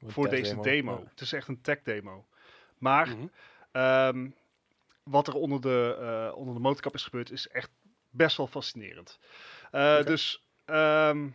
Een 0.01 0.11
voor 0.11 0.29
deze 0.29 0.59
demo. 0.61 0.99
Ja. 0.99 1.09
Het 1.09 1.21
is 1.21 1.33
echt 1.33 1.47
een 1.47 1.61
tech 1.61 1.81
demo. 1.83 2.25
Maar 2.77 3.15
ehm, 3.71 4.29
wat 5.03 5.27
er 5.27 5.33
onder 5.33 5.61
de, 5.61 5.97
eh, 5.99 6.37
onder 6.37 6.53
de 6.53 6.59
motorkap 6.59 6.93
is 6.93 7.03
gebeurd 7.03 7.31
is 7.31 7.47
echt 7.47 7.69
best 8.09 8.37
wel 8.37 8.47
fascinerend. 8.47 9.19
Eh. 9.71 10.03
Dus 10.03 10.43
ehm, 10.65 11.27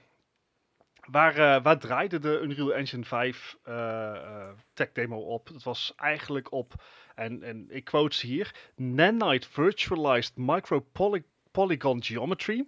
waar, 1.11 1.37
eh, 1.37 1.63
waar 1.63 1.79
draaide 1.79 2.19
de 2.19 2.41
Unreal 2.43 2.75
Engine 2.75 3.05
5 3.05 3.57
eh, 3.63 4.15
eh, 4.15 4.49
tech 4.73 4.93
demo 4.93 5.19
op? 5.19 5.49
Het 5.49 5.63
was 5.63 5.93
eigenlijk 5.97 6.53
op, 6.53 6.75
en, 7.15 7.43
en 7.43 7.67
ik 7.69 7.85
quote 7.85 8.17
ze 8.17 8.27
hier, 8.27 8.55
Nanite 8.77 9.49
Virtualized 9.51 10.37
Micro 10.37 10.81
Poly- 10.93 11.25
Polygon 11.51 12.03
Geometry. 12.05 12.67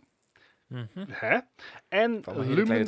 Mhm. 0.67 1.05
Hè? 1.09 1.39
En 1.89 2.23
Lumen, 2.55 2.87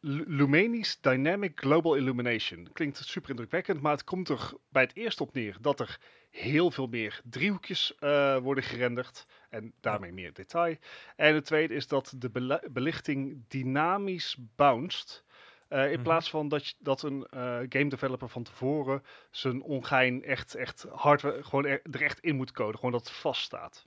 Lumeni's 0.00 1.00
Dynamic 1.00 1.52
Global 1.60 1.94
Illumination. 1.94 2.68
Klinkt 2.72 2.96
super 2.96 3.30
indrukwekkend, 3.30 3.80
maar 3.80 3.92
het 3.92 4.04
komt 4.04 4.28
er 4.28 4.52
bij 4.68 4.82
het 4.82 4.96
eerst 4.96 5.20
op 5.20 5.34
neer 5.34 5.56
dat 5.60 5.80
er 5.80 5.98
heel 6.30 6.70
veel 6.70 6.86
meer 6.86 7.20
driehoekjes 7.24 7.94
eh, 7.98 8.36
worden 8.36 8.64
gerenderd 8.64 9.26
en 9.50 9.72
daarmee 9.80 10.12
meer 10.12 10.32
detail. 10.32 10.76
En 11.16 11.34
het 11.34 11.44
tweede 11.44 11.74
is 11.74 11.86
dat 11.86 12.14
de 12.16 12.60
belichting 12.72 13.44
dynamisch 13.48 14.36
bounced. 14.56 15.24
eh, 15.68 15.84
in 15.86 15.92
Mhm. 15.92 16.02
plaats 16.02 16.30
van 16.30 16.48
dat, 16.48 16.66
je- 16.66 16.74
dat 16.78 17.02
een 17.02 17.26
eh, 17.30 17.58
game 17.68 17.88
developer 17.88 18.28
van 18.28 18.42
tevoren 18.42 19.02
zijn 19.30 19.62
ongein 19.62 20.24
echt, 20.24 20.54
echt 20.54 20.86
hardware 20.92 21.42
gewoon 21.44 21.66
er, 21.66 21.80
er 21.90 22.02
echt 22.02 22.20
in 22.20 22.36
moet 22.36 22.52
coden. 22.52 22.74
Gewoon 22.76 22.92
dat 22.92 23.00
het 23.08 23.16
vaststaat. 23.16 23.86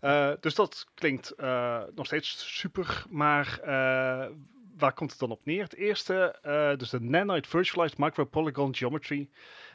Eh, 0.00 0.32
dus 0.40 0.54
dat 0.54 0.86
klinkt 0.94 1.34
nog 1.94 2.06
steeds 2.06 2.56
super, 2.58 3.04
maar 3.08 3.60
waar 4.78 4.92
komt 4.92 5.10
het 5.10 5.20
dan 5.20 5.30
op 5.30 5.44
neer? 5.44 5.62
Het 5.62 5.74
eerste, 5.74 6.38
eh, 6.42 6.76
dus 6.76 6.90
de 6.90 7.00
Nanite 7.00 7.48
Virtualized 7.48 7.98
Micro 7.98 8.24
Polygon 8.24 8.74
Geometry, 8.74 9.28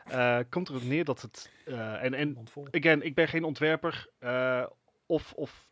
eh, 0.06 0.39
komt 0.49 0.70
erop 0.70 0.84
neer 0.84 1.06
dat 1.06 1.22
het, 1.22 1.52
eh, 1.66 2.04
en, 2.04 2.14
en 2.14 2.38
again, 2.72 3.02
ik 3.02 3.16
ben 3.16 3.28
geen 3.28 3.43
ontwerper 3.43 4.10
of, 5.06 5.34
of 5.34 5.68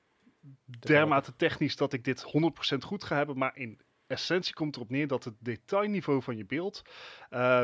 dermate 0.79 1.35
technisch 1.35 1.75
dat 1.75 1.93
ik 1.93 2.03
dit 2.03 2.21
100% 2.21 2.83
goed 2.83 3.03
ga 3.03 3.15
hebben, 3.15 3.37
maar 3.37 3.57
in 3.57 3.79
essentie 4.07 4.53
komt 4.53 4.75
erop 4.75 4.89
neer 4.89 5.07
dat 5.07 5.23
het 5.23 5.35
detailniveau 5.39 6.21
van 6.21 6.37
je 6.37 6.45
beeld 6.45 6.81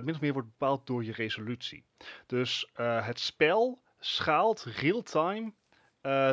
min 0.04 0.14
of 0.14 0.22
meer 0.22 0.34
wordt 0.34 0.50
bepaald 0.50 0.88
door 0.88 1.04
je 1.04 1.12
resolutie. 1.12 1.86
Dus 2.26 2.70
het 3.02 3.20
spel 3.20 3.82
schaalt 4.00 4.64
real-time 4.64 5.54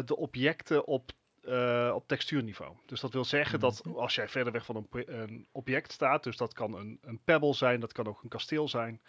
de 0.04 0.16
objecten 0.16 0.86
op, 0.86 1.12
eh, 1.42 1.92
op 1.94 2.08
textuurniveau. 2.08 2.76
Dus 2.86 3.00
dat 3.00 3.12
wil 3.12 3.24
zeggen 3.24 3.60
dat 3.60 3.84
Mhm. 3.84 3.96
als 3.96 4.14
jij 4.14 4.28
verder 4.28 4.52
weg 4.52 4.64
van 4.64 4.76
een, 4.76 4.88
een 5.20 5.46
object 5.52 5.92
staat, 5.92 6.22
dus 6.24 6.36
dat 6.36 6.52
kan 6.52 6.74
een, 6.74 6.98
een 7.02 7.20
pebble 7.24 7.54
zijn, 7.54 7.80
dat 7.80 7.92
kan 7.92 8.06
ook 8.06 8.22
een 8.22 8.28
kasteel 8.28 8.68
zijn, 8.68 9.02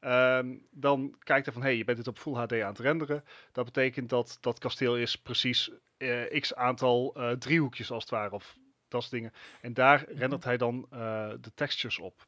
ehm, 0.00 0.56
dan 0.70 1.14
kijkt 1.18 1.44
hij 1.44 1.54
van, 1.54 1.62
hé, 1.62 1.68
hey, 1.68 1.76
je 1.78 1.84
bent 1.84 1.96
dit 1.98 2.06
op 2.08 2.18
Full 2.18 2.34
HD 2.34 2.52
aan 2.52 2.68
het 2.68 2.78
renderen. 2.78 3.24
Dat 3.52 3.64
betekent 3.64 4.08
dat 4.08 4.38
dat 4.40 4.58
kasteel 4.58 4.96
is 4.96 5.16
precies 5.16 5.70
eh, 5.96 6.40
x 6.40 6.54
aantal 6.54 7.14
eh, 7.14 7.30
driehoekjes 7.30 7.90
als 7.90 8.02
het 8.02 8.12
ware, 8.12 8.34
of 8.34 8.56
dat 8.88 9.00
soort 9.00 9.12
dingen. 9.14 9.32
En 9.60 9.74
daar 9.74 10.04
rendert 10.12 10.44
hij 10.44 10.56
dan 10.56 10.86
eh, 10.90 11.30
de 11.40 11.54
textures 11.54 11.98
op. 11.98 12.26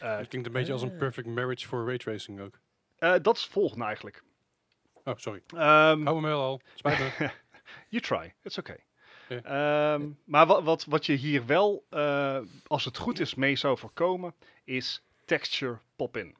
Eh, 0.00 0.16
Het 0.16 0.28
klinkt 0.28 0.46
een 0.46 0.52
beetje 0.54 0.72
als 0.72 0.82
een 0.82 0.90
Ah. 0.92 0.98
perfect 0.98 1.26
marriage 1.26 1.66
voor 1.68 1.86
raytracing 1.88 2.40
ook. 2.40 2.58
eh, 2.96 3.14
dat 3.22 3.36
is 3.36 3.42
het 3.42 3.52
volgende 3.52 3.84
eigenlijk. 3.84 4.22
Oh, 5.04 5.14
sorry. 5.16 5.42
Ehm, 5.46 6.02
Hou 6.04 6.20
me 6.20 6.26
wel 6.26 6.40
al. 6.42 6.60
Spijt 6.74 6.98
me. 6.98 7.30
You 7.88 8.02
try, 8.02 8.34
it's 8.42 8.58
okay. 8.58 8.84
Ja. 9.28 9.42
Ehm, 9.94 10.10
maar 10.24 10.46
wat, 10.46 10.62
wat, 10.62 10.84
wat 10.84 11.06
je 11.06 11.12
hier 11.14 11.46
wel, 11.46 11.86
eh, 11.90 12.38
als 12.66 12.84
het 12.84 12.96
goed 12.96 13.20
is, 13.20 13.34
mee 13.34 13.56
zou 13.56 13.78
voorkomen, 13.78 14.34
is 14.64 15.02
texture 15.24 15.78
pop-in. 15.96 16.36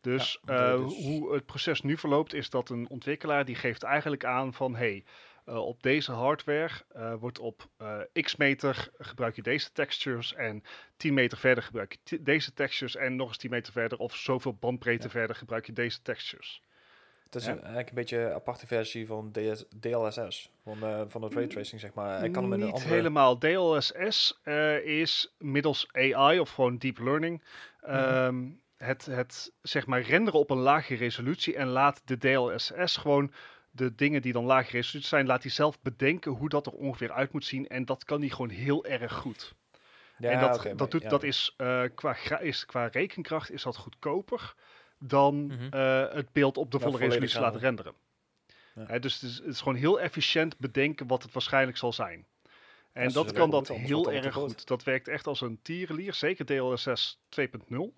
Dus, 0.00 0.38
Ja, 0.44 0.72
eh, 0.72 0.84
dus- 0.84 0.94
hoe 1.04 1.34
het 1.34 1.46
proces 1.46 1.80
nu 1.80 1.96
verloopt, 1.96 2.34
is 2.34 2.50
dat 2.50 2.68
een 2.70 2.88
ontwikkelaar 2.88 3.44
die 3.44 3.54
geeft 3.54 3.82
eigenlijk 3.82 4.24
aan 4.24 4.54
van, 4.54 4.76
hey, 4.76 5.04
eh, 5.44 5.66
op 5.66 5.82
deze 5.82 6.12
hardware 6.12 6.72
wordt 7.18 7.38
op 7.38 7.68
x 8.12 8.36
meter 8.36 8.88
gebruik 8.98 9.36
je 9.36 9.42
deze 9.42 9.72
textures 9.72 10.34
en 10.34 10.62
10 10.96 11.14
meter 11.14 11.38
verder 11.38 11.64
gebruik 11.64 11.96
je 12.04 12.22
deze 12.22 12.52
textures 12.52 12.96
en 12.96 13.16
nog 13.16 13.28
eens 13.28 13.36
10 13.36 13.50
meter 13.50 13.72
verder 13.72 13.98
of 13.98 14.16
zoveel 14.16 14.54
bandbreedte 14.54 15.06
Ja. 15.06 15.10
verder 15.12 15.36
gebruik 15.36 15.66
je 15.66 15.72
deze 15.72 16.02
textures. 16.02 16.62
Het 17.26 17.34
is 17.34 17.44
Ja. 17.44 17.50
een- 17.50 17.58
eigenlijk 17.58 17.88
een 17.88 17.94
beetje 17.94 18.18
een 18.18 18.32
aparte 18.32 18.66
versie 18.66 19.06
van 19.06 19.32
DS, 19.32 19.64
DLSS, 19.80 20.50
van, 20.62 20.82
eh, 20.82 21.00
van 21.08 21.22
het 21.22 21.34
raytracing, 21.34 21.80
zeg 21.80 21.94
maar. 21.94 22.18
Hij 22.18 22.30
kan 22.30 22.42
hem 22.42 22.52
in 22.52 22.58
Niet 22.58 22.72
andere... 22.74 22.94
helemaal. 22.94 23.38
DLSS 23.38 24.40
eh, 24.42 24.78
is 24.84 25.34
middels 25.38 25.88
AI 25.92 26.40
of 26.40 26.50
gewoon 26.50 26.76
deep 26.78 26.98
learning 26.98 27.42
ehm, 27.82 28.44
het, 28.76 29.06
het 29.06 29.52
zeg 29.62 29.86
maar 29.86 30.00
renderen 30.00 30.40
op 30.40 30.50
een 30.50 30.58
lage 30.58 30.94
resolutie 30.94 31.56
en 31.56 31.66
laat 31.66 32.02
de 32.04 32.18
DLSS 32.18 32.96
gewoon 32.96 33.32
de 33.70 33.94
dingen 33.94 34.22
die 34.22 34.32
dan 34.32 34.44
lage 34.44 34.70
resolutie 34.70 35.08
zijn, 35.08 35.26
laat 35.26 35.42
hij 35.42 35.50
zelf 35.50 35.80
bedenken 35.82 36.32
hoe 36.32 36.48
dat 36.48 36.66
er 36.66 36.72
ongeveer 36.72 37.12
uit 37.12 37.32
moet 37.32 37.44
zien 37.44 37.68
en 37.68 37.84
dat 37.84 38.04
kan 38.04 38.20
hij 38.20 38.28
gewoon 38.28 38.50
heel 38.50 38.84
erg 38.84 39.12
goed. 39.12 39.54
Ja, 40.18 40.30
en 40.30 40.40
dat, 40.40 40.68
dat, 40.76 40.90
doet, 40.90 41.02
ja. 41.02 41.08
dat 41.08 41.22
is, 41.22 41.54
eh, 41.56 41.82
qua, 41.94 42.16
is 42.40 42.66
qua 42.66 42.86
rekenkracht 42.86 43.50
is 43.50 43.62
dat 43.62 43.76
goedkoper 43.76 44.54
dan 44.98 45.46
Mhm. 45.46 45.66
eh, 45.70 46.12
het 46.12 46.32
beeld 46.32 46.56
op 46.56 46.70
de 46.70 46.78
Ja, 46.78 46.84
volle 46.84 46.98
resolutie 46.98 47.40
laten 47.40 47.60
renderen. 47.60 47.94
Ja. 48.74 48.84
Hè, 48.86 48.98
dus 48.98 49.14
het 49.14 49.22
is, 49.30 49.36
het 49.36 49.46
is 49.46 49.58
gewoon 49.58 49.74
heel 49.74 50.00
efficiënt 50.00 50.58
bedenken 50.58 51.06
wat 51.06 51.22
het 51.22 51.32
waarschijnlijk 51.32 51.76
zal 51.76 51.92
zijn. 51.92 52.26
En 52.92 53.02
Ja, 53.08 53.08
dat 53.14 53.32
kan 53.32 53.50
dat 53.50 53.68
heel 53.68 54.12
erg 54.12 54.34
goed. 54.34 54.66
Dat 54.66 54.82
werkt 54.84 55.08
echt 55.08 55.26
als 55.26 55.40
een 55.40 55.58
tierenlier, 55.62 56.14
zeker 56.14 56.44
DLSS 56.46 57.20
2.0. 57.28 57.94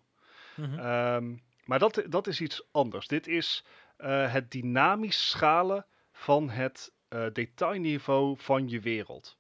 Mhm. 0.57 0.79
Ehm, 0.79 1.37
maar 1.65 1.79
dat, 1.79 2.03
dat 2.09 2.27
is 2.27 2.41
iets 2.41 2.63
anders. 2.71 3.07
Dit 3.07 3.27
is 3.27 3.65
eh, 3.97 4.33
het 4.33 4.51
dynamisch 4.51 5.29
schalen 5.29 5.87
van 6.13 6.51
het 6.51 6.93
eh, 7.09 7.27
detailniveau 7.33 8.35
van 8.39 8.69
je 8.69 8.81
wereld. 8.81 9.39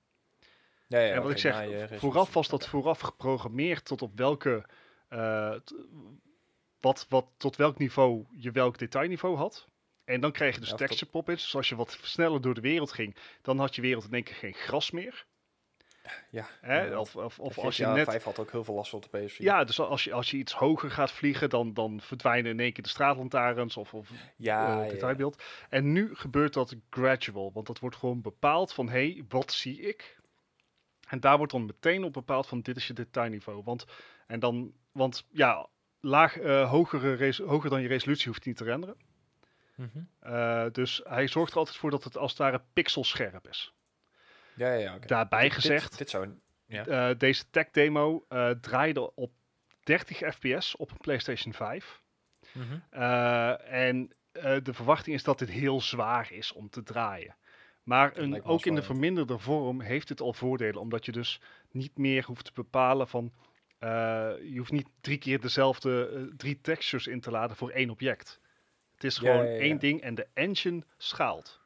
ja, 0.86 0.98
ja, 0.98 1.14
en 1.14 1.22
wat 1.22 1.30
ik 1.30 1.38
zeg, 1.38 1.54
vooraf 1.98 2.32
was 2.34 2.48
dat 2.48 2.68
vooraf 2.68 3.00
geprogrammeerd 3.00 3.84
tot 3.84 4.02
op 4.02 4.16
welke, 4.18 4.64
eh, 5.09 5.50
t- 5.52 5.74
wat, 6.81 7.07
wat, 7.09 7.26
tot 7.37 7.57
welk 7.57 7.79
niveau 7.79 8.26
je 8.37 8.51
welk 8.51 8.79
detailniveau 8.79 9.37
had. 9.37 9.68
En 10.05 10.20
dan 10.20 10.33
kreeg 10.33 10.55
je 10.55 10.61
dus 10.61 10.70
Ja, 10.70 10.76
texture 10.76 11.11
pop-ins. 11.11 11.43
Dus 11.43 11.57
als 11.57 11.68
je 11.68 11.76
wat 11.76 11.99
sneller 12.03 12.41
door 12.41 12.55
de 12.55 12.61
wereld 12.61 12.93
ging, 12.93 13.16
dan 13.43 13.59
had 13.59 13.74
je 13.74 13.83
wereld 13.83 14.05
in 14.05 14.12
één 14.12 14.22
keer 14.22 14.35
geen 14.35 14.55
gras 14.55 14.91
meer. 14.91 15.26
Ja, 16.31 16.49
Hè? 16.61 16.99
Of, 16.99 17.16
of, 17.16 17.39
of 17.39 17.59
als 17.59 17.76
je 17.76 17.87
net 17.87 18.05
5 18.05 18.24
had 18.24 18.39
ook 18.39 18.51
heel 18.51 18.64
veel 18.64 18.74
last 18.74 18.91
van 18.91 19.03
de 19.11 19.31
PS4. 19.31 19.37
Ja, 19.37 19.64
dus 19.64 19.81
als 19.81 20.05
je, 20.05 20.12
als 20.12 20.31
je 20.31 20.37
iets 20.37 20.53
hoger 20.53 20.91
gaat 20.91 21.12
vliegen, 21.12 21.51
dan, 21.51 21.74
dan 21.74 22.01
verdwijnen 22.01 22.51
in 22.51 22.61
één 22.61 22.72
keer 22.72 22.83
de 22.83 22.89
straatlantaarns 22.89 23.76
of, 23.76 23.95
of 23.95 24.11
ja, 24.37 24.66
eh, 24.66 24.74
ja, 24.76 24.83
ja. 24.83 24.91
detailbeeld. 24.91 25.43
En 25.68 25.93
nu 25.93 26.14
gebeurt 26.14 26.53
dat 26.53 26.74
gradual, 26.91 27.53
want 27.53 27.66
dat 27.66 27.79
wordt 27.79 27.97
gewoon 27.97 28.20
bepaald 28.20 28.72
van, 28.72 28.89
hé, 28.89 29.12
hey, 29.12 29.24
wat 29.29 29.53
zie 29.53 29.81
ik? 29.81 30.20
En 31.09 31.20
daar 31.20 31.37
wordt 31.37 31.53
dan 31.53 31.66
meteen 31.66 32.05
op 32.05 32.12
bepaald 32.12 32.47
van, 32.47 32.61
dit 32.61 32.76
is 32.76 32.87
je 32.87 32.93
detailniveau. 32.93 33.62
Want, 33.64 33.87
en 34.26 34.41
dan, 34.41 34.72
want 34.93 35.26
ja, 35.31 35.68
laag, 36.01 36.36
eh, 36.38 36.70
hogere 36.70 37.12
res- 37.14 37.38
hoger 37.38 37.70
dan 37.70 37.80
je 37.82 37.88
resolutie 37.88 38.26
hoeft 38.28 38.44
hij 38.44 38.49
niet 38.53 38.57
te 38.62 38.64
renderen. 38.70 38.96
Mhm. 39.74 39.99
Eh, 40.20 40.66
dus 40.72 41.01
hij 41.05 41.26
zorgt 41.28 41.53
er 41.53 41.59
altijd 41.59 41.76
voor 41.76 41.90
dat 41.90 42.05
het 42.05 42.16
als 42.16 42.30
het 42.30 42.40
ware 42.40 42.62
pixelscherp 42.72 43.49
is. 43.49 43.72
Ja, 44.55 44.72
ja. 44.72 44.99
Daarbij 44.99 45.42
Dit- 45.42 45.53
gezegd, 45.53 45.88
Dit, 45.88 45.99
dit 45.99 46.11
zou... 46.11 46.24
een- 46.24 46.40
Ja. 46.66 46.86
eh, 46.86 47.18
deze 47.18 47.51
tech 47.51 47.70
demo 47.70 48.24
draaide 48.61 49.14
op 49.14 49.32
30 49.82 50.18
fps 50.34 50.76
op 50.76 50.90
een 50.90 50.96
PlayStation 50.96 51.53
5. 51.55 52.03
Mhm. 52.53 52.78
En 53.64 54.12
de 54.62 54.72
verwachting 54.74 55.16
is 55.16 55.22
dat 55.22 55.38
dit 55.38 55.51
heel 55.51 55.80
zwaar 55.80 56.32
is 56.32 56.53
om 56.53 56.70
te 56.70 56.82
draaien. 56.82 57.36
Maar 57.82 58.16
een, 58.16 58.44
ook 58.44 58.66
in 58.66 58.74
de 58.74 58.82
verminderde 58.82 59.38
vorm 59.38 59.80
heeft 59.80 60.09
het 60.09 60.20
al 60.20 60.32
voordelen, 60.32 60.80
omdat 60.80 61.05
je 61.05 61.12
dus 61.12 61.40
niet 61.70 61.96
meer 61.99 62.24
hoeft 62.24 62.44
te 62.44 62.51
bepalen 62.55 63.09
van. 63.09 63.32
Eh, 63.79 63.89
je 64.43 64.55
hoeft 64.59 64.72
niet 64.72 64.89
drie 65.01 65.18
keer 65.18 65.41
dezelfde 65.41 66.09
eh, 66.09 66.37
drie 66.37 66.61
textures 66.61 67.07
in 67.07 67.20
te 67.20 67.31
laden 67.31 67.57
voor 67.57 67.70
één 67.70 67.91
object. 67.91 68.41
Het 68.95 69.05
is 69.05 69.18
gewoon 69.18 69.45
ja, 69.45 69.53
ja. 69.53 69.59
één 69.59 69.79
ding 69.79 70.01
en 70.01 70.14
de 70.14 70.26
engine 70.35 70.85
schaalt. 70.97 71.61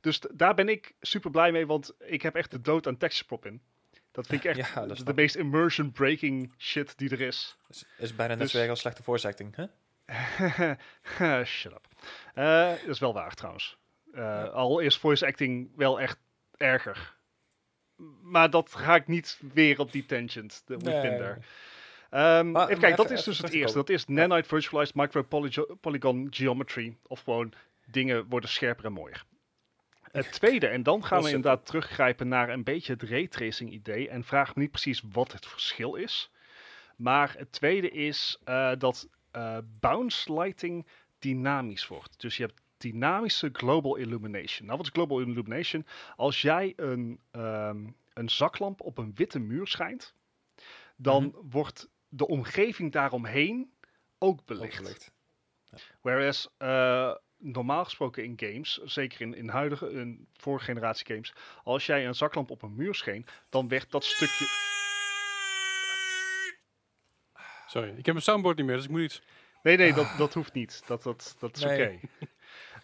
Dus 0.00 0.20
daar 0.20 0.54
ben 0.54 0.68
ik 0.68 0.94
super 1.00 1.30
blij 1.30 1.52
mee, 1.52 1.66
want 1.66 1.92
ik 1.98 2.22
heb 2.22 2.34
echt 2.34 2.50
de 2.50 2.60
dood 2.60 2.86
aan 2.86 2.96
texture 2.96 3.28
pop 3.28 3.46
in. 3.46 3.62
Dat 4.10 4.26
vind 4.26 4.44
ik 4.44 4.56
echt 4.56 5.06
de 5.06 5.14
meest 5.14 5.34
immersion 5.34 5.92
breaking 5.92 6.54
shit 6.58 6.98
die 6.98 7.10
er 7.10 7.20
is. 7.20 7.56
Is, 7.68 7.84
is 7.98 8.14
bijna 8.14 8.34
net 8.34 8.42
Dus- 8.42 8.50
zo 8.50 8.58
erg 8.58 8.70
als 8.70 8.80
slechte 8.80 9.02
voice 9.02 9.28
acting, 9.28 9.56
hè? 9.56 9.66
Shut 11.44 11.72
up. 11.72 11.86
Eh, 12.34 12.68
dat 12.68 12.88
is 12.88 12.98
wel 12.98 13.12
waar 13.12 13.34
trouwens. 13.34 13.78
Al 14.52 14.78
is 14.78 14.98
voice 14.98 15.26
acting 15.26 15.70
wel 15.76 16.00
echt 16.00 16.18
erger. 16.56 17.16
Maar 18.22 18.50
dat 18.50 18.74
ga 18.74 18.94
ik 18.94 19.06
niet 19.06 19.40
weer 19.52 19.78
op 19.78 19.92
die 19.92 20.06
tangent. 20.06 20.62
Dat 20.66 20.82
moet 20.82 20.92
minder. 21.02 21.38
Ehm, 22.10 22.56
even 22.56 22.78
kijken, 22.78 22.96
dat 22.96 23.10
is 23.10 23.22
dus 23.22 23.38
het 23.38 23.52
eerste. 23.52 23.76
Dat 23.76 23.88
is 23.88 24.06
Nanite 24.06 24.48
Virtualized 24.48 24.94
Micro 24.94 25.22
Polygo- 25.22 25.74
Polygon 25.80 26.26
Geometry. 26.30 26.96
Of 27.06 27.20
gewoon 27.20 27.52
dingen 27.84 28.28
worden 28.28 28.50
scherper 28.50 28.84
en 28.84 28.92
mooier. 28.92 29.24
Het 30.10 30.32
tweede, 30.32 30.66
en 30.66 30.82
dan 30.82 31.04
gaan 31.04 31.22
we 31.22 31.26
inderdaad 31.28 31.66
teruggrijpen 31.66 32.28
naar 32.28 32.48
een 32.48 32.64
beetje 32.64 32.92
het 32.92 33.02
raytracing 33.02 33.72
idee. 33.72 34.08
En 34.08 34.24
vraag 34.24 34.54
me 34.54 34.62
niet 34.62 34.70
precies 34.70 35.02
wat 35.12 35.32
het 35.32 35.46
verschil 35.46 35.94
is. 35.94 36.30
Maar 36.96 37.34
het 37.38 37.52
tweede 37.52 37.90
is 37.90 38.38
eh, 38.44 38.72
dat 38.78 39.08
eh, 39.30 39.58
bounce 39.80 40.32
lighting 40.40 40.86
dynamisch 41.18 41.86
wordt. 41.88 42.20
Dus 42.20 42.36
je 42.36 42.42
hebt 42.42 42.60
dynamische 42.92 43.48
global 43.52 43.96
illumination. 43.96 44.66
Nou, 44.66 44.76
wat 44.76 44.86
is 44.86 44.92
global 44.92 45.20
illumination? 45.20 45.86
Als 46.16 46.42
jij 46.42 46.72
een, 46.76 47.20
ehm, 47.30 47.86
een 48.14 48.28
zaklamp 48.28 48.80
op 48.80 48.98
een 48.98 49.12
witte 49.14 49.38
muur 49.38 49.66
schijnt, 49.66 50.14
dan 50.96 51.34
wordt 51.50 51.88
de 52.08 52.26
omgeving 52.26 52.92
daaromheen 52.92 53.72
ook 54.18 54.44
belicht. 54.44 54.78
Opgelicht. 54.78 55.12
Whereas 56.00 56.48
eh, 56.56 57.14
normaal 57.38 57.84
gesproken 57.84 58.24
in 58.24 58.34
games, 58.36 58.80
zeker 58.84 59.20
in, 59.20 59.34
in 59.34 59.48
huidige, 59.48 59.90
in 59.90 60.26
vorige 60.36 60.64
generatie 60.64 61.06
games, 61.06 61.34
als 61.64 61.86
jij 61.86 62.06
een 62.06 62.14
zaklamp 62.14 62.50
op 62.50 62.62
een 62.62 62.74
muur 62.74 62.94
scheen, 62.94 63.26
dan 63.48 63.68
werd 63.68 63.90
dat 63.90 64.04
stukje. 64.04 64.44
Sorry, 67.66 67.88
ik 67.88 68.04
heb 68.04 68.14
mijn 68.14 68.22
soundboard 68.22 68.56
niet 68.56 68.66
meer, 68.66 68.76
dus 68.76 68.84
ik 68.84 68.90
moet 68.90 69.00
iets... 69.00 69.22
Nee, 69.62 69.76
nee, 69.76 69.92
dat, 69.92 70.14
dat 70.18 70.34
hoeft 70.34 70.52
niet. 70.52 70.82
Dat, 70.86 71.02
dat, 71.02 71.36
dat 71.38 71.56
is 71.56 71.62
Nee. 71.64 71.86
oké. 71.86 71.98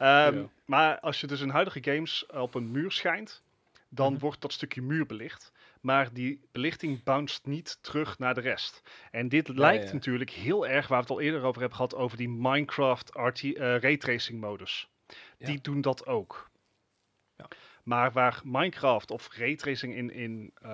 Ja. 0.06 0.48
Maar 0.64 1.00
als 1.00 1.20
je 1.20 1.26
dus 1.26 1.40
in 1.40 1.48
huidige 1.48 1.82
games 1.82 2.26
op 2.26 2.54
een 2.54 2.70
muur 2.70 2.90
schijnt, 2.92 3.42
dan 3.88 4.12
Mhm. 4.12 4.20
wordt 4.20 4.40
dat 4.40 4.52
stukje 4.52 4.82
muur 4.82 5.06
belicht. 5.06 5.52
Maar 5.80 6.12
die 6.12 6.40
belichting 6.52 7.02
bounced 7.02 7.46
niet 7.46 7.78
terug 7.80 8.18
naar 8.18 8.34
de 8.34 8.40
rest. 8.40 8.82
En 9.10 9.28
dit 9.28 9.48
lijkt 9.48 9.86
ja. 9.86 9.92
natuurlijk 9.92 10.30
heel 10.30 10.66
erg, 10.66 10.88
waar 10.88 10.98
we 10.98 11.02
het 11.02 11.12
al 11.12 11.20
eerder 11.20 11.42
over 11.42 11.60
hebben 11.60 11.76
gehad, 11.76 11.94
over 11.94 12.16
die 12.16 12.28
Minecraft 12.28 13.10
RT, 13.12 13.42
eh, 13.42 13.78
raytracing 13.78 14.40
modus. 14.40 14.88
Die 15.38 15.60
doen 15.60 15.80
dat 15.80 16.06
ook. 16.06 16.50
Ja. 17.36 17.48
Maar 17.82 18.12
waar 18.12 18.40
Minecraft 18.44 19.10
of 19.10 19.28
raytracing 19.36 19.94
in, 19.94 20.10
in 20.10 20.50
eh, 20.54 20.70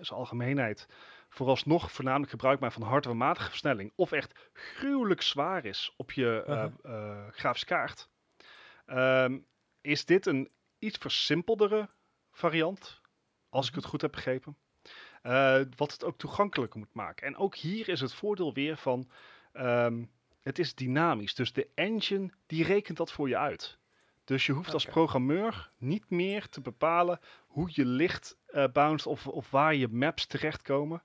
zijn 0.00 0.18
algemeenheid 0.18 0.86
vooralsnog 1.28 1.92
voornamelijk 1.92 2.30
gebruik 2.30 2.60
maakt 2.60 2.74
van 2.74 2.82
hardwarematige 2.82 3.48
versnelling, 3.48 3.92
of 3.94 4.12
echt 4.12 4.50
gruwelijk 4.52 5.22
zwaar 5.22 5.64
is 5.64 5.92
op 5.96 6.12
je 6.12 6.42
eh, 6.82 7.26
grafische 7.30 7.66
kaart, 7.66 8.08
ehm, 8.86 9.38
is 9.80 10.04
dit 10.04 10.26
een 10.26 10.50
iets 10.78 10.98
versimpeldere 10.98 11.88
variant, 12.30 13.00
als 13.48 13.68
ik 13.68 13.74
het 13.74 13.84
goed 13.84 14.00
heb 14.00 14.12
begrepen. 14.12 14.56
Eh, 15.22 15.60
wat 15.76 15.92
het 15.92 16.04
ook 16.04 16.18
toegankelijker 16.18 16.78
moet 16.78 16.94
maken. 16.94 17.26
En 17.26 17.36
ook 17.36 17.56
hier 17.56 17.88
is 17.88 18.00
het 18.00 18.14
voordeel 18.14 18.52
weer 18.52 18.76
van, 18.76 19.10
ehm, 19.52 20.04
het 20.40 20.58
is 20.58 20.74
dynamisch. 20.74 21.34
Dus 21.34 21.52
de 21.52 21.68
engine 21.74 22.30
die 22.46 22.64
rekent 22.64 22.96
dat 22.96 23.12
voor 23.12 23.28
je 23.28 23.38
uit. 23.38 23.78
Dus 24.24 24.46
je 24.46 24.52
hoeft 24.52 24.72
als 24.72 24.84
programmeur 24.84 25.70
niet 25.78 26.10
meer 26.10 26.48
te 26.48 26.60
bepalen 26.60 27.20
hoe 27.46 27.70
je 27.72 27.84
licht 27.84 28.36
eh 28.46 28.64
bounced 28.72 29.06
of, 29.06 29.26
of 29.26 29.50
waar 29.50 29.74
je 29.74 29.88
maps 29.88 30.26
terechtkomen. 30.26 31.02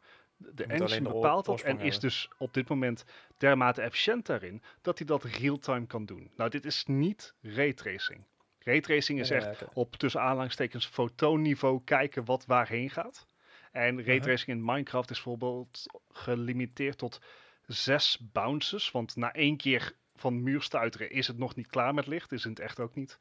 De 0.54 0.66
engine 0.66 1.10
bepaalt 1.10 1.46
dat 1.46 1.62
en 1.62 1.80
is 1.80 2.00
dus 2.00 2.30
op 2.38 2.54
dit 2.54 2.70
moment 2.70 3.04
dermate 3.38 3.82
efficiënt 3.82 4.26
daarin 4.26 4.62
dat 4.82 4.98
hij 4.98 5.08
dat 5.08 5.24
real-time 5.24 5.86
kan 5.86 6.06
doen. 6.06 6.32
Nou, 6.36 6.50
dit 6.50 6.66
is 6.66 6.86
niet 6.86 7.34
raytracing. 7.42 8.24
Raytracing 8.60 9.20
is 9.20 9.28
Ja, 9.30 9.36
echt 9.36 9.60
ja, 9.60 9.68
op 9.74 9.96
tussen 9.96 10.22
aanhalingstekens 10.22 10.86
fotoonniveau 10.86 11.82
kijken 11.84 12.26
wat 12.26 12.46
waarheen 12.46 12.90
gaat. 12.90 13.28
En 13.72 14.06
raytracing 14.06 14.58
in 14.58 14.66
Minecraft 14.66 15.10
is 15.10 15.16
bijvoorbeeld 15.24 15.86
gelimiteerd 16.12 16.98
tot 16.98 17.20
zes 17.66 18.18
bounces. 18.32 18.92
Want 18.92 19.16
na 19.16 19.34
één 19.34 19.58
keer 19.58 19.94
van 20.16 20.44
muur 20.44 20.62
stuiteren 20.62 21.10
is 21.12 21.28
het 21.28 21.38
nog 21.38 21.56
niet 21.56 21.68
klaar 21.68 21.94
met 21.94 22.08
licht. 22.08 22.32
Is 22.32 22.44
het 22.44 22.60
echt 22.60 22.80
ook 22.80 22.96
niet. 22.96 23.18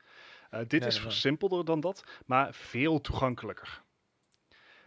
Eh, 0.51 0.61
dit 0.67 0.81
Nee, 0.81 0.89
is 0.89 0.95
nee, 0.95 1.05
versimpelder 1.05 1.65
dan 1.65 1.81
dat, 1.81 2.05
maar 2.27 2.55
veel 2.55 3.01
toegankelijker. 3.01 3.83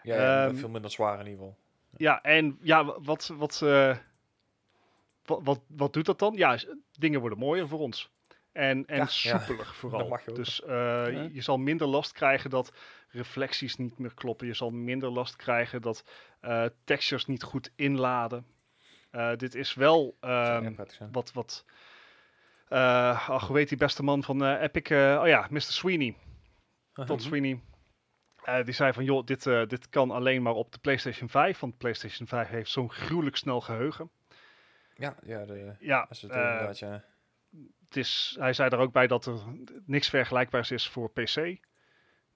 Ja, 0.01 0.15
ja, 0.15 0.47
Ehm, 0.47 0.55
veel 0.55 0.69
minder 0.69 0.91
zwaar 0.91 1.19
in 1.19 1.25
ieder 1.27 1.39
geval. 1.39 1.57
Ja, 1.97 2.21
en 2.21 2.57
ja, 2.61 2.85
wa- 2.85 2.99
wat, 3.01 3.27
wat, 3.37 3.59
wat, 5.25 5.39
wat, 5.43 5.61
wat 5.67 5.93
doet 5.93 6.05
dat 6.05 6.19
dan? 6.19 6.33
Ja, 6.35 6.57
dingen 6.91 7.19
worden 7.19 7.37
mooier 7.37 7.67
voor 7.67 7.79
ons. 7.79 8.11
En, 8.51 8.85
en 8.85 8.95
Ja, 8.97 9.01
ja. 9.01 9.39
soepeler 9.39 9.65
vooral. 9.65 10.19
Dus 10.33 10.61
eh, 10.63 10.69
Ja. 11.11 11.29
je 11.31 11.41
zal 11.41 11.57
minder 11.57 11.87
last 11.87 12.11
krijgen 12.11 12.49
dat 12.49 12.73
reflecties 13.09 13.75
niet 13.75 13.97
meer 13.97 14.13
kloppen. 14.13 14.47
Je 14.47 14.53
zal 14.53 14.69
minder 14.69 15.09
last 15.09 15.35
krijgen 15.35 15.81
dat 15.81 16.03
eh, 16.39 16.65
textures 16.83 17.25
niet 17.25 17.43
goed 17.43 17.71
inladen. 17.75 18.45
Eh, 19.11 19.35
dit 19.35 19.55
is 19.55 19.73
wel 19.73 20.17
ehm, 20.19 20.73
wat... 21.11 21.31
wat 21.33 21.65
ach, 22.69 23.47
hoe 23.47 23.57
heet 23.57 23.69
die 23.69 23.77
beste 23.77 24.03
man 24.03 24.23
van 24.23 24.43
Epic? 24.55 24.91
oh 24.91 25.27
ja, 25.27 25.47
Mr. 25.49 25.61
Sweeney. 25.61 26.15
Uh-huh. 26.91 27.05
Todd 27.05 27.21
Sweeney. 27.21 27.61
Eh, 28.43 28.63
die 28.63 28.73
zei 28.73 28.93
van, 28.93 29.03
joh, 29.03 29.25
dit, 29.25 29.47
eh, 29.47 29.65
dit 29.67 29.89
kan 29.89 30.11
alleen 30.11 30.41
maar 30.41 30.53
op 30.53 30.71
de 30.71 30.77
PlayStation 30.77 31.29
5. 31.29 31.59
Want 31.59 31.71
de 31.71 31.77
PlayStation 31.77 32.27
5 32.27 32.47
heeft 32.49 32.71
zo'n 32.71 32.91
gruwelijk 32.91 33.35
snel 33.35 33.61
geheugen. 33.61 34.09
Ja, 34.95 35.15
ja, 35.23 35.45
de, 35.45 35.75
Ja, 35.79 36.05
het 36.09 36.23
eh, 36.23 36.69
ja. 36.73 37.03
het 37.87 37.97
is, 37.97 38.35
hij 38.39 38.53
zei 38.53 38.69
er 38.69 38.77
ook 38.77 38.93
bij 38.93 39.07
dat 39.07 39.25
er 39.25 39.39
niks 39.85 40.09
vergelijkbaars 40.09 40.71
is 40.71 40.87
voor 40.87 41.11
PC. 41.11 41.57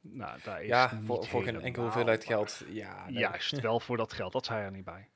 Nou, 0.02 0.40
daar 0.44 0.62
is 0.62 0.68
Ja, 0.68 0.90
voor, 1.04 1.26
voor 1.26 1.44
geen 1.44 1.62
enkele 1.62 1.84
hoeveelheid 1.86 2.26
geld. 2.26 2.64
Ja, 2.68 3.06
nee. 3.06 3.20
Juist, 3.20 3.60
wel 3.60 3.80
voor 3.80 3.98
dat 3.98 4.14
geld. 4.14 4.32
Dat 4.32 4.46
zei 4.46 4.58
hij 4.58 4.68
er 4.68 4.74
niet 4.74 4.86
bij. 4.86 5.10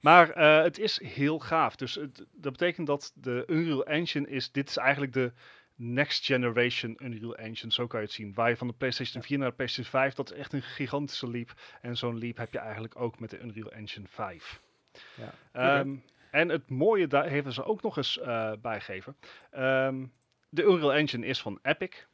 Maar 0.00 0.38
het 0.62 0.78
is 0.78 1.02
heel 1.02 1.38
gaaf. 1.38 1.76
Dus 1.76 1.94
het, 1.94 2.26
dat 2.32 2.52
betekent 2.52 2.86
dat 2.86 3.12
de 3.14 3.44
Unreal 3.46 3.86
Engine 3.86 4.28
is... 4.28 4.52
Dit 4.52 4.68
is 4.68 4.76
eigenlijk 4.76 5.12
de 5.12 5.32
next 5.80 6.24
generation 6.24 6.96
Unreal 7.02 7.36
Engine. 7.36 7.72
Zo 7.72 7.86
kan 7.86 8.00
je 8.00 8.06
het 8.06 8.14
zien. 8.14 8.34
Waar 8.34 8.48
je 8.48 8.56
van 8.56 8.66
de 8.66 8.72
PlayStation 8.72 9.22
4 9.22 9.38
naar 9.38 9.48
de 9.48 9.54
PlayStation 9.54 9.90
5... 10.00 10.14
Dat 10.14 10.32
is 10.32 10.38
echt 10.38 10.52
een 10.52 10.62
gigantische 10.62 11.30
leap. 11.30 11.52
En 11.80 11.96
zo'n 11.96 12.18
leap 12.18 12.36
heb 12.36 12.52
je 12.52 12.58
eigenlijk 12.58 13.00
ook 13.00 13.18
met 13.20 13.30
de 13.30 13.38
Unreal 13.40 13.72
Engine 13.72 14.06
5. 14.08 14.60
Ja. 15.14 15.34
Ehm, 15.52 15.94
En 16.30 16.48
het 16.48 16.70
mooie, 16.70 17.06
daar 17.06 17.30
hebben 17.30 17.52
ze 17.52 17.64
ook 17.64 17.82
nog 17.82 17.96
eens 17.96 18.18
eh 18.18 18.52
bijgegeven. 18.62 19.16
Ehm, 19.50 20.06
de 20.48 20.62
Unreal 20.62 20.94
Engine 20.94 21.26
is 21.26 21.40
van 21.40 21.58
Epic. 21.62 22.06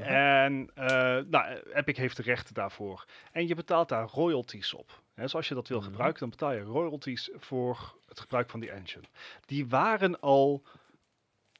En 0.00 0.70
eh, 0.74 1.18
nou, 1.28 1.60
Epic 1.74 1.96
heeft 1.96 2.16
de 2.16 2.22
rechten 2.22 2.54
daarvoor. 2.54 3.04
En 3.32 3.46
je 3.46 3.54
betaalt 3.54 3.88
daar 3.88 4.08
royalties 4.08 4.74
op. 4.74 5.00
Dus 5.14 5.34
als 5.34 5.48
je 5.48 5.54
dat 5.54 5.68
wil 5.68 5.78
Mhm. 5.78 5.86
gebruiken, 5.86 6.20
dan 6.20 6.30
betaal 6.30 6.52
je 6.52 6.60
royalties 6.60 7.30
voor 7.36 7.94
het 8.08 8.20
gebruik 8.20 8.50
van 8.50 8.60
die 8.60 8.70
engine. 8.70 9.04
Die 9.46 9.68
waren 9.68 10.20
al 10.20 10.62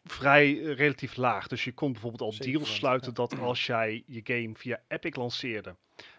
vrij 0.05 0.61
eh, 0.61 0.75
relatief 0.77 1.17
laag. 1.17 1.47
Dus 1.49 1.65
je 1.65 1.73
kon 1.75 1.93
bijvoorbeeld 1.93 2.23
al 2.23 2.33
7%, 2.33 2.39
deals 2.51 2.75
sluiten 2.75 3.09
ja. 3.09 3.15
dat 3.15 3.39
als 3.39 3.67
jij 3.67 4.03
je 4.07 4.21
game 4.25 4.55
via 4.55 4.81
Epic 4.89 5.15
lanceerde, 5.17 5.77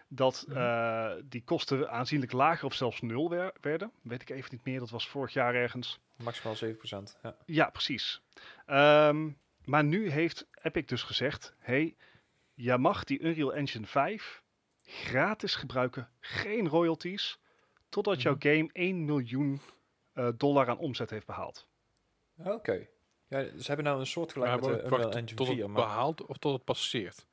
dat 0.08 0.44
Mhm. 0.48 0.58
eh, 0.58 1.12
die 1.24 1.42
kosten 1.44 1.90
aanzienlijk 1.90 2.32
lager 2.32 2.64
of 2.64 2.74
zelfs 2.74 3.00
nul 3.00 3.28
wer- 3.30 3.54
werden. 3.60 3.92
Weet 4.02 4.22
ik 4.22 4.30
even 4.30 4.48
niet 4.52 4.64
meer, 4.64 4.78
dat 4.78 4.90
was 4.90 5.08
vorig 5.08 5.32
jaar 5.32 5.54
ergens. 5.54 6.00
Maximaal 6.16 6.56
7%. 6.56 7.18
Ja. 7.22 7.36
Ja, 7.46 7.70
precies. 7.70 8.22
Ehm, 8.66 9.30
maar 9.64 9.84
nu 9.84 10.10
heeft 10.10 10.46
Epic 10.62 10.86
dus 10.86 11.02
gezegd: 11.02 11.54
hey, 11.58 11.96
jij 12.54 12.78
mag 12.78 13.04
die 13.04 13.20
Unreal 13.20 13.54
Engine 13.54 13.86
5 13.86 14.42
gratis 14.82 15.54
gebruiken, 15.54 16.08
geen 16.20 16.68
royalties, 16.68 17.38
totdat 17.88 18.22
jouw 18.22 18.34
Mhm. 18.34 18.48
game 18.48 18.70
1 18.72 19.04
miljoen 19.04 19.60
eh, 20.12 20.28
dollar 20.36 20.68
aan 20.68 20.78
omzet 20.78 21.10
heeft 21.10 21.26
behaald. 21.26 21.68
Oké. 22.38 22.86
Ja, 23.34 23.44
ze 23.58 23.66
hebben 23.66 23.84
nou 23.84 24.00
een 24.00 24.06
soort 24.06 24.32
gelijk 24.32 24.60
met 24.60 24.82
de 24.82 24.88
wacht, 24.88 25.04
Engine 25.14 25.34
tot 25.34 25.46
4. 25.46 25.56
het 25.58 25.66
Maar, 25.66 25.82
behaalt 25.86 26.26
of 26.26 26.36
tot 26.36 26.52
het 26.52 26.64
passeert. 26.64 27.26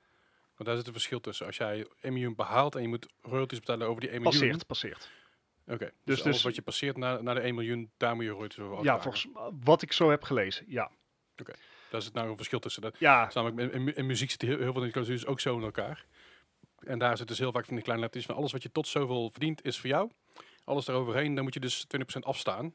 Want 0.56 0.70
daar 0.70 0.76
zit 0.78 0.88
een 0.88 0.94
verschil 0.94 1.20
tussen. 1.20 1.46
Als 1.46 1.58
jij 1.58 1.88
1 2.02 2.14
miljoen 2.14 2.36
behaalt 2.36 2.76
en 2.76 2.82
je 2.82 2.88
moet 2.88 3.08
royalties 3.22 3.60
betalen 3.60 3.88
over 3.88 4.02
die 4.02 4.10
1 4.12 4.22
miljoen. 4.22 4.40
Passeert, 4.42 4.68
passeert. 4.68 5.10
Oké, 5.68 5.86
dus, 5.86 5.94
Dus- 6.04 6.22
alles 6.24 6.36
dus- 6.36 6.44
wat 6.44 6.56
je 6.56 6.62
passeert 6.62 6.98
naar, 6.98 7.24
naar 7.24 7.36
de 7.36 7.42
1 7.42 7.56
miljoen, 7.56 7.92
daar 7.98 8.16
moet 8.16 8.24
je 8.24 8.30
royalties 8.32 8.60
over 8.60 8.84
Ja, 8.84 9.00
volgens 9.02 9.28
wat 9.64 9.82
ik 9.82 9.92
zo 9.94 10.10
heb 10.10 10.24
gelezen, 10.24 10.66
ja. 10.68 10.92
Daar 11.90 12.02
zit 12.02 12.14
nou 12.14 12.30
een 12.30 12.36
verschil 12.36 12.60
tussen. 12.60 12.82
Dat, 12.82 12.96
Ja, 13.00 13.32
namelijk 13.34 13.60
in, 13.62 13.72
in, 13.72 13.84
mu- 13.84 13.92
in 13.96 14.06
muziek 14.06 14.30
zitten 14.30 14.48
heel, 14.48 14.58
heel 14.58 14.66
veel 14.66 14.74
van 14.74 14.84
die 14.84 14.92
clausules 14.92 15.26
ook 15.26 15.40
zo 15.40 15.58
in 15.58 15.64
elkaar. 15.64 16.06
En 16.80 17.00
daar 17.00 17.18
zit 17.18 17.28
dus 17.28 17.40
heel 17.40 17.52
vaak 17.52 17.66
van 17.66 17.74
die 17.76 17.84
kleine 17.84 18.04
letters 18.04 18.26
van 18.26 18.36
alles 18.36 18.52
wat 18.52 18.64
je 18.64 18.72
tot 18.72 18.88
zoveel 18.88 19.30
verdient 19.30 19.66
is 19.66 19.80
voor 19.80 19.90
jou. 19.90 20.10
Alles 20.64 20.86
daaroverheen, 20.86 21.36
dan 21.36 21.44
moet 21.44 21.54
je 21.54 21.60
dus 21.60 21.86
20% 21.88 22.26
afstaan. 22.26 22.74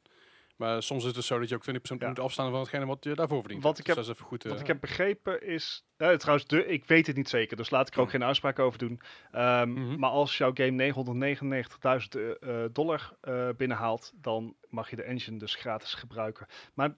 Maar 0.56 0.82
soms 0.82 1.00
is 1.00 1.06
het 1.06 1.14
dus 1.14 1.26
zo 1.26 1.38
dat 1.38 1.48
je 1.48 1.54
ook 1.54 1.62
20% 1.62 2.00
Ja. 2.02 2.08
moet 2.08 2.18
afstaan 2.20 2.50
van 2.50 2.60
hetgene 2.60 2.86
wat 2.86 3.04
je 3.04 3.14
daarvoor 3.14 3.40
verdient. 3.40 3.62
Wat 3.62 3.78
ik 3.78 3.84
Dus 3.84 3.94
dat 3.94 4.04
is 4.04 4.10
even 4.10 4.24
goed. 4.24 4.42
Wat 4.42 4.54
eh, 4.54 4.60
ik 4.60 4.66
heb 4.66 4.80
begrepen 4.80 5.42
is. 5.46 5.84
eh, 5.96 6.12
trouwens, 6.12 6.46
de, 6.48 6.66
ik 6.66 6.84
weet 6.84 7.06
het 7.06 7.16
niet 7.16 7.28
zeker, 7.28 7.56
dus 7.56 7.70
laat 7.70 7.88
ik 7.88 7.94
er 7.94 8.00
ook 8.00 8.10
Hmm. 8.10 8.18
geen 8.18 8.26
uitspraak 8.28 8.58
over 8.58 8.78
doen. 8.78 9.00
Ehm, 9.30 9.70
Mhm. 9.72 9.98
Maar 9.98 10.10
als 10.10 10.38
jouw 10.38 10.50
game 10.54 10.70
999.000 10.70 12.14
eh, 12.14 12.64
eh, 12.64 12.70
dollar 12.72 13.16
eh, 13.20 13.48
binnenhaalt, 13.56 14.12
dan 14.14 14.56
mag 14.68 14.90
je 14.90 14.96
de 14.96 15.02
engine 15.02 15.38
dus 15.38 15.54
gratis 15.54 15.94
gebruiken. 15.94 16.46
Maar 16.74 16.96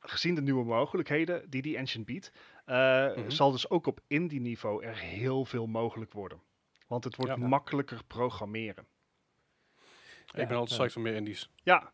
gezien 0.00 0.34
de 0.34 0.42
nieuwe 0.42 0.64
mogelijkheden 0.64 1.50
die 1.50 1.62
die 1.62 1.76
engine 1.76 2.04
biedt, 2.04 2.32
eh, 2.64 2.76
Mhm. 3.16 3.30
zal 3.30 3.50
dus 3.50 3.70
ook 3.70 3.86
op 3.86 4.00
indie 4.06 4.40
niveau 4.40 4.84
er 4.84 4.96
heel 4.96 5.44
veel 5.44 5.66
mogelijk 5.66 6.12
worden. 6.12 6.42
Want 6.86 7.04
het 7.04 7.16
wordt 7.16 7.32
Ja. 7.32 7.46
makkelijker 7.46 8.04
programmeren. 8.06 8.86
ik 10.34 10.48
ben 10.48 10.56
altijd 10.56 10.68
psyched 10.78 10.92
voor 10.92 11.02
meer 11.02 11.14
indies. 11.14 11.50
Ja, 11.62 11.92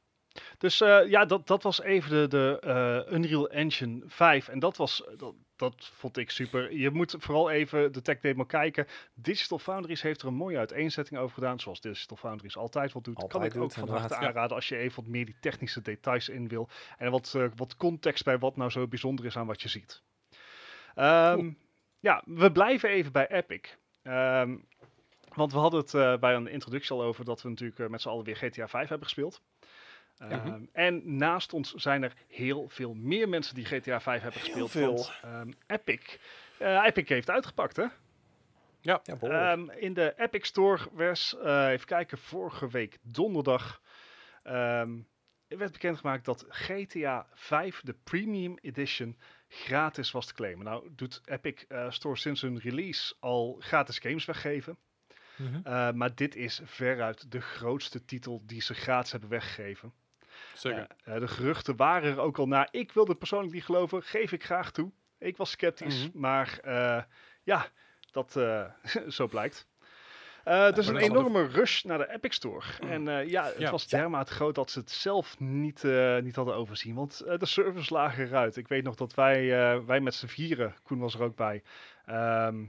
dus 0.59 0.81
eh, 0.81 1.09
ja, 1.09 1.25
dat, 1.25 1.47
dat 1.47 1.63
was 1.63 1.81
even 1.81 2.11
de, 2.11 2.29
de 2.29 2.59
eh, 2.61 3.15
Unreal 3.15 3.51
Engine 3.51 4.03
5. 4.07 4.49
En 4.49 4.59
dat 4.59 4.77
was, 4.77 5.05
dat, 5.17 5.35
dat 5.57 5.91
vond 5.95 6.17
ik 6.17 6.31
super. 6.31 6.73
Je 6.73 6.91
moet 6.91 7.15
vooral 7.19 7.51
even 7.51 7.93
de 7.93 8.03
tech 8.03 8.21
demo 8.21 8.45
kijken. 8.45 8.87
Digital 9.15 9.59
Foundries 9.59 10.03
heeft 10.03 10.23
er 10.23 10.29
een 10.29 10.35
mooie 10.35 10.59
uiteenzetting 10.59 11.21
over 11.21 11.35
gedaan. 11.35 11.61
Zoals 11.61 11.81
Digital 11.81 12.17
Foundries 12.17 12.57
altijd 12.57 12.93
wat 12.93 13.05
doet. 13.05 13.27
kan 13.27 13.45
ik 13.45 13.57
ook 13.57 13.73
van 13.73 13.89
harte 13.89 14.17
aanraden 14.17 14.57
als 14.57 14.69
je 14.69 14.77
even 14.77 15.03
wat 15.03 15.13
meer 15.13 15.25
die 15.25 15.37
technische 15.41 15.83
details 15.83 16.29
in 16.29 16.49
wil. 16.49 16.69
En 16.99 17.11
wat, 17.11 17.35
eh, 17.37 17.47
wat 17.57 17.77
context 17.77 18.25
bij 18.25 18.39
wat 18.39 18.57
nou 18.57 18.71
zo 18.71 18.87
bijzonder 18.87 19.25
is 19.25 19.37
aan 19.37 19.47
wat 19.47 19.63
je 19.63 19.69
ziet. 19.69 20.03
Ehm. 20.95 21.53
Ja, 22.01 22.23
we 22.27 22.53
blijven 22.53 22.89
even 22.89 23.13
bij 23.13 23.31
Epic. 23.31 23.61
Ehm, 24.03 24.57
want 25.35 25.53
we 25.53 25.59
hadden 25.59 25.81
het 25.81 25.95
eh, 25.95 26.17
bij 26.17 26.35
een 26.35 26.47
introductie 26.47 26.97
al 26.97 27.03
over 27.03 27.25
dat 27.25 27.43
we 27.43 27.49
natuurlijk 27.49 27.79
eh, 27.81 27.89
met 27.89 28.01
z'n 28.01 28.09
allen 28.09 28.25
weer 28.25 28.37
GTA 28.37 28.69
5 28.69 28.89
hebben 28.89 29.07
gespeeld. 29.07 29.43
Ehm, 30.19 30.63
En 30.73 31.17
naast 31.17 31.53
ons 31.53 31.73
zijn 31.75 32.03
er 32.03 32.13
heel 32.29 32.69
veel 32.69 32.95
meer 32.95 33.29
mensen 33.29 33.55
die 33.55 33.65
GTA 33.65 34.01
5 34.01 34.23
hebben 34.23 34.41
Heel 34.41 34.51
gespeeld. 34.53 34.71
veel. 34.71 34.95
Want 34.95 35.19
ehm, 35.23 35.53
Epic, 35.67 36.19
eh, 36.59 36.83
Epic 36.87 37.09
heeft 37.09 37.31
uitgepakt, 37.31 37.77
hè? 37.77 37.87
Ja, 38.81 39.01
behoorlijk. 39.05 39.43
Ehm, 39.43 39.71
in 39.79 39.95
de 39.95 40.15
Epic 40.17 40.47
Store 40.47 40.83
was, 40.93 41.37
eh, 41.43 41.69
even 41.71 41.87
kijken, 41.87 42.19
vorige 42.19 42.69
week 42.69 42.99
donderdag 43.03 43.81
ehm, 44.43 44.99
werd 45.49 45.73
bekendgemaakt 45.73 46.25
dat 46.25 46.45
GTA 46.49 47.27
5, 47.35 47.81
de 47.85 47.95
Premium 48.05 48.59
Edition, 48.61 49.19
gratis 49.49 50.11
was 50.11 50.27
te 50.27 50.35
claimen. 50.35 50.65
Nou 50.65 50.89
doet 50.91 51.21
Epic 51.25 51.65
eh, 51.69 51.91
Store 51.91 52.17
sinds 52.17 52.41
hun 52.41 52.59
release 52.59 53.15
al 53.21 53.57
gratis 53.61 53.99
games 53.99 54.25
weggeven. 54.25 54.77
Mhm. 55.37 55.61
Eh, 55.65 55.91
maar 55.93 56.15
dit 56.15 56.37
is 56.37 56.61
veruit 56.65 57.31
de 57.33 57.41
grootste 57.41 58.05
titel 58.05 58.43
die 58.47 58.63
ze 58.63 58.75
gratis 58.75 59.11
hebben 59.11 59.31
weggegeven. 59.31 59.93
Zeker. 60.55 60.87
De 61.05 61.29
geruchten 61.29 61.77
waren 61.77 62.11
er 62.13 62.19
ook 62.21 62.39
al 62.39 62.47
naar. 62.47 62.69
Ik 62.71 62.93
wilde 62.93 63.15
persoonlijk 63.15 63.53
niet 63.53 63.65
geloven, 63.65 64.03
geef 64.03 64.33
ik 64.33 64.45
graag 64.45 64.71
toe. 64.71 64.91
Ik 65.19 65.37
was 65.37 65.51
sceptisch, 65.51 66.09
Mhm. 66.09 66.19
maar 66.21 66.59
eh, 66.63 67.03
ja, 67.43 67.67
dat 68.11 68.37
eh, 68.37 68.65
zo 69.09 69.27
blijkt. 69.27 69.67
Eh 70.45 70.73
dus 70.73 70.87
een 70.87 70.97
enorme 70.97 71.47
rush 71.47 71.83
naar 71.83 71.99
de 71.99 72.11
Epic 72.13 72.35
Store. 72.35 72.65
En 72.81 73.09
eh, 73.09 73.29
ja, 73.29 73.45
het 73.45 73.59
Ja. 73.59 73.71
was 73.71 73.89
dermate 73.89 74.33
groot 74.33 74.55
dat 74.55 74.71
ze 74.71 74.79
het 74.79 74.91
zelf 74.91 75.39
niet, 75.39 75.83
niet 76.23 76.37
hadden 76.37 76.55
overzien. 76.55 76.95
Want 76.95 77.19
de 77.19 77.47
servers 77.47 77.91
lagen 77.91 78.27
eruit. 78.27 78.57
Ik 78.57 78.69
weet 78.69 78.85
nog 78.85 78.95
dat 78.95 79.15
wij, 79.15 79.49
wij 79.85 80.01
met 80.01 80.15
z'n 80.15 80.27
vieren, 80.27 80.75
Koen 80.83 80.99
was 80.99 81.15
er 81.15 81.23
ook 81.23 81.37
bij, 81.37 81.63
ehm, 82.05 82.65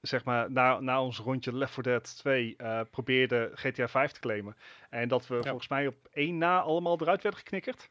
zeg 0.00 0.24
maar 0.24 0.50
na, 0.50 0.80
na 0.80 1.02
ons 1.02 1.18
rondje 1.18 1.56
Left 1.56 1.72
4 1.74 1.82
Dead 1.82 2.16
2 2.16 2.54
eh 2.56 2.80
probeerden 2.90 3.50
GTA 3.54 3.88
5 3.88 4.12
te 4.12 4.20
claimen. 4.20 4.56
En 4.90 5.08
dat 5.08 5.26
we 5.26 5.42
volgens 5.42 5.68
mij 5.68 5.86
op 5.86 5.96
één 6.12 6.38
na 6.38 6.60
allemaal 6.60 7.00
eruit 7.00 7.22
werden 7.22 7.40
geknikkerd. 7.40 7.88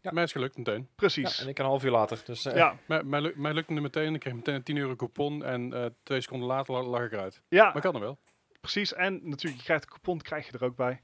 Ja. 0.00 0.10
Mij 0.12 0.22
is 0.22 0.32
gelukt 0.32 0.56
meteen. 0.56 0.78
Ja, 0.80 0.86
Precies. 0.96 1.40
en 1.40 1.48
ik 1.48 1.58
een 1.58 1.64
half 1.64 1.84
uur 1.84 1.90
later. 1.90 2.22
Dus, 2.24 2.44
eh, 2.44 2.56
Ja, 2.56 2.76
Mij, 2.86 3.02
mij, 3.02 3.20
lu- 3.20 3.32
mij 3.36 3.52
lukte 3.54 3.72
het 3.72 3.82
meteen. 3.82 4.14
Ik 4.14 4.20
kreeg 4.20 4.34
meteen 4.34 4.54
een 4.54 4.62
10 4.62 4.76
euro 4.76 4.96
coupon. 4.96 5.44
En 5.44 5.72
eh, 5.72 5.86
twee 6.02 6.20
seconden 6.20 6.48
later 6.48 6.74
la- 6.74 6.82
lag 6.82 7.02
ik 7.04 7.12
eruit. 7.12 7.40
ja, 7.48 7.64
Maar 7.64 7.76
ik 7.76 7.82
kan 7.82 7.94
er 7.94 8.00
wel. 8.00 8.18
precies. 8.60 8.94
En 8.94 9.12
natuurlijk, 9.22 9.56
je 9.56 9.64
krijgt 9.64 9.82
de 9.82 9.88
coupon, 9.88 10.20
krijg 10.20 10.46
je 10.46 10.52
er 10.58 10.64
ook 10.64 10.76
bij. 10.76 11.00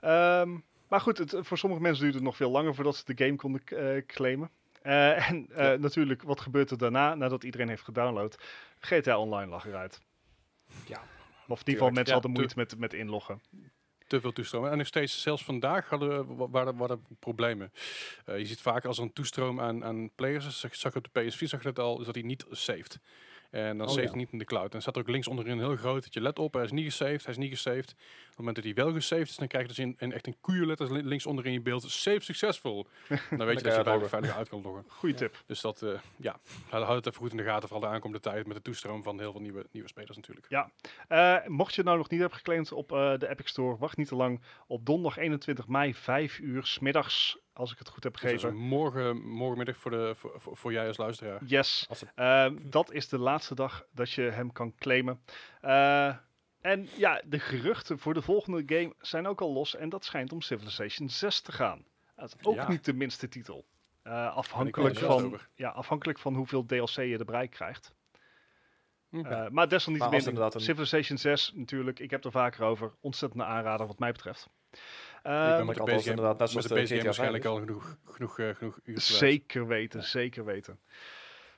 Ehm, 0.00 0.56
maar 0.88 1.00
goed, 1.00 1.18
het, 1.18 1.34
voor 1.40 1.58
sommige 1.58 1.82
mensen 1.82 2.02
duurde 2.02 2.16
het 2.18 2.26
nog 2.26 2.36
veel 2.36 2.50
langer 2.50 2.74
voordat 2.74 2.96
ze 2.96 3.14
de 3.14 3.24
game 3.24 3.36
konden 3.36 3.62
eh, 3.64 4.06
claimen. 4.06 4.50
Eh, 4.86 5.28
en 5.30 5.48
eh, 5.54 5.64
Ja. 5.64 5.76
natuurlijk, 5.76 6.22
wat 6.22 6.40
gebeurt 6.40 6.70
er 6.70 6.78
daarna, 6.78 7.14
nadat 7.14 7.44
iedereen 7.44 7.68
heeft 7.68 7.82
gedownload? 7.82 8.36
GTA 8.80 9.18
Online 9.18 9.50
lag 9.50 9.66
eruit. 9.66 10.00
Ja, 10.86 11.00
Of 11.48 11.60
in 11.60 11.66
ieder 11.66 11.72
geval 11.74 11.86
mensen 11.90 12.06
Ja, 12.06 12.12
hadden 12.12 12.30
moeite 12.30 12.54
met, 12.56 12.78
met 12.78 12.92
inloggen. 12.92 13.40
te 14.06 14.20
veel 14.20 14.32
toestroom. 14.32 14.66
En 14.66 14.78
nog 14.78 14.86
steeds, 14.86 15.22
zelfs 15.22 15.44
vandaag 15.44 15.88
hadden 15.88 16.08
we, 16.28 16.34
wa- 16.34 16.48
waren, 16.48 16.76
waren 16.76 16.96
er 17.08 17.16
problemen. 17.18 17.72
Eh, 18.24 18.38
je 18.38 18.46
ziet 18.46 18.60
vaak 18.60 18.84
als 18.84 18.96
er 18.98 19.02
een 19.04 19.12
toestroom 19.12 19.60
aan, 19.60 19.84
aan 19.84 20.10
players 20.14 20.46
is, 20.46 20.80
zag, 20.80 20.96
op 20.96 21.08
de 21.12 21.20
PS4 21.22 21.48
zag 21.48 21.62
je 21.62 21.72
dat 21.72 21.78
al, 21.84 21.98
is 22.00 22.06
dat 22.06 22.14
hij 22.14 22.24
niet 22.24 22.44
saved. 22.50 22.98
En 23.56 23.78
dan 23.78 23.86
Oh, 23.86 23.92
saved 23.92 24.04
ja. 24.04 24.10
hij 24.10 24.18
niet 24.18 24.32
in 24.32 24.38
de 24.38 24.44
cloud. 24.44 24.74
En 24.74 24.80
staat 24.80 24.94
er 24.94 25.00
ook 25.00 25.08
links 25.08 25.28
onderin 25.28 25.58
heel 25.58 25.76
groot 25.76 26.02
dat 26.02 26.14
je 26.14 26.20
let 26.20 26.38
op, 26.38 26.52
hij 26.54 26.64
is 26.64 26.70
niet 26.70 26.84
gesaved, 26.84 27.22
hij 27.24 27.32
is 27.32 27.38
niet 27.40 27.50
gesaved. 27.50 27.90
Op 27.90 28.26
het 28.28 28.36
moment 28.36 28.56
dat 28.56 28.64
hij 28.64 28.74
wel 28.74 28.92
gesaved 28.92 29.28
is, 29.28 29.36
dan 29.36 29.46
krijg 29.48 29.62
je 29.66 29.68
dus 29.74 29.78
in, 29.84 29.94
in 29.98 30.12
echt 30.12 30.26
een 30.26 30.36
koeienletters 30.40 30.90
li- 30.90 31.02
links 31.02 31.26
onderin 31.26 31.52
je 31.52 31.60
beeld, 31.60 31.82
save 31.90 32.20
successful. 32.20 32.86
dan 33.08 33.46
weet 33.46 33.58
je 33.58 33.64
dat 33.64 33.76
je 33.76 33.82
bij 33.82 34.08
veilig 34.08 34.36
uit 34.36 34.48
kan 34.48 34.62
loggen. 34.62 34.84
Goeie 34.98 35.14
tip. 35.14 35.42
Dus 35.46 35.60
dat, 35.60 35.82
eh, 35.82 35.90
ja, 36.16 36.38
houd 36.68 36.94
het 36.96 37.06
even 37.06 37.18
goed 37.20 37.30
in 37.30 37.36
de 37.36 37.42
gaten, 37.42 37.68
vooral 37.68 37.88
de 37.88 37.94
aankomende 37.94 38.22
tijd 38.30 38.46
met 38.46 38.56
de 38.56 38.62
toestroom 38.62 39.02
van 39.02 39.18
heel 39.20 39.32
veel 39.32 39.40
nieuwe, 39.40 39.66
nieuwe 39.70 39.88
spelers 39.88 40.16
natuurlijk. 40.16 40.46
Eh, 41.08 41.36
mocht 41.46 41.70
je 41.70 41.76
het 41.76 41.84
nou 41.86 41.98
nog 41.98 42.08
niet 42.10 42.20
hebben 42.20 42.38
geclaimd 42.38 42.72
op 42.72 42.92
eh, 42.92 43.18
de 43.18 43.28
Epic 43.28 43.48
Store, 43.48 43.76
wacht 43.78 43.96
niet 43.96 44.08
te 44.08 44.16
lang. 44.16 44.42
Op 44.66 44.86
donderdag 44.86 45.18
21 45.22 45.66
mei, 45.68 45.94
5 45.94 46.38
uur, 46.38 46.66
smiddags, 46.66 47.38
als 47.56 47.72
ik 47.72 47.78
het 47.78 47.88
goed 47.88 48.04
heb 48.04 48.12
Dus 48.12 48.22
begrepen. 48.32 48.56
morgen, 48.58 49.26
morgenmiddag 49.28 49.76
voor, 49.76 49.90
de, 49.90 50.12
voor, 50.16 50.40
voor, 50.56 50.72
jij 50.72 50.86
als 50.86 50.96
luisteraar. 50.96 51.44
Yes, 51.44 51.86
als 51.88 52.00
het, 52.00 52.12
Ehm, 52.14 52.56
dat 52.62 52.92
is 52.92 53.08
de 53.08 53.18
laatste 53.18 53.54
dag 53.54 53.84
dat 53.92 54.10
je 54.10 54.22
hem 54.22 54.52
kan 54.52 54.74
claimen. 54.74 55.20
Eh, 55.60 56.14
en 56.60 56.88
ja, 56.96 57.22
de 57.24 57.38
geruchten 57.38 57.98
voor 57.98 58.14
de 58.14 58.22
volgende 58.22 58.62
game 58.76 58.94
zijn 59.00 59.26
ook 59.26 59.40
al 59.40 59.52
los. 59.52 59.76
En 59.76 59.88
dat 59.88 60.04
schijnt 60.04 60.32
om 60.32 60.40
Civilization 60.40 61.08
6 61.08 61.40
te 61.40 61.52
gaan. 61.52 61.84
Dat 62.16 62.36
is 62.38 62.46
ook 62.46 62.54
Ja. 62.54 62.68
niet 62.68 62.84
de 62.84 62.92
minste 62.94 63.28
titel. 63.28 63.66
Eh, 64.02 64.36
afhankelijk, 64.36 64.98
van, 64.98 65.40
ja, 65.54 65.68
afhankelijk 65.68 66.18
van 66.18 66.34
hoeveel 66.34 66.66
DLC 66.66 66.88
je 66.96 67.18
erbij 67.18 67.48
krijgt. 67.48 67.94
Hm, 69.10 69.24
Eh, 69.26 69.48
maar 69.48 69.68
desalniettemin, 69.68 70.36
een- 70.52 70.60
Civilization 70.60 71.18
6 71.18 71.52
natuurlijk. 71.54 71.98
Ik 71.98 72.10
heb 72.10 72.24
er 72.24 72.30
vaker 72.30 72.64
over. 72.64 72.92
Ontzettende 73.00 73.44
aanrader 73.44 73.86
wat 73.86 73.98
mij 73.98 74.12
betreft. 74.12 74.48
Ik 75.26 75.32
Ehm, 75.32 75.56
ben 75.56 75.64
moet 75.66 75.66
met 75.66 76.02
de 76.04 76.08
inderdaad 76.10 76.38
net 76.38 76.54
met 76.54 76.64
zoals 76.64 76.88
de 76.88 76.94
GTA 76.96 77.04
waarschijnlijk 77.04 77.42
5 77.44 77.54
al 77.54 77.60
genoeg, 77.60 77.96
genoeg, 78.04 78.38
eh, 78.38 78.54
genoeg 78.54 78.78
uur. 78.84 79.00
Zeker 79.00 79.66
weten, 79.66 80.02
zeker 80.04 80.44
weten. 80.44 80.78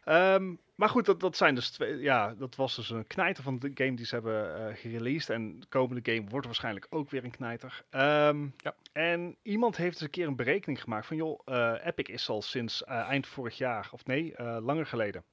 Ehm, 0.04 0.54
maar 0.74 0.88
goed, 0.88 1.06
dat, 1.06 1.20
dat 1.20 1.36
zijn 1.36 1.54
dus 1.54 1.70
twee. 1.70 1.96
Ja, 1.98 2.34
dat 2.34 2.56
was 2.56 2.76
dus 2.76 2.90
een 2.90 3.06
knijter 3.06 3.42
van 3.42 3.58
de 3.58 3.70
game 3.74 3.94
die 3.94 4.06
ze 4.06 4.14
hebben 4.14 4.56
eh 4.68 4.76
gereleased. 4.76 5.30
En 5.30 5.60
de 5.60 5.66
komende 5.68 6.12
game 6.12 6.28
wordt 6.28 6.46
waarschijnlijk 6.46 6.86
ook 6.90 7.10
weer 7.10 7.24
een 7.24 7.30
knijter. 7.30 7.84
Ehm, 7.90 8.46
Ja. 8.56 8.74
En 8.92 9.36
iemand 9.42 9.76
heeft 9.76 9.92
eens 9.92 10.00
een 10.00 10.10
keer 10.10 10.26
een 10.26 10.36
berekening 10.36 10.82
gemaakt 10.82 11.06
van 11.06 11.16
joh, 11.16 11.40
eh, 11.44 11.74
Epic 11.84 12.08
is 12.08 12.28
al 12.28 12.42
sinds 12.42 12.84
eind 12.84 13.26
vorig 13.26 13.58
jaar, 13.58 13.88
of 13.92 14.04
nee, 14.06 14.34
eh, 14.34 14.56
langer 14.60 14.86
geleden. 14.86 15.24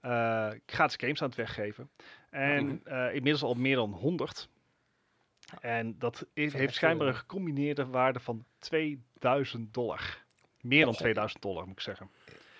eh 0.00 0.50
gratis 0.66 0.96
games 0.96 1.22
aan 1.22 1.28
het 1.28 1.36
weggeven. 1.36 1.90
En 2.30 2.64
Mhm. 2.66 2.76
eh, 2.86 3.14
inmiddels 3.14 3.42
al 3.42 3.54
meer 3.54 3.76
dan 3.76 3.90
100. 3.92 4.48
En 5.60 5.98
dat 5.98 6.26
is- 6.34 6.52
heeft 6.52 6.74
schijnbaar 6.74 7.06
een 7.08 7.14
gecombineerde 7.16 7.86
waarde 7.86 8.20
van 8.20 8.44
2000 8.58 9.74
dollar. 9.74 10.22
Meer 10.60 10.84
dan 10.84 10.92
Oh. 10.94 10.98
2000 11.00 11.42
dollar, 11.42 11.62
moet 11.66 11.72
ik 11.76 11.80
zeggen. 11.80 12.10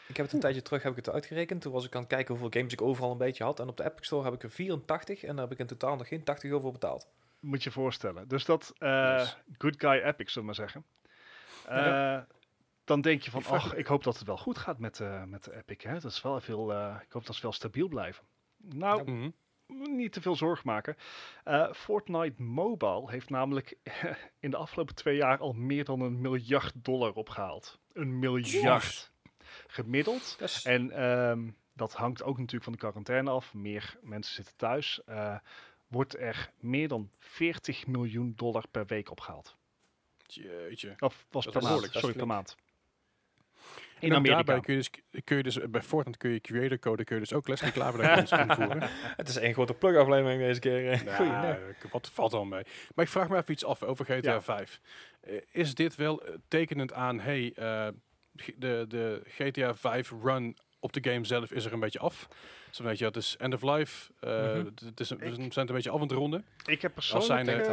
Ik 0.06 0.16
heb 0.16 0.24
het 0.24 0.34
een 0.34 0.40
tijdje 0.40 0.62
terug 0.62 0.82
heb 0.82 0.90
ik 0.96 1.04
het 1.04 1.14
uitgerekend. 1.14 1.60
Toen 1.62 1.72
was 1.72 1.84
ik 1.84 1.94
aan 1.94 2.00
het 2.00 2.10
kijken 2.10 2.34
hoeveel 2.38 2.60
games 2.60 2.72
ik 2.72 2.82
overal 2.82 3.10
een 3.10 3.18
beetje 3.18 3.44
had. 3.44 3.60
En 3.60 3.68
op 3.68 3.76
de 3.76 3.84
Epic 3.84 4.06
Store 4.06 4.24
heb 4.24 4.32
ik 4.34 4.42
er 4.42 4.50
84 4.50 5.22
en 5.24 5.36
daar 5.36 5.44
heb 5.44 5.52
ik 5.52 5.58
in 5.58 5.66
totaal 5.66 5.96
nog 5.96 6.08
geen 6.08 6.24
80 6.24 6.50
euro 6.50 6.60
voor 6.62 6.72
betaald. 6.72 7.08
Moet 7.40 7.62
je 7.62 7.70
voorstellen. 7.70 8.28
Dus 8.28 8.44
dat, 8.44 8.72
eh, 8.78 9.16
Nice. 9.16 9.34
good 9.58 9.74
guy 9.78 9.90
epic, 9.92 10.30
zullen 10.32 10.34
we 10.34 10.40
maar 10.44 10.54
zeggen. 10.54 10.84
Ja. 11.68 12.16
Eh, 12.16 12.22
Dan 12.84 13.00
denk 13.00 13.22
je 13.22 13.30
van, 13.30 13.40
Ik 13.40 13.46
ach, 13.46 13.74
ik 13.74 13.86
hoop 13.86 14.04
dat 14.04 14.18
het 14.18 14.26
wel 14.26 14.36
goed 14.38 14.58
gaat 14.58 14.78
met, 14.78 15.00
eh, 15.00 15.22
met 15.22 15.44
de 15.44 15.56
epic. 15.56 15.82
Hè? 15.82 15.92
Dat 15.92 16.04
is 16.10 16.22
wel 16.22 16.40
veel, 16.40 16.72
eh, 16.72 16.94
ik 17.06 17.12
hoop 17.12 17.26
dat 17.26 17.34
ze 17.34 17.42
wel 17.42 17.52
stabiel 17.52 17.88
blijven. 17.88 18.24
Nou, 18.56 19.10
Mhm. 19.10 19.30
Niet 19.68 20.12
te 20.12 20.20
veel 20.20 20.36
zorgen 20.36 20.66
maken. 20.66 20.96
Eh, 21.44 21.72
Fortnite 21.72 22.42
Mobile 22.42 23.10
heeft 23.10 23.30
namelijk 23.30 23.76
in 24.40 24.50
de 24.50 24.56
afgelopen 24.56 24.94
twee 24.94 25.16
jaar 25.16 25.38
al 25.38 25.52
meer 25.52 25.84
dan 25.84 26.00
een 26.00 26.20
miljard 26.20 26.72
dollar 26.74 27.12
opgehaald. 27.12 27.78
Een 27.92 28.18
miljard. 28.18 29.12
Gemiddeld. 29.66 30.36
En 30.64 30.90
ehm, 30.90 31.50
dat 31.72 31.92
hangt 31.92 32.22
ook 32.22 32.36
natuurlijk 32.36 32.64
van 32.64 32.72
de 32.72 32.78
quarantaine 32.78 33.30
af. 33.30 33.54
Meer 33.54 33.98
mensen 34.02 34.34
zitten 34.34 34.56
thuis. 34.56 35.04
eh, 35.04 35.38
wordt 35.88 36.18
er 36.18 36.50
meer 36.60 36.88
dan 36.88 37.10
40 37.18 37.86
miljoen 37.86 38.32
dollar 38.36 38.68
per 38.70 38.86
week 38.86 39.10
opgehaald. 39.10 39.56
Jeetje. 40.26 40.94
Of 40.98 41.26
was 41.30 41.46
per 41.46 41.62
maand, 41.62 41.88
sorry, 41.92 42.14
per 42.14 42.26
maand. 42.26 42.56
In 44.04 44.10
ook 44.12 44.16
Amerika. 44.16 44.34
daarbij 44.42 44.60
kun 44.60 44.74
je, 44.74 44.78
dus, 44.78 44.90
kun 45.24 45.36
je 45.36 45.42
dus 45.42 45.58
bij 45.70 45.82
Fortnite 45.82 46.18
kun 46.18 46.30
je 46.30 46.40
creator 46.40 46.78
code 46.78 47.04
kun 47.04 47.14
je 47.16 47.20
dus 47.22 47.32
ook 47.32 47.48
Leslie 47.48 47.72
Klaver 47.72 48.02
daar 48.02 48.18
invoeren. 48.18 48.88
Het 49.16 49.28
is 49.28 49.36
één 49.36 49.52
grote 49.52 49.74
plug-aflevering 49.74 50.40
deze 50.40 50.60
keer. 50.60 51.04
Ja, 51.04 51.42
nee. 51.42 51.56
wat 51.90 52.08
valt 52.12 52.32
al 52.32 52.44
mee. 52.44 52.62
Maar 52.94 53.04
ik 53.04 53.10
vraag 53.10 53.28
me 53.28 53.36
even 53.36 53.52
iets 53.52 53.64
af 53.64 53.82
over 53.82 54.04
GTA 54.04 54.30
Ja. 54.32 54.42
5. 54.42 54.80
Eh, 55.20 55.34
is 55.52 55.74
dit 55.74 55.94
wel 55.94 56.22
eh, 56.22 56.34
tekenend 56.48 56.92
aan, 56.92 57.20
hey, 57.20 57.52
eh, 57.56 57.88
de, 58.56 58.84
de 58.88 59.22
GTA 59.28 59.74
5 59.74 60.12
run 60.22 60.56
op 60.80 60.92
de 60.92 61.10
game 61.10 61.24
zelf 61.24 61.50
is 61.52 61.64
er 61.64 61.72
een 61.72 61.80
beetje 61.80 61.98
af. 61.98 62.28
Zo 62.70 62.82
weet 62.82 62.98
je, 62.98 63.04
het 63.04 63.16
is 63.16 63.36
end 63.38 63.54
of 63.54 63.62
life. 63.62 64.12
eh, 64.20 64.30
Mhm. 64.54 64.64
het- 64.64 64.80
het 64.80 65.00
is, 65.00 65.10
een- 65.10 65.18
we 65.18 65.24
Ik- 65.26 65.32
zijn 65.34 65.46
het 65.50 65.56
een 65.56 65.66
beetje 65.74 65.90
af 65.90 65.96
aan 65.96 66.02
het 66.02 66.12
ronden. 66.12 66.44
Ik 66.64 66.82
heb 66.82 66.94
persoonlijk 66.94 67.26
zijn, 67.44 67.46
het 67.58 67.68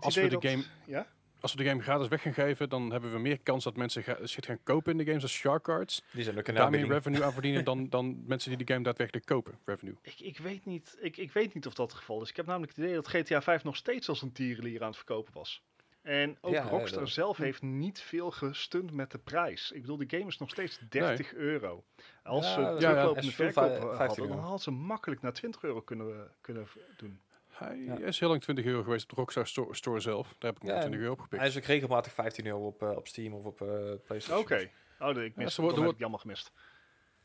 Als 0.00 0.14
we 0.14 0.22
de 0.22 0.28
dat... 0.28 0.44
game- 0.46 0.62
Ja? 0.86 1.06
Als 1.44 1.54
we 1.54 1.62
de 1.62 1.68
game 1.68 1.82
gratis 1.82 2.08
weg 2.08 2.22
gaan 2.22 2.34
geven, 2.34 2.68
dan 2.68 2.90
hebben 2.90 3.12
we 3.12 3.18
meer 3.18 3.40
kans 3.40 3.64
dat 3.64 3.76
mensen 3.76 4.02
ga- 4.02 4.26
shit 4.26 4.46
gaan 4.46 4.62
kopen 4.62 4.92
in 4.92 4.98
de 4.98 5.04
games 5.04 5.22
als 5.22 5.32
Shark 5.32 5.62
Cards. 5.62 6.02
Die 6.12 6.22
zijn 6.22 6.34
Daarmee 6.34 6.62
aanbieding. 6.62 6.92
revenue 6.92 7.24
aan 7.24 7.32
verdienen 7.32 7.64
dan, 7.70 7.88
dan 7.88 8.22
mensen 8.26 8.56
die 8.56 8.64
de 8.66 8.72
game 8.72 8.84
daadwerkelijk 8.84 9.26
kopen. 9.26 9.58
Revenue. 9.64 9.94
Ik, 10.02 10.20
ik, 10.20 10.38
weet 10.38 10.64
niet, 10.64 10.96
ik, 11.00 11.16
ik 11.16 11.32
weet 11.32 11.54
niet 11.54 11.66
of 11.66 11.74
dat 11.74 11.90
het 11.90 11.98
geval 12.00 12.22
is. 12.22 12.30
Ik 12.30 12.36
heb 12.36 12.46
namelijk 12.46 12.72
het 12.76 12.84
idee 12.84 12.94
dat 12.94 13.08
GTA 13.08 13.42
5 13.42 13.64
nog 13.64 13.76
steeds 13.76 14.08
als 14.08 14.22
een 14.22 14.32
tierenlier 14.32 14.80
aan 14.80 14.86
het 14.86 14.96
verkopen 14.96 15.32
was. 15.34 15.62
En 16.02 16.36
ook 16.40 16.52
Ja, 16.52 16.62
Rockstar 16.68 17.08
zelf 17.08 17.36
heeft 17.36 17.62
niet 17.62 18.00
veel 18.00 18.30
gestund 18.30 18.92
met 18.92 19.10
de 19.10 19.18
prijs. 19.18 19.72
Ik 19.72 19.80
bedoel, 19.80 19.96
de 19.96 20.16
game 20.16 20.26
is 20.26 20.38
nog 20.38 20.50
steeds 20.50 20.78
30 20.88 21.34
euro. 21.34 21.84
Als 22.22 22.44
Ja, 22.46 22.52
ze 22.54 22.60
ja, 22.60 22.70
ja, 22.70 22.76
teruglopende 22.78 23.32
verkoop 23.32 23.54
hadden, 23.78 23.96
15 23.96 24.28
dan 24.28 24.38
hadden 24.38 24.58
ze 24.60 24.70
makkelijk 24.70 25.22
naar 25.22 25.32
20 25.32 25.62
euro 25.62 25.80
kunnen, 25.80 26.30
kunnen 26.40 26.66
doen. 26.96 27.20
Hij 27.54 27.76
Ja. 27.78 27.98
is 27.98 28.18
heel 28.20 28.28
lang 28.28 28.42
20 28.42 28.64
euro 28.64 28.82
geweest 28.82 29.02
op 29.02 29.08
de 29.10 29.14
Rockstar 29.16 29.46
Store, 29.46 29.74
store 29.74 30.00
zelf. 30.00 30.34
Daar 30.38 30.52
heb 30.52 30.62
ik 30.62 30.68
Ja, 30.68 30.78
20 30.78 31.00
euro 31.00 31.12
opgepikt. 31.12 31.40
Hij 31.40 31.50
is 31.50 31.56
ook 31.56 31.64
regelmatig 31.64 32.12
15 32.12 32.46
euro 32.46 32.66
op, 32.66 32.82
eh, 32.82 32.90
op 32.90 33.06
Steam 33.08 33.32
of 33.34 33.44
op 33.44 33.60
eh, 33.60 33.66
PlayStation. 34.06 34.38
Oké. 34.44 34.70
Oh, 34.98 35.14
de- 35.14 35.24
ik 35.24 35.36
mis 35.36 35.46
het, 35.46 35.56
wordt- 35.56 35.78
heb 35.80 35.90
ik 35.90 35.98
jammer 35.98 36.20
gemist. 36.20 36.52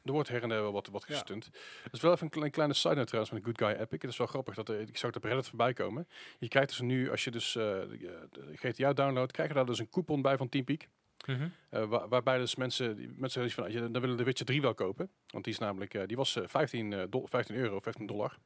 Er 0.06 0.12
wordt 0.12 0.30
her 0.30 0.44
en 0.44 0.50
der 0.50 0.62
wel 0.62 0.72
wat, 0.72 0.88
wat 0.88 1.04
Ja. 1.08 1.14
gestunt. 1.14 1.46
Het 1.84 1.94
is 1.94 2.02
wel 2.02 2.12
even 2.12 2.24
een 2.26 2.32
klein- 2.32 2.52
kleine 2.52 2.74
side 2.74 2.94
note 2.96 3.06
trouwens 3.08 3.34
van 3.34 3.44
Good 3.44 3.58
Guy 3.58 3.82
Epic. 3.82 4.02
Het 4.02 4.12
is 4.12 4.18
wel 4.18 4.28
grappig 4.28 4.56
dat 4.56 4.70
er, 4.70 4.80
ik 4.80 4.98
zag 4.98 5.08
het 5.14 5.16
op 5.16 5.24
Reddit 5.24 5.48
voorbij 5.48 5.74
komen. 5.74 6.08
Je 6.40 6.48
krijgt 6.48 6.70
dus 6.70 6.80
nu, 6.80 7.12
als 7.12 7.24
je 7.24 7.32
dus 7.32 7.56
eh, 7.56 7.64
de, 7.64 8.28
GTA 8.56 8.94
downloadt, 8.94 9.32
krijg 9.32 9.50
je 9.50 9.56
daar 9.56 9.66
dus 9.66 9.80
een 9.80 9.90
coupon 9.90 10.22
bij 10.22 10.38
van 10.38 10.50
TeamPeak. 10.50 10.88
Mhm. 11.26 11.48
Eh, 11.70 11.86
wa- 11.86 12.08
waarbij 12.08 12.38
dus 12.38 12.56
mensen, 12.56 12.96
die, 12.96 13.08
mensen 13.16 13.42
zeggen 13.50 13.64
van, 13.64 13.72
je, 13.72 13.92
dan 13.92 14.02
willen 14.02 14.18
de 14.18 14.24
Witcher 14.24 14.46
3 14.46 14.62
wel 14.62 14.74
kopen. 14.74 15.10
Want 15.28 15.44
die 15.44 15.54
is 15.54 15.60
namelijk, 15.60 15.94
eh, 15.94 16.08
die 16.08 16.18
was 16.18 16.36
eh, 16.36 16.44
15, 16.48 16.94
eh, 16.94 17.04
dol- 17.10 17.28
15 17.28 17.56
euro, 17.56 17.80
15 17.80 18.06
dollar. 18.08 18.38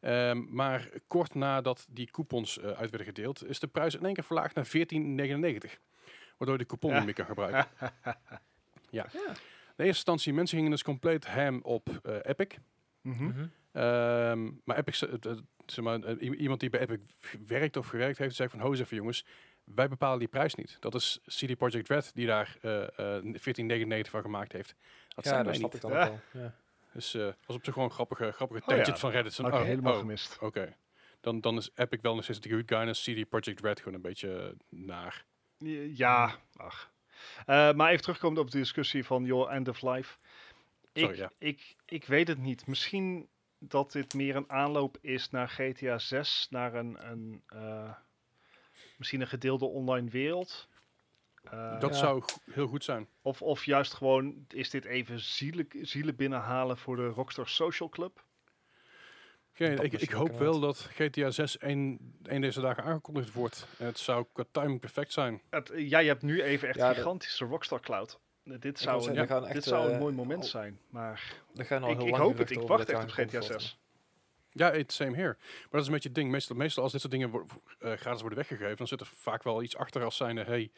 Ehm, 0.00 0.44
maar 0.54 0.88
kort 1.06 1.34
nadat 1.34 1.86
die 1.90 2.10
coupons 2.10 2.58
eh, 2.58 2.64
uit 2.66 2.78
werden 2.90 3.04
gedeeld, 3.06 3.44
is 3.48 3.58
de 3.60 3.66
prijs 3.66 3.94
in 3.94 4.04
één 4.04 4.14
keer 4.14 4.24
verlaagd 4.24 4.54
naar 4.54 4.66
14,99. 4.66 5.78
Waardoor 6.36 6.56
je 6.58 6.62
de 6.62 6.66
coupon 6.66 6.90
Ja. 6.90 6.96
niet 6.96 7.04
meer 7.04 7.14
kan 7.14 7.26
gebruiken. 7.26 7.66
ja. 8.90 9.06
Ja. 9.12 9.20
In 9.76 9.84
eerste 9.84 9.84
instantie, 9.86 10.32
mensen 10.32 10.56
gingen 10.56 10.70
dus 10.70 10.82
compleet 10.82 11.26
ham 11.26 11.60
op 11.62 11.88
eh, 12.02 12.16
Epic. 12.22 12.56
Mhm. 13.00 13.24
Mhm. 13.24 13.46
Ehm, 13.72 14.50
maar 14.64 14.76
Epic, 14.76 14.98
zeg 15.66 15.84
maar, 15.84 16.00
eh, 16.02 16.40
iemand 16.40 16.60
die 16.60 16.70
bij 16.70 16.80
Epic 16.80 16.98
werkt 17.46 17.76
of 17.76 17.86
gewerkt 17.86 18.18
heeft, 18.18 18.34
zei 18.36 18.48
van, 18.48 18.60
ho 18.60 18.72
even 18.72 18.96
jongens, 18.96 19.24
wij 19.64 19.88
bepalen 19.88 20.18
die 20.18 20.28
prijs 20.28 20.54
niet. 20.54 20.76
Dat 20.80 20.94
is 20.94 21.20
CD 21.26 21.56
Projekt 21.56 21.88
Red 21.88 22.10
die 22.14 22.26
daar 22.26 22.56
eh 22.60 23.16
eh 23.16 23.24
14,99 23.24 24.10
van 24.10 24.22
gemaakt 24.22 24.52
heeft. 24.52 24.74
Dat 25.08 25.24
Ja, 25.24 25.30
zijn 25.30 25.36
dat 25.36 25.46
wij 25.46 25.54
snap 25.54 25.72
niet. 25.72 25.82
ik 25.84 25.88
dan 25.90 25.98
Ja. 25.98 26.06
ook 26.06 26.20
wel. 26.32 26.42
Ja. 26.42 26.54
Dus 26.98 27.14
eh 27.14 27.32
was 27.46 27.56
op 27.56 27.64
zich 27.64 27.72
gewoon 27.72 27.88
een 27.88 27.94
grappige, 27.94 28.32
grappige 28.32 28.70
Oh 28.70 28.76
ja. 28.76 28.96
van 28.96 29.10
Reddit. 29.10 29.38
Ik 29.38 29.46
oh, 29.46 29.62
helemaal 29.62 29.92
oh, 29.92 29.98
gemist. 29.98 30.38
Oké. 30.40 30.76
Dan, 31.20 31.40
dan 31.40 31.56
is 31.56 31.70
Epic 31.74 32.00
wel 32.02 32.14
nog 32.14 32.24
steeds 32.24 32.40
de 32.40 32.48
good 32.48 32.62
guy 32.66 32.78
en 32.78 32.92
CD 32.92 33.28
Projekt 33.28 33.60
Red 33.60 33.78
gewoon 33.78 33.94
een 33.94 34.02
beetje 34.02 34.38
eh, 34.38 34.78
naar. 34.78 35.24
Ja, 35.94 36.38
ach. 36.56 36.92
Eh, 37.46 37.72
maar 37.72 37.90
even 37.90 38.02
terugkomend 38.02 38.40
op 38.40 38.50
de 38.50 38.58
discussie 38.58 39.04
van 39.04 39.24
your 39.24 39.48
end 39.50 39.68
of 39.68 39.82
life. 39.82 40.16
Ik, 40.92 41.14
ja. 41.14 41.32
ik, 41.38 41.76
ik 41.84 42.04
weet 42.04 42.28
het 42.28 42.38
niet. 42.38 42.66
Misschien 42.66 43.28
dat 43.58 43.92
dit 43.92 44.14
meer 44.14 44.36
een 44.36 44.50
aanloop 44.50 44.98
is 45.00 45.30
naar 45.30 45.48
GTA 45.48 45.98
6, 45.98 46.46
naar 46.50 46.74
een, 46.74 47.10
een 47.10 47.42
misschien 48.96 49.20
een 49.20 49.26
gedeelde 49.26 49.64
online 49.64 50.10
wereld. 50.10 50.68
Eh, 51.50 51.80
dat 51.80 51.90
ja. 51.90 51.96
zou 51.96 52.22
heel 52.52 52.66
goed 52.66 52.84
zijn. 52.84 53.08
of, 53.22 53.42
of 53.42 53.64
juist 53.64 53.94
gewoon, 53.94 54.44
is 54.48 54.70
dit 54.70 54.84
even 54.84 55.20
zielen, 55.20 55.66
zielen 55.80 56.16
binnenhalen 56.16 56.76
voor 56.78 56.96
de 56.96 57.06
Rockstar 57.06 57.48
Social 57.48 57.88
Club? 57.88 58.24
Geen- 59.52 59.78
ik, 59.78 59.92
ik 59.92 60.10
hoop 60.10 60.38
wel 60.38 60.60
dat 60.60 60.78
GTA 60.78 61.30
6 61.30 61.56
een, 61.62 61.98
een 62.22 62.40
deze 62.40 62.60
dagen 62.60 62.82
aangekondigd 62.84 63.32
wordt. 63.32 63.66
Het 63.76 63.98
zou 63.98 64.26
qua 64.32 64.44
timing 64.50 64.80
perfect 64.80 65.12
zijn. 65.12 65.42
Het, 65.50 65.72
jij 65.76 66.04
hebt 66.06 66.22
nu 66.22 66.42
even 66.42 66.68
echt 66.68 66.76
Ja, 66.78 66.88
de- 66.88 66.94
gigantische 66.94 67.44
Rockstar 67.44 67.80
Cloud. 67.80 68.18
Eh, 68.44 68.54
Dit 68.60 68.78
zou, 68.78 68.96
een, 69.08 69.14
zeggen, 69.14 69.42
dit 69.42 69.50
echt, 69.50 69.64
zou 69.64 69.86
een 69.86 69.92
eh, 69.94 69.98
mooi 70.00 70.14
moment 70.14 70.40
al- 70.42 70.48
zijn. 70.48 70.78
Maar 70.90 71.34
gaan 71.64 71.82
al 71.82 71.90
ik, 71.90 71.96
heel 71.96 72.04
ik 72.06 72.10
lang 72.12 72.22
hoop 72.22 72.38
het. 72.38 72.50
Ik 72.50 72.60
wacht 72.60 72.86
dat 72.86 72.96
echt 72.96 73.02
op 73.04 73.10
GTA 73.10 73.22
aangekondigd 73.22 73.60
6. 73.60 73.78
Ja, 74.52 74.72
it's 74.72 74.94
same 74.96 75.16
here. 75.16 75.36
Maar 75.38 75.66
dat 75.70 75.80
is 75.80 75.86
een 75.86 75.92
beetje 75.92 76.08
het 76.08 76.16
ding. 76.18 76.30
Meestal, 76.30 76.56
meestal 76.56 76.82
als 76.82 76.92
dit 76.92 77.00
soort 77.00 77.12
dingen 77.12 77.30
wo- 77.30 77.46
eh, 77.78 77.92
gratis 77.92 78.20
worden 78.20 78.38
weggegeven, 78.38 78.76
dan 78.76 78.86
zit 78.86 79.00
er 79.00 79.06
vaak 79.06 79.42
wel 79.42 79.62
iets 79.62 79.76
achter 79.76 80.04
als 80.04 80.16
zijnde, 80.16 80.42
hey, 80.44 80.70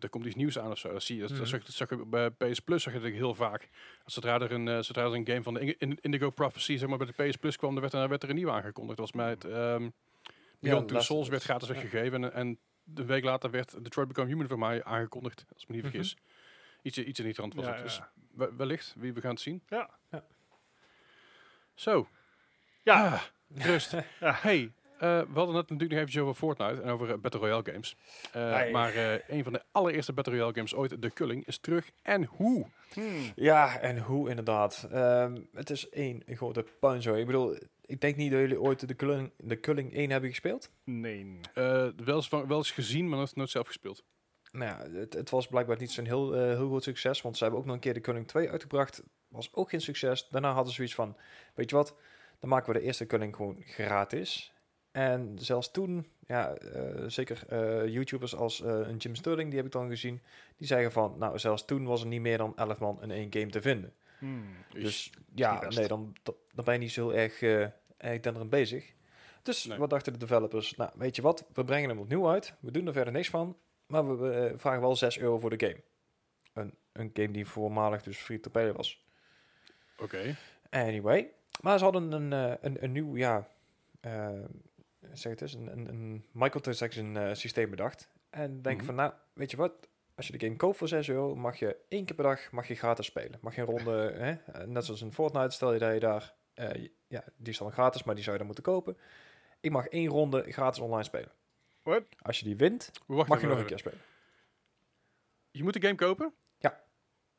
er 0.00 0.08
komt 0.08 0.26
iets 0.26 0.34
nieuws 0.34 0.58
aan 0.58 0.70
of 0.70 0.78
zo. 0.78 0.92
Dat 0.92 1.02
zie 1.02 1.14
je, 1.14 1.20
dat, 1.20 1.30
Mhm. 1.30 1.38
dat 1.38 1.48
zag, 1.48 1.62
dat 1.62 1.74
zag 1.74 1.88
je 1.90 1.96
bij 2.06 2.30
PS 2.30 2.60
Plus 2.60 2.82
zag 2.82 2.92
je 2.92 3.00
dat 3.00 3.10
heel 3.10 3.34
vaak. 3.34 3.68
Als 4.04 4.14
Zodra 4.14 4.40
er 4.40 4.52
een, 4.52 4.68
eh, 4.68 4.78
zodra 4.80 5.02
er 5.04 5.14
een 5.14 5.26
game 5.26 5.42
van 5.42 5.54
de 5.54 5.76
Indigo 6.00 6.30
Prophecy, 6.30 6.76
zeg 6.76 6.88
maar, 6.88 6.98
bij 6.98 7.06
de 7.16 7.24
PS 7.28 7.36
Plus 7.36 7.56
kwam, 7.56 7.72
dan 7.72 7.80
werd 7.80 7.92
er, 7.94 8.08
werd 8.08 8.22
er 8.22 8.28
een 8.28 8.34
nieuwe 8.34 8.52
aangekondigd. 8.52 8.96
Dat 8.98 9.10
was 9.12 9.22
mij 9.22 9.30
het, 9.30 9.44
ehm 9.44 9.88
Beyond 10.60 10.86
Two 10.88 10.96
Last 10.96 11.06
Souls 11.06 11.28
werd 11.28 11.42
gratis 11.42 11.68
Ja. 11.68 11.74
weggegeven 11.74 12.24
en, 12.24 12.32
en 12.32 12.58
een 12.94 13.06
week 13.06 13.24
later 13.24 13.50
werd 13.50 13.84
Detroit 13.84 14.08
Become 14.08 14.28
Human 14.28 14.48
voor 14.48 14.58
mij 14.58 14.84
aangekondigd, 14.84 15.44
als 15.52 15.62
ik 15.62 15.68
me 15.68 15.74
niet 15.74 15.84
Mhm. 15.84 15.92
vergis. 15.92 16.16
Iets, 16.82 16.98
iets 16.98 17.18
in 17.18 17.24
die 17.24 17.34
trant 17.34 17.54
was 17.54 17.64
Ja, 17.64 17.72
het. 17.74 17.82
Dus 17.82 17.96
ja. 17.96 18.10
we- 18.34 18.52
wellicht, 18.56 18.94
wie 18.98 19.12
we 19.12 19.20
gaan 19.20 19.30
het 19.30 19.40
zien. 19.40 19.62
Ja. 19.68 19.90
Ja. 20.10 20.24
Zo. 21.74 22.08
Ja. 22.88 23.04
Ah, 23.04 23.22
rust. 23.64 23.92
Ja. 24.20 24.38
Hey, 24.40 24.72
eh, 24.98 25.20
we 25.20 25.34
hadden 25.34 25.54
het 25.54 25.70
natuurlijk 25.70 25.90
nog 25.90 25.98
eventjes 25.98 26.22
over 26.22 26.34
Fortnite 26.34 26.82
en 26.82 26.90
over 26.90 27.10
eh, 27.10 27.18
Battle 27.18 27.40
Royale 27.40 27.70
games. 27.72 27.96
Eh, 28.32 28.70
maar 28.72 28.94
eh, 28.94 29.28
een 29.28 29.44
van 29.44 29.52
de 29.52 29.62
allereerste 29.72 30.12
Battle 30.12 30.32
Royale 30.32 30.54
games 30.54 30.74
ooit, 30.74 31.02
De 31.02 31.12
Culling, 31.12 31.46
is 31.46 31.58
terug. 31.58 31.90
En 32.02 32.24
hoe? 32.24 32.66
Hmm. 32.92 33.32
Ja, 33.34 33.78
en 33.80 33.98
hoe 33.98 34.28
inderdaad. 34.28 34.88
Ehm, 34.92 35.40
het 35.54 35.70
is 35.70 35.88
één 35.88 36.22
grote 36.26 36.64
puinzooi. 36.80 37.20
Ik 37.20 37.26
bedoel, 37.26 37.56
ik 37.84 38.00
denk 38.00 38.16
niet 38.16 38.30
dat 38.30 38.40
jullie 38.40 38.60
ooit 38.60 38.88
de 38.88 38.96
Culling, 38.96 39.32
de 39.36 39.60
Culling 39.60 39.94
1 39.94 40.10
hebben 40.10 40.30
gespeeld. 40.30 40.70
Nee. 40.84 41.40
Eh, 41.54 41.88
wel, 42.04 42.16
eens 42.16 42.28
van, 42.28 42.46
wel 42.46 42.58
eens 42.58 42.70
gezien, 42.70 43.08
maar 43.08 43.18
nooit, 43.18 43.36
nooit 43.36 43.50
zelf 43.50 43.66
gespeeld. 43.66 44.04
Nou 44.52 44.70
ja, 44.70 44.98
het, 44.98 45.12
het 45.12 45.30
was 45.30 45.46
blijkbaar 45.46 45.78
niet 45.78 45.90
zo'n 45.90 46.04
heel, 46.04 46.32
heel 46.32 46.68
groot 46.68 46.82
succes, 46.82 47.22
want 47.22 47.36
ze 47.36 47.42
hebben 47.42 47.60
ook 47.60 47.66
nog 47.66 47.74
een 47.74 47.80
keer 47.80 47.94
de 47.94 48.00
Culling 48.00 48.26
2 48.28 48.50
uitgebracht. 48.50 49.02
Was 49.28 49.54
ook 49.54 49.70
geen 49.70 49.80
succes. 49.80 50.28
Daarna 50.28 50.48
hadden 50.48 50.68
ze 50.68 50.74
zoiets 50.74 50.94
van, 50.94 51.16
weet 51.54 51.70
je 51.70 51.76
wat, 51.76 51.96
dan 52.38 52.48
maken 52.48 52.72
we 52.72 52.78
de 52.78 52.84
eerste 52.84 53.06
Culling 53.06 53.36
gewoon 53.36 53.62
gratis. 53.64 54.52
En 54.90 55.32
zelfs 55.38 55.70
toen, 55.70 56.06
ja, 56.26 56.54
eh, 56.54 57.04
zeker 57.06 57.42
eh, 57.48 57.86
YouTubers 57.86 58.34
als 58.34 58.62
eh, 58.62 58.70
een 58.70 58.96
Jim 58.96 59.14
Sterling, 59.14 59.48
die 59.48 59.56
heb 59.56 59.66
ik 59.66 59.72
dan 59.72 59.88
gezien, 59.88 60.22
die 60.56 60.66
zeggen 60.66 60.92
van, 60.92 61.14
nou, 61.18 61.38
zelfs 61.38 61.64
toen 61.64 61.84
was 61.84 62.00
er 62.00 62.06
niet 62.06 62.20
meer 62.20 62.38
dan 62.38 62.56
11 62.56 62.78
man 62.78 63.02
in 63.02 63.10
één 63.10 63.32
game 63.32 63.50
te 63.50 63.60
vinden. 63.60 63.94
Hmm. 64.18 64.44
Dus 64.72 65.12
ja, 65.34 65.68
nee, 65.68 65.88
dan, 65.88 66.16
dan, 66.22 66.64
ben 66.64 66.74
je 66.74 66.80
niet 66.80 66.92
zo 66.92 67.10
erg, 67.10 67.42
erg 67.42 68.20
denderend 68.20 68.50
bezig. 68.50 68.92
Dus 69.42 69.64
Nee. 69.64 69.78
wat 69.78 69.90
dachten 69.90 70.12
de 70.12 70.18
developers? 70.18 70.76
Nou, 70.76 70.90
weet 70.94 71.16
je 71.16 71.22
wat, 71.22 71.46
we 71.52 71.64
brengen 71.64 71.88
hem 71.88 71.98
opnieuw 71.98 72.28
uit. 72.28 72.54
We 72.60 72.70
doen 72.70 72.86
er 72.86 72.92
verder 72.92 73.12
niks 73.12 73.30
van. 73.30 73.56
Maar 73.86 74.08
we, 74.08 74.28
we, 74.28 74.52
vragen 74.56 74.80
wel 74.80 74.96
6 74.96 75.18
euro 75.18 75.38
voor 75.38 75.58
de 75.58 75.66
game. 75.66 75.82
Een, 76.52 76.74
een 76.92 77.10
game 77.12 77.30
die 77.30 77.46
voormalig 77.46 78.02
dus 78.02 78.18
free 78.18 78.40
to 78.40 78.50
play 78.50 78.72
was. 78.72 79.04
Oké. 79.98 80.36
Anyway. 80.70 81.30
Maar 81.60 81.78
ze 81.78 81.84
hadden 81.84 82.12
een, 82.12 82.32
eh, 82.32 82.54
een, 82.60 82.82
een 82.84 82.92
nieuw, 82.92 83.16
ja, 83.16 83.48
eh, 84.00 84.28
zeg 85.12 85.32
het 85.32 85.40
eens, 85.40 85.54
een, 85.54 85.66
een, 85.72 85.88
een 85.88 86.24
microtransaction 86.32 87.16
eh, 87.16 87.34
systeem 87.34 87.70
bedacht. 87.70 88.08
En 88.30 88.62
denk 88.62 88.76
Mhm. 88.76 88.86
van, 88.86 88.94
nou, 88.94 89.12
weet 89.32 89.50
je 89.50 89.56
wat, 89.56 89.72
als 90.14 90.26
je 90.26 90.38
de 90.38 90.44
game 90.44 90.56
koopt 90.56 90.76
voor 90.76 90.88
6 90.88 91.08
euro, 91.08 91.34
mag 91.36 91.58
je 91.58 91.76
één 91.88 92.04
keer 92.04 92.14
per 92.14 92.24
dag 92.24 92.50
mag 92.52 92.68
je 92.68 92.74
gratis 92.74 93.06
spelen. 93.06 93.38
Mag 93.42 93.54
je 93.54 93.60
een 93.60 93.66
ronde, 93.66 94.12
hè, 94.52 94.66
net 94.66 94.84
zoals 94.84 95.02
in 95.02 95.12
Fortnite, 95.12 95.50
stel 95.50 95.72
je 95.72 95.78
dat 95.78 95.92
je 95.94 96.00
daar, 96.00 96.34
ja, 97.08 97.24
die 97.36 97.52
is 97.52 97.58
dan 97.58 97.72
gratis, 97.72 98.02
maar 98.04 98.14
die 98.14 98.22
zou 98.24 98.36
je 98.36 98.44
dan 98.44 98.54
moeten 98.54 98.72
kopen. 98.72 98.96
Ik 99.60 99.70
mag 99.70 99.86
één 99.86 100.08
ronde 100.08 100.52
gratis 100.52 100.80
online 100.80 101.02
spelen. 101.04 101.30
What? 101.82 102.02
Als 102.22 102.38
je 102.38 102.44
die 102.44 102.56
wint, 102.56 102.90
mag 103.06 103.26
je 103.26 103.32
nog 103.34 103.40
even. 103.42 103.58
een 103.58 103.64
keer 103.66 103.78
spelen. 103.78 103.98
Je 105.50 105.62
moet 105.62 105.72
de 105.72 105.80
game 105.80 105.94
kopen? 105.94 106.32
Ja. 106.58 106.70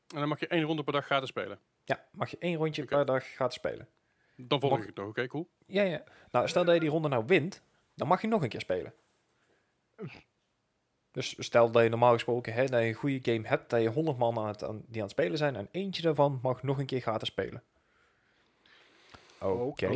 En 0.08 0.18
dan 0.18 0.28
mag 0.28 0.40
je 0.40 0.46
één 0.46 0.62
ronde 0.62 0.82
per 0.84 0.92
dag 0.92 1.04
gratis 1.04 1.28
spelen. 1.28 1.58
Ja, 1.84 2.04
mag 2.12 2.30
je 2.30 2.36
één 2.38 2.56
rondje 2.56 2.84
per 2.84 3.04
dag 3.06 3.24
gratis 3.24 3.56
spelen. 3.56 3.88
Dan 4.48 4.60
volg 4.60 4.72
Mag- 4.72 4.80
ik 4.80 4.86
het 4.86 4.96
nog. 4.96 5.08
Oké, 5.08 5.26
cool. 5.26 5.48
Ja, 5.66 5.82
ja. 5.82 6.02
Nou, 6.30 6.48
stel 6.48 6.64
dat 6.64 6.74
je 6.74 6.80
die 6.80 6.88
ronde 6.90 7.08
nou 7.08 7.24
wint, 7.26 7.62
dan 7.94 8.08
mag 8.08 8.20
je 8.20 8.28
nog 8.28 8.42
een 8.42 8.48
keer 8.48 8.60
spelen. 8.60 8.92
Dus 11.12 11.34
stel 11.38 11.70
dat 11.70 11.82
je 11.82 11.88
normaal 11.88 12.12
gesproken 12.12 12.52
hè, 12.52 12.64
dat 12.66 12.80
je 12.80 12.86
een 12.86 12.94
goede 12.94 13.32
game 13.32 13.48
hebt, 13.48 13.70
dat 13.70 13.82
je 13.82 13.88
100 13.88 14.18
man 14.18 14.38
aan 14.38 14.46
het, 14.46 14.64
aan, 14.64 14.82
die 14.86 14.96
aan 14.96 15.08
het 15.08 15.10
spelen 15.10 15.38
zijn 15.38 15.56
en 15.56 15.68
eentje 15.70 16.02
daarvan 16.02 16.38
mag 16.42 16.62
nog 16.62 16.78
een 16.78 16.86
keer 16.86 17.00
gratis 17.00 17.28
spelen. 17.28 17.62
Oké. 19.40 19.86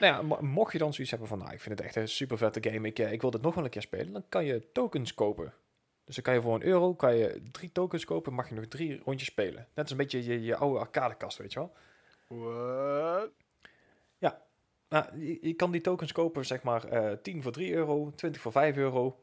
Nou 0.00 0.14
ja, 0.14 0.22
mo- 0.22 0.38
mocht 0.40 0.72
je 0.72 0.78
dan 0.78 0.92
zoiets 0.92 1.10
hebben 1.10 1.28
van, 1.28 1.38
nou, 1.38 1.52
ik 1.52 1.60
vind 1.60 1.78
het 1.78 1.86
echt 1.86 1.96
een 1.96 2.08
super 2.08 2.38
vette 2.38 2.70
game, 2.70 2.88
ik, 2.88 2.98
eh, 2.98 3.12
ik 3.12 3.20
wil 3.20 3.30
dit 3.30 3.42
nog 3.42 3.54
wel 3.54 3.64
een 3.64 3.70
keer 3.70 3.82
spelen, 3.82 4.12
dan 4.12 4.24
kan 4.28 4.44
je 4.44 4.72
tokens 4.72 5.14
kopen. 5.14 5.52
Dus 6.04 6.14
dan 6.14 6.24
kan 6.24 6.34
je 6.34 6.40
voor 6.40 6.54
een 6.54 6.62
euro 6.64 6.94
kan 6.94 7.16
je 7.16 7.42
drie 7.52 7.72
tokens 7.72 8.04
kopen, 8.04 8.32
mag 8.32 8.48
je 8.48 8.54
nog 8.54 8.66
drie 8.66 9.00
rondjes 9.04 9.28
spelen. 9.28 9.56
Net 9.56 9.68
als 9.84 9.90
een 9.90 9.96
beetje 9.96 10.24
je, 10.24 10.42
je 10.42 10.56
oude 10.56 10.78
arcadekast, 10.78 11.38
weet 11.38 11.52
je 11.52 11.58
wel. 11.58 11.72
What? 12.34 13.32
Nou, 14.90 15.18
je, 15.18 15.38
je 15.40 15.54
kan 15.54 15.70
die 15.70 15.80
tokens 15.80 16.12
kopen, 16.12 16.46
zeg 16.46 16.62
maar, 16.62 16.84
eh 16.84 17.12
10 17.22 17.42
voor 17.42 17.52
3 17.52 17.72
euro, 17.72 18.12
20 18.14 18.42
voor 18.42 18.52
5 18.52 18.76
euro. 18.76 19.20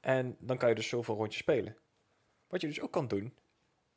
En 0.00 0.36
dan 0.38 0.56
kan 0.56 0.68
je 0.68 0.74
dus 0.74 0.88
zoveel 0.88 1.14
rondjes 1.14 1.42
spelen. 1.42 1.76
Wat 2.46 2.60
je 2.60 2.66
dus 2.66 2.80
ook 2.80 2.90
kan 2.90 3.08
doen, 3.08 3.34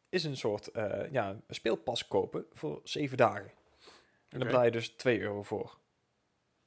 is 0.10 0.24
een 0.24 0.38
soort 0.38 0.68
eh, 0.68 1.12
ja, 1.12 1.30
een 1.30 1.44
speelpas 1.50 2.08
kopen 2.08 2.46
voor 2.54 2.82
7 2.84 3.18
dagen. 3.18 3.52
En 4.30 4.40
dan 4.40 4.48
betaal 4.48 4.64
je 4.64 4.72
dus 4.72 4.90
2 4.90 5.20
euro 5.20 5.44
voor. 5.44 5.78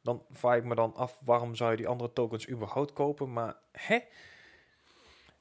Dan 0.00 0.26
vraag 0.30 0.56
ik 0.56 0.64
me 0.64 0.74
dan 0.74 0.94
af, 0.94 1.20
waarom 1.24 1.54
zou 1.54 1.70
je 1.70 1.76
die 1.76 1.88
andere 1.88 2.12
tokens 2.12 2.48
überhaupt 2.48 2.92
kopen? 2.92 3.32
Maar, 3.32 3.56
hè? 3.72 3.98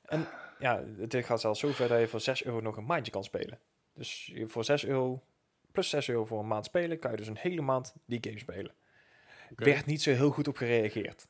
En 0.05 0.27
ja, 0.59 0.83
het 0.97 1.15
gaat 1.15 1.41
zelfs 1.41 1.59
zover 1.59 1.87
dat 1.87 1.99
je 1.99 2.07
voor 2.07 2.19
6 2.19 2.43
euro 2.43 2.59
nog 2.59 2.77
een 2.77 2.85
maandje 2.85 3.11
kan 3.11 3.23
spelen. 3.23 3.59
Dus 3.93 4.33
voor 4.45 4.63
6 4.63 4.85
euro, 4.85 5.23
plus 5.71 5.89
6 5.89 6.09
euro 6.09 6.25
voor 6.25 6.39
een 6.39 6.47
maand 6.47 6.65
spelen, 6.65 6.99
kan 6.99 7.11
je 7.11 7.17
dus 7.17 7.27
een 7.27 7.37
hele 7.39 7.61
maand 7.61 7.93
die 8.05 8.17
game 8.21 8.39
spelen. 8.39 8.73
Oké. 9.51 9.63
Werd 9.63 9.85
niet 9.85 10.01
zo 10.01 10.11
heel 10.11 10.29
goed 10.31 10.47
op 10.47 10.57
gereageerd. 10.57 11.27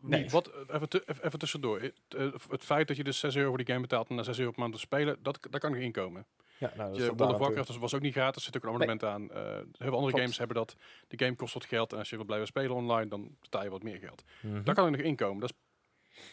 Nee, 0.00 0.20
Nee. 0.20 0.30
wat, 0.30 0.46
eh, 0.46 0.74
even, 0.74 0.88
even, 1.24 1.38
tussendoor. 1.38 1.80
Het, 1.80 1.94
eh, 2.08 2.32
het 2.48 2.64
feit 2.64 2.88
dat 2.88 2.96
je 2.96 3.04
dus 3.04 3.18
6 3.18 3.36
euro 3.36 3.48
voor 3.48 3.58
die 3.58 3.66
game 3.66 3.80
betaalt 3.80 4.08
en 4.08 4.14
na 4.14 4.22
6 4.22 4.38
euro 4.38 4.50
per 4.50 4.60
maand 4.60 4.74
te 4.74 4.80
spelen, 4.80 5.16
dat, 5.22 5.38
dat 5.50 5.60
kan 5.60 5.70
nog 5.72 5.80
inkomen. 5.80 6.26
Ja, 6.58 6.72
nou, 6.76 6.78
dat 6.78 6.86
Je 6.88 6.94
is 6.96 7.02
World 7.02 7.18
daar 7.18 7.28
of 7.28 7.38
Warcraft 7.38 7.76
was- 7.78 7.94
ook 7.94 8.00
niet 8.00 8.12
gratis, 8.12 8.36
er 8.46 8.52
zit 8.52 8.56
ook 8.56 8.62
een 8.62 8.68
abonnement 8.68 9.04
aan. 9.04 9.30
Eh, 9.30 9.42
heel 9.42 9.66
veel 9.72 9.84
andere 9.84 10.00
Klopt. 10.00 10.18
games 10.18 10.38
hebben 10.38 10.56
dat. 10.56 10.76
De 11.08 11.18
game 11.24 11.34
kost 11.36 11.54
wat 11.54 11.64
geld 11.64 11.92
en 11.92 11.98
als 11.98 12.10
je 12.10 12.16
wil 12.16 12.24
blijven 12.24 12.46
spelen 12.46 12.70
online, 12.76 13.06
dan 13.08 13.36
betaal 13.40 13.62
je 13.62 13.70
wat 13.70 13.82
meer 13.82 13.98
geld. 13.98 14.24
Mhm. 14.40 14.62
Daar 14.62 14.74
kan 14.74 14.84
er 14.84 14.90
nog 14.90 15.00
inkomen. 15.00 15.40
Dat 15.40 15.50
is 15.50 15.56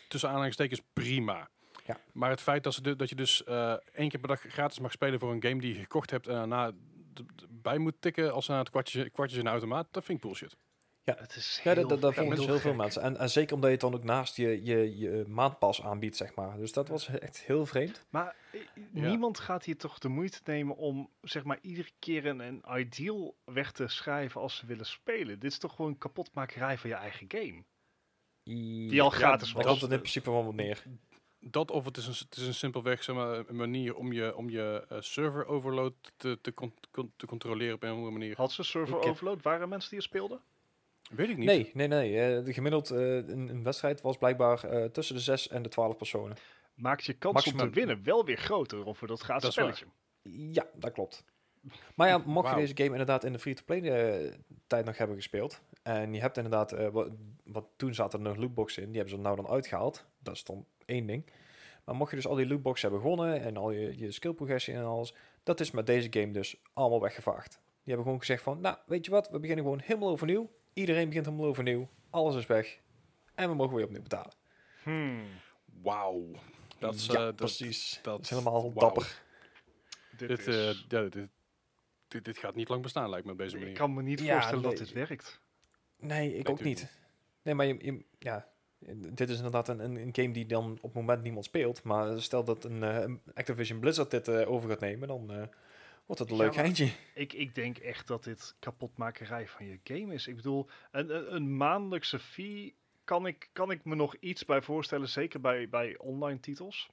tussen 0.07 0.29
aanhalingstekens 0.29 0.81
prima. 0.93 1.49
Ja. 1.85 1.97
Maar 2.13 2.29
het 2.29 2.41
feit 2.41 2.63
dat, 2.63 2.73
ze 2.73 2.81
de- 2.81 2.95
dat 2.95 3.09
je 3.09 3.15
dus 3.15 3.43
eh, 3.43 3.73
één 3.93 4.09
keer 4.09 4.19
per 4.19 4.27
dag 4.29 4.39
gratis 4.41 4.79
mag 4.79 4.91
spelen 4.91 5.19
voor 5.19 5.31
een 5.31 5.43
game 5.43 5.59
die 5.61 5.73
je 5.73 5.79
gekocht 5.79 6.09
hebt 6.09 6.27
en 6.27 6.33
daarna 6.33 6.71
bij 7.49 7.77
moet 7.77 7.95
tikken 7.99 8.33
als 8.33 8.47
na 8.47 8.57
het 8.59 8.69
kwartje, 8.69 9.09
kwartjes 9.09 9.37
in 9.39 9.45
de 9.45 9.51
automaat, 9.51 9.87
dat 9.91 10.03
vind 10.03 10.17
ik 10.17 10.23
bullshit. 10.23 10.55
Het 11.03 11.35
is 11.35 11.59
Ja, 11.63 11.73
heel, 11.73 11.81
dat, 11.81 11.89
dat, 11.89 12.01
dat 12.01 12.13
vonden 12.13 12.33
heel 12.33 12.45
dus 12.45 12.53
heel 12.53 12.61
veel 12.61 12.73
mensen. 12.73 13.01
En, 13.01 13.17
en 13.17 13.29
zeker 13.29 13.53
omdat 13.53 13.65
je 13.69 13.75
het 13.75 13.85
dan 13.85 13.93
ook 13.95 14.03
naast 14.03 14.35
je, 14.35 14.63
je, 14.65 14.97
je 14.97 15.23
maandpas 15.27 15.81
aanbiedt, 15.81 16.15
zeg 16.17 16.35
maar. 16.35 16.57
Dus 16.57 16.71
dat 16.71 16.87
was 16.87 17.07
echt 17.07 17.41
heel 17.41 17.65
vreemd. 17.65 18.05
Maar 18.09 18.35
niemand 18.91 19.39
gaat 19.39 19.63
hier 19.65 19.77
toch 19.77 19.99
de 19.99 20.07
moeite 20.07 20.39
nemen 20.43 20.75
om 20.75 21.09
zeg 21.21 21.43
maar 21.43 21.57
iedere 21.61 21.89
keer 21.99 22.25
een, 22.25 22.39
een 22.39 22.63
ideal 22.79 23.35
weg 23.45 23.71
te 23.71 23.87
schrijven 23.87 24.41
als 24.41 24.55
ze 24.55 24.65
willen 24.65 24.85
spelen. 24.85 25.39
Dit 25.39 25.51
is 25.51 25.57
toch 25.57 25.75
gewoon 25.75 25.97
kapotmakerij 25.97 26.77
van 26.77 26.89
je 26.89 26.95
eigen 26.95 27.25
game. 27.27 27.63
Die 28.43 29.01
al 29.01 29.11
Ja, 29.11 29.17
gratis 29.17 29.47
daar 29.47 29.55
was. 29.55 29.65
komt 29.65 29.81
het 29.81 29.91
in 29.91 29.97
principe 29.99 30.31
wel 30.31 30.45
wat 30.45 30.53
neer. 30.53 30.83
Dat 31.45 31.71
of 31.71 31.85
het 31.85 31.97
is 31.97 32.07
een, 32.07 32.13
het 32.29 32.37
is 32.37 32.47
een 32.47 32.53
simpelweg 32.53 33.03
zeg 33.03 33.15
maar, 33.15 33.43
een 33.49 33.55
manier 33.55 33.95
om 33.95 34.11
je, 34.13 34.35
om 34.35 34.49
je 34.49 34.85
eh, 34.89 34.97
server 35.01 35.45
overload 35.45 35.93
te, 36.17 36.37
te, 36.41 36.53
con- 36.53 36.73
te 37.15 37.25
controleren 37.25 37.75
op 37.75 37.83
een 37.83 37.89
andere 37.89 38.11
manier. 38.11 38.35
Had 38.37 38.51
ze 38.51 38.63
server 38.63 38.95
Ik 38.97 39.01
heb- 39.03 39.11
overload? 39.11 39.41
Waren 39.41 39.69
mensen 39.69 39.89
die 39.89 39.99
er 39.99 40.05
speelden? 40.05 40.41
Weet 41.11 41.29
ik 41.29 41.37
niet. 41.37 41.45
Nee, 41.45 41.71
nee, 41.73 41.87
nee. 41.87 42.19
eh, 42.37 42.45
de 42.45 42.53
gemiddeld 42.53 42.89
eh, 42.91 43.15
een, 43.15 43.49
een 43.49 43.63
wedstrijd 43.63 44.01
was 44.01 44.17
blijkbaar 44.17 44.63
eh, 44.63 44.85
tussen 44.85 45.15
de 45.15 45.21
6 45.21 45.47
en 45.47 45.61
de 45.61 45.69
12 45.69 45.97
personen. 45.97 46.37
Maakt 46.73 47.03
je 47.05 47.13
kans 47.13 47.51
om 47.51 47.57
te 47.57 47.69
winnen 47.69 48.03
wel 48.03 48.25
weer 48.25 48.37
groter 48.37 48.83
dat 48.85 49.19
gratis 49.21 49.41
Dat 49.43 49.49
is 49.51 49.55
waar. 49.55 49.75
spelletje. 49.75 50.51
Ja, 50.53 50.65
dat 50.75 50.91
klopt. 50.91 51.23
Maar 51.95 52.07
ja, 52.07 52.17
mocht 52.17 52.49
je 52.49 52.55
deze 52.55 52.75
game 52.77 52.89
inderdaad 52.89 53.23
in 53.23 53.33
de 53.33 53.39
free-to-play 53.39 53.81
eh, 53.81 54.33
tijd 54.67 54.85
nog 54.85 54.97
hebben 54.97 55.15
gespeeld. 55.15 55.61
En 55.83 56.13
je 56.13 56.19
hebt 56.19 56.37
inderdaad, 56.37 56.71
eh, 56.71 56.87
wat, 56.89 57.09
wat 57.43 57.65
toen 57.75 57.93
zaten 57.93 58.19
er 58.19 58.25
nog 58.25 58.35
lootboxen 58.37 58.83
in, 58.83 58.87
die 58.91 58.97
hebben 58.97 59.17
ze 59.17 59.23
er 59.23 59.29
nou 59.29 59.41
dan 59.45 59.53
uitgehaald. 59.53 60.05
Dat 60.19 60.35
is 60.35 60.43
dan 60.43 60.65
één 60.85 61.05
ding. 61.05 61.25
Maar 61.83 61.95
mocht 61.95 62.09
je 62.09 62.15
dus 62.15 62.27
al 62.27 62.35
die 62.35 62.47
lootboxen 62.47 62.89
hebben 62.91 63.09
gewonnen 63.09 63.41
en 63.41 63.57
al 63.57 63.71
je, 63.71 63.97
je 63.97 64.11
skill 64.11 64.33
progressie 64.33 64.73
en 64.73 64.83
alles, 64.83 65.13
dat 65.43 65.59
is 65.59 65.71
met 65.71 65.85
deze 65.85 66.07
game 66.11 66.31
dus 66.31 66.55
allemaal 66.73 67.01
weggevaagd. 67.01 67.51
Die 67.51 67.61
hebben 67.93 68.03
gewoon 68.03 68.19
gezegd 68.19 68.43
van, 68.43 68.61
nou, 68.61 68.77
weet 68.85 69.05
je 69.05 69.11
wat, 69.11 69.29
we 69.29 69.39
beginnen 69.39 69.63
gewoon 69.65 69.81
helemaal 69.83 70.09
overnieuw. 70.09 70.51
Iedereen 70.73 71.07
begint 71.07 71.25
helemaal 71.25 71.47
overnieuw. 71.47 71.87
Alles 72.09 72.35
is 72.35 72.45
weg. 72.45 72.79
En 73.35 73.49
we 73.49 73.55
mogen 73.55 73.75
weer 73.75 73.85
opnieuw 73.85 74.01
betalen. 74.01 74.33
Hmm, 74.83 75.23
Wauw. 75.81 76.31
Dat 76.79 76.95
is, 76.95 77.05
ja, 77.05 77.27
eh, 77.27 77.33
precies. 77.35 77.99
dat 78.01 78.19
is 78.21 78.29
helemaal 78.29 78.73
dapper. 78.73 79.21
dit 80.17 80.27
Dit, 80.27 80.39
is, 80.39 80.45
eh, 80.47 80.73
ja, 80.87 81.01
dit, 81.09 81.27
dit, 82.07 82.25
dit 82.25 82.37
gaat 82.37 82.55
niet 82.55 82.69
lang 82.69 82.81
bestaan, 82.81 83.09
lijkt 83.09 83.25
me 83.25 83.31
op 83.31 83.37
deze 83.37 83.55
ik 83.55 83.61
manier. 83.61 83.77
kan 83.77 83.93
me 83.93 84.01
niet 84.01 84.19
Ja, 84.19 84.33
voorstellen 84.33 84.61
nee. 84.61 84.75
dat 84.75 84.79
dit 84.85 84.91
werkt. 84.93 85.41
Nee, 85.99 86.35
ik 86.35 86.49
ook 86.49 86.63
niet. 86.63 86.97
Nee, 87.41 87.53
maar 87.53 87.65
je, 87.65 87.75
je- 87.79 88.05
ja, 88.19 88.47
dit 89.13 89.29
is 89.29 89.35
inderdaad 89.35 89.67
een, 89.67 89.79
een, 89.79 89.95
een 89.95 90.09
game 90.15 90.31
die 90.33 90.45
dan 90.45 90.71
op 90.71 90.81
het 90.83 90.93
moment 90.93 91.21
niemand 91.23 91.45
speelt. 91.45 91.83
Maar 91.83 92.21
stel 92.21 92.43
dat 92.43 92.63
een, 92.63 92.83
eh, 92.83 93.13
Activision 93.33 93.79
Blizzard 93.79 94.11
dit 94.11 94.27
eh, 94.27 94.51
over 94.51 94.69
gaat 94.69 94.79
nemen, 94.79 95.07
dan 95.07 95.31
eh, 95.31 95.43
wordt 96.05 96.21
het 96.21 96.29
een 96.31 96.37
Ja, 96.37 96.43
leuk 96.43 96.55
eindje. 96.55 96.89
Ik, 97.13 97.33
ik 97.33 97.55
denk 97.55 97.77
echt 97.77 98.07
dat 98.07 98.23
dit 98.23 98.55
kapotmakerij 98.59 99.47
van 99.47 99.65
je 99.65 99.79
game 99.83 100.13
is. 100.13 100.27
Ik 100.27 100.35
bedoel, 100.35 100.67
een, 100.91 101.35
een, 101.35 101.57
maandelijkse 101.57 102.19
fee 102.19 102.75
kan 103.03 103.27
ik, 103.27 103.49
kan 103.53 103.71
ik 103.71 103.85
me 103.85 103.95
nog 103.95 104.15
iets 104.19 104.45
bij 104.45 104.61
voorstellen. 104.61 105.09
Zeker 105.09 105.41
bij, 105.41 105.69
bij 105.69 105.97
online 105.97 106.39
titels. 106.39 106.89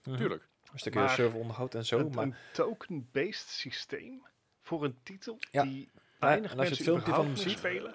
Tuurlijk. 0.00 0.48
Een 0.72 0.78
stukje 0.78 0.98
Maar- 1.00 1.10
serveronderhoud 1.10 1.74
en 1.74 1.84
zo. 1.84 1.98
een, 1.98 2.10
maar 2.14 2.24
een 2.24 2.34
token-based 2.52 3.48
systeem 3.48 4.22
voor 4.62 4.84
een 4.84 4.96
titel 5.02 5.36
Ja. 5.50 5.62
die 5.62 5.88
weinig 6.18 6.52
en 6.52 6.58
als 6.58 6.68
je 6.68 6.74
mensen 6.74 6.76
het 6.76 7.04
filmpje 7.04 7.12
van 7.12 7.26
überhaupt 7.26 7.38
hem 7.40 7.48
ziet- 7.48 7.58
spelen. 7.58 7.94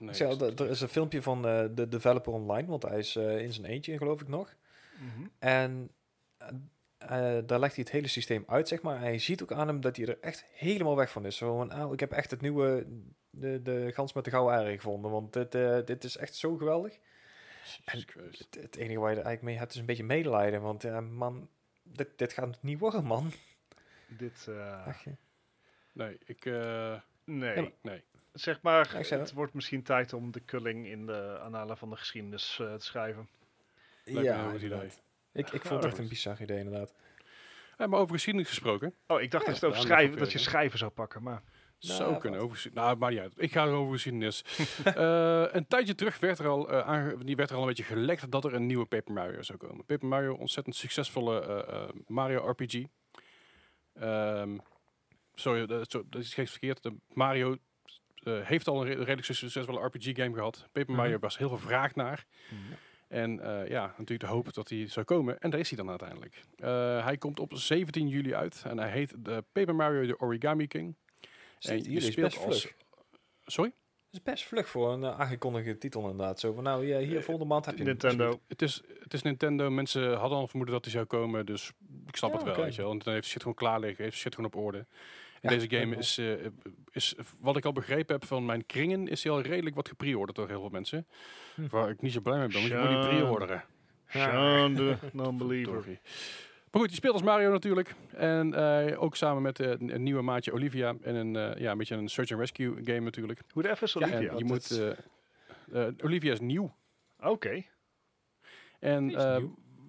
Nee, 0.00 0.52
er 0.54 0.70
is 0.70 0.80
een 0.80 0.88
filmpje 0.88 1.22
van 1.22 1.46
eh, 1.46 1.64
de 1.74 1.88
developer 1.88 2.32
online, 2.32 2.68
want 2.68 2.82
hij 2.82 2.98
is 2.98 3.16
eh, 3.16 3.38
in 3.38 3.52
zijn 3.52 3.66
eentje, 3.66 3.96
geloof 3.98 4.20
ik 4.20 4.28
nog. 4.28 4.54
Mhm. 4.98 5.26
En 5.38 5.90
eh, 6.98 7.38
daar 7.46 7.58
legt 7.58 7.74
hij 7.74 7.84
het 7.84 7.90
hele 7.92 8.08
systeem 8.08 8.44
uit, 8.46 8.68
zeg 8.68 8.82
maar. 8.82 9.02
En 9.02 9.12
je 9.12 9.18
ziet 9.18 9.42
ook 9.42 9.52
aan 9.52 9.66
hem 9.66 9.80
dat 9.80 9.96
hij 9.96 10.06
er 10.06 10.18
echt 10.20 10.44
helemaal 10.52 10.96
weg 10.96 11.10
van 11.10 11.26
is. 11.26 11.36
Zo 11.36 11.56
van, 11.56 11.70
ah, 11.70 11.92
ik 11.92 12.00
heb 12.00 12.12
echt 12.12 12.30
het 12.30 12.40
nieuwe, 12.40 12.86
de, 13.30 13.62
de 13.62 13.90
gans 13.94 14.12
met 14.12 14.24
de 14.24 14.30
gouden 14.30 14.54
eieren 14.54 14.76
gevonden. 14.76 15.10
Want 15.10 15.32
dit, 15.32 15.52
dit 15.86 16.04
is 16.04 16.16
echt 16.16 16.34
zo 16.34 16.56
geweldig. 16.56 16.98
Christ. 17.84 18.38
Het, 18.38 18.62
het 18.62 18.76
enige 18.76 19.00
waar 19.00 19.10
je 19.10 19.16
er 19.18 19.24
eigenlijk 19.24 19.42
mee 19.42 19.56
hebt 19.56 19.72
is 19.72 19.80
een 19.80 19.86
beetje 19.86 20.04
medelijden. 20.04 20.60
Want 20.62 21.10
man, 21.10 21.48
dit, 21.82 22.08
dit 22.16 22.32
gaat 22.32 22.62
niet 22.62 22.78
worden, 22.78 23.04
man. 23.04 23.32
Dit, 24.06 24.48
Ach. 24.86 25.04
Nee, 25.92 26.18
ik... 26.24 26.44
nee. 26.44 27.54
Ja, 27.54 27.60
maar- 27.60 27.72
nee. 27.82 28.02
Zeg 28.32 28.62
maar, 28.62 29.06
Ja, 29.08 29.18
het 29.18 29.32
wordt 29.32 29.54
misschien 29.54 29.82
tijd 29.82 30.12
om 30.12 30.30
de 30.30 30.40
kulling 30.40 30.86
in 30.86 31.06
de 31.06 31.38
annalen 31.38 31.76
van 31.76 31.90
de 31.90 31.96
geschiedenis 31.96 32.58
eh, 32.60 32.74
te 32.74 32.84
schrijven. 32.84 33.28
Lijkt 34.04 34.28
me 34.28 34.34
een 34.34 34.40
heel 34.40 34.50
goed 34.50 34.62
inderdaad. 34.62 34.84
idee. 34.86 34.98
Ik, 35.32 35.46
ik 35.50 35.62
Ja, 35.62 35.68
vond 35.68 35.82
het 35.82 35.92
echt 35.92 35.98
een 36.02 36.08
bizar 36.08 36.42
idee, 36.42 36.58
inderdaad. 36.58 36.94
Ja, 37.78 37.86
maar 37.86 37.98
over 38.00 38.14
geschiedenis 38.14 38.48
gesproken. 38.48 38.94
Oh, 39.06 39.20
ik 39.20 39.30
dacht 39.30 39.44
Ja, 39.46 39.50
dat, 39.50 39.60
je 39.60 39.66
het 39.66 39.74
over 39.76 39.88
schrijven, 39.90 40.18
dat 40.18 40.32
je 40.32 40.38
schrijven 40.38 40.78
zou 40.78 40.90
pakken, 40.90 41.22
maar... 41.22 41.42
Nou, 41.80 41.94
Zou 41.94 42.10
wat. 42.10 42.20
kunnen. 42.20 42.40
Over, 42.40 42.70
nou, 42.72 42.96
maar 42.96 43.18
uit. 43.20 43.32
Ik 43.36 43.52
ga 43.52 43.66
over 43.66 43.92
geschiedenis. 43.92 44.44
Eh, 44.84 45.44
een 45.50 45.66
tijdje 45.66 45.94
terug 45.94 46.18
werd 46.18 46.38
er, 46.38 46.46
al, 46.48 46.70
eh, 46.70 46.86
aange- 46.88 47.24
die 47.24 47.36
werd 47.36 47.50
er 47.50 47.56
al 47.56 47.62
een 47.62 47.68
beetje 47.68 47.82
gelekt 47.82 48.30
dat 48.30 48.44
er 48.44 48.54
een 48.54 48.66
nieuwe 48.66 48.84
Paper 48.86 49.12
Mario 49.14 49.42
zou 49.42 49.58
komen. 49.58 49.84
Paper 49.84 50.08
Mario, 50.08 50.34
ontzettend 50.34 50.76
succesvolle 50.76 51.40
eh, 51.40 51.82
eh, 51.82 51.88
Mario 52.06 52.48
RPG. 52.50 52.84
Ehm, 53.94 54.58
sorry, 55.34 55.66
dat, 55.66 55.90
zo- 55.90 56.04
dat 56.08 56.20
is 56.22 56.34
geen 56.34 56.48
verkeerd. 56.48 56.82
De 56.82 56.96
Mario 57.08 57.56
eh, 58.22 58.40
heeft 58.40 58.68
al 58.68 58.80
een 58.80 58.86
re- 58.86 58.94
redelijk 58.98 59.24
succesvolle 59.24 59.84
RPG-game 59.86 60.34
gehad. 60.34 60.68
Paper 60.72 60.94
Mario 60.94 61.12
Mhm. 61.12 61.20
was 61.20 61.38
heel 61.38 61.48
veel 61.48 61.58
vraag 61.58 61.94
naar. 61.94 62.24
En 63.08 63.40
eh, 63.40 63.68
ja, 63.68 63.86
natuurlijk 63.86 64.20
de 64.20 64.26
hoop 64.26 64.54
dat 64.54 64.68
hij 64.68 64.86
zou 64.88 65.06
komen. 65.06 65.38
En 65.40 65.50
daar 65.50 65.60
is 65.60 65.68
hij 65.68 65.78
dan 65.78 65.88
uiteindelijk. 65.88 66.40
Eh, 66.56 67.04
hij 67.04 67.16
komt 67.16 67.40
op 67.40 67.52
17 67.54 68.08
juli 68.08 68.34
uit. 68.34 68.62
En 68.66 68.78
hij 68.78 68.90
heet 68.90 69.14
de 69.24 69.44
Paper 69.52 69.74
Mario 69.74 70.06
The 70.06 70.20
Origami 70.20 70.66
King. 70.66 70.96
En 71.60 71.74
hier 71.76 71.90
je 71.90 71.96
is 71.96 72.06
speelt 72.06 72.26
best 72.34 72.44
als- 72.46 72.60
vlug. 72.60 72.74
Sorry? 73.44 73.72
Het 74.10 74.18
is 74.20 74.32
best 74.32 74.44
vlug 74.44 74.68
voor 74.68 74.92
een 74.92 75.04
aangekondigde 75.04 75.78
titel 75.78 76.00
inderdaad. 76.10 76.40
Zo 76.40 76.52
van, 76.52 76.62
nou, 76.62 76.86
ja, 76.86 76.98
hier 76.98 77.22
volgende 77.22 77.48
maand 77.52 77.66
heb 77.66 77.78
je. 77.78 77.84
Nintendo. 77.84 78.40
Het 78.48 78.62
is, 78.62 78.82
het 79.02 79.14
is 79.14 79.22
Nintendo. 79.22 79.70
Mensen 79.70 80.16
hadden 80.16 80.38
al 80.38 80.46
vermoeden 80.46 80.74
dat 80.74 80.84
hij 80.84 80.92
zou 80.94 81.04
komen. 81.06 81.46
Dus 81.46 81.72
ik 82.06 82.16
snap 82.16 82.30
Ja, 82.30 82.36
het 82.36 82.44
wel, 82.44 82.54
oké. 82.54 82.62
weet 82.64 82.74
je 82.74 82.80
wel. 82.80 82.90
Want 82.90 83.04
dan 83.04 83.14
heeft 83.14 83.26
shit 83.26 83.40
gewoon 83.40 83.54
klaar 83.56 83.80
liggen. 83.80 84.04
Heeft 84.04 84.16
shit 84.16 84.34
gewoon 84.34 84.50
op 84.54 84.60
orde. 84.60 84.86
En 85.40 85.58
deze 85.58 85.70
game 85.78 85.96
is, 85.96 86.18
eh, 86.18 86.32
is, 86.90 87.14
wat 87.38 87.56
ik 87.56 87.64
al 87.64 87.72
begrepen 87.72 88.14
heb 88.14 88.24
van 88.24 88.44
mijn 88.44 88.66
kringen, 88.66 89.08
is 89.08 89.22
hij 89.22 89.32
al 89.32 89.40
redelijk 89.40 89.76
wat 89.76 89.88
gepreorderd 89.88 90.36
door 90.36 90.48
heel 90.48 90.60
veel 90.60 90.68
mensen. 90.68 91.06
Hm. 91.54 91.66
Waar 91.68 91.90
ik 91.90 92.02
niet 92.02 92.12
zo 92.12 92.20
blij 92.20 92.38
mee 92.38 92.46
ben, 92.48 92.56
want 92.56 92.66
je 92.68 92.74
moet 92.78 92.88
niet 92.88 92.98
Sjaan. 92.98 93.08
preorderen. 93.08 93.64
Sean 94.06 94.74
de 94.74 94.96
non-believer. 95.12 95.84
Maar 96.70 96.80
goed, 96.82 96.90
je 96.90 96.96
speelt 96.96 97.12
als 97.12 97.22
Mario 97.22 97.50
natuurlijk. 97.50 97.94
En 98.14 98.54
eh, 98.54 99.02
ook 99.02 99.16
samen 99.16 99.42
met 99.42 99.60
eh, 99.60 99.68
een, 99.70 99.94
een 99.94 100.02
nieuwe 100.02 100.22
maatje 100.22 100.52
Olivia. 100.52 100.94
En 101.02 101.14
een, 101.14 101.36
eh, 101.36 101.60
ja, 101.60 101.70
een 101.70 101.78
beetje 101.78 101.94
een 101.96 102.08
search 102.08 102.30
and 102.30 102.40
rescue 102.40 102.74
game 102.84 103.00
natuurlijk. 103.00 103.40
Hoe 103.52 103.62
de 103.62 103.76
F 103.76 103.82
is 103.82 103.96
Olivia? 103.96 104.32
je 104.36 104.44
moet... 104.44 104.70
eh, 104.70 105.86
eh, 105.86 105.94
Olivia 106.04 106.32
is 106.32 106.40
nieuw. 106.40 106.74
Oké. 107.20 107.64
En 108.78 109.06
Die 109.08 109.16
eh, 109.16 109.42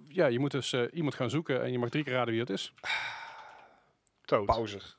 ja, 0.08 0.26
je 0.26 0.38
moet 0.38 0.50
dus 0.50 0.72
eh, 0.72 0.82
iemand 0.92 1.14
gaan 1.14 1.30
zoeken. 1.30 1.62
En 1.62 1.72
je 1.72 1.78
mag 1.78 1.88
drie 1.88 2.04
keer 2.04 2.12
raden 2.12 2.34
wie 2.34 2.44
dat 2.44 2.56
is. 2.56 2.74
Toad. 4.24 4.46
Pauzer. 4.46 4.96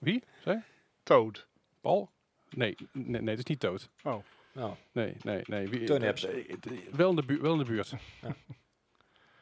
Wie? 0.00 0.22
Zei? 0.44 0.62
Toad. 1.02 1.46
Paul? 1.80 2.10
Nee, 2.50 2.76
nee, 2.92 3.20
nee, 3.20 3.30
het 3.30 3.38
is 3.38 3.44
niet 3.44 3.60
Toad. 3.60 3.88
Oh. 4.02 4.24
Nou, 4.52 4.74
Nee, 4.92 5.16
nee, 5.22 5.42
nee. 5.46 5.68
Wie, 5.68 5.84
Turnips. 5.84 6.24
eh, 6.24 6.50
eh, 6.50 6.56
wel, 6.92 7.10
in 7.10 7.16
de 7.16 7.22
bu- 7.22 7.40
wel 7.40 7.52
in 7.52 7.58
de 7.58 7.64
buurt. 7.64 7.92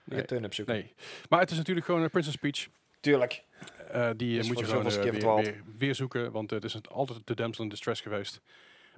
Nee. 0.04 0.18
Nee. 0.18 0.24
turnips 0.28 0.56
zoeken. 0.56 0.74
Nee. 0.74 0.94
Maar 1.28 1.40
het 1.40 1.50
is 1.50 1.56
natuurlijk 1.56 1.86
gewoon 1.86 2.02
een 2.02 2.10
Princess 2.10 2.36
Peach. 2.36 2.66
Tuurlijk. 3.00 3.44
Eh, 3.88 4.10
die 4.16 4.38
Is 4.38 4.48
moet 4.48 4.58
je 4.58 4.64
gewoon 4.64 4.86
eh, 4.86 4.92
weer, 5.02 5.12
weer, 5.42 5.62
weer 5.78 5.94
zoeken, 5.94 6.32
want 6.32 6.50
het 6.50 6.64
is 6.64 6.76
altijd 6.88 7.26
de 7.26 7.34
damsel 7.34 7.64
in 7.64 7.70
distress 7.70 8.00
geweest. 8.00 8.40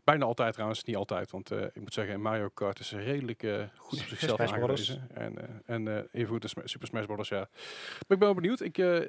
Bijna 0.05 0.25
altijd 0.25 0.53
trouwens, 0.53 0.85
niet 0.85 0.97
altijd, 0.97 1.31
want 1.31 1.51
eh, 1.51 1.63
ik 1.63 1.81
moet 1.81 1.95
zeggen, 1.95 2.21
Mario 2.21 2.49
Kart 2.49 2.79
is 2.79 2.93
redelijk 2.93 3.43
eh, 3.43 3.65
goed 3.77 4.01
op 4.01 4.07
zichzelf 4.07 4.35
Smash 4.37 4.51
Brothers. 4.53 4.91
aangewezen. 4.91 5.17
En, 5.17 5.39
eh, 5.67 5.75
en 5.75 5.89
eh 5.89 6.03
even 6.13 6.29
goed 6.29 6.43
de 6.43 6.63
Super 6.65 6.87
Smash 6.89 7.07
Bros. 7.07 7.29
ja. 7.29 7.39
Maar 7.39 7.99
ik 7.99 8.07
ben 8.09 8.19
wel 8.19 8.35
benieuwd. 8.35 8.61
Ik, 8.61 8.79
eh, 8.79 9.01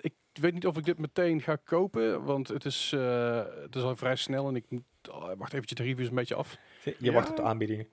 ik 0.00 0.14
weet 0.38 0.52
niet 0.54 0.66
of 0.66 0.76
ik 0.76 0.84
dit 0.84 0.98
meteen 0.98 1.40
ga 1.40 1.56
kopen, 1.56 2.24
want 2.24 2.48
het 2.48 2.64
is, 2.64 2.92
eh, 2.94 3.44
het 3.62 3.76
is 3.76 3.82
al 3.82 3.96
vrij 3.96 4.16
snel 4.16 4.48
en 4.48 4.56
ik 4.56 4.64
moet, 4.68 4.82
oh, 5.10 5.32
wacht 5.38 5.52
eventjes 5.52 5.78
de 5.78 5.84
reviews 5.84 6.08
een 6.08 6.14
beetje 6.14 6.34
af. 6.34 6.56
Je 6.84 6.94
Ja. 6.98 7.12
wacht 7.12 7.30
op 7.30 7.36
de 7.36 7.42
aanbiedingen. 7.42 7.86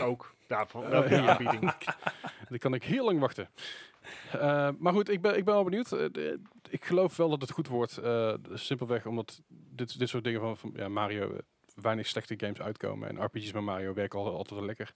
Ook. 0.00 0.34
Ja, 0.48 0.66
voor 0.66 0.82
Eh, 0.84 0.90
welke 0.90 1.14
ja. 1.14 1.28
aanbieding. 1.28 1.72
Dan 2.48 2.58
kan 2.58 2.74
ik 2.74 2.82
heel 2.84 3.04
lang 3.04 3.18
wachten. 3.20 3.48
Eh, 4.32 4.68
maar 4.78 4.92
goed, 4.92 5.08
ik 5.08 5.20
ben, 5.20 5.36
ik 5.36 5.44
ben 5.44 5.54
wel 5.54 5.64
benieuwd. 5.64 5.92
Eh, 5.92 6.32
ik 6.68 6.84
geloof 6.84 7.16
wel 7.16 7.28
dat 7.28 7.40
het 7.40 7.50
goed 7.50 7.68
wordt. 7.68 7.96
eh, 7.98 8.34
simpelweg 8.52 9.06
omdat 9.06 9.40
dit, 9.48 9.98
dit 9.98 10.08
soort 10.08 10.24
dingen 10.24 10.40
van, 10.40 10.56
van 10.56 10.72
ja, 10.76 10.88
Mario 10.88 11.32
eh, 11.32 11.38
weinig 11.74 12.06
slechte 12.06 12.34
games 12.36 12.60
uitkomen. 12.60 13.08
En 13.08 13.24
RPG's 13.24 13.52
met 13.52 13.62
Mario 13.62 13.94
werken 13.94 14.18
al, 14.18 14.26
altijd 14.36 14.50
wel 14.58 14.64
lekker. 14.68 14.94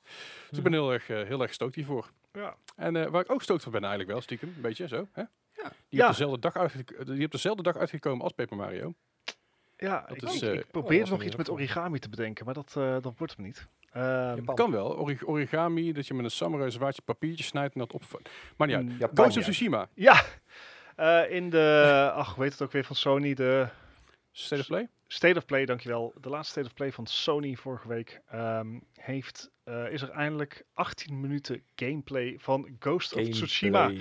Dus 0.49 0.59
ik 0.59 0.65
ben 0.65 0.73
heel 0.73 0.93
erg, 0.93 1.09
eh, 1.09 1.23
heel 1.23 1.43
erg 1.43 1.53
stoked 1.55 1.75
hiervoor. 1.75 2.11
Ja. 2.33 2.57
En 2.77 2.97
eh, 2.97 3.07
waar 3.11 3.21
ik 3.23 3.31
ook 3.31 3.43
stoked 3.43 3.63
van 3.63 3.73
ben 3.73 3.81
eigenlijk 3.81 4.11
wel, 4.13 4.21
stiekem. 4.21 4.49
Een 4.57 4.61
beetje 4.63 4.89
zo. 4.89 5.09
Hè? 5.13 5.23
Ja. 5.57 5.69
Die, 5.89 5.99
Ja. 5.99 6.05
Op 6.05 6.11
dezelfde 6.11 6.39
dag 6.39 6.57
uitge- 6.57 7.05
die 7.15 7.25
op 7.25 7.31
dezelfde 7.31 7.63
dag 7.63 7.77
uitgekomen 7.77 8.23
als 8.25 8.33
Paper 8.33 8.57
Mario. 8.57 8.95
Ja, 9.77 10.05
Dat 10.09 10.17
ik, 10.17 10.23
is, 10.23 10.35
ik- 10.43 10.43
eh, 10.43 10.55
ik 10.55 10.71
probeer 10.71 11.09
nog 11.09 11.23
iets 11.23 11.37
met 11.37 11.51
origami 11.51 11.99
te 11.99 12.09
bedenken, 12.09 12.45
maar 12.45 12.55
dat, 12.55 12.75
eh, 12.77 12.97
dat 13.01 13.15
wordt 13.19 13.37
hem 13.37 13.45
niet. 13.45 13.67
Ehm. 13.93 14.45
Kan 14.45 14.71
wel. 14.71 14.97
Ori- 14.99 15.19
origami, 15.25 15.93
dat 15.93 16.07
je 16.07 16.15
met 16.15 16.25
een 16.25 16.31
samurai 16.31 16.71
zwaardje 16.71 17.03
papiertje 17.03 17.45
snijdt 17.45 17.75
en 17.75 17.81
dat 17.81 17.93
op... 17.93 18.03
Maar 18.57 18.67
niet 18.67 18.77
uit. 18.77 18.85
mm, 18.87 18.91
Japan, 18.99 19.15
Ghost 19.25 19.29
of 19.29 19.35
ja. 19.47 19.51
Tsushima. 19.53 19.89
Ja, 19.95 20.25
Eh, 20.97 21.31
in 21.31 21.51
de, 21.51 22.11
ach, 22.15 22.35
weet 22.35 22.53
het 22.53 22.63
ook 22.63 22.73
weer 22.73 22.85
van 22.85 22.97
Sony, 22.97 23.35
de 23.35 23.69
State 24.33 24.61
of 24.61 24.67
Play? 24.67 24.89
State 25.07 25.39
of 25.39 25.45
Play, 25.45 25.65
dankjewel. 25.67 26.15
De 26.21 26.29
laatste 26.29 26.51
State 26.53 26.67
of 26.67 26.75
Play 26.75 26.93
van 26.93 27.07
Sony 27.07 27.55
vorige 27.57 27.89
week 27.89 28.21
ehm, 28.29 28.79
heeft, 28.95 29.51
eh, 29.65 29.91
is 29.93 30.03
er 30.03 30.11
eindelijk 30.11 30.65
18 30.75 31.21
minuten 31.21 31.63
gameplay 31.75 32.37
van 32.39 32.77
Ghost 32.79 33.13
of 33.15 33.29
Tsushima. 33.29 33.93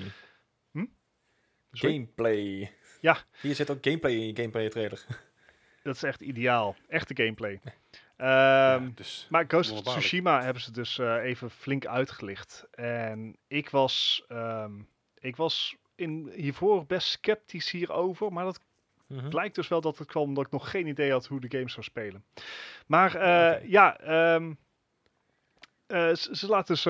Gameplay. 1.80 2.72
Ja. 3.02 3.18
Hier 3.42 3.56
zit 3.56 3.70
ook 3.70 3.78
gameplay 3.82 4.12
in 4.12 4.28
je 4.28 4.36
gameplay 4.36 4.70
trailer. 4.70 5.06
Dat 5.84 5.96
is 5.96 6.04
echt 6.04 6.22
ideaal. 6.22 6.76
Echte 6.88 7.16
gameplay. 7.16 7.60
Ja, 8.18 8.80
dus 8.96 9.28
Maar 9.30 9.46
Ghost 9.48 9.72
of. 9.72 9.82
Tsushima 9.82 10.44
hebben 10.44 10.62
ze 10.62 10.72
dus 10.72 11.00
eh, 11.00 11.16
even 11.24 11.50
flink 11.52 11.86
uitgelicht. 11.86 12.68
En 12.72 13.36
ik 13.48 13.70
was, 13.70 14.24
ehm, 14.28 14.72
ik 15.20 15.36
was 15.36 15.76
in, 15.96 16.32
hiervoor 16.36 16.86
best 16.86 17.08
sceptisch 17.08 17.72
hierover. 17.72 18.34
Maar 18.34 18.44
dat 18.46 18.60
Mhm. 19.08 19.30
blijkt 19.30 19.56
dus 19.56 19.68
wel 19.68 19.82
dat 19.82 19.98
het 19.98 20.08
kwam 20.08 20.24
omdat 20.24 20.46
ik 20.46 20.52
nog 20.52 20.70
geen 20.70 20.88
idee 20.88 21.12
had 21.12 21.26
hoe 21.26 21.40
de 21.40 21.58
game 21.58 21.70
zou 21.70 21.84
spelen. 21.84 22.24
Maar 22.88 23.16
eh, 23.16 23.70
ja, 23.70 24.00
ehm, 24.00 24.54
eh, 25.88 26.14
ze, 26.16 26.36
ze 26.36 26.48
laten 26.48 26.74
dus 26.76 26.84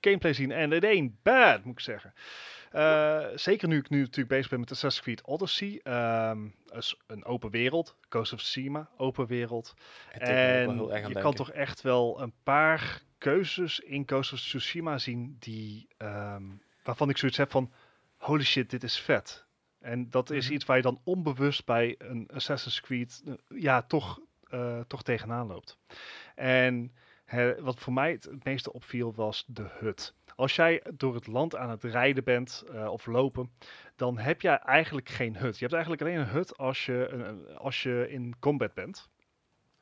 gameplay 0.00 0.32
zien. 0.32 0.50
En 0.50 0.70
het 0.70 0.84
ain't 0.84 1.22
bad, 1.22 1.64
moet 1.64 1.74
ik 1.78 1.80
zeggen. 1.80 2.14
Eh, 2.70 3.26
zeker 3.34 3.68
nu 3.68 3.76
ik 3.78 3.88
nu 3.90 4.00
natuurlijk 4.00 4.28
bezig 4.28 4.50
ben 4.50 4.60
met 4.60 4.70
Assassin's 4.70 5.04
Creed 5.04 5.22
Odyssey. 5.26 5.80
is 6.78 6.96
een 7.06 7.24
open 7.24 7.50
wereld. 7.50 7.96
Ghost 8.08 8.32
of 8.32 8.40
Tsushima, 8.40 8.88
open 8.96 9.26
wereld. 9.26 9.74
Het 10.08 10.22
En 10.22 10.74
je 10.76 10.86
denken. 10.88 11.22
kan 11.22 11.34
toch 11.34 11.50
echt 11.50 11.80
wel 11.82 12.20
een 12.20 12.32
paar 12.42 13.02
keuzes 13.18 13.80
in 13.80 14.02
Ghost 14.06 14.32
of 14.32 14.38
Tsushima 14.38 14.98
zien 14.98 15.36
die, 15.38 15.88
ehm, 15.96 16.42
waarvan 16.82 17.10
ik 17.10 17.16
zoiets 17.18 17.38
heb 17.38 17.50
van, 17.50 17.72
holy 18.16 18.44
shit, 18.44 18.70
dit 18.70 18.82
is 18.82 18.98
vet. 19.00 19.46
En 19.80 20.10
dat 20.10 20.30
is 20.30 20.44
Mhm. 20.44 20.54
iets 20.54 20.64
waar 20.64 20.76
je 20.76 20.82
dan 20.82 21.00
onbewust 21.04 21.64
bij 21.64 21.94
een 21.98 22.28
Assassin's 22.34 22.80
Creed 22.80 23.22
eh, 23.26 23.32
ja, 23.62 23.82
toch, 23.82 24.20
eh, 24.50 24.80
toch 24.86 25.02
tegenaan 25.02 25.46
loopt. 25.46 25.78
En 26.34 26.92
wat 27.60 27.78
voor 27.80 27.92
mij 27.92 28.10
het, 28.12 28.24
het 28.24 28.44
meeste 28.44 28.72
opviel 28.72 29.14
was 29.14 29.44
de 29.46 29.66
hut. 29.78 30.14
Als 30.36 30.56
jij 30.56 30.82
door 30.94 31.14
het 31.14 31.26
land 31.26 31.56
aan 31.56 31.70
het 31.70 31.84
rijden 31.84 32.24
bent 32.24 32.64
eh, 32.72 32.86
of 32.86 33.06
lopen, 33.06 33.50
dan 33.96 34.18
heb 34.18 34.40
jij 34.40 34.58
eigenlijk 34.58 35.08
geen 35.08 35.36
hut. 35.36 35.54
Je 35.54 35.60
hebt 35.60 35.72
eigenlijk 35.72 36.02
alleen 36.02 36.18
een 36.18 36.26
hut 36.28 36.56
als 36.58 36.86
je, 36.86 37.08
een- 37.08 37.56
als 37.56 37.82
je 37.82 38.06
in 38.10 38.34
combat 38.38 38.74
bent. 38.74 39.08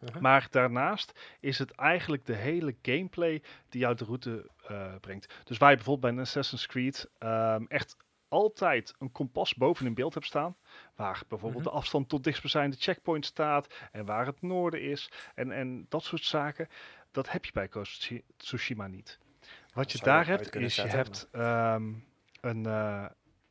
Mhm. 0.00 0.20
Maar 0.22 0.46
daarnaast 0.50 1.20
is 1.40 1.58
het 1.58 1.70
eigenlijk 1.70 2.26
de 2.26 2.34
hele 2.34 2.76
gameplay 2.82 3.42
die 3.68 3.80
jou 3.80 3.94
de 3.94 4.04
route 4.04 4.50
eh, 4.66 4.94
brengt. 5.00 5.34
Dus 5.44 5.58
waar 5.58 5.70
je 5.70 5.76
bijvoorbeeld 5.76 6.06
bij 6.06 6.20
een 6.22 6.26
Assassin's 6.26 6.66
Creed 6.66 7.10
ehm, 7.18 7.64
echt 7.68 7.96
altijd 8.28 8.94
een 8.98 9.12
kompas 9.12 9.54
boven 9.54 9.86
in 9.86 9.94
beeld 9.94 10.14
hebt 10.14 10.26
staan. 10.26 10.56
Waar 10.96 11.22
bijvoorbeeld 11.28 11.62
Mhm. 11.64 11.72
de 11.72 11.78
afstand 11.78 12.08
tot 12.08 12.24
dichtstbijzijnde 12.24 12.76
checkpoint 12.76 13.26
staat. 13.26 13.74
En 13.92 14.04
waar 14.04 14.26
het 14.26 14.42
noorden 14.42 14.82
is. 14.82 15.10
En, 15.34 15.50
en 15.52 15.86
dat 15.88 16.02
soort 16.04 16.24
zaken. 16.24 16.68
Dat 17.18 17.30
heb 17.32 17.44
je 17.44 17.52
bij 17.52 17.66
Ghost 17.70 18.10
Tsushima 18.36 18.86
niet. 18.86 19.18
Wat 19.72 19.92
je 19.92 19.98
daar 19.98 20.26
hebt 20.26 20.54
is 20.56 20.74
je 20.74 20.80
zetten, 20.82 20.98
hebt 20.98 21.28
ehm, 21.30 21.92
een... 22.40 22.66
eh, 22.66 23.06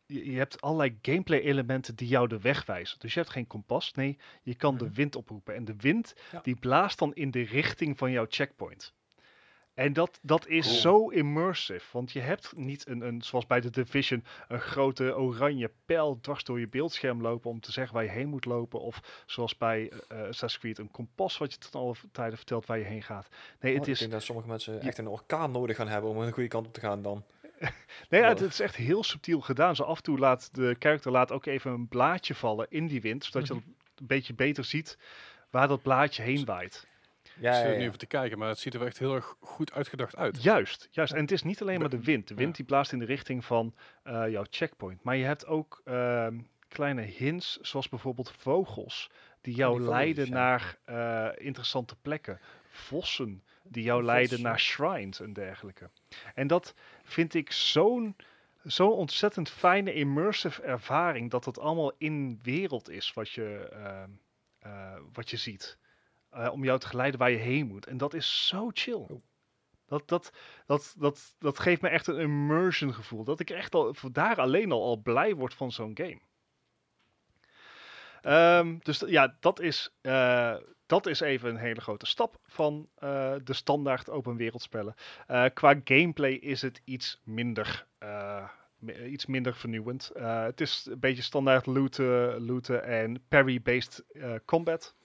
je, 0.05 0.31
je 0.31 0.37
hebt 0.37 0.61
allerlei 0.61 0.97
gameplay 1.01 1.39
elementen 1.39 1.95
die 1.95 2.07
jou 2.07 2.27
de 2.27 2.39
weg 2.39 2.65
wijzen. 2.65 2.99
Dus 2.99 3.13
je 3.13 3.19
hebt 3.19 3.31
geen 3.31 3.47
kompas. 3.47 3.93
Nee, 3.93 4.17
je 4.43 4.55
kan 4.55 4.77
de 4.77 4.85
Mhm. 4.85 4.93
wind 4.93 5.15
oproepen. 5.15 5.55
En 5.55 5.65
de 5.65 5.75
wind 5.77 6.15
Ja. 6.31 6.39
die 6.41 6.55
blaast 6.55 6.99
dan 6.99 7.13
in 7.13 7.31
de 7.31 7.41
richting 7.41 7.97
van 7.97 8.11
jouw 8.11 8.25
checkpoint. 8.29 8.93
En 9.77 9.93
dat, 9.93 10.19
dat 10.21 10.47
is 10.47 10.65
Cool. 10.67 10.77
zo 10.79 11.09
immersive. 11.09 11.85
Want 11.91 12.11
je 12.11 12.19
hebt 12.19 12.55
niet 12.55 12.87
een, 12.87 13.01
een, 13.01 13.21
zoals 13.21 13.45
bij 13.47 13.59
de 13.61 13.69
Division, 13.69 14.23
een 14.47 14.59
grote 14.59 15.17
oranje 15.17 15.71
pijl 15.85 16.19
dwars 16.21 16.43
door 16.43 16.59
je 16.59 16.67
beeldscherm 16.67 17.21
lopen 17.21 17.49
om 17.49 17.59
te 17.59 17.71
zeggen 17.71 17.93
waar 17.93 18.03
je 18.03 18.09
heen 18.09 18.27
moet 18.27 18.45
lopen. 18.45 18.79
Of 18.81 19.23
zoals 19.25 19.57
bij 19.57 19.91
Assassin's 20.07 20.57
Creed, 20.59 20.77
een 20.77 20.91
kompas 20.91 21.37
wat 21.37 21.51
je 21.51 21.57
tot 21.57 21.75
alle 21.75 21.95
tijden 22.11 22.37
vertelt 22.37 22.65
waar 22.65 22.77
je 22.77 22.83
heen 22.83 23.03
gaat. 23.03 23.27
Nee, 23.59 23.71
Oh, 23.73 23.77
het 23.79 23.87
ik 23.87 23.93
is, 23.93 23.99
denk 23.99 24.11
dat 24.11 24.23
sommige 24.23 24.47
mensen 24.47 24.81
echt 24.81 24.97
een 24.97 25.07
orkaan 25.07 25.51
nodig 25.51 25.75
gaan 25.75 25.87
hebben 25.87 26.09
om 26.09 26.17
een 26.17 26.31
goede 26.31 26.49
kant 26.49 26.67
op 26.67 26.73
te 26.73 26.79
gaan 26.79 27.01
dan. 27.01 27.23
nee, 28.09 28.23
het, 28.23 28.39
het 28.39 28.51
is 28.51 28.59
echt 28.59 28.75
heel 28.75 29.03
subtiel 29.03 29.41
gedaan. 29.41 29.75
Zo 29.75 29.83
af 29.83 29.97
en 29.97 30.03
toe 30.03 30.17
laat 30.17 30.55
de 30.55 30.75
character 30.79 31.11
laat 31.11 31.31
ook 31.31 31.45
even 31.45 31.71
een 31.71 31.87
blaadje 31.87 32.35
vallen 32.35 32.65
in 32.69 32.87
die 32.87 33.01
wind. 33.01 33.25
Zodat 33.25 33.47
je 33.47 33.53
Mhm. 33.53 33.63
een 33.95 34.07
beetje 34.07 34.33
beter 34.33 34.63
ziet 34.63 34.97
waar 35.49 35.67
dat 35.67 35.81
blaadje 35.81 36.23
heen 36.23 36.45
waait. 36.45 36.87
Ja, 37.39 37.49
ik 37.49 37.55
ja, 37.55 37.61
zit 37.61 37.71
er 37.71 37.77
nu 37.77 37.85
even 37.85 37.97
te 37.97 38.05
kijken, 38.05 38.37
maar 38.37 38.49
het 38.49 38.59
ziet 38.59 38.73
er 38.73 38.79
wel 38.79 38.87
echt 38.87 38.99
heel 38.99 39.15
erg 39.15 39.35
goed 39.39 39.73
uitgedacht 39.73 40.15
uit. 40.15 40.43
Juist, 40.43 40.87
juist. 40.91 41.13
En 41.13 41.21
het 41.21 41.31
is 41.31 41.43
niet 41.43 41.61
alleen 41.61 41.79
maar 41.79 41.89
de 41.89 42.03
wind. 42.03 42.27
De 42.27 42.35
wind 42.35 42.49
ja. 42.49 42.55
die 42.55 42.65
blaast 42.65 42.91
in 42.91 42.99
de 42.99 43.05
richting 43.05 43.45
van 43.45 43.75
eh, 44.03 44.29
jouw 44.29 44.45
checkpoint. 44.49 45.03
Maar 45.03 45.15
je 45.15 45.25
hebt 45.25 45.45
ook 45.45 45.81
ehm, 45.85 46.39
kleine 46.67 47.01
hints, 47.01 47.57
zoals 47.61 47.89
bijvoorbeeld 47.89 48.31
vogels, 48.37 49.11
die 49.41 49.55
jou 49.55 49.79
die 49.79 49.87
leiden 49.87 50.25
ja. 50.25 50.33
naar 50.33 50.77
eh, 50.83 51.45
interessante 51.45 51.95
plekken. 51.95 52.39
Vossen, 52.69 53.43
die 53.63 53.83
jou 53.83 54.03
leiden 54.03 54.41
naar 54.41 54.59
shrines 54.59 55.19
en 55.19 55.33
dergelijke. 55.33 55.89
En 56.33 56.47
dat 56.47 56.73
vind 57.03 57.33
ik 57.33 57.51
zo'n 57.51 58.15
zo'n 58.63 58.91
ontzettend 58.91 59.49
fijne 59.49 59.93
immersive 59.93 60.61
ervaring, 60.61 61.31
dat 61.31 61.45
het 61.45 61.59
allemaal 61.59 61.91
in 61.97 62.39
wereld 62.41 62.89
is 62.89 63.13
wat 63.13 63.29
je, 63.29 63.69
ehm, 63.71 64.09
eh, 64.59 64.99
wat 65.13 65.29
je 65.29 65.37
ziet. 65.37 65.77
Eh, 66.37 66.51
om 66.51 66.63
jou 66.63 66.79
te 66.79 66.87
geleiden 66.87 67.19
waar 67.19 67.31
je 67.31 67.37
heen 67.37 67.67
moet. 67.67 67.85
En 67.85 67.97
dat 67.97 68.13
is 68.13 68.47
zo 68.47 68.69
chill. 68.73 68.93
Oh. 68.95 69.21
Dat, 69.85 70.07
dat, 70.07 70.31
dat, 70.65 70.95
dat, 70.97 71.35
dat 71.39 71.59
geeft 71.59 71.81
me 71.81 71.89
echt 71.89 72.07
een 72.07 72.19
immersion 72.19 72.93
gevoel. 72.93 73.23
Dat 73.23 73.39
ik 73.39 73.49
echt 73.49 73.75
al 73.75 73.95
daar 74.11 74.39
alleen 74.39 74.71
al, 74.71 74.83
al 74.83 74.97
blij 74.97 75.35
word 75.35 75.53
van 75.53 75.71
zo'n 75.71 75.91
game. 75.97 76.19
Ehm, 78.21 78.77
dus 78.83 78.99
ja, 79.07 79.37
dat 79.39 79.59
is, 79.59 79.93
eh, 80.01 80.55
dat 80.85 81.05
is 81.05 81.19
even 81.19 81.49
een 81.49 81.57
hele 81.57 81.81
grote 81.81 82.05
stap 82.05 82.39
van 82.43 82.89
eh, 82.95 83.35
de 83.43 83.53
standaard 83.53 84.09
open 84.09 84.35
wereldspellen. 84.35 84.95
Eh, 85.27 85.45
qua 85.53 85.79
gameplay 85.83 86.31
is 86.31 86.61
het 86.61 86.81
iets 86.83 87.21
minder, 87.23 87.87
mi- 88.77 89.03
iets 89.05 89.25
minder 89.25 89.55
vernieuwend. 89.55 90.11
Het 90.17 90.61
is 90.61 90.87
een 90.89 90.99
beetje 90.99 91.21
standaard 91.21 91.65
looten, 91.65 92.45
looten 92.45 92.83
en 92.83 93.23
parry-based 93.27 94.03
combat. 94.45 94.95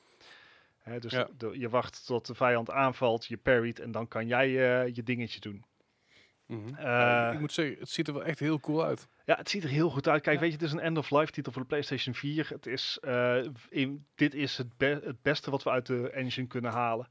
Hè, 0.82 0.98
dus 0.98 1.12
Ja. 1.12 1.28
de- 1.36 1.58
je 1.58 1.68
wacht 1.68 2.06
tot 2.06 2.26
de 2.26 2.34
vijand 2.34 2.70
aanvalt, 2.70 3.26
je 3.26 3.36
parryt 3.36 3.78
en 3.80 3.90
dan 3.92 4.08
kan 4.08 4.26
jij 4.26 4.46
eh, 4.46 4.94
je 4.94 5.02
dingetje 5.02 5.40
doen. 5.40 5.64
Mhm. 6.46 6.74
Eh, 6.74 6.82
Ja, 6.82 7.30
ik 7.32 7.40
moet 7.40 7.52
zeggen, 7.52 7.78
het 7.78 7.88
ziet 7.90 8.08
er 8.08 8.14
wel 8.14 8.24
echt 8.24 8.38
heel 8.38 8.60
cool 8.60 8.84
uit. 8.84 9.08
Ja, 9.24 9.36
het 9.36 9.50
ziet 9.50 9.62
er 9.64 9.68
heel 9.70 9.90
goed 9.90 10.08
uit. 10.08 10.22
Kijk, 10.22 10.34
Ja. 10.36 10.40
weet 10.42 10.50
je, 10.52 10.56
het 10.56 10.66
is 10.66 10.72
een 10.72 10.80
end-of-life 10.80 11.32
titel 11.32 11.52
voor 11.52 11.62
de 11.62 11.68
PlayStation 11.68 12.14
4. 12.14 12.48
Het 12.48 12.66
is, 12.66 12.98
eh, 13.00 13.44
in, 13.68 14.06
dit 14.14 14.34
is 14.34 14.56
het, 14.58 14.76
be- 14.76 15.00
het 15.04 15.22
beste 15.22 15.50
wat 15.50 15.62
we 15.62 15.70
uit 15.70 15.86
de 15.86 16.10
engine 16.10 16.46
kunnen 16.46 16.70
halen. 16.72 17.08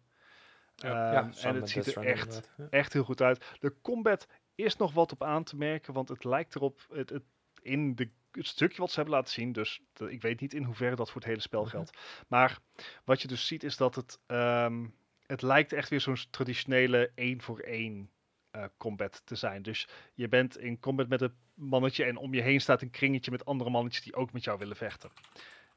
Ja. 0.75 0.89
Ehm, 0.89 1.29
ja, 1.31 1.47
en 1.49 1.55
het 1.55 1.69
ziet 1.69 1.95
er 1.95 2.05
echt, 2.05 2.49
echt 2.69 2.93
heel 2.93 3.03
goed 3.03 3.21
uit. 3.21 3.45
De 3.59 3.73
combat 3.81 4.27
is 4.55 4.75
nog 4.75 4.93
wat 4.93 5.11
op 5.11 5.23
aan 5.23 5.43
te 5.43 5.55
merken, 5.55 5.93
want 5.93 6.09
het 6.09 6.23
lijkt 6.23 6.55
erop 6.55 6.85
het, 6.93 7.09
het, 7.09 7.23
in 7.61 7.95
de, 7.95 8.09
het 8.31 8.47
stukje 8.47 8.81
wat 8.81 8.89
ze 8.89 8.95
hebben 8.95 9.15
laten 9.15 9.33
zien. 9.33 9.51
Dus 9.51 9.81
ik 10.07 10.21
weet 10.21 10.39
niet 10.39 10.53
in 10.53 10.63
hoeverre 10.63 10.95
dat 10.95 11.07
voor 11.07 11.21
het 11.21 11.29
hele 11.29 11.41
spel 11.41 11.65
geldt. 11.65 11.97
Maar 12.27 12.59
wat 13.03 13.21
je 13.21 13.27
dus 13.27 13.47
ziet 13.47 13.63
is 13.63 13.77
dat 13.77 13.95
het, 13.95 14.19
ehm, 14.25 14.85
het 15.25 15.41
lijkt 15.41 15.73
echt 15.73 15.89
weer 15.89 16.01
zo'n 16.01 16.17
traditionele 16.29 17.11
één 17.15 17.41
voor 17.41 17.59
één 17.59 18.11
eh, 18.51 18.65
combat 18.77 19.21
te 19.25 19.35
zijn. 19.35 19.61
Dus 19.61 19.87
je 20.13 20.27
bent 20.27 20.57
in 20.57 20.79
combat 20.79 21.07
met 21.07 21.21
een 21.21 21.35
mannetje 21.53 22.03
en 22.03 22.17
om 22.17 22.33
je 22.33 22.41
heen 22.41 22.61
staat 22.61 22.81
een 22.81 22.89
kringetje 22.89 23.31
met 23.31 23.45
andere 23.45 23.69
mannetjes 23.69 24.03
die 24.03 24.15
ook 24.15 24.33
met 24.33 24.43
jou 24.43 24.57
willen 24.57 24.75
vechten. 24.75 25.11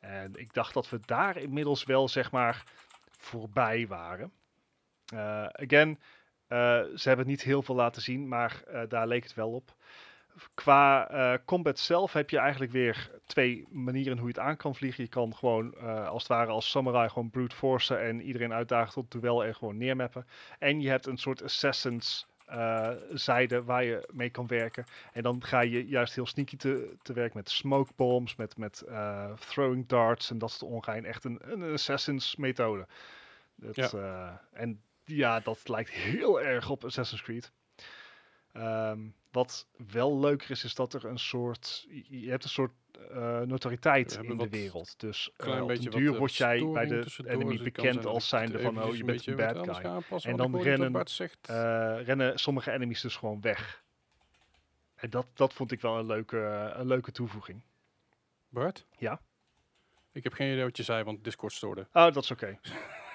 En 0.00 0.34
ik 0.34 0.52
dacht 0.52 0.74
dat 0.74 0.88
we 0.88 1.00
daar 1.04 1.36
inmiddels 1.36 1.84
wel, 1.84 2.08
zeg 2.08 2.30
maar, 2.30 2.64
voorbij 3.10 3.86
waren. 3.86 4.32
Uh, 5.14 5.46
again, 5.46 5.90
uh, 6.48 6.82
ze 6.94 7.08
hebben 7.08 7.26
niet 7.26 7.42
heel 7.42 7.62
veel 7.62 7.74
laten 7.74 8.02
zien, 8.02 8.28
maar 8.28 8.62
daar 8.88 9.06
leek 9.06 9.22
het 9.22 9.34
wel 9.34 9.50
op. 9.50 9.76
Qua 10.54 11.38
combat 11.44 11.78
zelf 11.78 12.12
heb 12.12 12.30
je 12.30 12.38
eigenlijk 12.38 12.72
weer 12.72 13.10
twee 13.26 13.66
manieren 13.70 14.18
hoe 14.18 14.28
je 14.28 14.34
het 14.34 14.42
aan 14.42 14.56
kan 14.56 14.74
vliegen. 14.74 15.04
Je 15.04 15.10
kan 15.10 15.34
gewoon 15.34 15.78
als 16.06 16.22
het 16.22 16.32
ware 16.32 16.50
als 16.50 16.70
samurai 16.70 17.08
gewoon 17.08 17.30
brute 17.30 17.56
forcen 17.56 18.00
en 18.00 18.22
iedereen 18.22 18.52
uitdagen 18.52 18.92
tot 18.92 19.10
duel 19.10 19.44
en 19.44 19.54
gewoon 19.54 19.76
neermappen. 19.76 20.26
En 20.58 20.80
je 20.80 20.88
hebt 20.88 21.06
een 21.06 21.18
soort 21.18 21.42
assassins 21.42 22.26
uh, 22.50 22.90
zijde 23.12 23.62
waar 23.62 23.84
je 23.84 24.08
mee 24.12 24.30
kan 24.30 24.46
werken. 24.46 24.84
En 25.12 25.22
dan 25.22 25.44
ga 25.44 25.60
je 25.60 25.86
juist 25.86 26.14
heel 26.14 26.26
sneaky 26.26 26.56
te, 26.56 26.96
te 27.02 27.12
werk 27.12 27.34
met 27.34 27.50
smoke 27.50 27.92
bombs, 27.96 28.36
met, 28.36 28.56
met 28.56 28.84
throwing 29.38 29.86
darts 29.86 30.30
en 30.30 30.38
dat 30.38 30.50
soort 30.50 30.70
ongein. 30.70 31.04
Echt 31.04 31.24
een, 31.24 31.38
een 31.42 31.72
assassins 31.72 32.36
methode. 32.36 32.86
Dat, 33.54 33.90
ja. 33.90 34.40
En 34.52 34.80
ja, 35.04 35.40
dat 35.40 35.68
lijkt 35.68 35.90
heel 35.90 36.40
erg 36.40 36.70
op 36.70 36.84
Assassin's 36.84 37.22
Creed. 37.22 37.52
Um, 38.56 39.14
wat 39.30 39.66
wel 39.92 40.18
leuker 40.18 40.50
is, 40.50 40.64
is 40.64 40.74
dat 40.74 40.94
er 40.94 41.04
een 41.04 41.18
soort. 41.18 41.86
Je 42.08 42.30
hebt 42.30 42.44
een 42.44 42.50
soort 42.50 42.72
uh, 43.10 43.40
notoriteit 43.40 44.18
in 44.22 44.36
de 44.36 44.48
wereld. 44.48 45.00
Dus 45.00 45.30
uh, 45.36 45.62
op 45.62 45.68
de 45.68 45.90
duur 45.90 46.18
word 46.18 46.34
jij 46.34 46.66
bij 46.72 46.86
de 46.86 47.06
enemy 47.24 47.62
bekend 47.62 48.06
als 48.06 48.28
zijnde 48.28 48.60
van, 48.60 48.82
oh, 48.82 48.96
je 48.96 49.04
bent 49.04 49.26
een 49.26 49.36
bad 49.36 49.76
guy. 49.76 50.02
En 50.22 50.36
dan 50.36 50.60
rennen, 50.60 51.04
uh, 51.50 52.02
rennen 52.02 52.38
sommige 52.38 52.70
enemies 52.70 53.00
dus 53.00 53.16
gewoon 53.16 53.40
weg. 53.40 53.82
En 54.94 55.10
dat, 55.10 55.26
dat 55.34 55.52
vond 55.52 55.72
ik 55.72 55.80
wel 55.80 55.98
een 55.98 56.06
leuke, 56.06 56.72
een 56.74 56.86
leuke 56.86 57.12
toevoeging. 57.12 57.62
Bart? 58.48 58.86
Ja? 58.98 59.20
Ik 60.12 60.22
heb 60.22 60.32
geen 60.32 60.52
idee 60.52 60.64
wat 60.64 60.76
je 60.76 60.82
zei, 60.82 61.04
want 61.04 61.24
Discord 61.24 61.52
stoorde. 61.52 61.86
Oh, 61.92 62.12
dat 62.12 62.22
is 62.22 62.30
oké. 62.30 62.58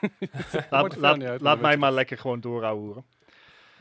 Okay. 0.01 0.67
laat 0.69 0.95
laat, 0.95 1.41
laat 1.41 1.59
mij 1.59 1.77
maar 1.77 1.91
lekker 1.91 2.17
gewoon 2.17 2.39
doorhouden. 2.39 3.05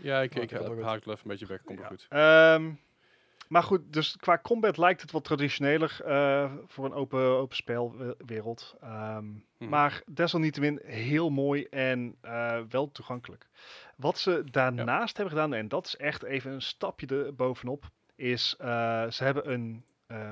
Ja, 0.03 0.21
ik, 0.21 0.35
ik, 0.35 0.51
ik 0.51 0.59
haal 0.81 0.95
het 0.95 1.07
een 1.07 1.17
beetje 1.23 1.47
weg. 1.47 1.63
Komt 1.63 1.85
goed. 1.85 2.07
Um, 2.11 2.81
maar 3.49 3.63
goed, 3.63 3.93
dus 3.93 4.17
qua 4.17 4.39
combat 4.39 4.77
lijkt 4.77 5.01
het 5.01 5.11
wat 5.11 5.25
traditioneler 5.25 6.01
uh, 6.07 6.53
voor 6.67 6.85
een 6.85 6.93
open, 6.93 7.21
open 7.21 7.57
spelwereld. 7.57 8.77
Um, 8.83 9.45
hmm. 9.57 9.69
Maar 9.69 10.03
desalniettemin 10.07 10.81
heel 10.85 11.31
mooi 11.31 11.65
en 11.65 12.17
uh, 12.25 12.61
wel 12.69 12.91
toegankelijk. 12.91 13.47
Wat 13.97 14.19
ze 14.19 14.45
daarnaast 14.51 15.17
ja. 15.17 15.23
hebben 15.23 15.43
gedaan, 15.43 15.55
en 15.55 15.69
dat 15.69 15.87
is 15.87 15.97
echt 15.97 16.23
even 16.23 16.53
een 16.53 16.63
stapje 16.63 17.07
er 17.07 17.35
bovenop, 17.35 17.91
is 18.15 18.57
uh, 18.61 18.67
ze 19.11 19.25
hebben 19.25 19.53
een 19.53 19.85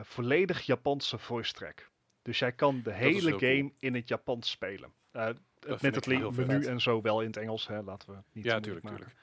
volledig 0.02 0.62
Japanse 0.62 1.18
voice 1.18 1.52
track. 1.52 1.90
Dus 2.22 2.38
jij 2.38 2.52
kan 2.52 2.80
de 2.82 2.92
hele 2.92 3.30
game 3.30 3.60
cool. 3.60 3.74
in 3.78 3.94
het 3.94 4.08
Japans 4.08 4.50
spelen. 4.50 4.92
met 5.80 5.94
het 5.94 6.06
menu 6.06 6.64
en 6.64 6.80
zo 6.80 7.00
wel 7.00 7.20
in 7.20 7.26
het 7.26 7.36
Engels, 7.36 7.66
hè, 7.66 7.82
laten 7.82 8.08
we 8.08 8.18
niet 8.32 8.44
Ja, 8.44 8.54
natuurlijk, 8.54 8.84
natuurlijk. 8.84 9.14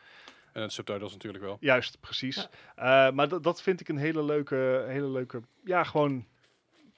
En 0.53 0.61
het 0.61 0.71
subtitles 0.73 1.11
natuurlijk 1.11 1.43
wel. 1.43 1.57
Juist, 1.59 1.99
precies. 1.99 2.47
Ja. 2.75 3.07
Uh, 3.07 3.13
maar 3.15 3.41
dat 3.41 3.61
vind 3.61 3.79
ik 3.79 3.87
een 3.89 3.97
hele 3.97 4.23
leuke, 4.23 4.85
hele 4.87 5.07
leuke, 5.09 5.41
ja, 5.63 5.83
gewoon 5.83 6.25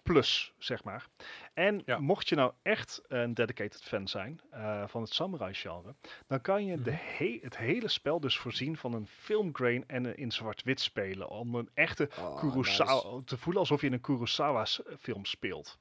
plus, 0.03 0.53
zeg 0.57 0.83
maar. 0.83 1.07
En 1.53 1.81
ja. 1.85 1.99
mocht 1.99 2.29
je 2.29 2.35
nou 2.35 2.51
echt 2.61 3.01
een 3.07 3.33
dedicated 3.33 3.83
fan 3.83 4.07
zijn 4.07 4.41
uh, 4.53 4.83
van 4.87 5.01
het 5.01 5.13
samurai 5.13 5.53
genre, 5.53 5.95
dan 6.27 6.41
kan 6.41 6.65
je 6.65 6.81
de 6.81 6.91
Mhm. 6.91 6.99
he 7.17 7.39
het 7.41 7.57
hele 7.57 7.87
spel 7.87 8.19
dus 8.19 8.37
voorzien 8.37 8.77
van 8.77 8.93
een 8.93 9.07
filmgrain 9.07 9.83
en 9.87 10.05
een 10.05 10.15
in 10.17 10.31
zwart-wit 10.31 10.79
spelen. 10.79 11.29
Om 11.29 11.55
een 11.55 11.69
echte 11.73 12.09
Oh, 12.19 12.39
Kurosawa 12.39 13.21
te 13.25 13.37
voelen 13.37 13.61
alsof 13.61 13.81
je 13.81 13.87
in 13.87 13.93
een 13.93 14.01
Kurosawa 14.01 14.65
s- 14.65 14.81
film 14.99 15.25
speelt. 15.25 15.77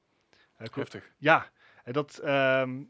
Eh, 0.57 0.67
Heftig. 0.73 1.11
ja, 1.17 1.49
en 1.83 1.93
dat, 1.93 2.17
ehm, 2.17 2.83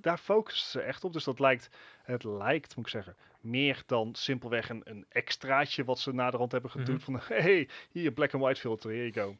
daar 0.00 0.18
focussen 0.18 0.68
ze 0.70 0.80
echt 0.80 1.04
op. 1.04 1.12
Dus 1.12 1.24
dat 1.24 1.38
lijkt, 1.38 1.68
het 2.02 2.24
lijkt, 2.24 2.76
moet 2.76 2.84
ik 2.86 2.90
zeggen, 2.92 3.16
meer 3.46 3.82
dan 3.86 4.14
simpelweg 4.14 4.68
een, 4.68 4.80
een 4.84 5.06
extraatje 5.08 5.84
wat 5.84 5.98
ze 5.98 6.12
naderhand 6.12 6.52
hebben 6.52 6.70
gedoe 6.70 7.00
van, 7.00 7.20
hey, 7.28 7.68
hier, 7.90 8.12
black 8.12 8.34
and 8.34 8.42
white 8.42 8.60
filter, 8.60 8.90
here 8.90 9.10
you 9.10 9.26
go. 9.26 9.36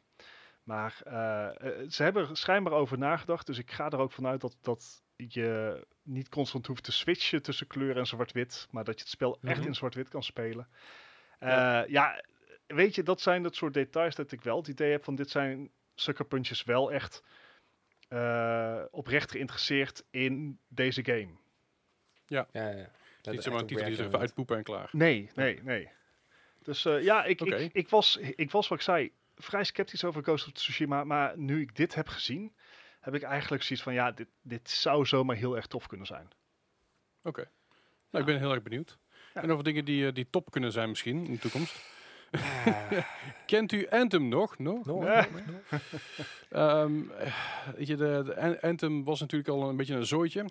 Maar 0.63 1.01
eh, 1.03 1.45
eh, 1.81 1.89
ze 1.89 2.03
hebben 2.03 2.29
er 2.29 2.37
schijnbaar 2.37 2.73
over 2.73 2.97
nagedacht, 2.97 3.45
dus 3.45 3.57
ik 3.57 3.71
ga 3.71 3.89
er 3.89 3.97
ook 3.99 4.11
vanuit 4.11 4.41
dat, 4.41 4.57
dat 4.61 5.01
je 5.15 5.81
niet 6.03 6.29
constant 6.29 6.67
hoeft 6.67 6.83
te 6.83 6.91
switchen 6.91 7.41
tussen 7.41 7.67
kleur 7.67 7.97
en 7.97 8.05
zwart-wit, 8.05 8.67
maar 8.71 8.83
dat 8.83 8.93
je 8.95 9.01
het 9.01 9.09
spel 9.09 9.37
echt 9.41 9.57
Mhm. 9.59 9.67
in 9.67 9.75
zwart-wit 9.75 10.09
kan 10.09 10.23
spelen. 10.23 10.67
Ja. 11.39 11.83
Eh, 11.83 11.89
ja, 11.89 12.23
weet 12.67 12.95
je, 12.95 13.03
dat 13.03 13.21
zijn 13.21 13.43
dat 13.43 13.55
soort 13.55 13.73
details 13.73 14.15
dat 14.15 14.31
ik 14.31 14.41
wel 14.41 14.57
het 14.57 14.67
idee 14.67 14.91
heb 14.91 15.03
van 15.03 15.15
dit 15.15 15.29
zijn 15.29 15.71
Sucker 15.95 16.25
Punches 16.25 16.63
wel 16.63 16.91
echt 16.91 17.23
eh, 18.07 18.83
oprecht 18.91 19.31
geïnteresseerd 19.31 20.03
in 20.09 20.59
deze 20.67 21.03
game. 21.05 21.29
Ja, 22.25 22.47
ja, 22.51 22.69
ja. 22.69 22.89
Dat 23.27 23.35
Niet 23.35 23.45
zomaar 23.45 23.61
een 23.61 23.67
titel 23.67 23.85
die 23.85 23.95
ze 23.95 24.01
werken 24.01 24.15
even 24.15 24.27
uitpoepen 24.27 24.57
en 24.57 24.63
klaar. 24.63 24.89
Nee, 24.91 25.29
nee, 25.35 25.59
nee. 25.63 25.89
Dus 26.63 26.85
eh, 26.85 27.03
ja, 27.03 27.23
ik, 27.23 27.41
ik, 27.41 27.73
ik, 27.73 27.89
was, 27.89 28.17
ik 28.17 28.51
was 28.51 28.67
wat 28.67 28.77
ik 28.77 28.83
zei, 28.83 29.11
vrij 29.35 29.63
sceptisch 29.63 30.03
over 30.03 30.23
Ghost 30.23 30.47
of 30.47 30.53
Tsushima. 30.53 31.03
Maar 31.03 31.37
nu 31.37 31.61
ik 31.61 31.75
dit 31.75 31.95
heb 31.95 32.07
gezien, 32.07 32.55
heb 32.99 33.15
ik 33.15 33.21
eigenlijk 33.21 33.63
zoiets 33.63 33.85
van, 33.85 33.93
ja, 33.93 34.11
dit, 34.11 34.27
dit 34.41 34.69
zou 34.69 35.05
zomaar 35.05 35.35
heel 35.35 35.55
erg 35.55 35.67
tof 35.67 35.87
kunnen 35.87 36.07
zijn. 36.07 36.27
Oké. 37.23 37.49
Nou, 38.09 38.25
ik 38.25 38.31
ben 38.31 38.39
heel 38.39 38.51
erg 38.51 38.63
benieuwd. 38.63 38.97
Ja. 39.33 39.41
En 39.41 39.51
over 39.51 39.63
dingen 39.63 39.85
die, 39.85 40.07
eh, 40.07 40.13
die 40.13 40.29
top 40.29 40.51
kunnen 40.51 40.71
zijn 40.71 40.89
misschien 40.89 41.25
in 41.25 41.33
de 41.33 41.39
toekomst. 41.39 41.75
Kent 43.45 43.71
u 43.71 43.87
Anthem 43.89 44.27
nog? 44.27 44.57
Nog? 44.59 44.85
nog, 44.85 45.03
Ja. 45.03 45.27
nog, 45.31 45.41
nog. 45.71 45.81
Ehm, 46.49 47.09
eh, 47.11 47.33
weet 47.75 47.87
je, 47.87 47.95
de, 47.95 48.21
de 48.25 48.41
An- 48.41 48.59
Anthem 48.59 49.03
was 49.03 49.19
natuurlijk 49.19 49.49
al 49.49 49.69
een 49.69 49.75
beetje 49.77 49.95
een 49.95 50.05
zooitje. 50.05 50.45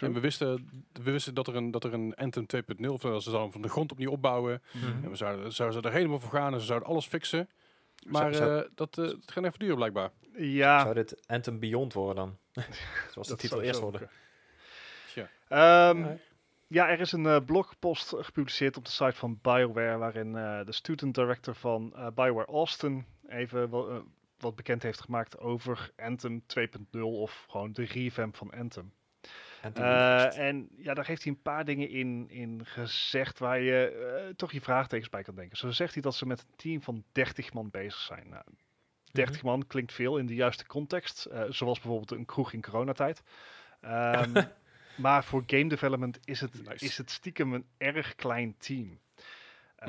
En 0.00 0.12
we 0.12 0.20
wisten, 0.20 0.68
we 1.02 1.10
wisten 1.10 1.34
dat 1.34 1.46
er 1.46 1.56
een, 1.56 1.70
dat 1.70 1.84
er 1.84 1.92
een 1.92 2.14
Anthem 2.14 2.46
2.0, 2.56 2.88
of 2.88 3.00
ze 3.00 3.08
zouden 3.20 3.40
hem 3.40 3.52
van 3.52 3.62
de 3.62 3.68
grond 3.68 3.92
opnieuw 3.92 4.10
opbouwen. 4.10 4.62
Mhm. 4.72 5.04
En 5.04 5.10
we 5.10 5.16
zouden, 5.16 5.52
zouden 5.52 5.80
ze 5.82 5.88
er 5.88 5.94
helemaal 5.94 6.20
voor 6.20 6.30
gaan 6.30 6.52
en 6.54 6.60
ze 6.60 6.66
zouden 6.66 6.88
alles 6.88 7.06
fixen. 7.06 7.48
Maar 8.06 8.34
Zou- 8.34 8.58
eh, 8.62 8.68
dat, 8.74 8.98
eh, 8.98 9.04
dat 9.04 9.16
gaat 9.26 9.44
even 9.44 9.58
duren 9.58 9.76
blijkbaar. 9.76 10.10
Ja, 10.36 10.80
Zou 10.82 10.94
dit 10.94 11.22
Anthem 11.26 11.58
Beyond 11.58 11.92
worden 11.92 12.16
dan? 12.16 12.38
Zoals 13.12 13.26
de 13.28 13.32
dat 13.32 13.38
titel 13.38 13.56
zou 13.56 13.62
eerst 13.68 13.80
worden. 13.80 14.00
Ehm, 15.48 15.98
Ja. 15.98 16.16
Ja, 16.68 16.88
er 16.88 17.00
is 17.00 17.12
een 17.12 17.26
eh, 17.26 17.44
blogpost 17.44 18.14
gepubliceerd 18.18 18.76
op 18.76 18.84
de 18.84 18.90
site 18.90 19.16
van 19.16 19.38
BioWare, 19.42 19.98
waarin 19.98 20.36
eh, 20.36 20.64
de 20.64 20.72
student 20.72 21.14
director 21.14 21.54
van 21.54 21.92
eh, 21.96 22.06
BioWare 22.14 22.46
Austin 22.46 23.06
even 23.28 23.70
wel, 23.70 24.04
wat 24.38 24.56
bekend 24.56 24.82
heeft 24.82 25.00
gemaakt 25.00 25.38
over 25.38 25.90
Anthem 25.96 26.42
2.0 26.58 27.00
of 27.00 27.46
gewoon 27.48 27.72
de 27.72 27.84
revamp 27.84 28.36
van 28.36 28.50
Anthem. 28.50 28.92
En 29.62 30.68
ja, 30.76 30.94
daar 30.94 31.06
heeft 31.06 31.22
hij 31.22 31.32
een 31.32 31.42
paar 31.42 31.64
dingen 31.64 31.88
in, 31.88 32.30
in 32.30 32.60
gezegd 32.64 33.38
waar 33.38 33.60
je 33.60 34.32
toch 34.36 34.52
je 34.52 34.60
vraagtekens 34.60 35.10
bij 35.10 35.22
kan 35.22 35.34
denken. 35.34 35.56
Zo 35.56 35.70
zegt 35.70 35.92
hij 35.92 36.02
dat 36.02 36.14
ze 36.14 36.26
met 36.26 36.40
een 36.40 36.56
team 36.56 36.82
van 36.82 37.04
30 37.12 37.52
man 37.52 37.70
bezig 37.70 38.00
zijn. 38.00 38.28
Nou, 38.28 38.42
30 39.12 39.42
man 39.42 39.66
klinkt 39.66 39.92
veel 39.92 40.18
in 40.18 40.26
de 40.26 40.34
juiste 40.34 40.66
context, 40.66 41.28
zoals 41.48 41.80
bijvoorbeeld 41.80 42.10
een 42.10 42.24
kroeg 42.24 42.52
in 42.52 42.62
coronatijd. 42.62 43.22
Ehm, 43.80 44.44
maar 44.96 45.24
voor 45.24 45.42
game 45.46 45.68
development 45.68 46.18
is 46.24 46.40
het, 46.40 46.68
Nice. 46.68 46.84
is 46.84 46.98
het 46.98 47.10
stiekem 47.10 47.52
een 47.52 47.66
erg 47.78 48.14
klein 48.14 48.54
team. 48.58 48.98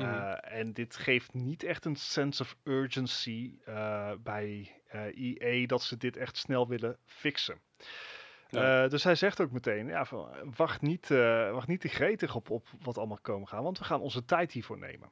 Mhm. 0.00 0.32
En 0.32 0.72
dit 0.72 0.96
geeft 0.96 1.34
niet 1.34 1.62
echt 1.62 1.84
een 1.84 1.96
sense 1.96 2.42
of 2.42 2.56
urgency 2.64 3.58
uh, 3.68 4.12
bij 4.22 4.72
uh, 4.94 5.40
EA 5.40 5.66
dat 5.66 5.82
ze 5.82 5.96
dit 5.96 6.16
echt 6.16 6.36
snel 6.36 6.68
willen 6.68 6.96
fixen. 7.04 7.60
Ja. 8.48 8.88
Dus 8.88 9.04
hij 9.04 9.14
zegt 9.14 9.40
ook 9.40 9.50
meteen, 9.50 9.86
ja, 9.86 10.04
van, 10.04 10.28
wacht, 10.56 10.80
niet, 10.80 11.08
wacht 11.52 11.66
niet 11.66 11.80
te 11.80 11.88
gretig 11.88 12.34
op, 12.34 12.50
op 12.50 12.66
wat 12.82 12.98
allemaal 12.98 13.18
komen 13.22 13.48
gaan, 13.48 13.62
want 13.62 13.78
we 13.78 13.84
gaan 13.84 14.00
onze 14.00 14.24
tijd 14.24 14.52
hiervoor 14.52 14.78
nemen. 14.78 15.10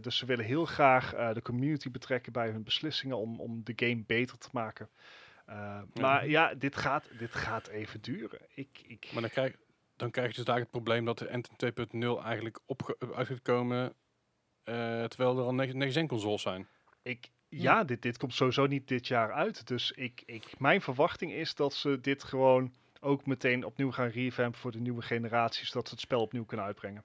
Dus 0.00 0.16
ze 0.16 0.26
willen 0.26 0.44
heel 0.44 0.64
graag 0.64 1.32
de 1.32 1.42
community 1.42 1.90
betrekken 1.90 2.32
bij 2.32 2.50
hun 2.50 2.62
beslissingen 2.62 3.16
om, 3.16 3.40
om 3.40 3.60
de 3.64 3.72
game 3.76 4.02
beter 4.06 4.38
te 4.38 4.48
maken. 4.52 4.88
Uh, 5.52 5.58
ja. 5.58 6.00
Maar 6.00 6.28
ja, 6.28 6.54
dit 6.54 6.76
gaat, 6.76 7.04
dit 7.18 7.34
gaat 7.34 7.68
even 7.68 8.00
duren. 8.00 8.40
Ik, 8.54 8.82
ik... 8.86 9.10
Maar 9.12 9.22
dan 9.22 9.30
krijg, 9.30 9.56
dan 9.96 10.10
krijg 10.10 10.28
je 10.28 10.34
dus 10.34 10.44
daar 10.44 10.58
het 10.58 10.70
probleem 10.70 11.04
dat 11.04 11.18
de 11.18 11.32
Anthem 11.32 11.72
2.0 12.18 12.24
eigenlijk 12.24 12.60
op 12.66 12.96
uit 13.14 13.26
gaat 13.26 13.42
komen 13.42 13.94
uh, 14.64 15.04
terwijl 15.04 15.38
er 15.38 15.44
al 15.44 15.54
next-gen 15.54 16.06
consoles 16.06 16.42
zijn. 16.42 16.68
Ik, 17.02 17.30
ja, 17.48 17.58
ja. 17.58 17.84
Dit, 17.84 18.02
dit 18.02 18.18
komt 18.18 18.34
sowieso 18.34 18.66
niet 18.66 18.88
dit 18.88 19.06
jaar 19.06 19.32
uit. 19.32 19.66
Dus 19.66 19.92
ik, 19.92 20.22
ik, 20.26 20.58
mijn 20.58 20.80
verwachting 20.80 21.32
is 21.32 21.54
dat 21.54 21.74
ze 21.74 22.00
dit 22.00 22.24
gewoon 22.24 22.72
ook 23.00 23.26
meteen 23.26 23.64
opnieuw 23.64 23.90
gaan 23.90 24.08
revampen 24.08 24.60
voor 24.60 24.72
de 24.72 24.80
nieuwe 24.80 25.02
generaties, 25.02 25.68
zodat 25.68 25.88
ze 25.88 25.94
het 25.94 26.02
spel 26.02 26.20
opnieuw 26.20 26.44
kunnen 26.44 26.66
uitbrengen. 26.66 27.04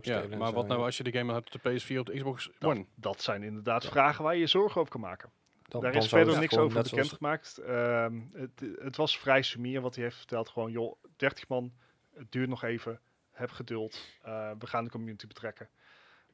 Ja, 0.00 0.26
maar 0.36 0.52
wat 0.52 0.66
nou 0.66 0.82
als 0.82 0.96
je 0.96 1.02
de 1.02 1.12
game 1.12 1.32
hebt 1.32 1.54
op 1.54 1.62
de 1.62 1.80
PS4 1.80 1.98
op 1.98 2.06
de 2.06 2.14
Xbox 2.14 2.50
dat, 2.58 2.70
One? 2.70 2.86
Dat 2.94 3.22
zijn 3.22 3.42
inderdaad 3.42 3.82
ja. 3.82 3.88
vragen 3.88 4.24
waar 4.24 4.34
je 4.34 4.40
je 4.40 4.46
zorgen 4.46 4.80
over 4.80 4.92
kan 4.92 5.00
maken. 5.00 5.30
Dan, 5.68 5.80
Daar 5.80 5.92
dan 5.92 6.02
is 6.02 6.08
verder 6.08 6.38
niks 6.38 6.56
over 6.56 6.82
bekendgemaakt. 6.82 7.58
Um, 7.68 8.30
het, 8.32 8.62
het, 8.78 8.96
was 8.96 9.18
vrij 9.18 9.42
sumier 9.42 9.80
wat 9.80 9.94
hij 9.94 10.04
heeft 10.04 10.16
verteld. 10.16 10.48
Gewoon, 10.48 10.70
joh, 10.70 10.96
30 11.16 11.48
man, 11.48 11.72
Het 12.14 12.32
duurt 12.32 12.48
nog 12.48 12.62
even. 12.62 13.00
Heb 13.30 13.50
geduld. 13.50 13.98
Eh, 14.22 14.50
we 14.58 14.66
gaan 14.66 14.84
de 14.84 14.90
community 14.90 15.26
betrekken. 15.26 15.68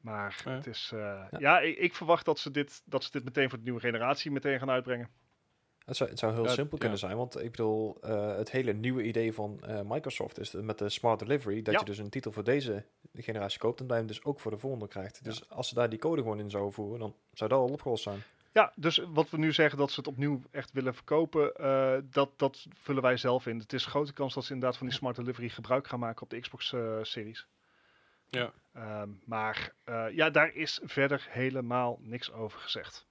Maar 0.01 0.41
Ja. 0.45 0.51
het 0.51 0.67
is... 0.67 0.89
eh, 0.93 0.99
ja, 0.99 1.39
Ja. 1.39 1.59
ik, 1.59 1.77
ik 1.77 1.95
verwacht 1.95 2.25
dat 2.25 2.39
ze, 2.39 2.51
dit, 2.51 2.81
dat 2.85 3.03
ze 3.03 3.11
dit 3.11 3.23
meteen 3.23 3.49
voor 3.49 3.57
de 3.57 3.63
nieuwe 3.63 3.79
generatie 3.79 4.31
meteen 4.31 4.59
gaan 4.59 4.69
uitbrengen. 4.69 5.09
Het 5.85 5.95
zou, 5.95 6.09
het 6.09 6.19
zou 6.19 6.33
heel 6.33 6.43
Ja, 6.43 6.49
simpel 6.49 6.73
ja. 6.73 6.79
kunnen 6.79 6.99
zijn, 6.99 7.17
want 7.17 7.39
ik 7.39 7.51
bedoel, 7.51 7.97
eh, 8.01 8.35
het 8.35 8.51
hele 8.51 8.73
nieuwe 8.73 9.03
idee 9.03 9.33
van 9.33 9.63
eh, 9.63 9.79
Microsoft 9.85 10.39
is 10.39 10.51
met 10.51 10.77
de 10.77 10.89
Smart 10.89 11.19
Delivery, 11.19 11.61
dat 11.61 11.73
Ja. 11.73 11.79
je 11.79 11.85
dus 11.85 11.97
een 11.97 12.09
titel 12.09 12.31
voor 12.31 12.43
deze 12.43 12.85
generatie 13.13 13.59
koopt 13.59 13.79
en 13.79 13.87
dat 13.87 13.95
je 13.97 14.03
hem 14.03 14.11
dus 14.11 14.23
ook 14.23 14.39
voor 14.39 14.51
de 14.51 14.57
volgende 14.57 14.87
krijgt. 14.87 15.23
Dus 15.23 15.49
als 15.49 15.67
ze 15.67 15.73
daar 15.75 15.89
die 15.89 15.99
code 15.99 16.21
gewoon 16.21 16.39
in 16.39 16.49
zouden 16.49 16.73
voeren, 16.73 16.99
dan 16.99 17.15
zou 17.33 17.49
dat 17.49 17.59
al 17.59 17.67
opgelost 17.69 18.03
zijn. 18.03 18.23
Ja, 18.53 18.73
dus 18.75 18.97
wat 19.07 19.29
we 19.29 19.37
nu 19.37 19.51
zeggen 19.53 19.77
dat 19.77 19.91
ze 19.91 19.99
het 19.99 20.07
opnieuw 20.09 20.41
echt 20.51 20.71
willen 20.71 20.93
verkopen, 20.95 21.55
eh, 21.55 21.97
dat, 22.03 22.29
dat 22.39 22.65
vullen 22.73 23.01
wij 23.01 23.17
zelf 23.17 23.47
in. 23.47 23.59
Het 23.59 23.73
is 23.73 23.85
een 23.85 23.89
grote 23.91 24.13
kans 24.13 24.33
dat 24.33 24.45
ze 24.45 24.53
inderdaad 24.53 24.77
van 24.77 24.87
die 24.87 24.95
smart 24.95 25.15
delivery 25.15 25.49
gebruik 25.49 25.87
gaan 25.87 25.99
maken 25.99 26.21
op 26.21 26.29
de 26.29 26.39
Xbox 26.39 26.73
eh, 26.73 26.97
series. 27.01 27.47
Ja. 28.29 28.53
Ehm, 28.73 29.09
maar 29.25 29.73
eh, 29.83 30.05
ja, 30.11 30.29
daar 30.29 30.53
is 30.53 30.79
verder 30.83 31.25
helemaal 31.29 31.99
niks 32.01 32.31
over 32.31 32.59
gezegd. 32.59 33.05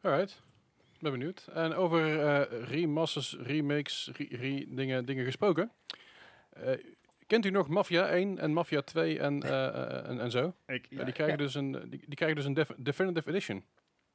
Alright. 0.00 0.42
Ben 1.00 1.12
benieuwd. 1.12 1.48
En 1.52 1.74
over 1.74 2.20
eh, 2.20 2.62
remasters, 2.68 3.36
remakes, 3.40 4.10
re- 4.16 4.36
re- 4.36 4.64
dingen, 4.68 5.04
dingen 5.04 5.24
gesproken. 5.24 5.70
Eh, 6.50 6.72
kent 7.26 7.44
u 7.44 7.50
nog 7.50 7.68
Mafia 7.68 8.06
1 8.08 8.38
en 8.38 8.52
Mafia 8.52 8.80
2 8.82 9.18
en, 9.18 9.42
en, 9.42 10.20
en 10.20 10.30
zo? 10.30 10.54
Ik, 10.66 10.86
Ja, 10.90 11.04
die, 11.04 11.12
krijgen 11.14 11.38
ja. 11.38 11.44
dus 11.44 11.54
een, 11.54 11.72
die, 11.72 12.00
die 12.06 12.14
krijgen 12.14 12.36
dus 12.36 12.44
een 12.46 12.54
def- 12.54 12.74
Definitive 12.76 13.28
Edition. 13.28 13.64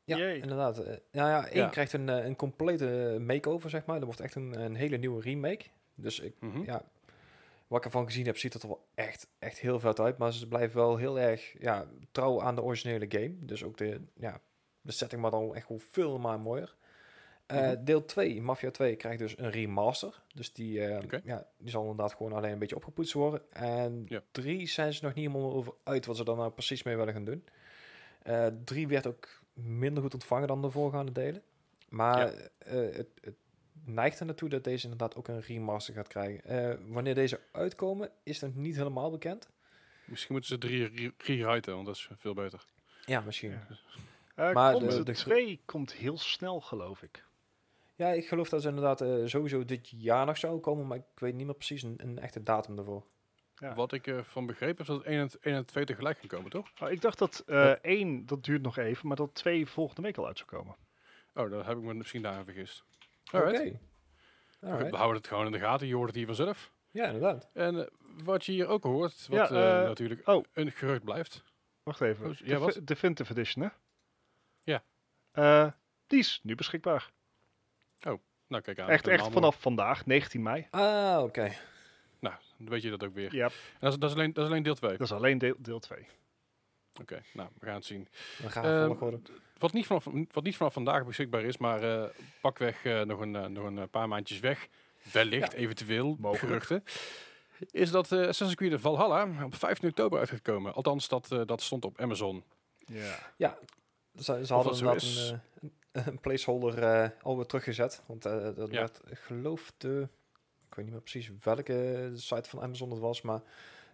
Ja, 0.08 0.18
Jee. 0.18 0.40
inderdaad. 0.42 0.78
Eh, 0.80 0.86
nou 1.12 1.30
ja, 1.30 1.48
één 1.48 1.62
Ja. 1.64 1.68
krijgt 1.70 1.94
een, 1.94 2.10
eh, 2.10 2.26
een 2.26 2.36
complete 2.36 3.18
makeover, 3.22 3.70
zeg 3.70 3.86
maar. 3.86 3.96
Dat 3.96 4.06
wordt 4.06 4.20
echt 4.20 4.36
een, 4.36 4.60
een 4.62 4.76
hele 4.76 4.98
nieuwe 4.98 5.22
remake. 5.22 5.66
Dus 5.96 6.20
ik, 6.20 6.34
Mhm. 6.40 6.64
ja, 6.64 6.82
wat 7.68 7.80
ik 7.80 7.86
ervan 7.86 8.06
gezien 8.06 8.26
heb, 8.26 8.38
ziet 8.38 8.54
het 8.54 8.62
er 8.62 8.68
wel 8.68 8.86
echt, 8.96 9.28
echt 9.40 9.60
heel 9.60 9.80
vet 9.80 10.00
uit. 10.00 10.18
Maar 10.18 10.34
ze 10.34 10.48
blijven 10.48 10.78
wel 10.78 10.98
heel 10.98 11.20
erg 11.20 11.54
ja, 11.60 11.86
trouw 12.12 12.42
aan 12.42 12.56
de 12.56 12.62
originele 12.64 13.06
game. 13.10 13.34
Dus 13.40 13.64
ook 13.64 13.78
de, 13.78 14.02
ja, 14.16 14.42
de 14.82 14.92
setting 14.92 15.22
maar 15.22 15.32
dan 15.32 15.56
echt 15.56 15.68
veel 15.78 16.18
maar 16.20 16.40
mooier. 16.40 16.76
Eh, 17.46 17.58
Mhm. 17.72 17.84
Deel 17.84 18.06
2, 18.06 18.42
Mafia 18.42 18.72
2, 18.72 18.96
krijgt 18.96 19.20
dus 19.20 19.38
een 19.38 19.50
remaster. 19.52 20.24
Dus 20.34 20.54
die, 20.54 20.82
eh, 20.86 21.22
ja, 21.24 21.48
die 21.58 21.70
zal 21.70 21.82
inderdaad 21.82 22.14
gewoon 22.14 22.34
alleen 22.34 22.52
een 22.52 22.60
beetje 22.60 22.76
opgepoetst 22.76 23.14
worden. 23.14 23.42
En 23.52 24.06
Ja. 24.08 24.22
3 24.32 24.68
zijn 24.68 24.94
ze 24.94 25.04
nog 25.06 25.14
niet 25.14 25.28
helemaal 25.28 25.54
over 25.54 25.74
uit 25.84 26.06
wat 26.06 26.18
ze 26.18 26.24
daar 26.24 26.36
nou 26.36 26.52
precies 26.52 26.84
mee 26.84 26.96
willen 26.98 27.14
gaan 27.14 27.26
doen. 27.26 27.46
Eh 28.24 28.48
3 28.64 28.88
werd 28.88 29.08
ook 29.08 29.28
minder 29.58 30.04
goed 30.04 30.14
ontvangen 30.14 30.48
dan 30.48 30.62
de 30.62 30.70
voorgaande 30.70 31.12
delen. 31.12 31.42
Maar 31.90 32.18
Ja. 32.20 32.48
eh, 32.58 32.96
het, 32.96 33.08
het 33.22 33.36
neigt 33.86 34.20
er 34.20 34.26
naartoe 34.26 34.50
dat 34.50 34.64
deze 34.64 34.84
inderdaad 34.84 35.16
ook 35.16 35.28
een 35.28 35.42
remaster 35.42 35.94
gaat 35.94 36.08
krijgen. 36.08 36.44
Eh, 36.44 36.78
wanneer 36.94 37.16
deze 37.16 37.40
uitkomen, 37.52 38.12
is 38.24 38.40
nog 38.40 38.56
niet 38.56 38.76
helemaal 38.76 39.12
bekend. 39.12 39.50
Misschien 40.06 40.32
moeten 40.34 40.50
ze 40.52 40.58
drie 40.58 40.86
re- 40.88 41.12
rewriten, 41.18 41.74
want 41.74 41.86
dat 41.86 41.96
is 41.96 42.10
veel 42.16 42.34
beter. 42.34 42.66
Ja, 43.06 43.22
misschien. 43.22 43.52
Ja. 43.52 43.68
Maar 44.36 44.48
Eh 44.50 44.54
maar 44.54 44.74
de- 44.80 44.88
de, 44.88 45.04
de- 45.04 45.12
2 45.14 45.62
komt 45.66 45.94
heel 45.94 46.18
snel, 46.18 46.62
geloof 46.62 47.02
ik. 47.02 47.26
Ja, 47.96 48.10
ik 48.10 48.28
geloof 48.28 48.50
dat 48.50 48.62
ze 48.62 48.68
inderdaad 48.68 49.02
eh, 49.02 49.26
sowieso 49.26 49.66
dit 49.66 49.90
jaar 49.90 50.26
nog 50.26 50.38
zou 50.38 50.60
komen, 50.60 50.88
maar 50.88 50.98
ik 50.98 51.04
weet 51.20 51.34
niet 51.34 51.46
meer 51.46 51.56
precies 51.56 51.84
een, 51.84 51.96
een 51.98 52.20
echte 52.20 52.44
datum 52.44 52.76
daarvoor. 52.76 53.06
Ja. 53.60 53.74
Wat 53.74 53.92
ik 53.92 54.08
ervan 54.08 54.46
begrepen 54.46 54.82
is 54.82 54.88
dat 54.88 55.04
1 55.04 55.20
en, 55.20 55.30
1 55.42 55.56
en 55.56 55.66
2 55.66 55.86
tegelijk 55.86 56.20
gaan 56.20 56.28
komen, 56.28 56.50
toch? 56.50 56.72
Oh, 56.82 56.92
ik 56.92 57.02
dacht 57.02 57.18
dat 57.18 57.44
eh 57.46 57.72
1, 57.82 58.26
dat 58.26 58.44
duurt 58.44 58.62
nog 58.62 58.78
even, 58.78 59.08
maar 59.08 59.18
dat 59.18 59.36
2 59.36 59.68
volgende 59.68 60.02
week 60.02 60.18
al 60.18 60.28
uit 60.28 60.38
zou 60.38 60.50
komen. 60.50 60.76
Oh, 61.34 61.50
dan 61.50 61.66
heb 61.66 61.78
ik 61.78 61.84
me 61.84 61.94
misschien 61.94 62.22
daar 62.22 62.44
vergist. 62.44 62.84
Oké. 63.32 63.80
We 64.60 64.96
houden 64.96 65.18
het 65.18 65.28
gewoon 65.28 65.46
in 65.46 65.52
de 65.52 65.60
gaten, 65.60 65.88
je 65.88 65.96
hoort 65.96 66.08
het 66.08 66.16
hier 66.16 66.26
vanzelf. 66.26 66.72
Ja, 66.92 67.06
inderdaad. 67.06 67.50
En 67.54 67.80
eh, 67.80 67.88
wat 68.24 68.46
je 68.46 68.52
hier 68.52 68.68
ook 68.68 68.84
hoort, 68.84 69.28
wat 69.28 69.50
Ja, 69.50 69.56
eh, 69.56 69.80
eh, 69.82 69.88
natuurlijk 69.88 70.28
oh. 70.28 70.46
een 70.54 70.72
gerucht 70.72 71.04
blijft. 71.04 71.44
Wacht 71.84 72.02
even. 72.02 72.28
Oh, 72.28 72.34
ja, 72.34 72.58
wat? 72.58 72.80
Definitive 72.84 73.32
Edition, 73.32 73.64
hè? 73.64 73.70
Ja. 74.64 74.84
Eh, 75.32 75.72
die 76.08 76.20
is 76.20 76.40
nu 76.44 76.56
beschikbaar. 76.56 77.12
Nou, 78.50 78.64
kijk 78.64 78.80
aan. 78.80 78.90
echt 78.90 79.08
echt 79.08 79.28
vanaf 79.28 79.62
vandaag, 79.62 80.06
19 80.06 80.42
mei. 80.42 80.68
Ah, 80.70 81.24
oké. 81.24 81.52
Dan 82.58 82.70
weet 82.70 82.82
je 82.82 82.90
dat 82.90 83.04
ook 83.04 83.14
weer. 83.14 83.36
Ja, 83.36 83.50
dat, 83.80 83.92
is, 83.94 84.00
dat, 84.00 84.10
is 84.10 84.16
alleen, 84.16 84.34
dat 84.34 84.44
is 84.44 84.50
alleen 84.50 84.64
deel 84.64 84.76
2. 84.76 84.92
dat 84.98 85.02
is 85.08 85.12
alleen 85.14 85.38
deel, 85.38 85.56
deel 85.58 85.80
2. 85.80 86.08
Oké, 87.02 87.22
nou, 87.34 87.50
we 87.60 87.66
gaan 87.66 87.76
het 87.76 87.86
zien. 87.86 88.08
Dan 88.42 88.52
gaan 88.52 88.64
Ehm, 88.66 88.82
we 88.82 88.86
volgorde. 88.88 89.20
Wat 89.58 89.74
niet, 89.74 89.86
vanaf, 89.86 90.08
wat 90.32 90.44
niet 90.44 90.56
vanaf 90.56 90.74
vandaag 90.74 91.06
beschikbaar 91.06 91.44
is, 91.44 91.58
maar 91.58 91.84
eh, 92.04 92.10
pakweg 92.42 92.84
eh, 92.86 93.02
nog, 93.02 93.20
een, 93.20 93.36
eh, 93.36 93.46
nog 93.46 93.66
een 93.66 93.90
paar 93.90 94.08
maandjes 94.08 94.40
weg, 94.40 94.68
wellicht, 95.12 95.54
eventueel, 95.54 96.16
Mogelijk. 96.20 96.40
geruchten, 96.40 96.84
is 97.72 97.92
dat 97.92 98.12
eh 98.12 98.18
Assassin's 98.20 98.56
Creed 98.56 98.80
Valhalla 98.82 99.46
op 99.46 99.56
15 99.56 99.90
oktober 99.90 100.20
uit 100.20 100.30
gaat 100.30 100.42
komen. 100.42 100.74
Althans, 100.74 101.08
dat, 101.08 101.32
eh, 101.32 101.42
dat 101.46 101.62
stond 101.62 101.86
op 101.86 102.02
Amazon. 102.02 102.44
Ja. 102.86 103.20
Ja, 103.38 103.58
ze, 104.16 104.46
ze 104.46 104.54
hadden 104.54 104.84
dat 104.84 105.04
een, 105.04 105.42
een, 105.92 106.20
placeholder 106.20 106.84
eh 106.84 107.10
alweer 107.22 107.46
teruggezet. 107.46 108.04
Want 108.06 108.26
eh, 108.26 108.34
dat 108.56 108.72
Ja. 108.72 108.80
werd, 108.80 109.00
ik 109.10 109.18
geloof 109.18 109.74
de... 109.78 110.08
Ik 110.78 110.84
weet 110.84 110.94
niet 110.94 111.02
meer 111.04 111.12
precies 111.12 111.32
welke 111.44 112.12
site 112.16 112.50
van 112.50 112.62
Amazon 112.62 112.90
het 112.92 113.00
was, 113.00 113.22
maar 113.22 113.42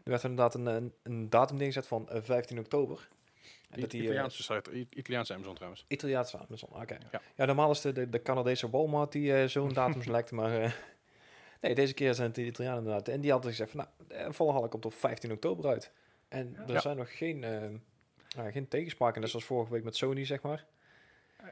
er 0.03 0.09
werd 0.09 0.23
inderdaad 0.23 0.53
een, 0.55 0.65
een, 0.65 0.93
een 1.03 1.29
datum 1.29 1.57
neergezet 1.57 1.87
van 1.87 2.09
eh, 2.09 2.21
15 2.21 2.59
oktober. 2.59 3.07
En 3.69 3.79
dat 3.79 3.91
die, 3.91 3.99
eh, 3.99 4.05
Italiaanse 4.05 4.43
site, 4.43 4.75
I- 4.77 4.87
Italiaanse 4.89 5.33
Amazon 5.33 5.53
trouwens. 5.55 5.85
Italiaanse 5.87 6.37
Amazon, 6.37 6.69
oké. 6.81 6.97
Ja. 7.11 7.21
Ja. 7.35 7.45
normaal 7.45 7.71
is 7.71 7.81
de, 7.81 7.91
de, 7.91 8.09
de 8.09 8.21
Canadese 8.21 8.69
Walmart 8.69 9.11
die 9.11 9.33
eh, 9.35 9.47
zo'n 9.47 9.73
datum 9.83 10.01
select, 10.01 10.31
maar 10.31 10.61
eh, 10.61 10.71
nee, 11.61 11.75
deze 11.75 11.93
keer 11.93 12.13
zijn 12.13 12.27
het 12.27 12.35
de 12.35 12.45
Italianen 12.45 12.79
inderdaad. 12.79 13.07
En 13.07 13.21
die 13.21 13.31
hadden 13.31 13.51
gezegd 13.51 13.71
van, 13.71 13.85
nou, 14.07 14.19
eh, 14.21 14.31
Valhalla 14.31 14.67
komt 14.67 14.85
op 14.85 14.93
15 14.93 15.31
oktober 15.31 15.69
uit. 15.69 15.91
En 16.27 16.55
er 16.67 16.73
Ja. 16.73 16.79
zijn 16.79 16.97
nog 16.97 17.17
geen, 17.17 17.43
eh 17.43 17.61
nou, 18.35 18.51
geen 18.51 18.67
tegenspraken, 18.67 19.21
net 19.21 19.29
zoals 19.29 19.45
vorige 19.45 19.71
week 19.71 19.83
met 19.83 19.95
Sony, 19.95 20.25
zeg 20.25 20.41
maar. 20.41 20.65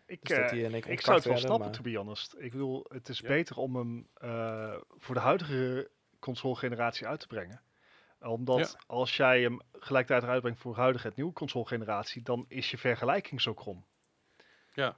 Ik, 0.06 0.20
Dus 0.22 0.38
dat 0.38 0.46
eh, 0.46 0.50
keer 0.50 0.88
ik 0.90 1.02
zou 1.02 1.16
het 1.16 1.26
wel 1.26 1.38
snappen, 1.38 1.60
werden, 1.60 1.84
to 1.84 1.92
be 1.92 1.98
honest. 1.98 2.36
Ik 2.38 2.52
bedoel, 2.52 2.86
het 2.90 3.10
is 3.10 3.20
Ja. 3.20 3.28
beter 3.28 3.58
om 3.58 3.76
hem 3.76 4.08
eh, 4.14 4.76
voor 4.98 5.16
de 5.16 5.22
huidige 5.22 5.90
console-generatie 6.20 7.08
uit 7.08 7.20
te 7.20 7.28
brengen. 7.28 7.62
Omdat 8.20 8.78
als 8.88 9.16
jij 9.18 9.42
hem 9.42 9.60
gelijktijdig 9.72 10.30
uitbrengt 10.30 10.60
voor 10.60 10.74
de 10.74 10.80
huidige 10.80 11.08
en 11.08 11.14
nieuwe 11.16 11.34
console-generatie, 11.34 12.22
dan 12.22 12.46
is 12.48 12.72
je 12.72 12.78
vergelijking 12.78 13.42
zo 13.42 13.54
krom. 13.54 13.86
Ja, 14.74 14.98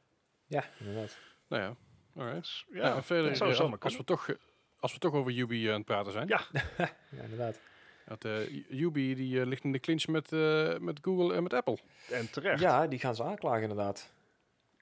inderdaad. 0.79 1.17
Nou 1.47 1.61
ja, 1.63 1.75
alright. 2.15 2.41
Dus, 2.41 2.65
Ja, 2.71 2.87
ja, 2.87 2.95
en 2.95 3.03
verder, 3.03 3.31
eh, 3.31 3.37
zomaar 3.37 3.71
als, 3.71 3.81
als, 3.83 3.97
we 3.97 4.03
toch, 4.03 4.27
eh, 4.29 4.35
als 4.79 4.93
we 4.93 4.99
toch 4.99 5.13
over 5.13 5.31
Ubi 5.37 5.65
eh, 5.65 5.71
aan 5.71 5.77
het 5.77 5.85
praten 5.85 6.11
zijn. 6.11 6.27
Ja. 6.27 6.41
Ja, 7.09 7.21
inderdaad. 7.21 7.59
Dat, 8.05 8.25
eh, 8.25 8.69
Ubi 8.81 9.15
die, 9.15 9.39
eh, 9.39 9.45
ligt 9.45 9.63
in 9.63 9.71
de 9.71 9.79
clinch 9.79 10.07
met, 10.07 10.31
eh, 10.31 10.77
met 10.77 10.99
Google 11.01 11.35
en 11.35 11.43
met 11.43 11.53
Apple. 11.53 11.77
En 12.09 12.29
terecht. 12.31 12.59
Ja, 12.61 12.87
die 12.87 12.99
gaan 12.99 13.15
ze 13.15 13.23
aanklagen 13.23 13.61
inderdaad. 13.61 14.13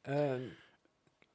Eh, 0.02 0.32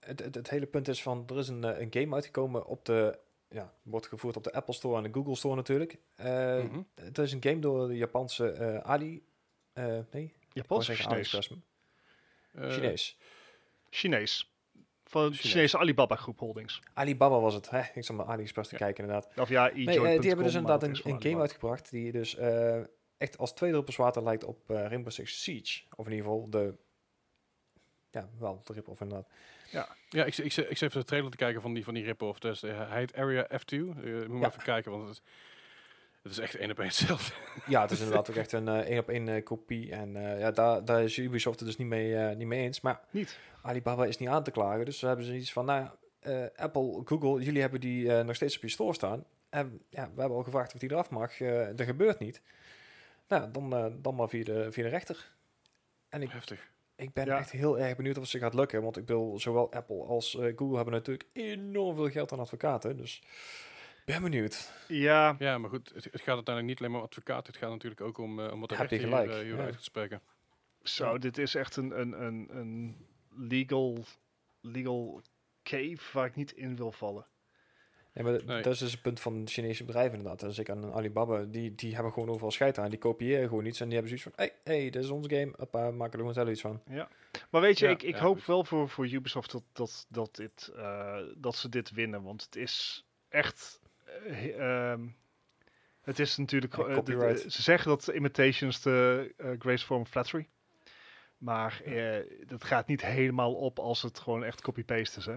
het, 0.00 0.20
het, 0.20 0.34
het 0.34 0.50
hele 0.50 0.66
punt 0.66 0.88
is 0.88 1.02
van, 1.02 1.24
er 1.30 1.38
is 1.38 1.48
een, 1.48 1.64
eh, 1.64 1.80
een 1.80 1.92
game 2.02 2.14
uitgekomen 2.14 2.66
op 2.66 2.84
de, 2.84 3.18
ja, 3.48 3.74
wordt 3.82 4.06
gevoerd 4.06 4.36
op 4.36 4.44
de 4.44 4.52
Apple 4.52 4.74
Store 4.74 4.96
en 4.96 5.02
de 5.02 5.12
Google 5.18 5.36
Store 5.36 5.56
natuurlijk. 5.56 5.98
Eh, 6.14 6.62
Mhm. 6.62 6.82
Het 6.94 7.18
is 7.18 7.32
een 7.32 7.42
game 7.42 7.58
door 7.58 7.88
de 7.88 7.96
Japanse 7.96 8.50
eh, 8.50 8.78
Ali, 8.78 9.24
eh, 9.72 9.84
nee, 9.84 9.94
ik 10.02 10.10
wou 10.10 10.32
Japans 10.52 10.78
of 10.88 10.96
zeggen 10.96 11.04
Chinees? 11.24 11.50
Eh, 12.52 12.70
Chinees. 12.70 13.18
Chinees. 13.90 14.54
Van 15.04 15.28
de 15.28 15.34
Chinees. 15.36 15.52
Chinese 15.52 15.78
Alibaba 15.78 16.16
groep 16.16 16.38
holdings. 16.38 16.80
Alibaba 16.94 17.40
was 17.40 17.54
het, 17.54 17.70
hè? 17.70 17.80
Ik 17.94 18.04
zat 18.04 18.16
naar 18.16 18.26
AliExpress 18.26 18.68
te 18.68 18.74
Ja. 18.78 18.84
kijken 18.84 19.04
inderdaad. 19.04 19.38
Of 19.38 19.48
ja, 19.48 19.70
Nee, 19.74 19.84
eh, 20.00 20.20
die 20.20 20.28
hebben 20.28 20.44
dus 20.46 20.54
inderdaad 20.54 20.82
een, 20.82 20.90
een 21.12 21.22
game 21.22 21.32
uit. 21.34 21.40
uitgebracht 21.40 21.90
die 21.90 22.12
dus 22.12 22.36
eh, 22.36 22.80
echt 23.16 23.38
als 23.38 23.54
twee 23.54 23.70
druppels 23.70 23.96
water 23.96 24.22
lijkt 24.22 24.44
op 24.44 24.70
eh, 24.70 24.76
Rainbow 24.76 25.10
Six 25.12 25.42
Siege. 25.42 25.82
Of 25.96 26.06
in 26.06 26.12
ieder 26.12 26.26
geval 26.26 26.50
de, 26.50 26.74
ja, 28.10 28.28
wel 28.38 28.60
de 28.64 28.72
rip-off 28.72 29.00
inderdaad. 29.00 29.28
Ja, 29.70 30.24
ik, 30.24 30.36
ik, 30.36 30.44
ik 30.44 30.52
zit 30.52 30.82
even 30.82 31.00
de 31.00 31.04
trailer 31.04 31.30
te 31.30 31.36
kijken 31.36 31.62
van 31.62 31.74
die, 31.74 31.84
van 31.84 31.94
die 31.94 32.04
rip-off. 32.04 32.38
Dus, 32.38 32.62
eh, 32.62 32.88
hij 32.88 32.98
heet 32.98 33.14
Area 33.14 33.46
F2. 33.52 33.74
Eh, 33.76 33.82
moet 33.82 34.28
maar 34.28 34.40
Ja. 34.40 34.46
even 34.46 34.62
kijken, 34.62 34.90
want 34.92 35.08
het, 35.08 35.22
het 36.22 36.32
is 36.32 36.38
echt 36.38 36.54
één 36.54 36.70
op 36.70 36.78
één 36.78 36.86
hetzelfde. 36.88 37.32
Ja, 37.66 37.80
het 37.82 37.90
is 37.90 37.98
inderdaad 38.02 38.30
ook 38.30 38.36
echt 38.36 38.52
een 38.52 38.68
eh, 38.68 38.78
één 38.78 38.98
op 38.98 39.08
één 39.08 39.42
kopie. 39.42 39.92
En 39.92 40.12
ja, 40.38 40.50
daar, 40.50 40.84
daar 40.84 41.02
is 41.02 41.16
Ubisoft 41.16 41.58
het 41.58 41.68
dus 41.68 41.76
niet 41.78 41.86
mee, 41.86 42.34
niet 42.34 42.46
mee 42.46 42.62
eens. 42.62 42.80
Maar 42.80 43.00
Niet. 43.10 43.38
Alibaba 43.62 44.04
is 44.04 44.18
niet 44.18 44.28
aan 44.28 44.42
te 44.42 44.50
klagen. 44.50 44.84
Dus 44.84 44.98
ze 44.98 45.06
hebben 45.06 45.24
zoiets 45.24 45.52
van, 45.52 45.64
nou 45.64 45.88
ja, 46.20 46.50
Apple, 46.56 47.02
Google, 47.04 47.42
jullie 47.44 47.60
hebben 47.60 47.80
die 47.80 48.10
nog 48.22 48.34
steeds 48.34 48.56
op 48.56 48.62
je 48.62 48.68
store 48.68 48.94
staan. 48.94 49.24
En 49.48 49.82
ja, 49.90 50.10
we 50.14 50.20
hebben 50.20 50.36
al 50.38 50.42
gevraagd 50.42 50.74
of 50.74 50.80
die 50.80 50.90
eraf 50.90 51.10
mag. 51.10 51.36
Dat 51.74 51.82
gebeurt 51.86 52.18
niet. 52.18 52.42
Nou, 53.28 53.50
dan, 53.50 53.98
dan 54.02 54.14
maar 54.14 54.28
via 54.28 54.44
de, 54.44 54.72
via 54.72 54.82
de 54.82 54.88
rechter. 54.88 55.32
En 56.08 56.22
ik, 56.22 56.30
Heftig. 56.30 56.68
Ik 56.96 57.12
ben 57.12 57.26
Ja. 57.26 57.38
echt 57.38 57.50
heel 57.50 57.78
erg 57.78 57.96
benieuwd 57.96 58.16
of 58.16 58.22
het 58.22 58.30
ze 58.30 58.38
gaat 58.38 58.54
lukken. 58.54 58.82
Want 58.82 58.96
ik 58.96 59.06
wil 59.06 59.38
zowel 59.40 59.72
Apple 59.72 60.04
als 60.04 60.36
eh, 60.36 60.52
Google 60.56 60.76
hebben 60.76 60.94
natuurlijk 60.94 61.28
enorm 61.32 61.94
veel 61.94 62.10
geld 62.10 62.32
aan 62.32 62.38
advocaten. 62.40 62.96
Dus 62.96 63.22
ben 64.04 64.22
benieuwd. 64.22 64.72
Ja, 64.88 65.36
Ja, 65.38 65.58
maar 65.58 65.70
goed, 65.70 65.92
het, 65.94 66.04
het 66.04 66.22
gaat 66.22 66.34
uiteindelijk 66.34 66.66
niet 66.66 66.78
alleen 66.78 66.90
maar 66.90 67.00
om 67.00 67.06
advocaat. 67.06 67.46
Het 67.46 67.56
gaat 67.56 67.70
natuurlijk 67.70 68.00
ook 68.00 68.18
om, 68.18 68.40
eh, 68.40 68.52
om 68.52 68.60
wat 68.60 68.68
de 68.68 68.76
Heb 68.76 68.90
je 68.90 68.96
rechter 68.96 69.18
hier, 69.18 69.26
gelijk, 69.26 69.44
hier 69.46 69.56
ja. 69.56 69.62
uit 69.64 69.74
gaat 69.74 69.84
spreken. 69.84 70.22
zo, 70.82 71.18
dit 71.18 71.38
is 71.38 71.54
echt 71.54 71.76
een, 71.76 72.00
een, 72.00 72.22
een, 72.22 72.48
een 72.56 73.06
legal, 73.30 74.04
legal 74.60 75.22
cave 75.62 75.98
waar 76.12 76.26
ik 76.26 76.34
niet 76.34 76.52
in 76.52 76.76
wil 76.76 76.92
vallen. 76.92 77.26
Ja, 78.16 78.22
maar 78.22 78.44
Nee. 78.44 78.62
dat 78.62 78.72
is 78.72 78.78
dus 78.78 78.92
het 78.92 79.02
punt 79.02 79.20
van 79.20 79.44
de 79.44 79.50
Chinese 79.50 79.84
bedrijven 79.84 80.16
inderdaad. 80.18 80.42
En 80.42 80.52
zeker 80.52 80.74
aan 80.74 80.92
Alibaba, 80.92 81.42
die, 81.44 81.74
die 81.74 81.94
hebben 81.94 82.12
gewoon 82.12 82.28
overal 82.28 82.50
scheid 82.50 82.78
aan. 82.78 82.90
Die 82.90 82.98
kopiëren 82.98 83.48
gewoon 83.48 83.64
iets 83.66 83.80
en 83.80 83.88
die 83.88 83.98
hebben 83.98 84.18
zoiets 84.18 84.36
van, 84.36 84.46
hey, 84.46 84.74
hey, 84.76 84.90
dit 84.90 85.02
is 85.04 85.10
onze 85.10 85.28
game. 85.28 85.52
Hoppa, 85.56 85.90
maken 85.90 86.12
er 86.12 86.18
gewoon 86.18 86.34
zelf 86.34 86.48
iets 86.48 86.60
van. 86.60 86.82
Ja. 86.90 87.08
Maar 87.50 87.60
weet 87.60 87.78
je, 87.78 87.84
Ja, 87.86 87.90
ik, 87.92 88.02
ik 88.02 88.14
ja, 88.14 88.20
hoop 88.20 88.36
goed. 88.36 88.46
wel 88.46 88.64
voor, 88.64 88.88
voor 88.88 89.06
Ubisoft 89.08 89.52
dat, 89.52 89.62
dat, 89.72 90.06
dat, 90.08 90.34
dit, 90.36 90.72
eh, 90.76 91.18
dat 91.36 91.56
ze 91.56 91.68
dit 91.68 91.90
winnen. 91.90 92.22
Want 92.22 92.42
het 92.42 92.56
is 92.56 93.04
echt. 93.28 93.80
eh, 94.26 94.58
ehm, 94.92 95.06
het 96.00 96.18
is 96.18 96.36
natuurlijk. 96.36 96.76
Ja, 96.76 96.82
de- 96.82 96.88
de- 96.88 96.94
copyright. 96.94 97.52
ze 97.52 97.62
zeggen 97.62 97.88
dat 97.88 98.06
imitations 98.06 98.80
de 98.82 99.32
uh, 99.38 99.50
grace 99.58 99.84
form 99.84 100.00
of 100.00 100.08
flattery. 100.08 100.48
Maar 101.38 101.80
eh, 101.84 102.20
dat 102.46 102.64
gaat 102.64 102.86
niet 102.86 103.02
helemaal 103.04 103.54
op 103.54 103.78
als 103.78 104.02
het 104.02 104.18
gewoon 104.18 104.44
echt 104.44 104.60
copy-paste 104.60 105.18
is. 105.18 105.26
Hè? 105.26 105.36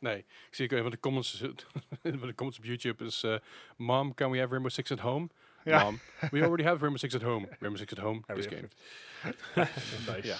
Nee, 0.00 0.18
ik 0.18 0.54
zie 0.54 0.64
ook 0.64 0.72
een 0.76 0.82
van 0.82 0.90
de 0.90 1.00
comments, 1.00 1.30
van 2.02 2.26
de 2.28 2.34
comments 2.34 2.58
op 2.58 2.64
YouTube 2.64 3.04
is... 3.04 3.22
eh, 3.22 3.36
Mom, 3.76 4.14
can 4.14 4.30
we 4.30 4.36
have 4.38 4.48
Rainbow 4.50 4.72
Six 4.72 4.90
at 4.92 4.98
home? 4.98 5.28
Ja. 5.64 5.82
Mom, 5.84 6.00
we 6.30 6.42
already 6.42 6.62
have 6.62 6.78
Rainbow 6.78 6.98
Six 6.98 7.14
at 7.14 7.22
home. 7.22 7.46
Rainbow 7.58 7.76
Six 7.76 7.92
at 7.92 7.98
home, 7.98 8.22
Ja, 8.26 8.34
this 8.34 8.46
game. 8.46 8.68
nice. 10.16 10.26
Ja. 10.28 10.38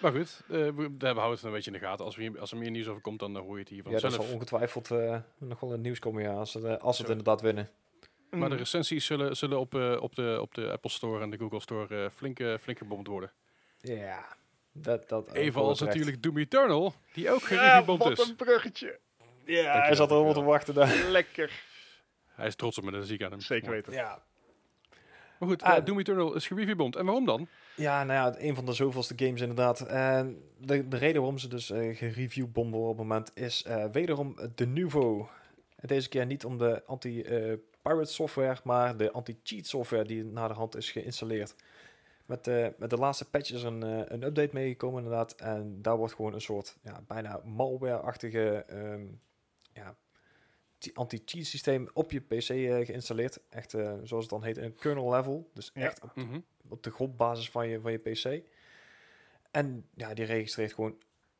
Maar 0.00 0.12
goed, 0.12 0.40
eh, 0.48 0.68
we, 0.68 0.96
daar 0.96 1.14
houden 1.14 1.24
we 1.30 1.34
het 1.34 1.42
een 1.42 1.50
beetje 1.52 1.70
in 1.70 1.78
de 1.78 1.84
gaten. 1.86 2.04
Als, 2.04 2.16
we 2.16 2.40
als 2.40 2.50
er 2.52 2.56
meer 2.58 2.70
nieuws 2.70 2.86
over 2.88 3.00
komt, 3.02 3.18
dan 3.18 3.36
eh, 3.36 3.42
hoor 3.42 3.52
je 3.54 3.60
het 3.60 3.68
hier 3.68 3.82
Ja, 3.84 3.90
dat 3.90 4.00
vanzelf. 4.00 4.24
zal 4.24 4.34
ongetwijfeld 4.34 4.90
eh, 4.90 5.18
nog 5.38 5.60
wel 5.60 5.68
in 5.70 5.74
het 5.76 5.84
nieuws 5.84 5.98
komen, 5.98 6.22
ja, 6.22 6.32
als, 6.32 6.54
het, 6.54 6.80
als 6.80 6.98
het 6.98 7.08
inderdaad 7.08 7.40
winnen. 7.40 7.70
Maar 8.30 8.48
de 8.48 8.54
Mm. 8.54 8.60
recensies 8.60 9.04
zullen, 9.06 9.36
zullen 9.36 9.58
op, 9.60 9.74
eh, 9.74 9.96
op, 10.00 10.14
de, 10.14 10.38
op 10.40 10.54
de 10.54 10.70
Apple 10.70 10.90
Store 10.90 11.22
en 11.22 11.30
de 11.30 11.38
Google 11.38 11.60
Store 11.60 12.04
eh, 12.04 12.10
flink, 12.10 12.38
flink 12.60 12.78
gebomd 12.78 13.06
worden. 13.06 13.32
Ja, 13.80 14.36
dat... 14.74 15.08
dat 15.08 15.28
ook 15.28 15.34
Even 15.34 15.54
wel 15.60 15.68
als 15.68 15.78
terecht. 15.78 15.96
natuurlijk 15.96 16.22
Doom 16.26 16.38
Eternal, 16.38 16.94
die 17.12 17.30
ook 17.30 17.40
Ja, 17.40 17.46
gereviewbomd 17.46 18.02
wat 18.02 18.18
is. 18.18 18.28
een 18.28 18.36
bruggetje. 18.36 18.98
Ja, 19.44 19.82
hij 19.82 19.94
zat 19.94 20.08
er 20.10 20.14
allemaal 20.16 20.32
te 20.34 20.42
wachten 20.42 20.74
daar. 20.74 20.96
Lekker. 21.08 21.62
Hij 22.28 22.46
is 22.46 22.54
trots 22.54 22.78
op 22.78 22.84
me, 22.84 22.90
dat 22.90 23.06
zie 23.06 23.14
ik 23.14 23.22
aan 23.24 23.30
hem. 23.30 23.40
Zeker 23.40 23.70
weten. 23.70 23.92
Ja. 23.92 24.22
Maar 25.38 25.48
goed, 25.48 25.62
Ah, 25.62 25.76
eh, 25.76 25.84
Doom 25.84 25.98
Eternal 25.98 26.34
is 26.34 26.46
gereviewbomd. 26.46 26.96
En 26.96 27.04
waarom 27.04 27.24
dan? 27.24 27.48
Ja, 27.76 28.04
nou 28.04 28.32
ja, 28.32 28.40
een 28.40 28.54
van 28.54 28.66
de 28.66 28.72
zoveelste 28.72 29.14
games 29.16 29.40
inderdaad. 29.40 29.80
En 29.80 30.42
de, 30.58 30.88
de 30.88 30.96
reden 30.96 31.20
waarom 31.20 31.38
ze 31.38 31.48
dus 31.48 31.70
eh 31.70 31.96
gereviewbomben 31.96 32.80
op 32.80 32.88
het 32.88 32.96
moment 32.96 33.30
is 33.34 33.62
eh, 33.62 33.84
wederom 33.92 34.36
de 34.54 34.66
Nuvo. 34.66 35.28
En 35.76 35.88
deze 35.88 36.08
keer 36.08 36.26
niet 36.26 36.44
om 36.44 36.58
de 36.58 36.82
anti-pirate 36.86 38.12
software, 38.12 38.56
maar 38.64 38.96
de 38.96 39.10
anti-cheat 39.12 39.66
software 39.66 40.04
die 40.04 40.24
naar 40.24 40.48
de 40.48 40.54
hand 40.54 40.76
is 40.76 40.90
geïnstalleerd. 40.90 41.54
Met, 42.26 42.44
de 42.44 42.74
met 42.78 42.90
de 42.90 42.96
laatste 42.96 43.30
patches 43.30 43.62
een, 43.62 43.82
eh, 43.82 44.02
een 44.04 44.22
update 44.22 44.50
meegekomen 44.52 45.02
inderdaad. 45.02 45.32
En 45.34 45.82
daar 45.82 45.96
wordt 45.96 46.14
gewoon 46.14 46.34
een 46.34 46.40
soort 46.40 46.76
ja, 46.82 47.02
bijna 47.06 47.40
malware-achtige 47.44 48.64
ehm, 48.68 49.06
ja, 49.72 49.96
anti-cheat 50.94 51.44
systeem 51.46 51.88
op 51.92 52.10
je 52.10 52.20
PC 52.20 52.48
eh, 52.48 52.86
geïnstalleerd. 52.86 53.40
Echt, 53.48 53.74
eh, 53.74 53.92
zoals 54.02 54.24
het 54.24 54.32
dan 54.32 54.44
heet, 54.44 54.56
een 54.56 54.74
kernel 54.74 55.10
level. 55.10 55.50
Dus 55.54 55.70
Ja. 55.74 55.82
echt 55.82 56.02
op 56.02 56.16
Mhm. 56.16 56.40
op 56.68 56.82
de 56.82 56.90
grondbasis 56.90 57.50
van 57.50 57.68
je, 57.68 57.80
van 57.80 57.92
je 57.92 57.98
PC. 57.98 58.42
En 59.50 59.86
ja, 59.94 60.14
die 60.14 60.24
registreert 60.24 60.72
gewoon 60.72 60.96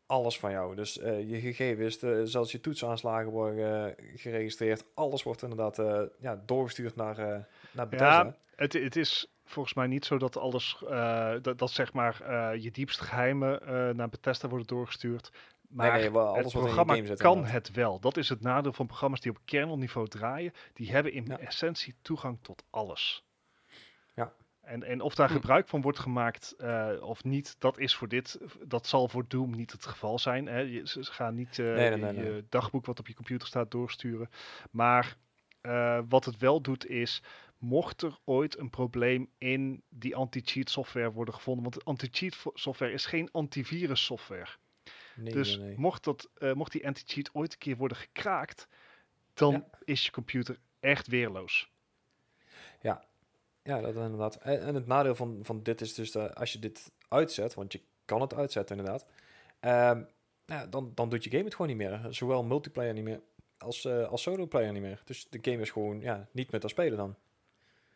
alles 0.06 0.38
van 0.38 0.50
jou. 0.50 0.74
Dus 0.76 0.98
eh, 0.98 1.30
je 1.30 1.40
gegevens, 1.40 1.98
de, 1.98 2.26
zelfs 2.26 2.52
je 2.52 2.60
toetsaanslagen 2.60 3.30
worden 3.30 3.96
eh, 3.96 4.04
geregistreerd. 4.16 4.84
Alles 4.94 5.22
wordt 5.22 5.42
inderdaad 5.42 5.78
eh, 5.78 6.02
ja, 6.20 6.42
doorgestuurd 6.46 6.96
naar, 6.96 7.18
eh 7.18 7.40
naar 7.74 7.88
Bethesda. 7.88 8.24
Ja, 8.24 8.36
het, 8.56 8.72
het 8.72 8.96
is 8.96 9.28
volgens 9.44 9.74
mij 9.74 9.86
niet 9.86 10.04
zo 10.04 10.18
dat 10.18 10.36
alles, 10.36 10.82
eh, 10.88 11.34
dat, 11.42 11.58
dat 11.58 11.70
zeg 11.70 11.92
maar 11.92 12.20
eh, 12.20 12.62
je 12.62 12.70
diepste 12.70 13.04
geheimen 13.04 13.60
eh, 13.66 13.94
naar 13.94 14.08
Bethesda 14.08 14.48
worden 14.48 14.66
doorgestuurd. 14.66 15.32
Maar 15.68 15.92
nee, 15.92 16.00
nee, 16.00 16.10
wel, 16.12 16.26
het 16.26 16.42
alles 16.42 16.52
wat 16.52 16.62
in 16.62 16.68
je 16.68 16.74
programma 16.74 16.92
kan 16.92 17.02
inderdaad. 17.02 17.52
het 17.52 17.70
wel. 17.70 18.00
Dat 18.00 18.16
is 18.16 18.28
het 18.28 18.40
nadeel 18.40 18.72
van 18.72 18.86
programma's 18.86 19.20
die 19.20 19.30
op 19.30 19.38
kernelniveau 19.44 20.08
draaien. 20.08 20.52
Die 20.72 20.90
hebben 20.90 21.12
in 21.12 21.24
Ja. 21.26 21.38
essentie 21.38 21.94
toegang 22.02 22.38
tot 22.42 22.64
alles. 22.70 23.24
Ja. 24.14 24.32
En, 24.60 24.82
en 24.82 25.00
of 25.00 25.14
daar 25.14 25.28
Hm. 25.28 25.34
gebruik 25.34 25.68
van 25.68 25.80
wordt 25.80 25.98
gemaakt 25.98 26.56
of 27.00 27.24
niet, 27.24 27.56
dat 27.58 27.78
is 27.78 27.94
voor 27.94 28.08
dit, 28.08 28.38
dat 28.62 28.86
zal 28.86 29.08
voor 29.08 29.24
Doom 29.28 29.56
niet 29.56 29.72
het 29.72 29.86
geval 29.86 30.18
zijn. 30.18 30.46
Hè. 30.46 30.58
Je, 30.58 30.88
ze 30.88 31.04
gaan 31.04 31.34
niet 31.34 31.58
Nee, 31.58 31.98
je 31.98 32.44
dagboek 32.48 32.86
wat 32.86 32.98
op 32.98 33.06
je 33.06 33.14
computer 33.14 33.46
staat 33.48 33.70
doorsturen. 33.70 34.30
Maar 34.70 35.16
wat 36.08 36.24
het 36.24 36.36
wel 36.38 36.60
doet 36.60 36.86
is, 36.86 37.22
mocht 37.64 38.02
er 38.02 38.18
ooit 38.24 38.58
een 38.58 38.70
probleem 38.70 39.30
in 39.38 39.82
die 39.88 40.16
anti-cheat 40.16 40.70
software 40.70 41.12
worden 41.12 41.34
gevonden, 41.34 41.62
want 41.62 41.84
anti-cheat 41.84 42.36
software 42.54 42.92
is 42.92 43.06
geen 43.06 43.28
antivirus 43.32 44.04
software. 44.04 44.48
Nee, 45.16 45.32
dus 45.32 45.56
nee, 45.56 45.66
nee. 45.66 45.78
Mocht, 45.78 46.04
dat, 46.04 46.30
eh, 46.34 46.52
mocht 46.52 46.72
die 46.72 46.86
anti-cheat 46.86 47.30
ooit 47.34 47.52
een 47.52 47.58
keer 47.58 47.76
worden 47.76 47.96
gekraakt, 47.96 48.68
dan 49.34 49.52
Ja. 49.52 49.78
is 49.84 50.04
je 50.04 50.10
computer 50.10 50.58
echt 50.80 51.06
weerloos. 51.06 51.72
Ja, 53.64 53.80
dat 53.80 53.94
inderdaad. 53.94 54.36
En, 54.36 54.60
en 54.60 54.74
het 54.74 54.86
nadeel 54.86 55.14
van, 55.14 55.38
van 55.42 55.62
dit 55.62 55.80
is 55.80 55.94
dus 55.94 56.12
dat 56.12 56.34
als 56.34 56.52
je 56.52 56.58
dit 56.58 56.92
uitzet, 57.08 57.54
want 57.54 57.72
je 57.72 57.80
kan 58.04 58.20
het 58.20 58.34
uitzetten 58.34 58.76
inderdaad, 58.76 59.06
ehm, 59.60 60.02
ja, 60.46 60.66
dan, 60.66 60.92
dan 60.94 61.08
doet 61.08 61.24
je 61.24 61.30
game 61.30 61.44
het 61.44 61.52
gewoon 61.54 61.68
niet 61.68 61.76
meer. 61.76 62.06
Zowel 62.10 62.44
multiplayer 62.44 62.92
niet 62.92 63.04
meer 63.04 63.20
als, 63.58 63.84
eh, 63.84 64.08
als 64.08 64.22
solo 64.22 64.46
player 64.46 64.72
niet 64.72 64.82
meer. 64.82 65.02
Dus 65.04 65.26
de 65.28 65.38
game 65.40 65.62
is 65.62 65.70
gewoon 65.70 66.00
ja, 66.00 66.28
niet 66.32 66.50
meer 66.50 66.60
te 66.60 66.68
spelen 66.68 66.96
dan. 66.96 67.16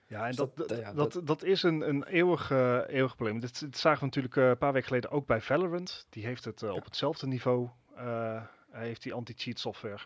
Ja, 0.08 0.20
en 0.22 0.26
Dus 0.26 0.36
dat, 0.36 0.56
dat- 0.56 0.68
dat, 0.68 0.78
ja, 0.78 0.92
dat, 0.92 1.20
dat 1.24 1.42
is 1.42 1.62
een, 1.62 1.88
een 1.88 2.04
eeuwig, 2.04 2.50
eeuwig 2.86 3.16
probleem. 3.16 3.40
Dit, 3.40 3.60
dit 3.60 3.78
zagen 3.78 3.98
we 4.00 4.04
natuurlijk 4.04 4.36
eh, 4.36 4.48
een 4.48 4.58
paar 4.58 4.72
weken 4.72 4.88
geleden 4.88 5.10
ook 5.10 5.26
bij 5.26 5.40
Valorant. 5.40 6.06
Die 6.10 6.26
heeft 6.26 6.44
het 6.44 6.62
eh, 6.62 6.72
op 6.72 6.84
hetzelfde 6.84 7.26
niveau, 7.26 7.68
eh, 7.96 8.42
heeft 8.70 9.02
die 9.02 9.12
anti-cheat 9.12 9.58
software. 9.58 9.98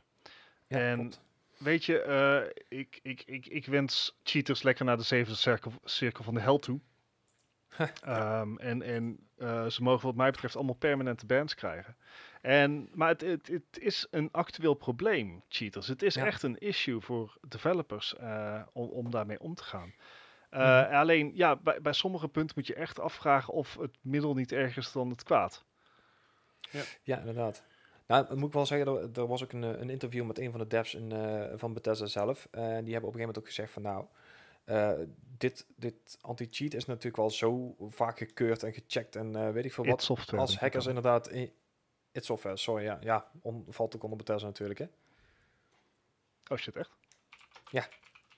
Ja, 0.66 0.78
En- 0.78 0.98
klopt. 0.98 1.20
Weet 1.58 1.84
je, 1.84 2.54
ik, 2.68 3.00
ik, 3.02 3.22
ik, 3.26 3.46
ik 3.46 3.66
wens 3.66 4.18
cheaters 4.22 4.62
lekker 4.62 4.84
naar 4.84 4.96
de 4.96 5.02
zevende 5.02 5.38
cirkel, 5.38 5.72
cirkel 5.84 6.24
van 6.24 6.34
de 6.34 6.40
hel 6.40 6.58
toe. 6.58 6.80
Ehm, 8.02 8.56
en 8.56 8.82
en 8.82 9.28
ze 9.72 9.82
mogen 9.82 10.06
wat 10.06 10.14
mij 10.16 10.30
betreft 10.30 10.56
allemaal 10.56 10.74
permanente 10.74 11.26
bans 11.26 11.54
krijgen. 11.54 11.96
En, 12.43 12.89
maar 12.94 13.09
het, 13.09 13.20
het, 13.20 13.47
het 13.48 13.78
is 13.78 14.06
een 14.10 14.28
actueel 14.32 14.74
probleem, 14.74 15.43
cheaters. 15.48 15.86
Het 15.86 16.02
is 16.02 16.14
Ja. 16.14 16.24
echt 16.27 16.43
een 16.43 16.59
issue 16.59 17.01
voor 17.01 17.36
developers 17.48 18.16
eh, 18.16 18.62
om, 18.73 18.89
om 18.89 19.10
daarmee 19.10 19.40
om 19.40 19.55
te 19.55 19.62
gaan. 19.64 19.93
Eh, 20.51 20.60
Mhm. 20.60 20.94
Alleen, 20.94 21.31
ja, 21.35 21.56
bij, 21.56 21.81
bij 21.82 21.93
sommige 21.93 22.28
punten 22.28 22.55
moet 22.59 22.66
je 22.66 22.74
echt 22.74 23.01
afvragen 23.01 23.55
of 23.55 23.77
het 23.77 23.97
middel 24.01 24.35
niet 24.35 24.52
erger 24.52 24.78
is 24.82 24.93
dan 24.93 25.10
het 25.10 25.23
kwaad. 25.23 25.64
Ja, 27.02 27.19
inderdaad. 27.19 27.62
Nou, 28.06 28.36
moet 28.36 28.47
ik 28.48 28.52
wel 28.55 28.66
zeggen, 28.66 28.86
er, 28.97 29.20
er 29.20 29.27
was 29.27 29.43
ook 29.43 29.52
een, 29.52 29.64
eh, 29.64 29.81
een 29.81 29.90
interview 29.90 30.24
met 30.27 30.39
een 30.39 30.51
van 30.51 30.60
de 30.60 30.66
devs 30.66 30.94
in, 30.94 31.12
van 31.59 31.73
Bethesda 31.73 32.06
zelf. 32.06 32.48
En 32.51 32.85
die 32.85 32.93
hebben 32.93 33.10
op 33.10 33.14
een 33.14 33.20
gegeven 33.20 33.20
moment 33.20 33.39
ook 33.39 33.47
gezegd 33.47 33.73
van 33.73 33.82
nou, 33.82 34.06
dit, 35.39 35.66
dit 35.77 36.19
anti-cheat 36.20 36.74
is 36.74 36.85
natuurlijk 36.86 37.16
wel 37.16 37.31
zo 37.31 37.74
vaak 37.89 38.19
gekeurd 38.19 38.62
en 38.62 38.73
gecheckt 38.73 39.16
en 39.16 39.52
weet 39.52 39.64
ik 39.64 39.73
veel 39.73 39.86
wat. 39.86 40.02
software. 40.02 40.40
Als 40.43 40.59
hackers 40.59 40.86
inderdaad... 40.86 41.28
In, 41.28 41.52
it 42.12 42.24
software, 42.24 42.56
sorry, 42.56 42.84
ja. 42.84 42.98
Ja, 43.01 43.30
on, 43.43 43.64
valt 43.68 43.94
ook 43.97 44.02
onder 44.02 44.18
Bethesda 44.18 44.47
natuurlijk, 44.47 44.78
hè. 44.78 44.86
Oh 46.48 46.59
shit, 46.59 46.76
echt? 46.76 46.90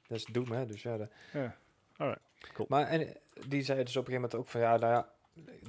Dat 0.08 0.18
is 0.18 0.24
Doom, 0.24 0.50
hè. 0.52 0.66
Dus 0.66 0.82
ja, 0.82 0.96
de- 0.96 1.08
Ja. 1.32 1.56
Alright, 1.96 2.22
cool. 2.52 2.66
Maar 2.70 2.86
en, 2.86 3.00
eh, 3.08 3.14
die 3.48 3.62
zei 3.62 3.84
dus 3.84 3.96
op 3.96 4.06
een 4.08 4.12
gegeven 4.12 4.12
moment 4.12 4.34
ook 4.34 4.48
van 4.48 4.60
ja, 4.60 4.76
nou 4.76 4.92
ja, 4.92 5.08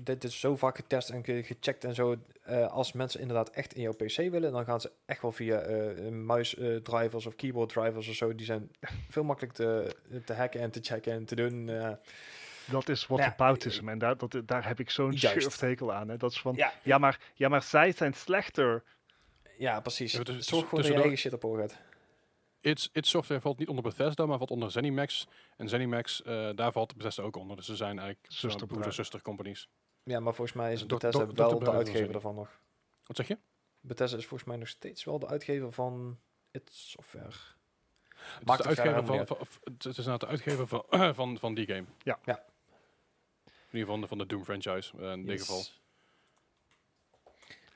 dit 0.01 0.23
is 0.23 0.39
zo 0.39 0.55
vaak 0.55 0.75
getest 0.75 1.09
en 1.09 1.23
ge- 1.23 1.43
gecheckt 1.43 1.83
en 1.83 1.95
zo. 1.95 2.15
eh, 2.43 2.67
als 2.71 2.91
mensen 2.91 3.19
inderdaad 3.19 3.49
echt 3.49 3.73
in 3.73 3.81
jouw 3.81 3.93
PC 3.93 4.15
willen, 4.15 4.51
dan 4.51 4.65
gaan 4.65 4.81
ze 4.81 4.91
echt 5.05 5.21
wel 5.21 5.31
via 5.31 5.59
eh 5.59 6.09
muisdrivers 6.11 7.25
of 7.25 7.35
keyboard 7.35 7.69
drivers 7.69 8.07
of 8.09 8.15
zo. 8.15 8.35
Die 8.35 8.45
zijn 8.45 8.71
veel 9.09 9.23
makkelijk 9.23 9.53
te, 9.53 9.95
te 10.25 10.33
hacken 10.33 10.61
en 10.61 10.71
te 10.71 10.79
checken 10.81 11.13
en 11.13 11.25
te 11.25 11.35
doen. 11.35 11.69
Dat 12.65 12.89
is 12.89 13.07
wat 13.07 13.19
Ja. 13.19 13.35
En 13.85 13.97
daar, 13.97 14.17
dat, 14.17 14.41
daar 14.45 14.67
heb 14.67 14.79
ik 14.79 14.89
zo'n 14.89 15.11
Juist. 15.11 15.25
schurftekel 15.41 15.93
aan. 15.93 16.07
Hè. 16.09 16.17
Dat 16.17 16.31
is 16.31 16.39
van, 16.41 16.55
ja, 16.55 16.73
ja 16.83 16.97
maar, 16.97 17.19
ja, 17.33 17.49
maar 17.49 17.63
zij 17.63 17.91
zijn 17.91 18.13
slechter. 18.13 18.83
ja, 19.57 19.79
precies. 19.79 20.11
Ja, 20.11 20.23
dus- 20.23 20.45
Zorg 20.45 20.47
gewoon 20.47 20.59
dat 20.59 20.69
je 20.69 20.75
tussendoor- 20.75 21.01
eigen 21.01 21.17
shit 21.17 21.33
op 21.33 21.43
orde 21.43 21.61
gaat. 21.61 21.77
It's, 22.61 22.89
It's 22.91 23.09
Software 23.09 23.41
valt 23.41 23.57
niet 23.59 23.67
onder 23.67 23.83
Bethesda, 23.83 24.25
maar 24.25 24.37
valt 24.37 24.51
onder 24.51 24.71
ZeniMax. 24.71 25.27
En 25.57 25.69
ZeniMax, 25.69 26.21
eh, 26.23 26.49
daar 26.55 26.71
valt 26.71 26.95
Bethesda 26.95 27.23
ook 27.23 27.35
onder. 27.35 27.55
Dus 27.55 27.65
ze 27.65 27.75
zijn 27.75 27.99
eigenlijk 27.99 28.19
Zusterbedrijf. 28.23 28.67
broeder-zuster 28.71 29.21
companies. 29.21 29.69
Ja, 30.03 30.19
maar 30.19 30.33
volgens 30.33 30.57
mij 30.57 30.71
is 30.73 30.79
Dus 30.79 30.87
Bethesda 30.87 31.17
wel 31.33 31.59
de 31.59 31.71
uitgever 31.71 32.05
was 32.05 32.15
ervan 32.15 32.35
nog. 32.35 32.59
Wat 33.05 33.15
zeg 33.17 33.27
je? 33.27 33.37
Bethesda 33.79 34.17
is 34.17 34.25
volgens 34.25 34.49
mij 34.49 34.57
nog 34.57 34.67
steeds 34.67 35.03
wel 35.03 35.19
de 35.19 35.27
uitgever 35.27 35.71
van 35.71 36.19
it 36.51 36.69
software. 36.73 37.25
Het 37.25 37.33
is, 37.33 38.45
de 38.45 38.51
het 38.51 38.65
uitgever 38.65 38.93
van, 39.05 39.15
helemaal 39.15 39.25
van, 39.25 39.37
van- 39.45 39.61
het 39.73 39.85
is 39.85 39.97
inderdaad 39.97 40.19
de 40.19 40.27
uitgever 40.27 40.67
van, 40.67 40.83
van, 41.15 41.37
van 41.39 41.53
die 41.53 41.65
game. 41.65 41.85
Ja. 42.03 42.19
Ja. 42.25 42.43
In 43.71 43.79
ieder 43.79 43.93
geval 43.93 44.07
van 44.07 44.17
de, 44.17 44.25
Doom 44.25 44.43
franchise, 44.43 44.91
eh, 44.99 45.11
in 45.11 45.25
dit 45.25 45.39
Yes. 45.39 45.47
geval. 45.47 45.63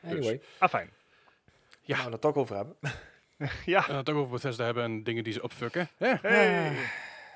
Anyway, 0.03 0.41
Ah, 0.57 0.69
fijn. 0.69 0.89
Ja. 1.81 1.95
nou, 1.95 2.05
we 2.05 2.11
het 2.11 2.21
toch 2.21 2.35
over 2.35 2.55
hebben. 2.55 2.75
ja. 3.65 3.87
En 3.89 3.95
het 3.95 4.09
ook 4.09 4.15
over 4.17 4.31
Bethesda 4.31 4.65
hebben 4.65 4.83
en 4.83 5.03
dingen 5.03 5.23
die 5.23 5.33
ze 5.33 5.41
opfucken. 5.41 5.89
Ja. 5.97 6.19
Hey. 6.21 6.75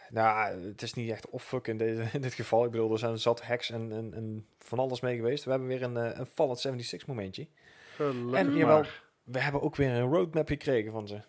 Nou, 0.09 0.67
het 0.67 0.81
is 0.81 0.93
niet 0.93 1.09
echt 1.09 1.29
opfuck 1.29 1.67
in, 1.67 1.77
deze, 1.77 2.07
in 2.13 2.21
dit 2.21 2.33
geval. 2.33 2.65
Ik 2.65 2.71
bedoel, 2.71 2.91
er 2.91 2.99
zijn 2.99 3.17
zat 3.19 3.41
hacks 3.41 3.69
en, 3.69 3.91
en, 3.91 4.13
en 4.13 4.47
van 4.59 4.79
alles 4.79 4.99
mee 5.01 5.15
geweest. 5.15 5.43
We 5.43 5.49
hebben 5.49 5.67
weer 5.67 5.81
een, 5.83 5.97
eh, 5.97 6.17
een 6.19 6.25
Fallout 6.25 6.59
76 6.59 7.07
momentje. 7.07 7.47
Gelukkig 7.95 8.39
En 8.39 8.55
jawel, 8.55 8.79
maar. 8.79 9.03
we 9.23 9.39
hebben 9.39 9.61
ook 9.61 9.75
weer 9.75 9.89
een 9.89 10.09
roadmap 10.09 10.47
gekregen 10.47 10.91
van 10.91 11.07
ze. 11.07 11.21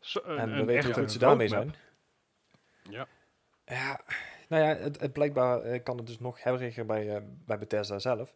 Zo, 0.00 0.20
een, 0.24 0.38
En 0.38 0.50
we 0.52 0.56
een 0.60 0.66
weten 0.66 0.84
hoe 0.84 0.94
goed 0.94 1.12
ze 1.12 1.18
daarmee 1.18 1.48
roadmap. 1.48 1.76
Ja. 2.90 3.06
Ja, 3.64 4.00
nou 4.52 4.64
ja, 4.64 4.76
het, 4.76 5.00
het 5.00 5.12
blijkbaar 5.12 5.62
eh, 5.62 5.82
kan 5.82 5.96
het 5.96 6.06
dus 6.06 6.18
nog 6.18 6.42
hebberiger 6.42 6.86
bij, 6.86 7.14
eh, 7.14 7.22
bij 7.44 7.58
Bethesda 7.58 7.98
zelf. 7.98 8.34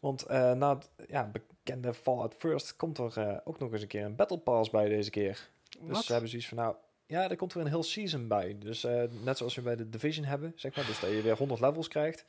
Want 0.00 0.22
eh, 0.22 0.52
na 0.52 0.74
het 0.74 0.90
ja, 1.08 1.30
bekende 1.32 1.94
Fallout 1.94 2.34
First 2.34 2.76
komt 2.76 2.98
er 2.98 3.40
ook 3.44 3.58
nog 3.58 3.72
eens 3.72 3.82
een 3.82 3.88
keer 3.88 4.04
een 4.04 4.16
Battle 4.16 4.38
Pass 4.38 4.70
bij 4.70 4.88
deze 4.88 5.10
keer. 5.10 5.48
Dus 5.80 6.06
ze 6.06 6.12
hebben 6.12 6.30
zoiets 6.30 6.48
van, 6.48 6.58
nou, 6.58 6.74
ja, 7.06 7.30
er 7.30 7.36
komt 7.36 7.52
weer 7.52 7.62
een 7.62 7.68
heel 7.68 7.82
season 7.82 8.28
bij. 8.28 8.56
Dus 8.58 8.86
net 9.24 9.38
zoals 9.38 9.54
we 9.54 9.62
bij 9.62 9.76
de 9.76 9.88
Division 9.88 10.24
hebben, 10.24 10.52
zeg 10.56 10.76
maar. 10.76 10.86
Dus 10.86 11.00
dat 11.00 11.10
je 11.10 11.22
weer 11.22 11.36
100 11.36 11.60
levels 11.60 11.88
krijgt. 11.88 12.24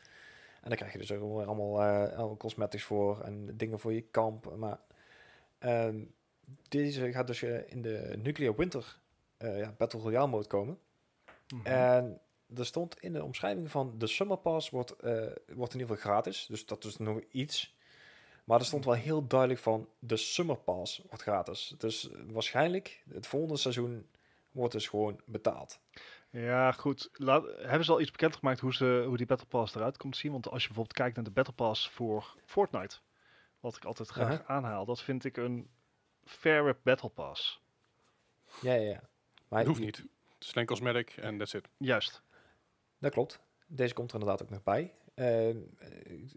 En 0.62 0.70
dan 0.70 0.78
krijg 0.78 0.92
je 0.92 0.98
dus 0.98 1.12
ook 1.12 1.20
wel 1.20 1.44
allemaal, 1.44 1.82
allemaal 1.82 2.38
cosmetics 2.38 2.84
voor 2.84 3.22
en 3.22 3.58
dingen 3.58 3.80
voor 3.80 3.94
je 3.94 4.02
kamp. 4.02 4.56
Maar 4.58 4.80
ehm, 5.60 6.04
deze 6.68 7.12
gaat 7.12 7.28
dus 7.28 7.44
in 7.44 7.82
de 7.82 8.14
Nuclear 8.18 8.56
Winter 8.56 8.98
ja, 9.38 9.74
Battle 9.78 10.00
Royale 10.00 10.28
mode 10.28 10.48
komen. 10.48 10.78
Mhm. 11.54 11.66
En 11.66 12.20
er 12.58 12.66
stond 12.66 13.00
in 13.00 13.14
de 13.14 13.24
omschrijving 13.24 13.72
van 13.72 13.94
de 13.98 14.08
Summer 14.08 14.38
Pass 14.38 14.70
wordt, 14.70 14.92
eh, 14.92 15.12
wordt 15.54 15.74
in 15.74 15.80
ieder 15.80 15.96
geval 15.96 16.12
gratis. 16.12 16.46
Dus 16.46 16.66
dat 16.66 16.84
is 16.84 16.98
nog 16.98 17.20
iets. 17.32 17.76
Maar 18.44 18.60
er 18.60 18.66
stond 18.66 18.86
wel 18.86 18.94
heel 18.94 19.28
duidelijk 19.28 19.60
van 19.60 19.90
de 20.00 20.18
Summer 20.18 20.58
Pass 20.58 21.02
wordt 21.08 21.22
gratis. 21.22 21.76
Dus 21.78 22.10
waarschijnlijk 22.28 23.04
het 23.10 23.28
volgende 23.28 23.58
seizoen 23.58 24.08
wordt 24.52 24.74
dus 24.74 24.88
gewoon 24.88 25.22
betaald. 25.26 25.80
Ja, 26.30 26.72
goed. 26.72 27.10
Laat, 27.14 27.46
hebben 27.58 27.86
ze 27.86 27.92
al 27.92 28.02
iets 28.02 28.12
bekendgemaakt 28.12 28.60
hoe, 28.60 28.74
ze, 28.74 29.04
hoe 29.08 29.18
die 29.18 29.26
Battle 29.26 29.48
Pass 29.48 29.76
eruit 29.76 29.98
komt 29.98 30.14
te 30.14 30.20
zien? 30.20 30.32
Want 30.32 30.50
als 30.50 30.62
je 30.62 30.68
bijvoorbeeld 30.68 30.98
kijkt 30.98 31.16
naar 31.16 31.26
de 31.26 31.32
Battle 31.32 31.54
Pass 31.54 31.90
voor 31.90 32.36
Fortnite, 32.46 32.98
wat 33.60 33.76
ik 33.76 33.86
altijd 33.86 34.10
graag 34.10 34.42
Aha. 34.42 34.44
aanhaal, 34.46 34.86
dat 34.86 35.02
vind 35.02 35.26
ik 35.26 35.38
een 35.38 35.70
faire 36.24 36.78
Battle 36.84 37.10
Pass. 37.10 37.62
Ja, 38.62 38.74
ja, 38.74 38.90
ja. 38.90 39.04
Maar 39.48 39.66
hoeft 39.66 39.80
niet. 39.80 39.98
Het 39.98 40.08
is 40.40 40.54
alleen 40.54 40.68
cosmetic 40.68 41.10
en 41.10 41.38
that's 41.38 41.54
it. 41.54 41.70
Juist. 41.78 42.22
Dat 43.04 43.12
klopt. 43.12 43.40
Deze 43.68 43.94
komt 43.94 44.12
er 44.12 44.20
inderdaad 44.20 44.44
ook 44.44 44.50
nog 44.50 44.64
bij. 44.64 44.94
Eh, 45.14 45.50
eh, 45.50 45.56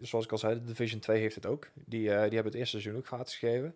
zoals 0.01 0.25
ik 0.25 0.31
al 0.31 0.37
zei, 0.37 0.53
de 0.55 0.63
Division 0.63 0.99
2 0.99 1.19
heeft 1.19 1.35
het 1.35 1.45
ook. 1.45 1.69
Die, 1.73 1.99
eh, 2.09 2.13
die 2.15 2.33
hebben 2.33 2.43
het 2.43 2.53
eerste 2.55 2.79
seizoen 2.79 2.95
ook 3.01 3.07
gratis 3.07 3.35
gegeven. 3.37 3.75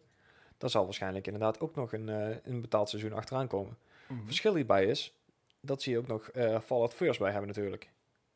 Daar 0.57 0.69
zal 0.69 0.83
waarschijnlijk 0.83 1.25
inderdaad 1.25 1.59
ook 1.59 1.75
nog 1.75 1.93
een, 1.93 2.09
eh, 2.09 2.35
een 2.43 2.61
betaald 2.61 2.89
seizoen 2.89 3.13
achteraan 3.13 3.47
komen. 3.47 3.77
Mhm. 4.07 4.25
verschil 4.25 4.55
hierbij 4.55 4.85
is 4.85 5.13
dat 5.61 5.81
ze 5.81 5.89
hier 5.89 5.99
ook 5.99 6.07
nog 6.07 6.29
Fallout 6.63 6.93
First 6.93 7.19
bij 7.19 7.29
hebben 7.31 7.47
natuurlijk. 7.47 7.89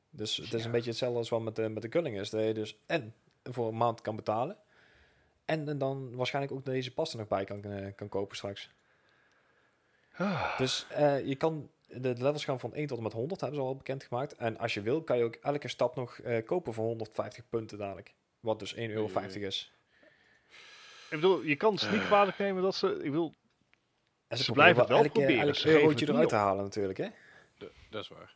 Dus 0.10 0.38
het 0.38 0.54
is 0.54 0.60
Ja. 0.60 0.66
een 0.66 0.72
beetje 0.72 0.90
hetzelfde 0.90 1.18
als 1.18 1.30
wat 1.30 1.42
met 1.42 1.56
de, 1.56 1.70
met 1.70 1.82
de 1.82 1.90
culling 1.90 2.20
is. 2.20 2.30
Dat 2.30 2.44
je 2.44 2.54
dus 2.54 2.78
en 2.86 3.14
voor 3.44 3.68
een 3.68 3.78
maand 3.78 4.02
kan 4.02 4.16
betalen. 4.16 4.58
En, 5.46 5.70
en 5.70 5.78
dan 5.78 6.16
waarschijnlijk 6.16 6.54
ook 6.54 6.66
deze 6.66 6.94
pas 6.94 7.12
er 7.12 7.18
nog 7.18 7.28
bij 7.28 7.44
kan, 7.44 7.94
kan 7.96 8.10
kopen 8.10 8.36
straks. 8.36 8.70
Ah, 10.18 10.58
Dus 10.58 10.88
je 11.26 11.36
kan 11.38 11.70
de, 12.02 12.14
levels 12.18 12.46
gaan 12.46 12.60
van 12.60 12.74
1 12.74 12.88
tot 12.88 12.98
en 12.98 13.04
met 13.04 13.14
100, 13.14 13.42
hebben 13.42 13.60
ze 13.60 13.66
al 13.66 13.76
bekendgemaakt. 13.76 14.36
En 14.36 14.58
als 14.58 14.74
je 14.74 14.82
wil, 14.82 15.04
kan 15.04 15.18
je 15.18 15.24
ook 15.24 15.36
elke 15.36 15.68
stap 15.68 15.96
nog 15.96 16.20
eh, 16.20 16.46
kopen 16.46 16.74
voor 16.74 16.86
150 16.86 17.50
punten 17.50 17.78
dadelijk. 17.78 18.14
Wat 18.40 18.60
dus 18.60 18.76
1,50 18.76 18.80
euro 18.82 19.20
is. 19.20 19.74
ik 21.10 21.10
bedoel, 21.10 21.42
je 21.42 21.56
kan 21.56 21.78
ze 21.78 21.90
niet 21.90 22.00
Eh. 22.00 22.06
kwalijk 22.06 22.38
nemen 22.38 22.64
dat 22.64 22.76
ze... 22.76 22.88
Ik 22.96 23.12
bedoel, 23.12 23.34
En 24.28 24.38
Ze 24.38 24.52
blijven 24.52 24.80
het 24.80 24.90
wel 24.90 24.98
elke, 24.98 25.10
proberen, 25.10 25.42
elk 25.42 25.56
geven 25.58 25.72
eurotje 25.82 26.06
het 26.06 26.14
eruit 26.14 26.30
te 26.30 26.36
halen 26.36 26.64
natuurlijk, 26.64 26.98
hè. 26.98 27.08
De- 27.58 27.72
dat 27.90 28.02
is 28.04 28.08
waar. 28.08 28.36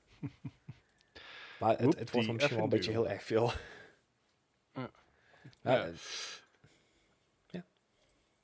Maar 1.60 1.78
het, 1.78 2.00
het 2.00 2.12
wordt 2.12 2.32
misschien 2.32 2.56
wel 2.56 2.64
een 2.64 2.70
beetje 2.70 2.92
heel 2.92 3.08
erg 3.10 3.24
veel. 3.24 3.52
Ja. 4.74 4.90
Ja, 5.62 5.76
Ja. 5.86 5.92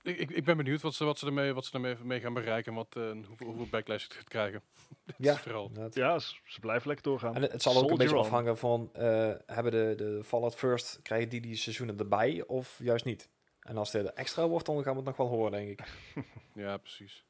Ik, 0.06 0.32
ik, 0.32 0.44
ben 0.44 0.58
benieuwd 0.58 0.82
wat 0.82 0.94
ze, 0.94 1.06
wat 1.06 1.20
ze 1.20 1.26
ermee, 1.26 1.54
wat 1.54 1.66
ze 1.66 1.74
ermee 1.74 1.96
mee 2.04 2.20
gaan 2.20 2.34
bereiken 2.34 2.72
en 2.72 2.78
wat, 2.78 2.96
eh, 2.96 3.12
hoeveel, 3.28 3.48
hoeveel 3.48 3.68
backlash 3.70 4.04
het 4.04 4.14
gaat 4.14 4.28
krijgen. 4.28 4.62
Ja. 5.18 5.38
vooral. 5.38 5.72
ja, 5.92 6.20
ze, 6.20 6.60
blijven 6.60 6.88
lekker 6.88 7.06
doorgaan. 7.06 7.36
En 7.36 7.42
het, 7.42 7.52
het 7.52 7.62
zal 7.62 7.84
ook 7.84 7.92
een 7.92 7.98
beetje 7.98 8.16
on. 8.16 8.22
afhangen 8.22 8.58
van, 8.58 8.90
eh, 8.94 9.32
hebben 9.46 9.72
de, 9.72 9.94
de 9.98 10.24
Fallout 10.24 10.56
First, 10.56 11.00
krijgen 11.02 11.30
die 11.30 11.42
die 11.42 11.56
seizoenen 11.56 12.00
erbij 12.00 12.44
of 12.48 12.80
juist 12.84 13.06
niet? 13.06 13.30
En 13.60 13.78
als 13.78 13.92
dit 13.92 14.14
extra 14.14 14.48
wordt, 14.48 14.66
dan 14.66 14.84
gaan 14.84 14.92
we 14.92 14.98
het 14.98 15.08
nog 15.08 15.18
wel 15.18 15.28
horen, 15.28 15.52
denk 15.52 15.70
ik. 15.70 15.88
Ja, 16.54 16.78
precies. 16.78 17.26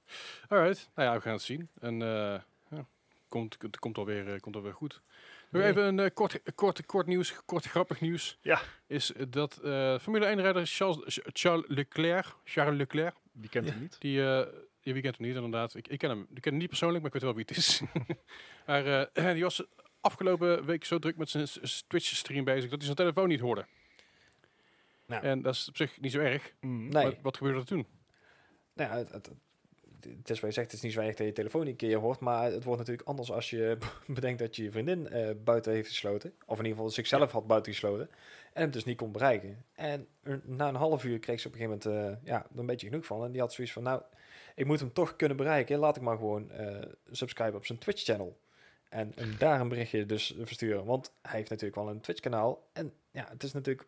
Alright, 0.48 0.90
nou 0.96 1.10
ja, 1.10 1.16
we 1.16 1.22
gaan 1.22 1.34
het 1.34 1.42
zien. 1.42 1.70
En 1.80 2.02
eh 2.02 2.40
ja, 2.70 2.86
komt, 3.28 3.56
het 3.60 3.80
komt 3.80 3.98
alweer, 3.98 4.40
komt 4.40 4.56
alweer 4.56 4.74
goed. 4.74 5.02
Nog 5.50 5.62
Nee. 5.62 5.72
even 5.72 5.84
een 5.84 6.00
eh, 6.00 6.10
kort, 6.14 6.42
kort, 6.56 6.86
kort 6.86 7.08
nieuws, 7.08 7.36
kort 7.46 7.66
grappig 7.66 8.02
nieuws. 8.02 8.38
Ja. 8.42 8.62
Is 8.88 9.12
dat 9.30 9.58
eh, 9.58 10.00
Formule 10.00 10.26
1-rijder 10.36 10.66
Charles, 10.66 11.20
Charles 11.34 11.66
Leclerc, 11.68 12.26
Charles 12.44 12.78
Leclerc, 12.78 13.16
Die 13.32 13.50
kent 13.50 13.66
Ja. 13.66 13.72
hem 13.72 13.82
niet. 13.82 13.96
die, 14.00 14.20
eh 14.22 14.48
ja, 14.82 14.94
wie 14.94 15.02
kent 15.02 15.18
hem 15.18 15.28
niet 15.28 15.36
inderdaad. 15.36 15.76
Ik, 15.76 15.88
ik 15.88 15.98
ken 16.00 16.10
hem, 16.10 16.22
ik 16.34 16.42
ken 16.42 16.52
hem 16.52 16.60
niet 16.60 16.70
persoonlijk, 16.70 17.04
maar 17.04 17.14
ik 17.16 17.22
weet 17.22 17.32
wel 17.32 17.36
wie 17.36 17.46
het 17.48 17.58
is. 17.58 17.82
maar 18.68 19.34
die 19.34 19.44
was 19.44 19.64
afgelopen 20.02 20.66
week 20.66 20.86
zo 20.86 21.00
druk 21.00 21.18
met 21.18 21.30
zijn 21.30 21.48
Twitch-stream 21.88 22.44
bezig 22.44 22.64
dat 22.64 22.72
hij 22.72 22.84
zijn 22.84 22.96
telefoon 22.96 23.28
niet 23.28 23.40
hoorde. 23.40 23.66
Nou. 25.08 25.24
En 25.24 25.42
dat 25.42 25.54
is 25.54 25.68
op 25.68 25.78
zich 25.78 26.00
niet 26.02 26.12
zo 26.12 26.20
erg. 26.20 26.54
Mm. 26.62 26.88
Nee, 26.90 27.04
Wat, 27.06 27.16
wat 27.22 27.38
gebeurde 27.38 27.60
er 27.60 27.66
toen? 27.66 27.88
nou, 28.74 28.92
het, 29.12 29.32
het 30.18 30.30
is 30.30 30.40
je 30.40 30.52
zegt, 30.52 30.56
het 30.56 30.74
is 30.74 30.82
niet 30.82 30.94
zo 30.94 31.00
erg 31.00 31.16
dat 31.16 31.28
je 31.28 31.34
telefoon 31.34 31.68
een 31.68 31.76
keer 31.76 31.98
hoort, 31.98 32.20
maar 32.20 32.52
het 32.52 32.64
wordt 32.64 32.80
natuurlijk 32.80 33.08
anders 33.08 33.32
als 33.32 33.50
je 33.50 33.78
bedenkt 34.08 34.40
dat 34.40 34.56
je 34.56 34.64
je 34.64 34.72
vriendin 34.72 35.08
eh, 35.08 35.30
buiten 35.44 35.72
heeft 35.72 35.88
gesloten. 35.88 36.34
Of 36.46 36.58
in 36.58 36.64
ieder 36.64 36.78
geval 36.78 36.90
zichzelf 36.90 37.32
had 37.32 37.48
buiten 37.48 37.72
gesloten. 37.72 38.10
En 38.54 38.62
hem 38.62 38.72
dus 38.72 38.84
niet 38.84 38.98
kon 38.98 39.12
bereiken. 39.12 39.66
En 39.74 40.08
na 40.44 40.68
een 40.68 40.76
half 40.76 41.04
uur 41.04 41.20
kreeg 41.20 41.40
ze 41.40 41.48
op 41.48 41.54
een 41.54 41.60
gegeven 41.60 41.92
moment 41.94 42.18
eh, 42.24 42.28
ja, 42.28 42.46
er 42.54 42.60
een 42.60 42.66
beetje 42.66 42.88
genoeg 42.88 43.06
van. 43.06 43.24
En 43.24 43.32
die 43.32 43.42
had 43.42 43.54
zoiets 43.54 43.74
van, 43.74 43.84
nou, 43.84 44.02
ik 44.56 44.66
moet 44.66 44.80
hem 44.80 44.94
toch 44.94 45.16
kunnen 45.16 45.38
bereiken. 45.38 45.78
Laat 45.78 45.96
ik 45.96 46.02
maar 46.02 46.18
gewoon 46.18 46.52
eh 46.52 46.82
subscriben 47.12 47.56
op 47.56 47.66
zijn 47.66 47.80
Twitch-channel. 47.80 48.38
En 48.90 49.14
daar 49.38 49.60
een 49.60 49.68
berichtje 49.68 50.06
dus 50.06 50.36
versturen. 50.42 50.86
Want 50.86 51.14
hij 51.22 51.38
heeft 51.38 51.50
natuurlijk 51.50 51.76
wel 51.76 51.90
een 51.90 52.02
Twitch-kanaal. 52.02 52.70
En 52.74 52.94
ja, 53.12 53.28
het 53.30 53.44
is 53.44 53.54
natuurlijk 53.54 53.88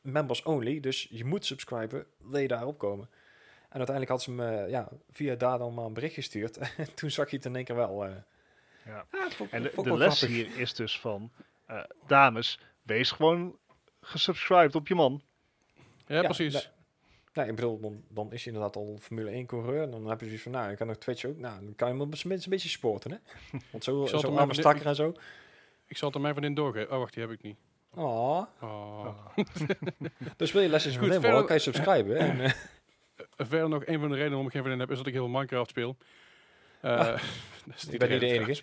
members 0.00 0.42
only. 0.42 0.80
Dus 0.80 1.06
je 1.10 1.24
moet 1.24 1.44
subscriben, 1.44 2.06
wil 2.18 2.40
je 2.40 2.48
daarop 2.48 2.78
komen. 2.78 3.08
En 3.72 3.78
uiteindelijk 3.78 4.08
had 4.08 4.22
ze 4.22 4.30
hem 4.30 4.40
eh, 4.40 4.70
ja, 4.70 4.88
via 5.10 5.34
daar 5.34 5.58
dan 5.58 5.74
maar 5.74 5.84
een 5.84 5.92
bericht 5.92 6.14
gestuurd. 6.14 6.56
En 6.76 6.94
toen 6.94 7.10
zag 7.10 7.30
je 7.30 7.36
het 7.36 7.44
in 7.44 7.56
één 7.56 7.64
keer 7.64 7.76
wel. 7.76 8.04
eh. 8.04 8.10
Ja. 8.86 9.04
Vond 9.30 9.50
En 9.50 9.62
de, 9.62 9.96
les 9.96 10.18
grappig. 10.18 10.36
hier 10.36 10.58
is 10.58 10.74
dus 10.74 11.00
van, 11.00 11.30
eh, 11.66 11.82
dames, 12.06 12.58
wees 12.82 13.10
gewoon 13.10 13.56
gesubscribed 14.00 14.74
op 14.74 14.88
je 14.88 14.94
man. 14.94 15.22
Ja, 16.06 16.14
Ja, 16.16 16.22
precies. 16.22 16.52
nee. 16.52 16.62
Nou, 17.32 17.48
ik 17.48 17.54
bedoel, 17.54 17.80
dan, 17.80 18.02
dan 18.08 18.32
is 18.32 18.44
je 18.44 18.50
inderdaad 18.50 18.76
al 18.76 18.96
Formule 19.00 19.30
1 19.30 19.46
coureur. 19.46 19.82
En 19.82 19.90
dan 19.90 20.06
heb 20.06 20.18
je 20.20 20.24
zoiets 20.26 20.42
van, 20.42 20.52
nou, 20.52 20.70
ik 20.70 20.76
kan 20.76 20.86
nog 20.86 20.96
Twitch 20.96 21.24
ook. 21.24 21.36
Nou, 21.38 21.64
dan 21.64 21.74
kan 21.76 21.88
je 21.88 21.94
hem 22.00 22.02
een 22.12 22.40
beetje 22.48 22.68
sporten, 22.68 23.10
hè? 23.10 23.16
Want 23.72 23.84
zo, 23.84 24.02
Ik 24.02 24.08
zal 24.08 24.18
het 24.18 24.20
zo 24.20 24.26
hem 24.32 24.38
arme 24.38 24.52
even- 24.52 24.62
stakker 24.62 24.86
en 24.86 24.94
zo. 24.94 25.14
Ik 25.86 25.96
zal 25.96 26.06
het 26.08 26.16
aan 26.16 26.22
mijn 26.22 26.34
vriendin 26.34 26.54
doorgeven. 26.64 26.92
Oh, 26.92 26.98
wacht, 26.98 27.14
die 27.14 27.22
heb 27.22 27.32
ik 27.32 27.42
niet. 27.42 27.56
Oh. 27.94 28.42
Oh. 28.60 29.08
Dus 30.36 30.52
wil 30.52 30.62
je 30.62 30.68
lesjes 30.68 30.96
Goed, 30.96 31.14
van 31.14 31.24
horen, 31.24 31.46
kan 31.46 31.56
je 31.56 31.62
subscriben. 31.62 32.16
En, 32.40 32.52
Verder 33.36 33.68
nog 33.68 33.86
een 33.86 33.98
van 34.00 34.08
de 34.08 34.14
redenen 34.14 34.28
waarom 34.28 34.46
ik 34.46 34.52
geen 34.52 34.62
vriendin 34.62 34.80
heb, 34.80 34.90
is 34.90 34.96
dat 34.96 35.06
ik 35.06 35.12
heel 35.12 35.22
veel 35.24 35.32
Minecraft 35.32 35.70
speel. 35.70 35.96
Eh, 36.80 36.96
dat 37.66 37.76
is 37.76 37.84
ik 37.88 37.98
ben 37.98 38.10
niet 38.10 38.20
de 38.20 38.26
enige. 38.26 38.52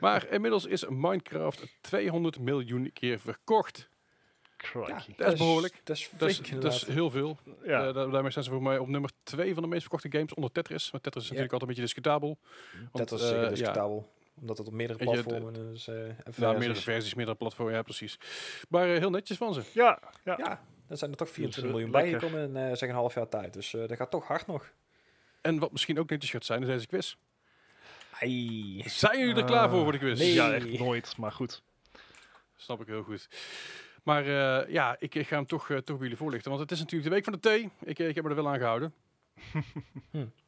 Maar 0.00 0.28
inmiddels 0.30 0.64
is 0.66 0.84
Minecraft 0.88 1.76
200 1.80 2.38
miljoen 2.38 2.92
keer 2.92 3.18
verkocht. 3.20 3.88
Crikey. 4.56 5.14
Dat 5.16 5.32
is 5.32 5.38
behoorlijk. 5.38 5.80
Dat 5.84 5.96
is 5.96 6.10
Dat 6.18 6.28
is, 6.28 6.34
flink, 6.34 6.44
dat 6.44 6.54
inderdaad. 6.54 6.88
is 6.88 6.94
heel 6.94 7.10
veel. 7.10 7.38
Ja. 7.64 7.86
Eh, 7.86 7.94
da- 7.94 8.06
daarmee 8.06 8.30
staan 8.30 8.42
ze 8.42 8.50
voor 8.50 8.62
mij 8.62 8.78
op 8.78 8.88
nummer 8.88 9.10
2 9.22 9.54
van 9.54 9.62
de 9.62 9.68
meest 9.68 9.80
verkochte 9.80 10.10
games 10.10 10.34
onder 10.34 10.52
Tetris. 10.52 10.92
Maar 10.92 11.00
Tetris 11.00 11.22
is 11.22 11.28
Ja. 11.30 11.34
natuurlijk 11.36 11.62
altijd 11.62 11.70
een 11.78 11.84
beetje 11.84 11.94
discutabel. 12.02 12.38
Dat 12.92 13.10
Want, 13.10 13.22
eh, 13.22 13.26
zeker 13.28 13.42
ja, 13.42 13.48
discutabel. 13.48 14.12
Omdat 14.40 14.58
het 14.58 14.66
op 14.66 14.72
meerdere 14.72 14.98
je, 14.98 15.04
platformen 15.22 15.72
is. 15.74 15.88
eh 15.88 15.94
Ja, 16.08 16.14
versies. 16.24 16.58
meerdere 16.58 16.80
versies, 16.80 17.14
meerdere 17.14 17.36
platformen, 17.36 17.74
ja 17.74 17.82
precies. 17.82 18.18
Maar 18.68 18.92
eh, 18.92 18.98
heel 18.98 19.10
netjes 19.10 19.36
van 19.36 19.54
ze. 19.54 19.62
Ja, 19.72 19.98
ja. 20.24 20.60
Dan 20.88 20.96
zijn 20.96 21.10
er 21.10 21.16
toch 21.16 21.30
24 21.30 21.62
eh, 21.62 21.70
miljoen 21.70 21.90
bijgekomen 21.90 22.48
in 22.48 22.56
eh, 22.56 22.76
zeg 22.76 22.88
een 22.88 22.94
half 22.94 23.14
jaar 23.14 23.28
tijd. 23.28 23.52
Dus 23.52 23.74
eh, 23.74 23.88
dat 23.88 23.96
gaat 23.96 24.10
toch 24.10 24.26
hard 24.26 24.46
nog. 24.46 24.72
En 25.40 25.58
wat 25.58 25.72
misschien 25.72 25.98
ook 25.98 26.10
netjes 26.10 26.30
gaat 26.30 26.44
zijn, 26.44 26.62
is 26.62 26.68
deze 26.68 26.86
quiz. 26.86 27.16
Ai. 28.20 28.82
Zijn 28.86 29.18
jullie 29.18 29.34
er 29.34 29.44
klaar 29.44 29.70
voor 29.70 29.82
voor 29.82 29.92
de 29.92 29.98
quiz? 29.98 30.18
nee. 30.18 30.32
ja, 30.32 30.52
echt 30.52 30.78
nooit, 30.78 31.16
maar 31.16 31.32
goed. 31.32 31.62
Snap 32.56 32.80
ik 32.80 32.86
heel 32.86 33.02
goed. 33.02 33.28
Maar 34.08 34.26
eh, 34.26 34.72
ja, 34.72 34.96
ik, 34.98 35.14
ik 35.14 35.26
ga 35.26 35.36
hem 35.36 35.46
toch, 35.46 35.70
eh, 35.70 35.76
toch 35.76 35.96
bij 35.96 36.04
jullie 36.04 36.16
voorlichten. 36.16 36.50
Want 36.50 36.62
het 36.62 36.72
is 36.72 36.78
natuurlijk 36.78 37.08
de 37.08 37.14
week 37.14 37.24
van 37.24 37.32
de 37.32 37.40
thee. 37.40 37.70
Ik, 37.80 37.98
ik 37.98 38.14
heb 38.14 38.24
me 38.24 38.30
er 38.30 38.36
wel 38.36 38.48
aan 38.48 38.58
gehouden. 38.58 38.94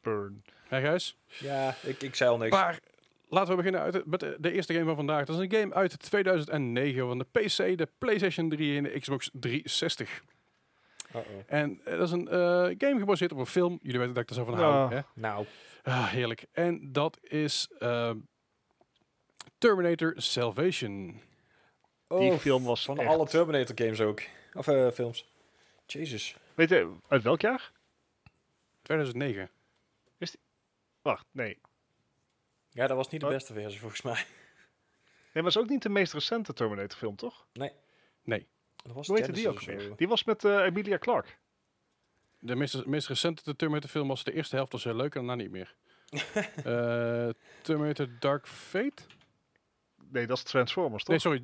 Burn. 0.01 0.43
Hé 0.67 0.81
Gijs? 0.81 1.17
Ja, 1.39 1.75
ik, 1.81 2.01
ik 2.01 2.15
zei 2.15 2.29
al 2.29 2.37
niks. 2.37 2.51
Maar 2.51 2.79
laten 3.31 3.49
we 3.49 3.55
beginnen 3.55 3.81
uit, 3.81 4.05
met 4.05 4.19
de, 4.19 4.51
eerste 4.51 4.73
game 4.73 4.85
van 4.85 4.95
vandaag. 4.95 5.25
Dat 5.25 5.35
is 5.39 5.41
een 5.41 5.59
game 5.59 5.73
uit 5.73 5.99
2009 5.99 7.07
van 7.07 7.17
de 7.17 7.25
PC, 7.31 7.77
de 7.77 7.87
PlayStation 7.97 8.49
3 8.49 8.77
en 8.77 8.83
de 8.83 8.99
Xbox 8.99 9.29
360. 9.33 10.23
Uh-oh. 11.15 11.25
En 11.47 11.81
eh, 11.83 11.97
dat 11.97 12.07
is 12.07 12.11
een 12.11 12.27
eh, 12.27 12.39
game 12.77 12.99
gebaseerd 12.99 13.31
op 13.31 13.37
een 13.37 13.45
film. 13.45 13.79
Jullie 13.81 13.99
weten 13.99 14.13
dat 14.13 14.23
ik 14.23 14.29
er 14.29 14.35
zo 14.35 14.43
van 14.43 14.53
Ja. 14.53 14.59
hou. 14.59 14.93
Hè? 14.93 15.01
Nou, 15.13 15.45
Ah, 15.83 16.07
heerlijk. 16.07 16.45
En 16.51 16.91
dat 16.91 17.17
is 17.21 17.69
ehm, 17.79 18.17
Terminator 19.57 20.13
Salvation. 20.17 21.21
Die 22.07 22.31
oh, 22.31 22.37
film 22.37 22.63
was 22.63 22.85
van 22.85 22.99
echt- 22.99 23.09
alle 23.09 23.27
Terminator 23.27 23.75
games 23.77 24.01
ook. 24.01 24.21
Of 24.53 24.67
eh, 24.67 24.91
films. 24.91 25.25
Jezus. 25.85 26.35
Weet 26.53 26.69
je, 26.69 26.91
uit 27.07 27.23
welk 27.23 27.41
jaar? 27.41 27.71
2009. 28.81 29.49
Wacht, 31.01 31.25
nee. 31.31 31.57
Ja, 32.71 32.87
dat 32.87 32.97
was 32.97 33.09
niet 33.09 33.21
de 33.21 33.25
Wat? 33.27 33.35
beste 33.35 33.53
versie 33.53 33.79
volgens 33.79 34.01
mij. 34.01 34.25
Nee, 35.33 35.43
maar 35.43 35.51
is 35.51 35.57
ook 35.57 35.69
niet 35.69 35.81
de 35.81 35.89
meest 35.89 36.13
recente 36.13 36.53
Terminator 36.53 36.97
film, 36.97 37.15
toch? 37.15 37.45
Nee. 37.53 37.71
Nee. 38.23 38.47
Dat 38.75 38.93
was 38.93 39.07
Hoe 39.07 39.17
heette 39.17 39.31
die 39.31 39.49
ook 39.49 39.61
weer? 39.61 39.95
Die 39.95 40.07
was 40.07 40.23
met 40.23 40.45
eh, 40.45 40.65
Emilia 40.65 40.97
Clarke. 40.97 41.29
De 42.39 42.55
meest, 42.55 42.85
meest 42.85 43.07
recente 43.07 43.55
Terminator 43.55 43.89
film 43.89 44.07
was 44.07 44.23
de 44.23 44.33
eerste 44.33 44.55
helft 44.55 44.71
was 44.71 44.83
heel 44.83 44.95
leuk 44.95 45.15
en 45.15 45.25
daarna 45.27 45.43
niet 45.43 45.51
meer. 45.51 45.75
Eh, 46.63 47.29
Terminator 47.61 48.07
Dark 48.19 48.47
Fate? 48.47 49.03
Nee, 50.09 50.27
dat 50.27 50.37
is 50.37 50.43
Transformers, 50.43 51.03
toch? 51.03 51.09
Nee, 51.09 51.19
sorry. 51.19 51.43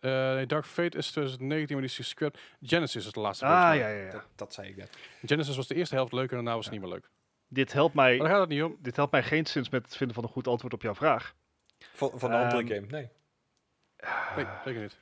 Eh, 0.00 0.34
nee, 0.34 0.46
Dark 0.46 0.66
Fate 0.66 0.96
is 0.96 1.10
2019, 1.10 1.76
maar 1.76 1.84
die 1.86 1.94
is 1.94 1.96
gescrapt. 2.04 2.38
Genesis 2.62 3.06
is 3.06 3.12
de 3.12 3.20
laatste. 3.20 3.44
ah, 3.44 3.50
ja, 3.50 3.72
ja, 3.74 3.88
ja. 3.88 4.10
Dat, 4.10 4.26
dat 4.34 4.54
zei 4.54 4.68
ik 4.68 4.76
net. 4.76 4.96
Genesis 5.26 5.56
was 5.56 5.66
de 5.66 5.74
eerste 5.74 5.94
helft 5.94 6.12
leuk 6.12 6.28
en 6.30 6.34
daarna 6.34 6.54
was 6.54 6.64
het 6.64 6.72
niet 6.74 6.82
meer 6.82 6.92
leuk. 6.92 7.10
Dit 7.48 7.72
helpt, 7.72 7.94
Maar 7.94 8.08
mij, 8.08 8.18
daar 8.18 8.28
gaat 8.28 8.40
het 8.40 8.48
niet 8.48 8.62
om. 8.62 8.76
dit 8.80 8.96
helpt 8.96 9.12
mij 9.12 9.22
geen 9.22 9.44
sinds 9.46 9.68
met 9.68 9.84
het 9.84 9.96
vinden 9.96 10.14
van 10.14 10.24
een 10.24 10.30
goed 10.30 10.48
antwoord 10.48 10.72
op 10.74 10.82
jouw 10.82 10.94
vraag. 10.94 11.34
Van, 11.78 12.10
van 12.14 12.30
de 12.30 12.36
andere 12.36 12.60
Ehm, 12.62 12.66
game, 12.74 12.86
nee. 12.86 13.08
Nee, 14.36 14.46
zeker 14.64 14.80
niet. 14.80 14.98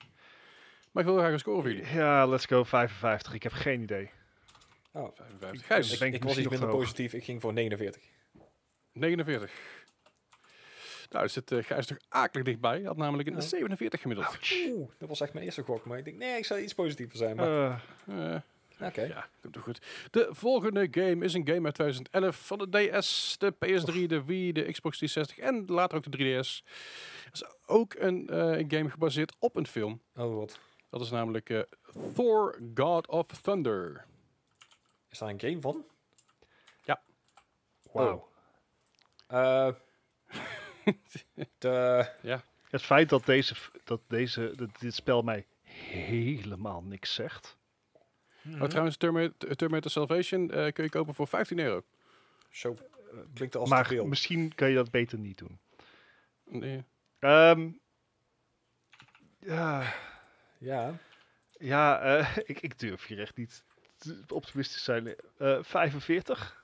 Maar 0.93 1.03
ik 1.03 1.09
wil 1.09 1.19
graag 1.19 1.33
een 1.33 1.39
score 1.39 1.61
voor 1.63 1.71
jullie. 1.73 1.95
Ja, 1.95 2.27
let's 2.27 2.47
go 2.47 2.65
55. 2.65 3.35
Ik 3.35 3.43
heb 3.43 3.53
geen 3.53 3.81
idee. 3.83 4.11
Oh, 4.93 5.11
55. 5.17 5.61
Ik- 5.61 5.67
Gijs, 5.67 5.87
ik 5.87 5.93
ik, 5.93 5.99
denk 5.99 6.15
ik 6.15 6.23
was 6.23 6.33
iets 6.33 6.43
nog 6.43 6.53
minder 6.53 6.69
positief. 6.79 7.13
Ik 7.13 7.25
ging 7.25 7.41
voor 7.41 7.53
49. 7.53 8.03
49. 8.93 9.53
Nou, 11.11 11.29
zit 11.29 11.51
uh, 11.51 11.65
Gijs 11.65 11.87
toch 11.87 11.99
akelig 12.09 12.45
dichtbij. 12.45 12.77
Hij 12.77 12.83
had 12.87 12.97
namelijk 12.97 13.29
een 13.29 13.35
Ja. 13.35 13.41
47 13.41 14.01
gemiddeld. 14.01 14.39
Oeh, 14.69 14.91
dat 14.99 15.09
was 15.09 15.21
echt 15.21 15.33
mijn 15.33 15.45
eerste 15.45 15.63
gok. 15.63 15.85
Maar 15.85 15.99
ik 15.99 16.05
denk, 16.05 16.17
nee, 16.17 16.37
ik 16.39 16.45
zou 16.45 16.61
iets 16.61 16.75
positiever 16.75 17.17
zijn. 17.17 17.37
Maar, 17.37 17.83
Eh, 18.07 18.41
Oké. 18.81 19.03
Ja, 19.03 19.29
komt 19.41 19.55
toch 19.55 19.63
goed. 19.63 20.09
De 20.11 20.29
volgende 20.31 20.89
game 20.91 21.25
is 21.25 21.35
een 21.35 21.47
game 21.47 21.65
uit 21.65 21.75
2011 21.75 22.47
van 22.47 22.59
de 22.59 22.91
DS, 22.99 23.37
de 23.39 23.53
PS3, 23.53 24.07
de 24.07 24.25
Wii, 24.25 24.53
de 24.53 24.73
Xbox 24.73 24.99
360 24.99 25.39
en 25.39 25.65
later 25.67 25.97
ook 25.97 26.13
de 26.13 26.19
3DS. 26.19 26.65
Het 27.25 27.33
is 27.33 27.45
ook 27.67 27.95
een, 27.95 28.29
eh, 28.29 28.59
een 28.59 28.71
game 28.71 28.91
gebaseerd 28.91 29.37
op 29.39 29.57
een 29.57 29.67
film. 29.67 30.01
Oh, 30.15 30.35
wat. 30.35 30.59
Dat 30.91 31.01
is 31.01 31.11
namelijk 31.11 31.51
eh, 31.51 31.61
Thor, 32.15 32.59
God 32.75 33.07
of 33.07 33.27
Thunder. 33.27 34.05
Is 35.11 35.19
daar 35.19 35.29
een 35.29 35.41
game 35.41 35.61
van? 35.61 35.85
Wauw. 37.93 38.29
Eh, 39.27 39.69
de, 41.59 42.07
Het 42.71 42.83
feit 42.83 43.09
dat, 43.09 43.27
deze, 43.27 43.55
dat, 43.85 44.01
deze, 44.07 44.53
dat 44.57 44.69
dit 44.79 44.95
spel 44.95 45.23
mij 45.23 45.47
helemaal 45.63 46.83
niks 46.83 47.15
zegt. 47.15 47.57
Mhm. 48.45 48.63
Oh, 48.63 48.69
trouwens, 48.69 48.97
Terminator, 48.97 49.55
Terminator 49.57 49.91
Salvation 49.91 50.51
eh, 50.51 50.73
kun 50.73 50.85
je 50.85 50.91
kopen 50.91 51.15
voor 51.15 51.27
15 51.29 51.59
euro. 51.59 51.83
Zo 52.51 52.77
klinkt 53.35 53.57
als 53.57 53.71
maar 53.71 53.87
veel. 53.87 54.07
misschien 54.07 54.55
kan 54.55 54.69
je 54.69 54.75
dat 54.75 54.91
beter 54.91 55.19
niet 55.19 55.39
doen. 55.39 55.59
Nee. 56.45 56.85
Ehm, 57.19 57.71
ja, 59.39 59.95
Ja, 60.59 60.99
ja 61.59 62.01
eh, 62.01 62.37
ik, 62.51 62.61
ik 62.61 62.79
durf 62.79 63.07
hier 63.07 63.21
echt 63.21 63.37
niet 63.37 63.65
optimistisch 64.29 64.85
zijn. 64.85 65.15
Eh 65.39 65.59
45? 65.63 66.63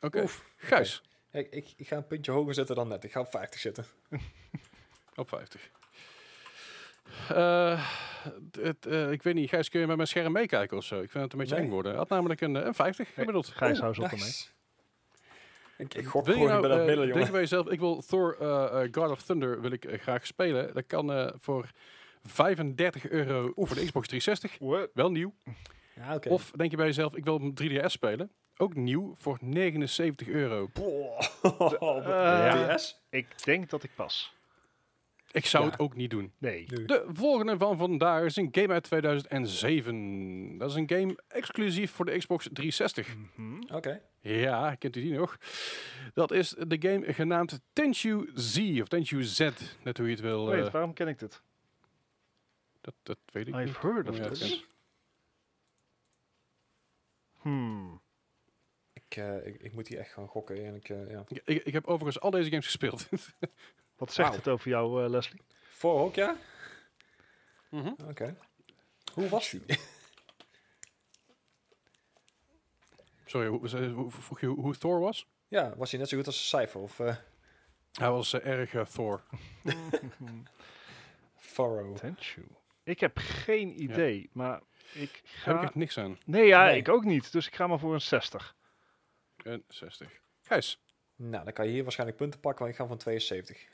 Oké, 0.00 0.22
Oef, 0.22 0.44
Gijs, 0.56 1.02
ik, 1.30 1.50
ik, 1.50 1.72
ik 1.76 1.88
ga 1.88 1.96
een 1.96 2.06
puntje 2.06 2.32
hoger 2.32 2.54
zetten 2.54 2.76
dan 2.76 2.88
net. 2.88 3.04
Ik 3.04 3.12
ga 3.12 3.20
op 3.20 3.30
50 3.30 3.60
zitten. 3.60 3.84
op 5.14 5.28
50. 5.28 5.70
Eh, 7.28 7.86
het, 8.60 8.86
eh, 8.86 9.10
ik 9.10 9.22
weet 9.22 9.34
niet, 9.34 9.48
Gijs, 9.48 9.68
kun 9.68 9.80
je 9.80 9.86
met 9.86 9.96
mijn 9.96 10.08
scherm 10.08 10.32
meekijken 10.32 10.76
of 10.76 10.84
zo? 10.84 11.00
Ik 11.00 11.10
vind 11.10 11.24
het 11.24 11.32
een 11.32 11.38
beetje 11.38 11.54
Nee. 11.54 11.64
eng 11.64 11.70
worden. 11.70 11.94
Had 11.96 12.08
namelijk 12.08 12.40
een, 12.40 12.56
eh, 12.56 12.64
een 12.64 12.74
50 12.74 13.14
gemiddeld. 13.14 13.46
Gijs, 13.46 13.78
hou 13.78 13.94
ermee. 13.94 14.10
nice. 14.10 14.46
Ik, 15.78 15.94
ik 15.94 16.06
gok 16.06 16.24
Wil 16.24 16.34
je 16.34 16.40
gewoon 16.40 16.48
nou, 16.60 16.60
bij 16.68 16.70
dat 16.70 16.80
eh, 16.80 16.86
midden, 16.86 17.04
denk 17.04 17.08
jongen. 17.12 17.26
je 17.26 17.32
bij 17.32 17.40
jezelf, 17.40 17.68
ik 17.68 17.78
wil 17.78 18.02
Thor 18.06 18.36
eh, 18.40 18.82
eh, 18.82 18.88
God 18.92 19.10
of 19.10 19.22
Thunder 19.22 19.60
wil 19.60 19.70
ik 19.72 19.84
eh, 19.84 20.00
graag 20.00 20.26
spelen. 20.26 20.74
Dat 20.74 20.86
kan 20.86 21.12
eh, 21.12 21.30
voor 21.36 21.70
35 22.22 23.08
euro 23.08 23.52
voor 23.56 23.76
de 23.76 23.84
Xbox 23.84 24.08
360. 24.08 24.56
What? 24.58 24.90
Wel 24.94 25.10
nieuw. 25.10 25.34
Ja, 25.94 26.14
oké. 26.14 26.28
Of 26.28 26.50
denk 26.50 26.70
je 26.70 26.76
bij 26.76 26.86
jezelf, 26.86 27.16
ik 27.16 27.24
wil 27.24 27.38
hem 27.38 27.52
3DS 27.62 27.86
spelen. 27.92 28.30
Ook 28.56 28.74
nieuw 28.74 29.14
voor 29.16 29.38
79 29.40 30.28
euro. 30.28 30.68
Boah. 30.72 31.20
Eh, 31.82 32.74
DS? 32.74 33.02
Ik 33.10 33.44
denk 33.44 33.70
dat 33.70 33.82
ik 33.82 33.90
pas. 33.94 34.34
Ik 35.32 35.46
zou 35.46 35.64
Ja. 35.64 35.70
het 35.70 35.78
ook 35.80 35.94
niet 35.96 36.10
doen. 36.10 36.32
Nee. 36.38 36.66
De 36.66 37.04
volgende 37.12 37.58
van 37.58 37.76
vandaag 37.76 38.24
is 38.24 38.36
een 38.36 38.48
game 38.52 38.72
uit 38.72 38.82
2007. 38.84 40.58
Dat 40.58 40.70
is 40.70 40.76
een 40.76 40.88
game 40.88 41.16
exclusief 41.28 41.90
voor 41.90 42.04
de 42.04 42.18
Xbox 42.18 42.44
360. 42.52 43.16
Mhm. 43.34 43.74
Oké. 43.74 44.02
Ja, 44.20 44.74
kent 44.74 44.96
u 44.96 45.00
die 45.02 45.12
nog? 45.18 45.38
Dat 46.14 46.30
is 46.30 46.48
de 46.48 46.76
game 46.80 47.12
genaamd 47.12 47.60
Tenchu 47.72 48.30
Z, 48.34 48.58
of 48.80 48.88
Tenchu 48.88 49.22
Z, 49.22 49.38
net 49.82 49.96
hoe 49.98 50.06
je 50.06 50.12
het 50.12 50.20
wil. 50.22 50.52
Eh, 50.52 50.70
waarom 50.70 50.92
ken 50.94 51.08
ik 51.08 51.18
dit? 51.18 51.42
dat, 52.80 52.94
dat 53.02 53.18
weet 53.32 53.48
ik 53.48 53.54
niet. 53.54 53.68
I've 53.68 53.86
heard 53.86 54.08
of 54.08 54.18
this. 54.18 54.38
kent. 54.38 54.66
Hmm. 57.40 58.00
Ik, 58.92 59.16
eh, 59.16 59.46
ik, 59.46 59.60
ik 59.60 59.72
moet 59.72 59.88
hier 59.88 59.98
echt 59.98 60.12
gaan 60.12 60.26
gokken. 60.28 60.64
En 60.66 60.74
ik, 60.74 60.88
eh, 60.88 61.10
ja. 61.10 61.24
Ik, 61.28 61.40
ik, 61.44 61.64
ik 61.64 61.72
heb 61.72 61.86
overigens 61.86 62.20
al 62.20 62.30
deze 62.30 62.48
games 62.50 62.64
gespeeld. 62.66 63.08
Wat 64.02 64.12
zegt 64.12 64.34
het 64.34 64.48
over 64.48 64.68
jou, 64.68 65.04
eh, 65.04 65.10
Leslie? 65.10 65.40
Voorhok, 65.68 66.14
ja? 66.14 66.36
Mhm. 67.70 67.92
Oké. 68.08 68.36
Hoe 69.14 69.28
was 69.28 69.50
die? 69.50 69.62
Sorry, 73.24 73.46
hoe, 73.46 73.68
hoe, 73.68 73.88
hoe 73.88 74.10
vroeg 74.10 74.40
je 74.40 74.46
hoe, 74.46 74.76
Thor 74.76 75.00
was? 75.00 75.26
ja, 75.48 75.76
was 75.76 75.90
hij 75.90 76.00
net 76.00 76.08
zo 76.08 76.16
goed 76.16 76.26
als 76.26 76.36
een 76.36 76.42
cijfer? 76.42 76.80
Of 76.80 77.00
eh 77.00 77.16
Hij 77.92 78.10
was 78.10 78.32
eh, 78.32 78.46
erg 78.46 78.90
Thor. 78.90 79.22
Tenchu. 81.94 82.46
Ik 82.82 83.00
heb 83.00 83.18
geen 83.18 83.82
idee, 83.82 84.30
maar 84.32 84.60
ik 84.92 85.20
Daar 85.22 85.24
ga... 85.24 85.50
heb 85.50 85.56
ik 85.56 85.62
echt 85.62 85.74
niks 85.74 85.98
aan. 85.98 86.18
Nee, 86.24 86.46
ja, 86.46 86.64
Nee. 86.64 86.76
ik 86.76 86.88
ook 86.88 87.04
niet. 87.04 87.32
Dus 87.32 87.46
ik 87.46 87.54
ga 87.54 87.66
maar 87.66 87.78
voor 87.78 87.94
een 87.94 88.00
60. 88.00 88.56
En 89.36 89.64
60. 89.68 90.20
Gijs. 90.42 90.82
Nou, 91.16 91.44
dan 91.44 91.52
kan 91.52 91.66
je 91.66 91.72
hier 91.72 91.82
waarschijnlijk 91.82 92.18
punten 92.18 92.40
pakken, 92.40 92.64
want 92.64 92.76
ik 92.76 92.80
ga 92.80 92.88
van 92.88 92.98
72. 92.98 93.68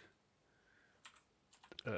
Eh, 1.84 1.92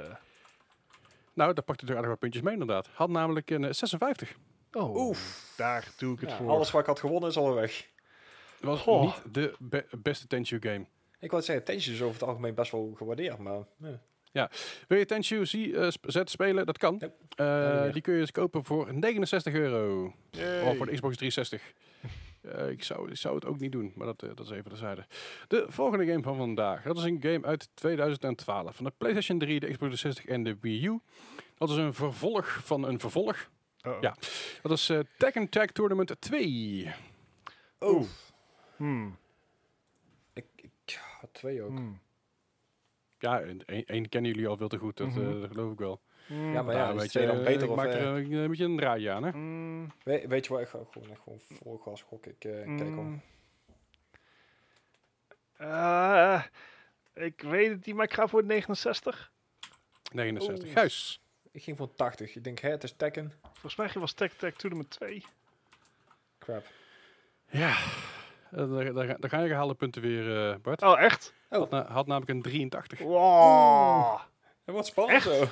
Nou, 1.33 1.53
daar 1.53 1.63
pakte 1.63 1.85
hij 1.85 1.93
aardig 1.95 2.09
wat 2.09 2.19
puntjes 2.19 2.43
mee 2.43 2.53
inderdaad. 2.53 2.89
Had 2.93 3.09
namelijk 3.09 3.49
een 3.49 3.63
eh, 3.63 3.71
56. 3.73 4.35
oh, 4.71 4.95
Oef. 4.95 5.53
daar 5.57 5.87
doe 5.97 6.13
ik 6.13 6.19
het 6.19 6.29
Ja, 6.29 6.35
voor. 6.37 6.49
alles 6.49 6.71
wat 6.71 6.81
ik 6.81 6.87
had 6.87 6.99
gewonnen 6.99 7.29
is 7.29 7.37
alweer 7.37 7.55
weg. 7.55 7.87
Het 8.55 8.65
was 8.65 8.85
niet 8.85 9.33
de 9.33 9.55
be- 9.59 9.85
beste 10.01 10.27
Tenchu 10.27 10.57
game. 10.61 10.85
Ik 11.19 11.29
wou 11.29 11.35
het 11.35 11.45
zeggen, 11.45 11.65
Tension 11.65 11.95
is 11.95 12.01
over 12.01 12.13
het 12.19 12.23
algemeen 12.29 12.53
best 12.55 12.71
wel 12.71 12.93
gewaardeerd, 12.97 13.37
maar... 13.37 13.63
ja. 14.31 14.49
Wil 14.87 14.97
je 14.97 15.05
Tenchu 15.05 15.45
Z, 15.45 15.53
eh, 15.53 15.87
Z 16.01 16.21
spelen? 16.25 16.65
Dat 16.65 16.77
kan. 16.77 16.95
Yep. 16.99 17.13
Eh, 17.35 17.91
die 17.93 18.01
kun 18.01 18.13
je 18.13 18.19
dus 18.19 18.31
kopen 18.31 18.63
voor 18.63 18.93
69 18.93 19.53
euro. 19.53 20.13
Yay. 20.29 20.61
Of 20.67 20.77
voor 20.77 20.85
de 20.85 20.91
Xbox 20.93 21.15
360. 21.17 21.73
Eh, 22.41 22.69
ik, 22.69 22.83
zou, 22.83 23.09
ik 23.09 23.17
zou 23.17 23.35
het 23.35 23.45
ook 23.45 23.59
niet 23.59 23.71
doen, 23.71 23.91
maar 23.95 24.05
dat, 24.05 24.23
eh, 24.23 24.29
dat 24.35 24.45
is 24.45 24.51
even 24.51 24.69
terzijde. 24.69 25.05
De 25.47 25.65
volgende 25.67 26.05
game 26.05 26.21
van 26.23 26.35
vandaag. 26.37 26.83
Dat 26.83 26.97
is 26.97 27.03
een 27.03 27.21
game 27.21 27.45
uit 27.45 27.69
2012. 27.73 28.75
Van 28.75 28.85
de 28.85 28.93
PlayStation 28.97 29.39
3, 29.39 29.59
de 29.59 29.65
Xbox 29.71 29.77
360 30.01 30.25
en 30.25 30.43
de 30.43 30.57
Wii 30.61 30.85
U. 30.85 30.99
Dat 31.57 31.69
is 31.69 31.75
een 31.75 31.93
vervolg 31.93 32.59
van 32.63 32.83
een 32.83 32.99
vervolg. 32.99 33.49
Ja. 34.01 34.15
Dat 34.61 34.71
is 34.71 34.89
eh 34.89 34.99
Tekken 35.17 35.49
Tag 35.49 35.65
Tournament 35.65 36.15
2. 36.21 36.91
Oh. 37.79 38.03
Hmm, 38.75 39.17
Ik, 40.33 40.45
ik 40.55 40.69
ja, 40.85 41.01
twee 41.31 41.61
ook. 41.61 41.69
hmm, 41.69 41.99
Ja, 43.19 43.39
één 43.41 43.65
één 43.85 44.09
kennen 44.09 44.31
jullie 44.31 44.47
al 44.47 44.57
veel 44.57 44.67
te 44.67 44.77
goed. 44.77 44.97
Dat, 44.97 45.07
eh, 45.07 45.15
Mhm. 45.15 45.39
dat 45.41 45.49
geloof 45.49 45.71
ik 45.71 45.79
wel. 45.79 46.01
Hmm, 46.25 46.53
Ja, 46.53 46.61
maar 46.61 46.75
ja, 46.75 46.85
Nou, 46.85 46.97
weet 46.97 47.11
je, 47.13 47.25
dan 47.25 47.43
beter 47.43 47.63
ik 47.63 47.69
of, 47.69 47.75
maak 47.75 47.87
eh, 47.87 48.01
er 48.01 48.07
een, 48.07 48.31
een 48.31 48.47
beetje 48.47 48.65
een 48.65 48.77
draai 48.77 49.05
aan, 49.05 49.23
hè? 49.23 49.29
hmm, 49.31 49.91
weet, 50.03 50.27
weet 50.27 50.45
je 50.45 50.53
wat, 50.53 50.61
ik 50.61 50.67
ga 50.67 50.79
gewoon, 50.91 51.09
echt 51.09 51.21
gewoon 51.23 51.39
vol 51.39 51.77
gas 51.77 52.01
gokken. 52.01 52.31
Ik 52.31 52.43
eh, 52.45 52.77
kijk 52.77 52.95
al. 52.95 53.03
hmm. 53.03 53.21
Ik 57.13 57.41
weet 57.41 57.69
het 57.69 57.85
niet, 57.85 57.95
maar 57.95 58.05
ik 58.05 58.13
ga 58.13 58.27
voor 58.27 58.43
69. 58.43 59.31
69. 60.11 60.65
Oeh. 60.65 60.73
Gijs. 60.77 61.21
Ik 61.51 61.63
ging 61.63 61.77
voor 61.77 61.95
80. 61.95 62.35
Ik 62.35 62.43
denk, 62.43 62.59
hè, 62.59 62.69
het 62.69 62.83
is 62.83 62.93
Tekken. 62.97 63.33
Volgens 63.53 63.75
mij 63.75 63.89
was 63.93 64.13
Tech 64.13 64.33
Tech 64.33 64.55
Tournament 64.55 64.89
2. 64.89 65.25
Crap. 66.39 66.65
Ja, 67.49 67.75
eh, 68.51 68.71
daar, 68.71 68.93
daar, 68.93 69.19
daar 69.19 69.29
ga 69.29 69.41
je 69.41 69.47
gehaald 69.47 69.77
punten 69.77 70.01
weer, 70.01 70.49
eh, 70.49 70.55
Bart. 70.57 70.81
Oh, 70.81 71.01
echt? 71.01 71.33
Oh. 71.49 71.59
Had, 71.59 71.69
na- 71.69 71.91
had 71.91 72.07
namelijk 72.07 72.31
een 72.31 72.41
83. 72.41 72.99
Wow. 72.99 74.19
En 74.65 74.73
wat 74.73 74.85
spannend 74.85 75.21
zo. 75.21 75.45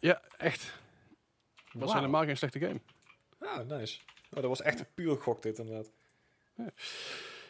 Ja, 0.00 0.22
echt. 0.36 0.62
Dat 0.62 1.72
was 1.72 1.90
Wauw. 1.90 1.94
helemaal 2.00 2.24
geen 2.24 2.36
slechte 2.36 2.58
game. 2.58 2.80
Ah, 3.38 3.66
nice. 3.68 4.00
Oh, 4.30 4.34
dat 4.34 4.44
was 4.44 4.62
echt 4.62 4.80
een 4.80 4.86
puur 4.94 5.16
gok 5.16 5.42
dit 5.42 5.58
inderdaad. 5.58 5.90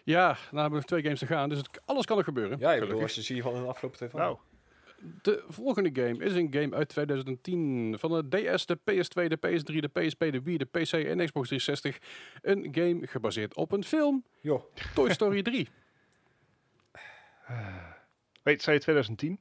Ja, 0.04 0.26
nou 0.26 0.36
hebben 0.50 0.70
we 0.70 0.76
nog 0.76 0.84
twee 0.84 1.02
games 1.02 1.18
te 1.18 1.26
gaan, 1.26 1.48
dus 1.48 1.58
het, 1.58 1.80
alles 1.84 2.04
kan 2.06 2.18
er 2.18 2.24
gebeuren. 2.24 2.58
Ja, 2.58 2.72
ik 2.72 2.80
bedoel, 2.80 2.80
gelukkig. 2.96 3.02
als 3.02 3.14
je 3.14 3.22
ziet 3.34 3.42
van 3.42 3.54
in 3.54 3.62
de 3.62 3.68
afgelopen 3.68 3.96
twee 3.98 4.08
van. 4.10 4.20
Nou, 4.20 4.38
De 5.22 5.44
volgende 5.48 6.02
game 6.02 6.24
is 6.24 6.32
een 6.34 6.48
game 6.52 6.74
uit 6.76 6.88
2010 6.88 7.96
van 7.98 8.28
de 8.30 8.52
DS, 8.54 8.66
de 8.66 8.76
PS2, 8.76 9.26
de 9.26 9.36
PS3, 9.36 9.76
de 9.80 9.88
PSP, 9.88 10.18
de 10.18 10.42
Wii, 10.42 10.56
de 10.58 10.64
PC 10.64 10.92
en 10.92 11.24
Xbox 11.24 11.48
360. 11.48 11.98
Een 12.42 12.68
game 12.74 13.06
gebaseerd 13.06 13.54
op 13.56 13.72
een 13.72 13.84
film, 13.84 14.24
Joh. 14.40 14.62
Toy 14.94 15.12
Story 15.12 15.42
3. 15.42 15.68
Weet, 18.42 18.62
zei 18.62 18.76
je 18.76 18.82
2010? 18.82 19.40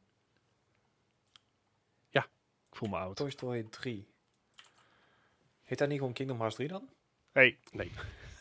Ja. 2.78 2.84
Voel 2.86 2.90
me 2.90 2.98
oud. 2.98 3.16
Toy 3.16 3.30
Story 3.30 3.64
3. 3.64 4.08
Heet 5.64 5.78
dat 5.78 5.88
niet 5.90 5.98
gewoon 5.98 6.14
Kingdom 6.14 6.38
Hearts 6.38 6.56
3 6.56 6.68
dan? 6.68 6.90
Hey, 7.32 7.58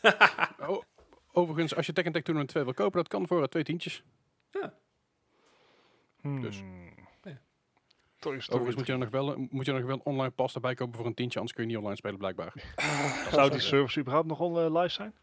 Oh, 0.69 0.83
overigens, 1.31 1.75
als 1.75 1.85
je 1.85 1.93
Tekken 1.93 2.13
Tag 2.13 2.21
Tournament 2.21 2.51
2 2.51 2.63
wil 2.63 2.73
kopen, 2.73 2.97
dat 2.97 3.07
kan 3.07 3.27
voor 3.27 3.41
eh, 3.41 3.47
twee 3.47 3.63
tientjes. 3.63 4.03
Dus. 6.41 6.59
Hmm. 6.59 6.85
Ja. 7.23 7.39
Toy 8.19 8.39
Story 8.39 8.59
Overigens 8.59 8.75
moet 8.75 8.85
je, 8.87 8.95
nog 8.97 9.09
wel, 9.09 9.47
moet 9.49 9.65
je 9.65 9.71
nog 9.71 9.81
wel 9.81 9.95
een 9.95 10.01
online 10.03 10.31
pas 10.31 10.55
erbij 10.55 10.73
kopen 10.75 10.95
voor 10.95 11.05
een 11.05 11.13
tientje, 11.13 11.37
anders 11.39 11.55
kun 11.55 11.63
je 11.63 11.69
niet 11.69 11.79
online 11.79 11.97
spelen 11.97 12.17
blijkbaar. 12.17 12.53
Zou 13.31 13.49
die 13.49 13.59
service 13.59 13.99
überhaupt 13.99 14.27
nog 14.27 14.39
on, 14.39 14.57
eh, 14.59 14.81
live 14.81 14.89
zijn? 14.93 15.15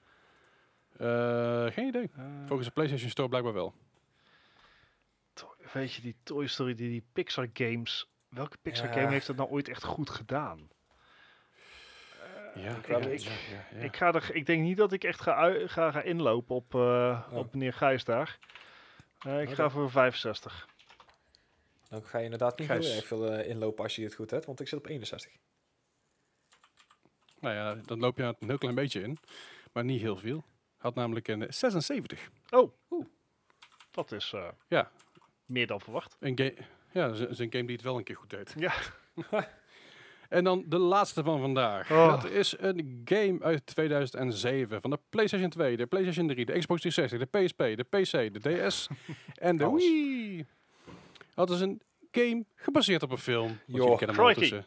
Eh, 0.97 1.67
geen 1.75 1.87
idee. 1.87 2.11
Eh, 2.17 2.25
Volgens 2.47 2.69
de 2.69 2.75
PlayStation 2.75 3.11
Store 3.11 3.29
blijkbaar 3.29 3.53
wel. 3.53 3.75
To- 5.33 5.55
weet 5.73 5.93
je, 5.95 6.03
die 6.03 6.17
Toy 6.23 6.47
Story, 6.47 6.75
die, 6.75 6.89
die 6.89 7.05
Pixar 7.13 7.49
games. 7.53 8.09
Welke 8.35 8.57
Pixar 8.63 8.87
Ja. 8.87 8.93
game 8.93 9.11
heeft 9.13 9.27
dat 9.27 9.37
nou 9.37 9.49
ooit 9.51 9.69
echt 9.69 9.85
goed 9.85 10.11
gedaan? 10.11 10.69
Ja, 12.55 12.77
ik 12.77 12.87
ja, 12.89 13.01
weet. 13.01 13.25
ja, 13.25 13.31
ja, 13.31 13.67
ja. 13.79 13.85
Ik, 13.85 13.97
ga 13.97 14.13
er, 14.13 14.35
ik 14.35 14.47
denk 14.47 14.63
niet 14.63 14.77
dat 14.77 14.93
ik 14.93 15.05
echt 15.05 15.21
ga, 15.21 15.67
ga, 15.69 15.91
ga 15.91 16.03
inlopen 16.03 16.55
op, 16.55 16.75
eh, 16.75 16.81
Oh. 17.31 17.37
op 17.39 17.53
meneer 17.53 17.73
Gijs 17.73 18.05
daar. 18.05 18.39
Eh, 19.19 19.41
ik 19.43 19.49
Oh, 19.49 19.55
ga 19.55 19.63
dan- 19.63 19.71
voor 19.71 19.91
65. 19.91 20.69
Dan 21.89 22.03
ga 22.05 22.19
je 22.19 22.25
inderdaad 22.25 22.59
niet 22.59 22.69
Gijs. 22.69 22.87
heel 22.87 22.97
erg 22.97 23.07
veel 23.07 23.31
eh, 23.31 23.49
inlopen 23.49 23.83
als 23.85 23.97
je 23.97 24.03
het 24.05 24.15
goed 24.15 24.31
hebt, 24.31 24.45
want 24.45 24.61
ik 24.61 24.69
zit 24.69 24.79
op 24.79 24.87
61. 24.87 25.33
Nou 27.41 27.55
ja, 27.55 27.75
dan 27.75 27.99
loop 27.99 28.17
je 28.17 28.23
een 28.23 28.37
heel 28.49 28.59
klein 28.59 28.75
beetje 28.75 29.01
in, 29.03 29.19
maar 29.73 29.85
niet 29.85 30.01
heel 30.01 30.17
veel. 30.17 30.45
Had 30.77 30.95
namelijk 30.95 31.29
een 31.29 31.47
76. 31.55 32.31
Oh, 32.51 32.73
dat 33.91 34.13
is 34.13 34.33
eh, 34.33 34.49
Ja. 34.69 34.91
meer 35.47 35.67
dan 35.67 35.81
verwacht. 35.81 36.17
Een 36.21 36.39
ga- 36.39 36.65
ja, 36.95 37.09
dat 37.09 37.31
is, 37.31 37.39
een 37.39 37.53
game 37.53 37.65
die 37.65 37.77
het 37.77 37.85
wel 37.85 37.97
een 37.97 38.05
keer 38.05 38.17
goed 38.17 38.31
deed. 38.31 38.55
Ja. 38.59 38.75
En 40.29 40.45
dan 40.45 40.65
de 40.67 40.79
laatste 40.79 41.23
van 41.23 41.41
vandaag. 41.41 41.91
Oh. 41.91 42.09
Dat 42.09 42.31
is 42.31 42.55
een 42.59 43.03
game 43.05 43.37
uit 43.41 43.67
2007 43.67 44.81
van 44.81 44.91
de 44.91 44.99
PlayStation 45.09 45.51
2, 45.51 45.77
de 45.77 45.87
PlayStation 45.87 46.29
3, 46.29 46.45
de 46.45 46.59
Xbox 46.59 46.81
360, 46.81 47.19
de 47.19 47.39
PSP, 47.39 47.59
de 47.59 47.85
PC, 47.85 48.43
de 48.43 48.67
DS 48.67 48.89
en 49.35 49.57
de. 49.57 49.71
Wii. 49.71 50.47
Dat 51.35 51.51
is 51.51 51.61
een 51.61 51.83
game 52.11 52.45
gebaseerd 52.55 53.03
op 53.03 53.11
een 53.11 53.19
film. 53.19 53.59
Crikey. 53.67 54.09
ondertussen. 54.09 54.67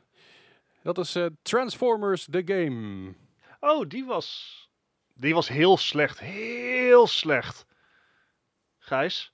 Dat 0.83 0.97
is 0.97 1.15
eh, 1.15 1.25
Transformers 1.41 2.27
The 2.31 2.41
Game. 2.45 3.13
Oh, 3.59 3.87
die 3.87 4.05
was, 4.05 4.69
die 5.13 5.33
was 5.33 5.47
heel 5.47 5.77
slecht. 5.77 6.19
Heel 6.19 7.07
slecht. 7.07 7.65
Gijs, 8.77 9.33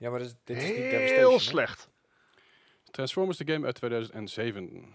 Ja, 0.00 0.10
maar 0.10 0.18
dit 0.18 0.28
is, 0.28 0.34
dit 0.44 0.56
is 0.56 0.68
niet 0.68 0.76
heel 1.10 1.32
hè? 1.32 1.38
slecht. 1.38 1.88
Transformers 2.90 3.36
The 3.36 3.46
Game 3.46 3.66
uit 3.66 3.74
2007. 3.74 4.94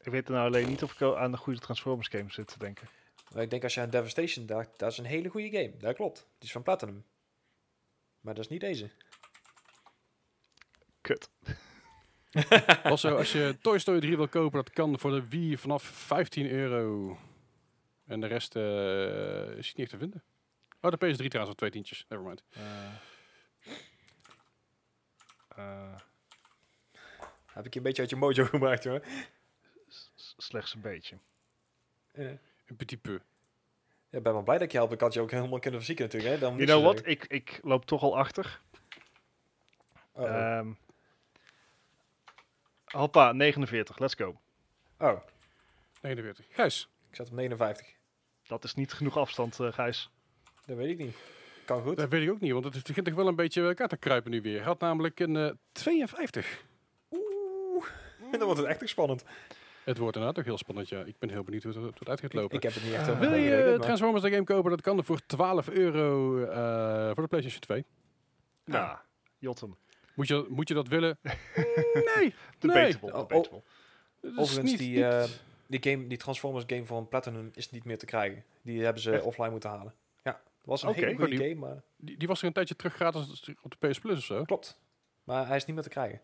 Ik 0.00 0.12
weet 0.12 0.28
nou 0.28 0.46
alleen 0.46 0.68
niet 0.68 0.82
of 0.82 0.92
ik 0.92 1.02
aan 1.02 1.30
de 1.30 1.36
goede 1.36 1.58
Transformers 1.58 2.08
game 2.08 2.30
zit 2.30 2.46
te 2.46 2.58
denken. 2.58 2.88
Maar 3.32 3.42
ik 3.42 3.50
denk 3.50 3.62
als 3.62 3.74
je 3.74 3.80
aan 3.80 3.90
Devastation 3.90 4.46
dacht, 4.46 4.78
dat 4.78 4.92
is 4.92 4.98
een 4.98 5.04
hele 5.04 5.28
goede 5.28 5.50
game. 5.50 5.76
Dat 5.76 5.94
klopt. 5.94 6.16
Die 6.16 6.46
is 6.48 6.52
van 6.52 6.62
Platinum. 6.62 7.04
Maar 8.20 8.34
dat 8.34 8.44
is 8.44 8.50
niet 8.50 8.60
deze. 8.60 8.90
Kut. 11.00 11.30
Also, 12.82 13.16
als 13.16 13.32
je 13.32 13.56
Toy 13.60 13.78
Story 13.78 14.00
3 14.00 14.16
wil 14.16 14.28
kopen, 14.28 14.64
dat 14.64 14.70
kan 14.70 14.98
voor 14.98 15.10
de 15.10 15.28
Wii 15.28 15.58
vanaf 15.58 15.82
15 15.82 16.50
euro. 16.50 17.18
En 18.06 18.20
de 18.20 18.26
rest 18.26 18.56
eh, 18.56 19.56
is 19.56 19.66
niet 19.66 19.78
echt 19.78 19.90
te 19.90 19.98
vinden. 19.98 20.22
Oh, 20.80 20.90
de 20.90 20.96
PS3 20.96 21.16
trouwens, 21.16 21.46
voor 21.46 21.54
twee 21.54 21.70
tientjes. 21.70 22.04
Nevermind. 22.08 22.42
Eh, 22.50 22.86
eh, 25.48 25.98
Heb 27.46 27.66
ik 27.66 27.72
je 27.72 27.78
een 27.78 27.84
beetje 27.84 28.00
uit 28.02 28.10
je 28.10 28.16
mojo 28.16 28.44
gemaakt 28.54 28.84
hoor. 28.84 29.02
slechts 30.36 30.74
een 30.74 30.80
beetje. 30.80 31.18
Ja. 32.12 32.38
Een 32.66 32.76
petit 32.76 33.02
peu. 33.02 33.20
Ik 34.10 34.22
ben 34.22 34.32
wel 34.32 34.42
blij 34.42 34.54
dat 34.58 34.66
ik 34.66 34.72
je 34.72 34.78
help. 34.78 34.92
Ik 34.92 35.00
had 35.00 35.12
je 35.14 35.20
ook 35.20 35.30
helemaal 35.30 35.58
kunnen 35.58 35.80
verzieken 35.80 36.04
natuurlijk. 36.04 36.34
Hè? 36.34 36.40
Dan 36.40 36.54
You 36.54 36.66
know 36.66 36.82
what? 36.82 37.06
Ik, 37.06 37.24
ik 37.24 37.60
loop 37.62 37.84
toch 37.84 38.02
al 38.02 38.18
achter. 38.18 38.60
Oh, 40.12 40.66
hoppa, 42.84 43.32
49. 43.32 43.98
Let's 43.98 44.14
go. 44.14 44.40
oh, 44.98 45.20
49. 46.00 46.46
Gijs. 46.50 46.88
ik 47.10 47.16
zat 47.16 47.26
op 47.28 47.32
59. 47.32 47.86
Dat 48.46 48.64
is 48.64 48.74
niet 48.74 48.92
genoeg 48.92 49.16
afstand, 49.16 49.60
eh, 49.60 49.72
Gijs. 49.72 50.10
Dat 50.68 50.76
weet 50.76 50.88
ik 50.88 50.98
niet. 50.98 51.16
Kan 51.64 51.82
goed. 51.82 51.96
Dat 51.96 52.08
weet 52.08 52.22
ik 52.22 52.30
ook 52.30 52.40
niet, 52.40 52.52
want 52.52 52.64
het 52.64 52.86
begint 52.86 53.06
toch 53.06 53.14
wel 53.14 53.28
een 53.28 53.36
beetje 53.36 53.62
elkaar 53.66 53.88
te 53.88 53.96
kruipen 53.96 54.30
nu 54.30 54.40
weer. 54.42 54.56
Hij 54.56 54.64
had 54.64 54.80
namelijk 54.80 55.20
een 55.20 55.36
eh, 55.36 55.50
52. 55.72 56.64
Oeh, 57.10 57.84
dan 58.30 58.40
wordt 58.44 58.56
het 58.60 58.66
echt 58.68 58.88
spannend. 58.88 59.24
Het 59.84 59.98
wordt 59.98 60.16
inderdaad 60.16 60.40
ook 60.40 60.48
heel 60.48 60.58
spannend, 60.58 60.88
ja. 60.88 61.02
Ik 61.04 61.18
ben 61.18 61.30
heel 61.30 61.42
benieuwd 61.44 61.62
hoe 61.62 61.72
het, 61.72 61.80
hoe 61.82 61.92
het 61.98 62.08
uit 62.08 62.20
gaat 62.20 62.32
lopen. 62.32 62.56
Ik 62.56 62.62
heb 62.62 62.74
het 62.74 62.82
niet 62.84 62.92
echt 62.92 63.08
Ah. 63.08 63.18
helemaal 63.18 63.30
Wil 63.30 63.38
je 63.72 63.78
Transformers 63.78 64.22
The 64.22 64.30
Game 64.30 64.44
kopen? 64.44 64.70
Dat 64.70 64.80
kan 64.80 64.98
er 64.98 65.04
voor 65.04 65.20
12 65.26 65.68
euro 65.68 66.38
eh, 66.44 67.04
voor 67.14 67.22
de 67.22 67.28
PlayStation 67.28 67.60
2. 67.60 67.84
Ja, 68.64 69.02
Jotem. 69.38 69.76
Moet 70.14 70.28
je, 70.28 70.46
moet 70.48 70.68
je 70.68 70.74
dat 70.74 70.88
willen? 70.88 71.18
nee. 72.16 72.34
Debatable, 72.58 73.12
Oh, 73.12 73.18
oh. 73.20 73.28
debatable. 73.28 73.62
Het 74.20 74.30
is 74.32 74.38
Overigens, 74.38 74.70
niet- 74.70 74.78
die, 74.78 74.88
niet- 74.94 75.04
eh, 75.04 75.24
die, 75.66 75.82
game, 75.92 76.06
die 76.06 76.18
Transformers 76.18 76.64
game 76.66 76.86
van 76.86 77.08
Platinum 77.08 77.50
is 77.54 77.70
niet 77.70 77.84
meer 77.84 77.98
te 77.98 78.06
krijgen. 78.06 78.44
Die 78.62 78.82
hebben 78.84 79.02
ze 79.02 79.12
Echt? 79.12 79.22
offline 79.22 79.50
moeten 79.50 79.70
halen. 79.70 79.94
Was 80.68 80.82
een 80.82 80.94
hele 80.94 81.14
goede 81.16 81.36
die- 81.36 81.48
game, 81.48 81.54
maar 81.54 81.82
die, 81.96 82.16
die 82.16 82.28
was 82.28 82.40
er 82.40 82.46
een 82.46 82.52
tijdje 82.52 82.76
terug 82.76 82.94
gratis 82.94 83.50
op 83.62 83.74
de 83.78 83.88
PS 83.88 83.98
Plus 83.98 84.18
of 84.18 84.24
zo. 84.24 84.44
klopt. 84.44 84.80
Maar 85.24 85.46
hij 85.46 85.56
is 85.56 85.64
niet 85.64 85.74
meer 85.74 85.84
te 85.84 85.90
krijgen. 85.90 86.20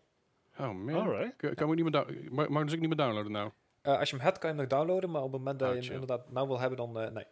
Oh 0.59 0.71
man. 0.71 0.95
Alright. 0.95 1.35
Kan, 1.37 1.53
kan 1.53 1.69
ik 1.71 1.75
niet 1.83 1.91
meer 1.91 2.31
mag, 2.31 2.47
mag 2.49 2.63
dus 2.63 2.73
ik 2.73 2.79
niet 2.79 2.87
meer 2.87 2.97
downloaden 2.97 3.31
nou? 3.31 3.51
Eh, 3.81 3.97
als 3.99 4.09
je 4.09 4.15
hem 4.15 4.25
hebt, 4.25 4.37
kan 4.37 4.49
je 4.49 4.55
hem 4.55 4.67
nog 4.69 4.77
downloaden. 4.79 5.11
Maar 5.11 5.21
op 5.21 5.31
het 5.31 5.37
moment 5.41 5.59
dat 5.59 5.67
Oh, 5.69 5.73
je 5.73 5.79
hem 5.81 5.89
chill. 5.91 6.01
inderdaad 6.01 6.31
nou 6.31 6.47
wil 6.47 6.59
hebben, 6.59 6.77
dan 6.77 6.99
eh, 6.99 7.11
nee. 7.11 7.25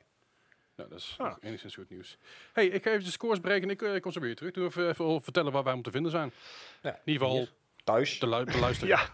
Nou, 0.75 0.89
dat 0.89 0.99
is 0.99 1.15
Ah. 1.17 1.35
enigszins 1.41 1.75
goed 1.75 1.89
nieuws. 1.89 2.17
hey, 2.53 2.65
ik 2.67 2.83
ga 2.83 2.91
even 2.91 3.03
de 3.03 3.11
scores 3.11 3.39
breken 3.39 3.63
en 3.63 3.69
ik, 3.69 3.81
ik 3.81 4.01
kom 4.01 4.11
zo 4.11 4.19
weer 4.19 4.35
terug. 4.35 4.51
Doe 4.51 4.65
even, 4.65 4.89
even 4.89 5.21
vertellen 5.21 5.51
waar 5.51 5.63
wij 5.63 5.73
om 5.73 5.81
te 5.81 5.91
vinden 5.91 6.11
zijn. 6.11 6.31
Ja, 6.81 6.91
In 6.93 6.99
ieder 7.11 7.21
geval 7.27 7.37
hier, 7.37 7.51
thuis. 7.83 8.19
de, 8.19 8.29
lu- 8.29 8.43
de 8.45 8.59
luisteren. 8.59 8.95
Ja, 8.97 9.09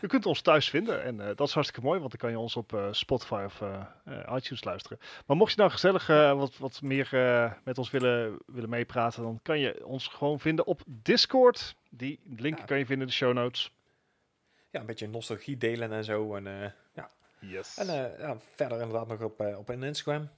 je 0.00 0.06
kunt 0.06 0.26
ons 0.26 0.40
thuis 0.40 0.70
vinden 0.70 1.02
en 1.02 1.20
eh, 1.20 1.36
dat 1.36 1.48
is 1.48 1.54
hartstikke 1.54 1.86
mooi, 1.86 1.98
want 1.98 2.10
dan 2.10 2.20
kan 2.20 2.30
je 2.30 2.38
ons 2.38 2.56
op 2.56 2.72
eh, 2.74 2.88
Spotify 2.90 3.42
of 3.46 3.60
eh, 3.60 3.80
eh, 4.04 4.36
iTunes 4.36 4.64
luisteren. 4.64 4.98
Maar 5.26 5.36
mocht 5.36 5.50
je 5.52 5.58
nou 5.58 5.70
gezellig 5.70 6.08
eh, 6.08 6.32
wat, 6.38 6.58
wat 6.58 6.82
meer 6.82 7.08
eh, 7.12 7.52
met 7.64 7.78
ons 7.78 7.90
willen, 7.90 8.38
willen 8.46 8.68
meepraten, 8.68 9.22
dan 9.22 9.40
kan 9.42 9.58
je 9.58 9.86
ons 9.86 10.06
gewoon 10.08 10.40
vinden 10.40 10.66
op 10.66 10.82
Discord. 10.86 11.74
Die 11.90 12.20
link 12.24 12.58
Ja. 12.58 12.64
kan 12.64 12.78
je 12.78 12.86
vinden 12.86 13.04
in 13.06 13.10
de 13.12 13.18
show 13.18 13.32
notes. 13.32 13.72
Ja, 14.70 14.80
een 14.80 14.86
beetje 14.86 15.08
nostalgie 15.08 15.56
delen 15.56 15.92
en 15.92 16.04
zo. 16.04 16.34
En, 16.34 16.46
eh, 16.46 16.70
ja. 16.94 17.10
Yes. 17.38 17.76
en 17.78 17.88
eh, 17.88 18.18
ja, 18.18 18.36
verder 18.54 18.80
inderdaad 18.80 19.08
nog 19.08 19.20
op, 19.20 19.40
op 19.40 19.70
Instagram 19.70 20.28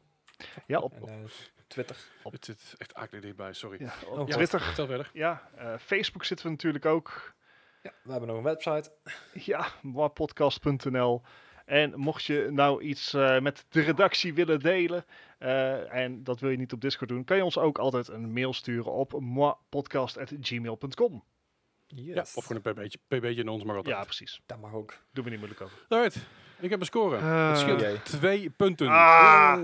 ja, 0.67 0.79
op, 0.79 0.93
en 0.93 1.03
op, 1.03 1.31
Twitter. 1.67 1.97
Het 2.31 2.45
zit 2.45 2.75
echt 2.79 2.95
akelig 2.95 3.23
dichtbij, 3.23 3.53
sorry. 3.53 3.77
ja, 3.81 3.93
op 4.07 4.19
Oh, 4.19 4.29
Ja, 4.29 4.35
Twitter. 4.35 4.61
Verder. 4.61 5.11
Ja, 5.13 5.43
eh, 5.57 5.75
Facebook 5.79 6.25
zitten 6.25 6.47
we 6.47 6.53
natuurlijk 6.53 6.87
ook. 6.87 7.35
Ja, 7.85 7.93
we 8.03 8.11
hebben 8.11 8.29
nog 8.29 8.37
een 8.37 8.43
website. 8.45 8.93
Ja, 9.51 9.67
moapodcast.nl. 9.83 11.23
En 11.65 11.93
mocht 11.99 12.25
je 12.25 12.49
nou 12.51 12.83
iets 12.83 13.15
eh, 13.15 13.41
met 13.41 13.67
de 13.69 13.81
redactie 13.81 14.35
willen 14.35 14.61
delen, 14.61 15.05
eh, 15.39 15.95
en 15.95 16.25
dat 16.25 16.41
wil 16.41 16.51
je 16.51 16.57
niet 16.57 16.73
op 16.73 16.81
Discord 16.81 17.11
doen, 17.11 17.25
kan 17.25 17.37
je 17.37 17.45
ons 17.45 17.59
ook 17.59 17.79
altijd 17.79 18.09
een 18.09 18.33
mail 18.33 18.53
sturen 18.53 18.93
op 18.93 19.21
moapodcast.gmail.com. 19.21 21.25
Yes. 21.87 22.15
Ja, 22.15 22.25
of 22.35 22.45
gewoon 22.45 22.63
een 22.65 22.75
pb'tje, 22.75 22.99
pb'tje 23.09 23.35
in 23.35 23.49
ons 23.49 23.65
mag 23.65 23.77
altijd. 23.77 23.97
Ja, 23.97 24.03
precies. 24.05 24.41
Dat 24.47 24.61
mag 24.61 24.73
ook. 24.73 24.99
Doen 25.13 25.25
we 25.25 25.31
niet 25.31 25.39
moeilijk 25.39 25.63
over. 25.63 25.79
Alright, 25.89 26.17
ik 26.61 26.71
heb 26.71 26.81
een 26.81 26.87
score. 26.87 27.17
Eh, 27.17 27.49
het 27.49 27.59
scheelt 27.59 27.81
Jee. 27.81 28.03
twee 28.03 28.51
punten. 28.51 28.89
Ah! 28.89 29.63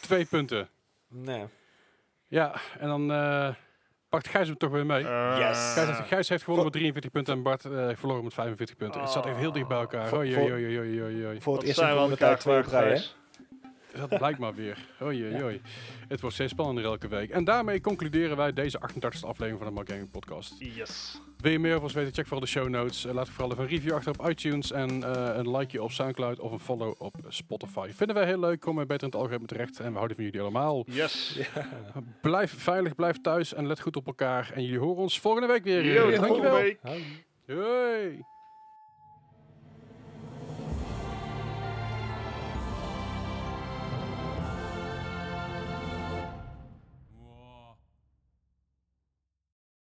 Twee 0.00 0.24
punten. 0.24 0.68
Nee. 1.08 1.44
Ja, 2.26 2.60
en 2.78 2.88
dan 2.88 3.12
eh, 3.12 3.54
pakt 4.08 4.28
Gijs 4.28 4.46
hem 4.48 4.56
toch 4.56 4.70
weer 4.70 4.86
mee. 4.86 5.04
Eh, 5.04 5.34
Yes. 5.38 5.72
Gijs, 5.72 5.86
heeft, 5.86 6.08
Gijs 6.08 6.28
heeft 6.28 6.42
gewonnen 6.42 6.64
met 6.64 6.74
43 6.74 7.10
punten 7.10 7.34
en 7.34 7.42
Bart 7.42 7.64
eh 7.64 7.88
verloren 7.94 8.24
met 8.24 8.34
45 8.34 8.76
punten. 8.76 9.00
Het 9.00 9.10
zat 9.10 9.26
echt 9.26 9.36
heel 9.36 9.52
dicht 9.52 9.68
bij 9.68 9.78
elkaar. 9.78 10.06
Voor- 10.06 10.18
Oei, 10.18 10.32
voor- 10.34 10.42
oei, 10.42 10.52
oei, 10.52 10.78
oei, 10.78 11.02
oei, 11.02 11.26
oei. 11.26 11.40
Voor 11.40 11.54
het 11.56 11.62
eerst 11.62 11.78
zijn 11.78 11.94
we 11.94 12.00
aan 12.00 12.04
de 12.04 12.10
elkaar 12.10 12.28
tijd 12.28 12.40
twee 12.40 12.58
op 12.58 12.64
kwijt, 12.64 12.82
rij, 12.82 12.90
hè? 12.92 12.96
Gijs? 12.98 13.16
Dat 13.98 14.18
blijkt 14.18 14.38
maar 14.38 14.54
weer. 14.54 14.78
Oei, 15.02 15.24
oei, 15.24 15.42
oei. 15.42 15.60
Het 16.08 16.20
wordt 16.20 16.34
steeds 16.34 16.52
spannender 16.52 16.84
elke 16.84 17.08
week. 17.08 17.30
En 17.30 17.44
daarmee 17.44 17.80
concluderen 17.80 18.36
wij 18.36 18.52
deze 18.52 18.80
88e 18.92 19.20
aflevering 19.20 19.58
van 19.58 19.66
de 19.66 19.72
Mark 19.72 19.88
Gaming 19.88 20.10
Podcast. 20.10 20.54
Yes. 20.58 21.20
Wil 21.38 21.52
je 21.52 21.58
meer 21.58 21.70
over 21.72 21.82
ons 21.84 21.92
weten? 21.92 22.14
Check 22.14 22.24
vooral 22.26 22.40
de 22.40 22.50
show 22.50 22.68
notes. 22.68 23.04
Eh, 23.04 23.14
laat 23.14 23.28
vooral 23.28 23.52
even 23.52 23.62
een 23.64 23.70
review 23.70 23.92
achter 23.94 24.12
op 24.18 24.28
iTunes 24.30 24.72
en 24.72 25.02
eh, 25.02 25.36
een 25.36 25.56
likeje 25.56 25.82
op 25.82 25.90
Soundcloud 25.90 26.38
of 26.40 26.52
een 26.52 26.58
follow 26.58 26.94
op 26.98 27.14
Spotify. 27.28 27.90
Vinden 27.92 28.16
wij 28.16 28.24
heel 28.26 28.38
leuk, 28.40 28.60
komen 28.60 28.86
beter 28.86 29.02
in 29.02 29.08
het 29.08 29.18
algoritme 29.18 29.46
terecht 29.46 29.78
en 29.80 29.88
we 29.90 29.94
houden 29.96 30.16
van 30.16 30.24
jullie 30.24 30.40
allemaal. 30.40 30.84
Yes. 30.86 31.38
Blijf 32.20 32.54
veilig, 32.62 32.94
blijf 32.94 33.20
thuis 33.20 33.54
en 33.54 33.66
let 33.66 33.80
goed 33.80 33.96
op 33.96 34.06
elkaar. 34.06 34.50
En 34.54 34.62
jullie 34.62 34.78
horen 34.78 35.02
ons 35.02 35.20
volgende 35.20 35.46
week 35.46 35.64
weer. 35.64 35.84
Yo, 35.84 35.94
Dankjewel. 35.94 36.26
volgende 36.26 36.50
week. 36.50 36.78
Hoi. 36.82 37.24
Hoi. 37.46 38.24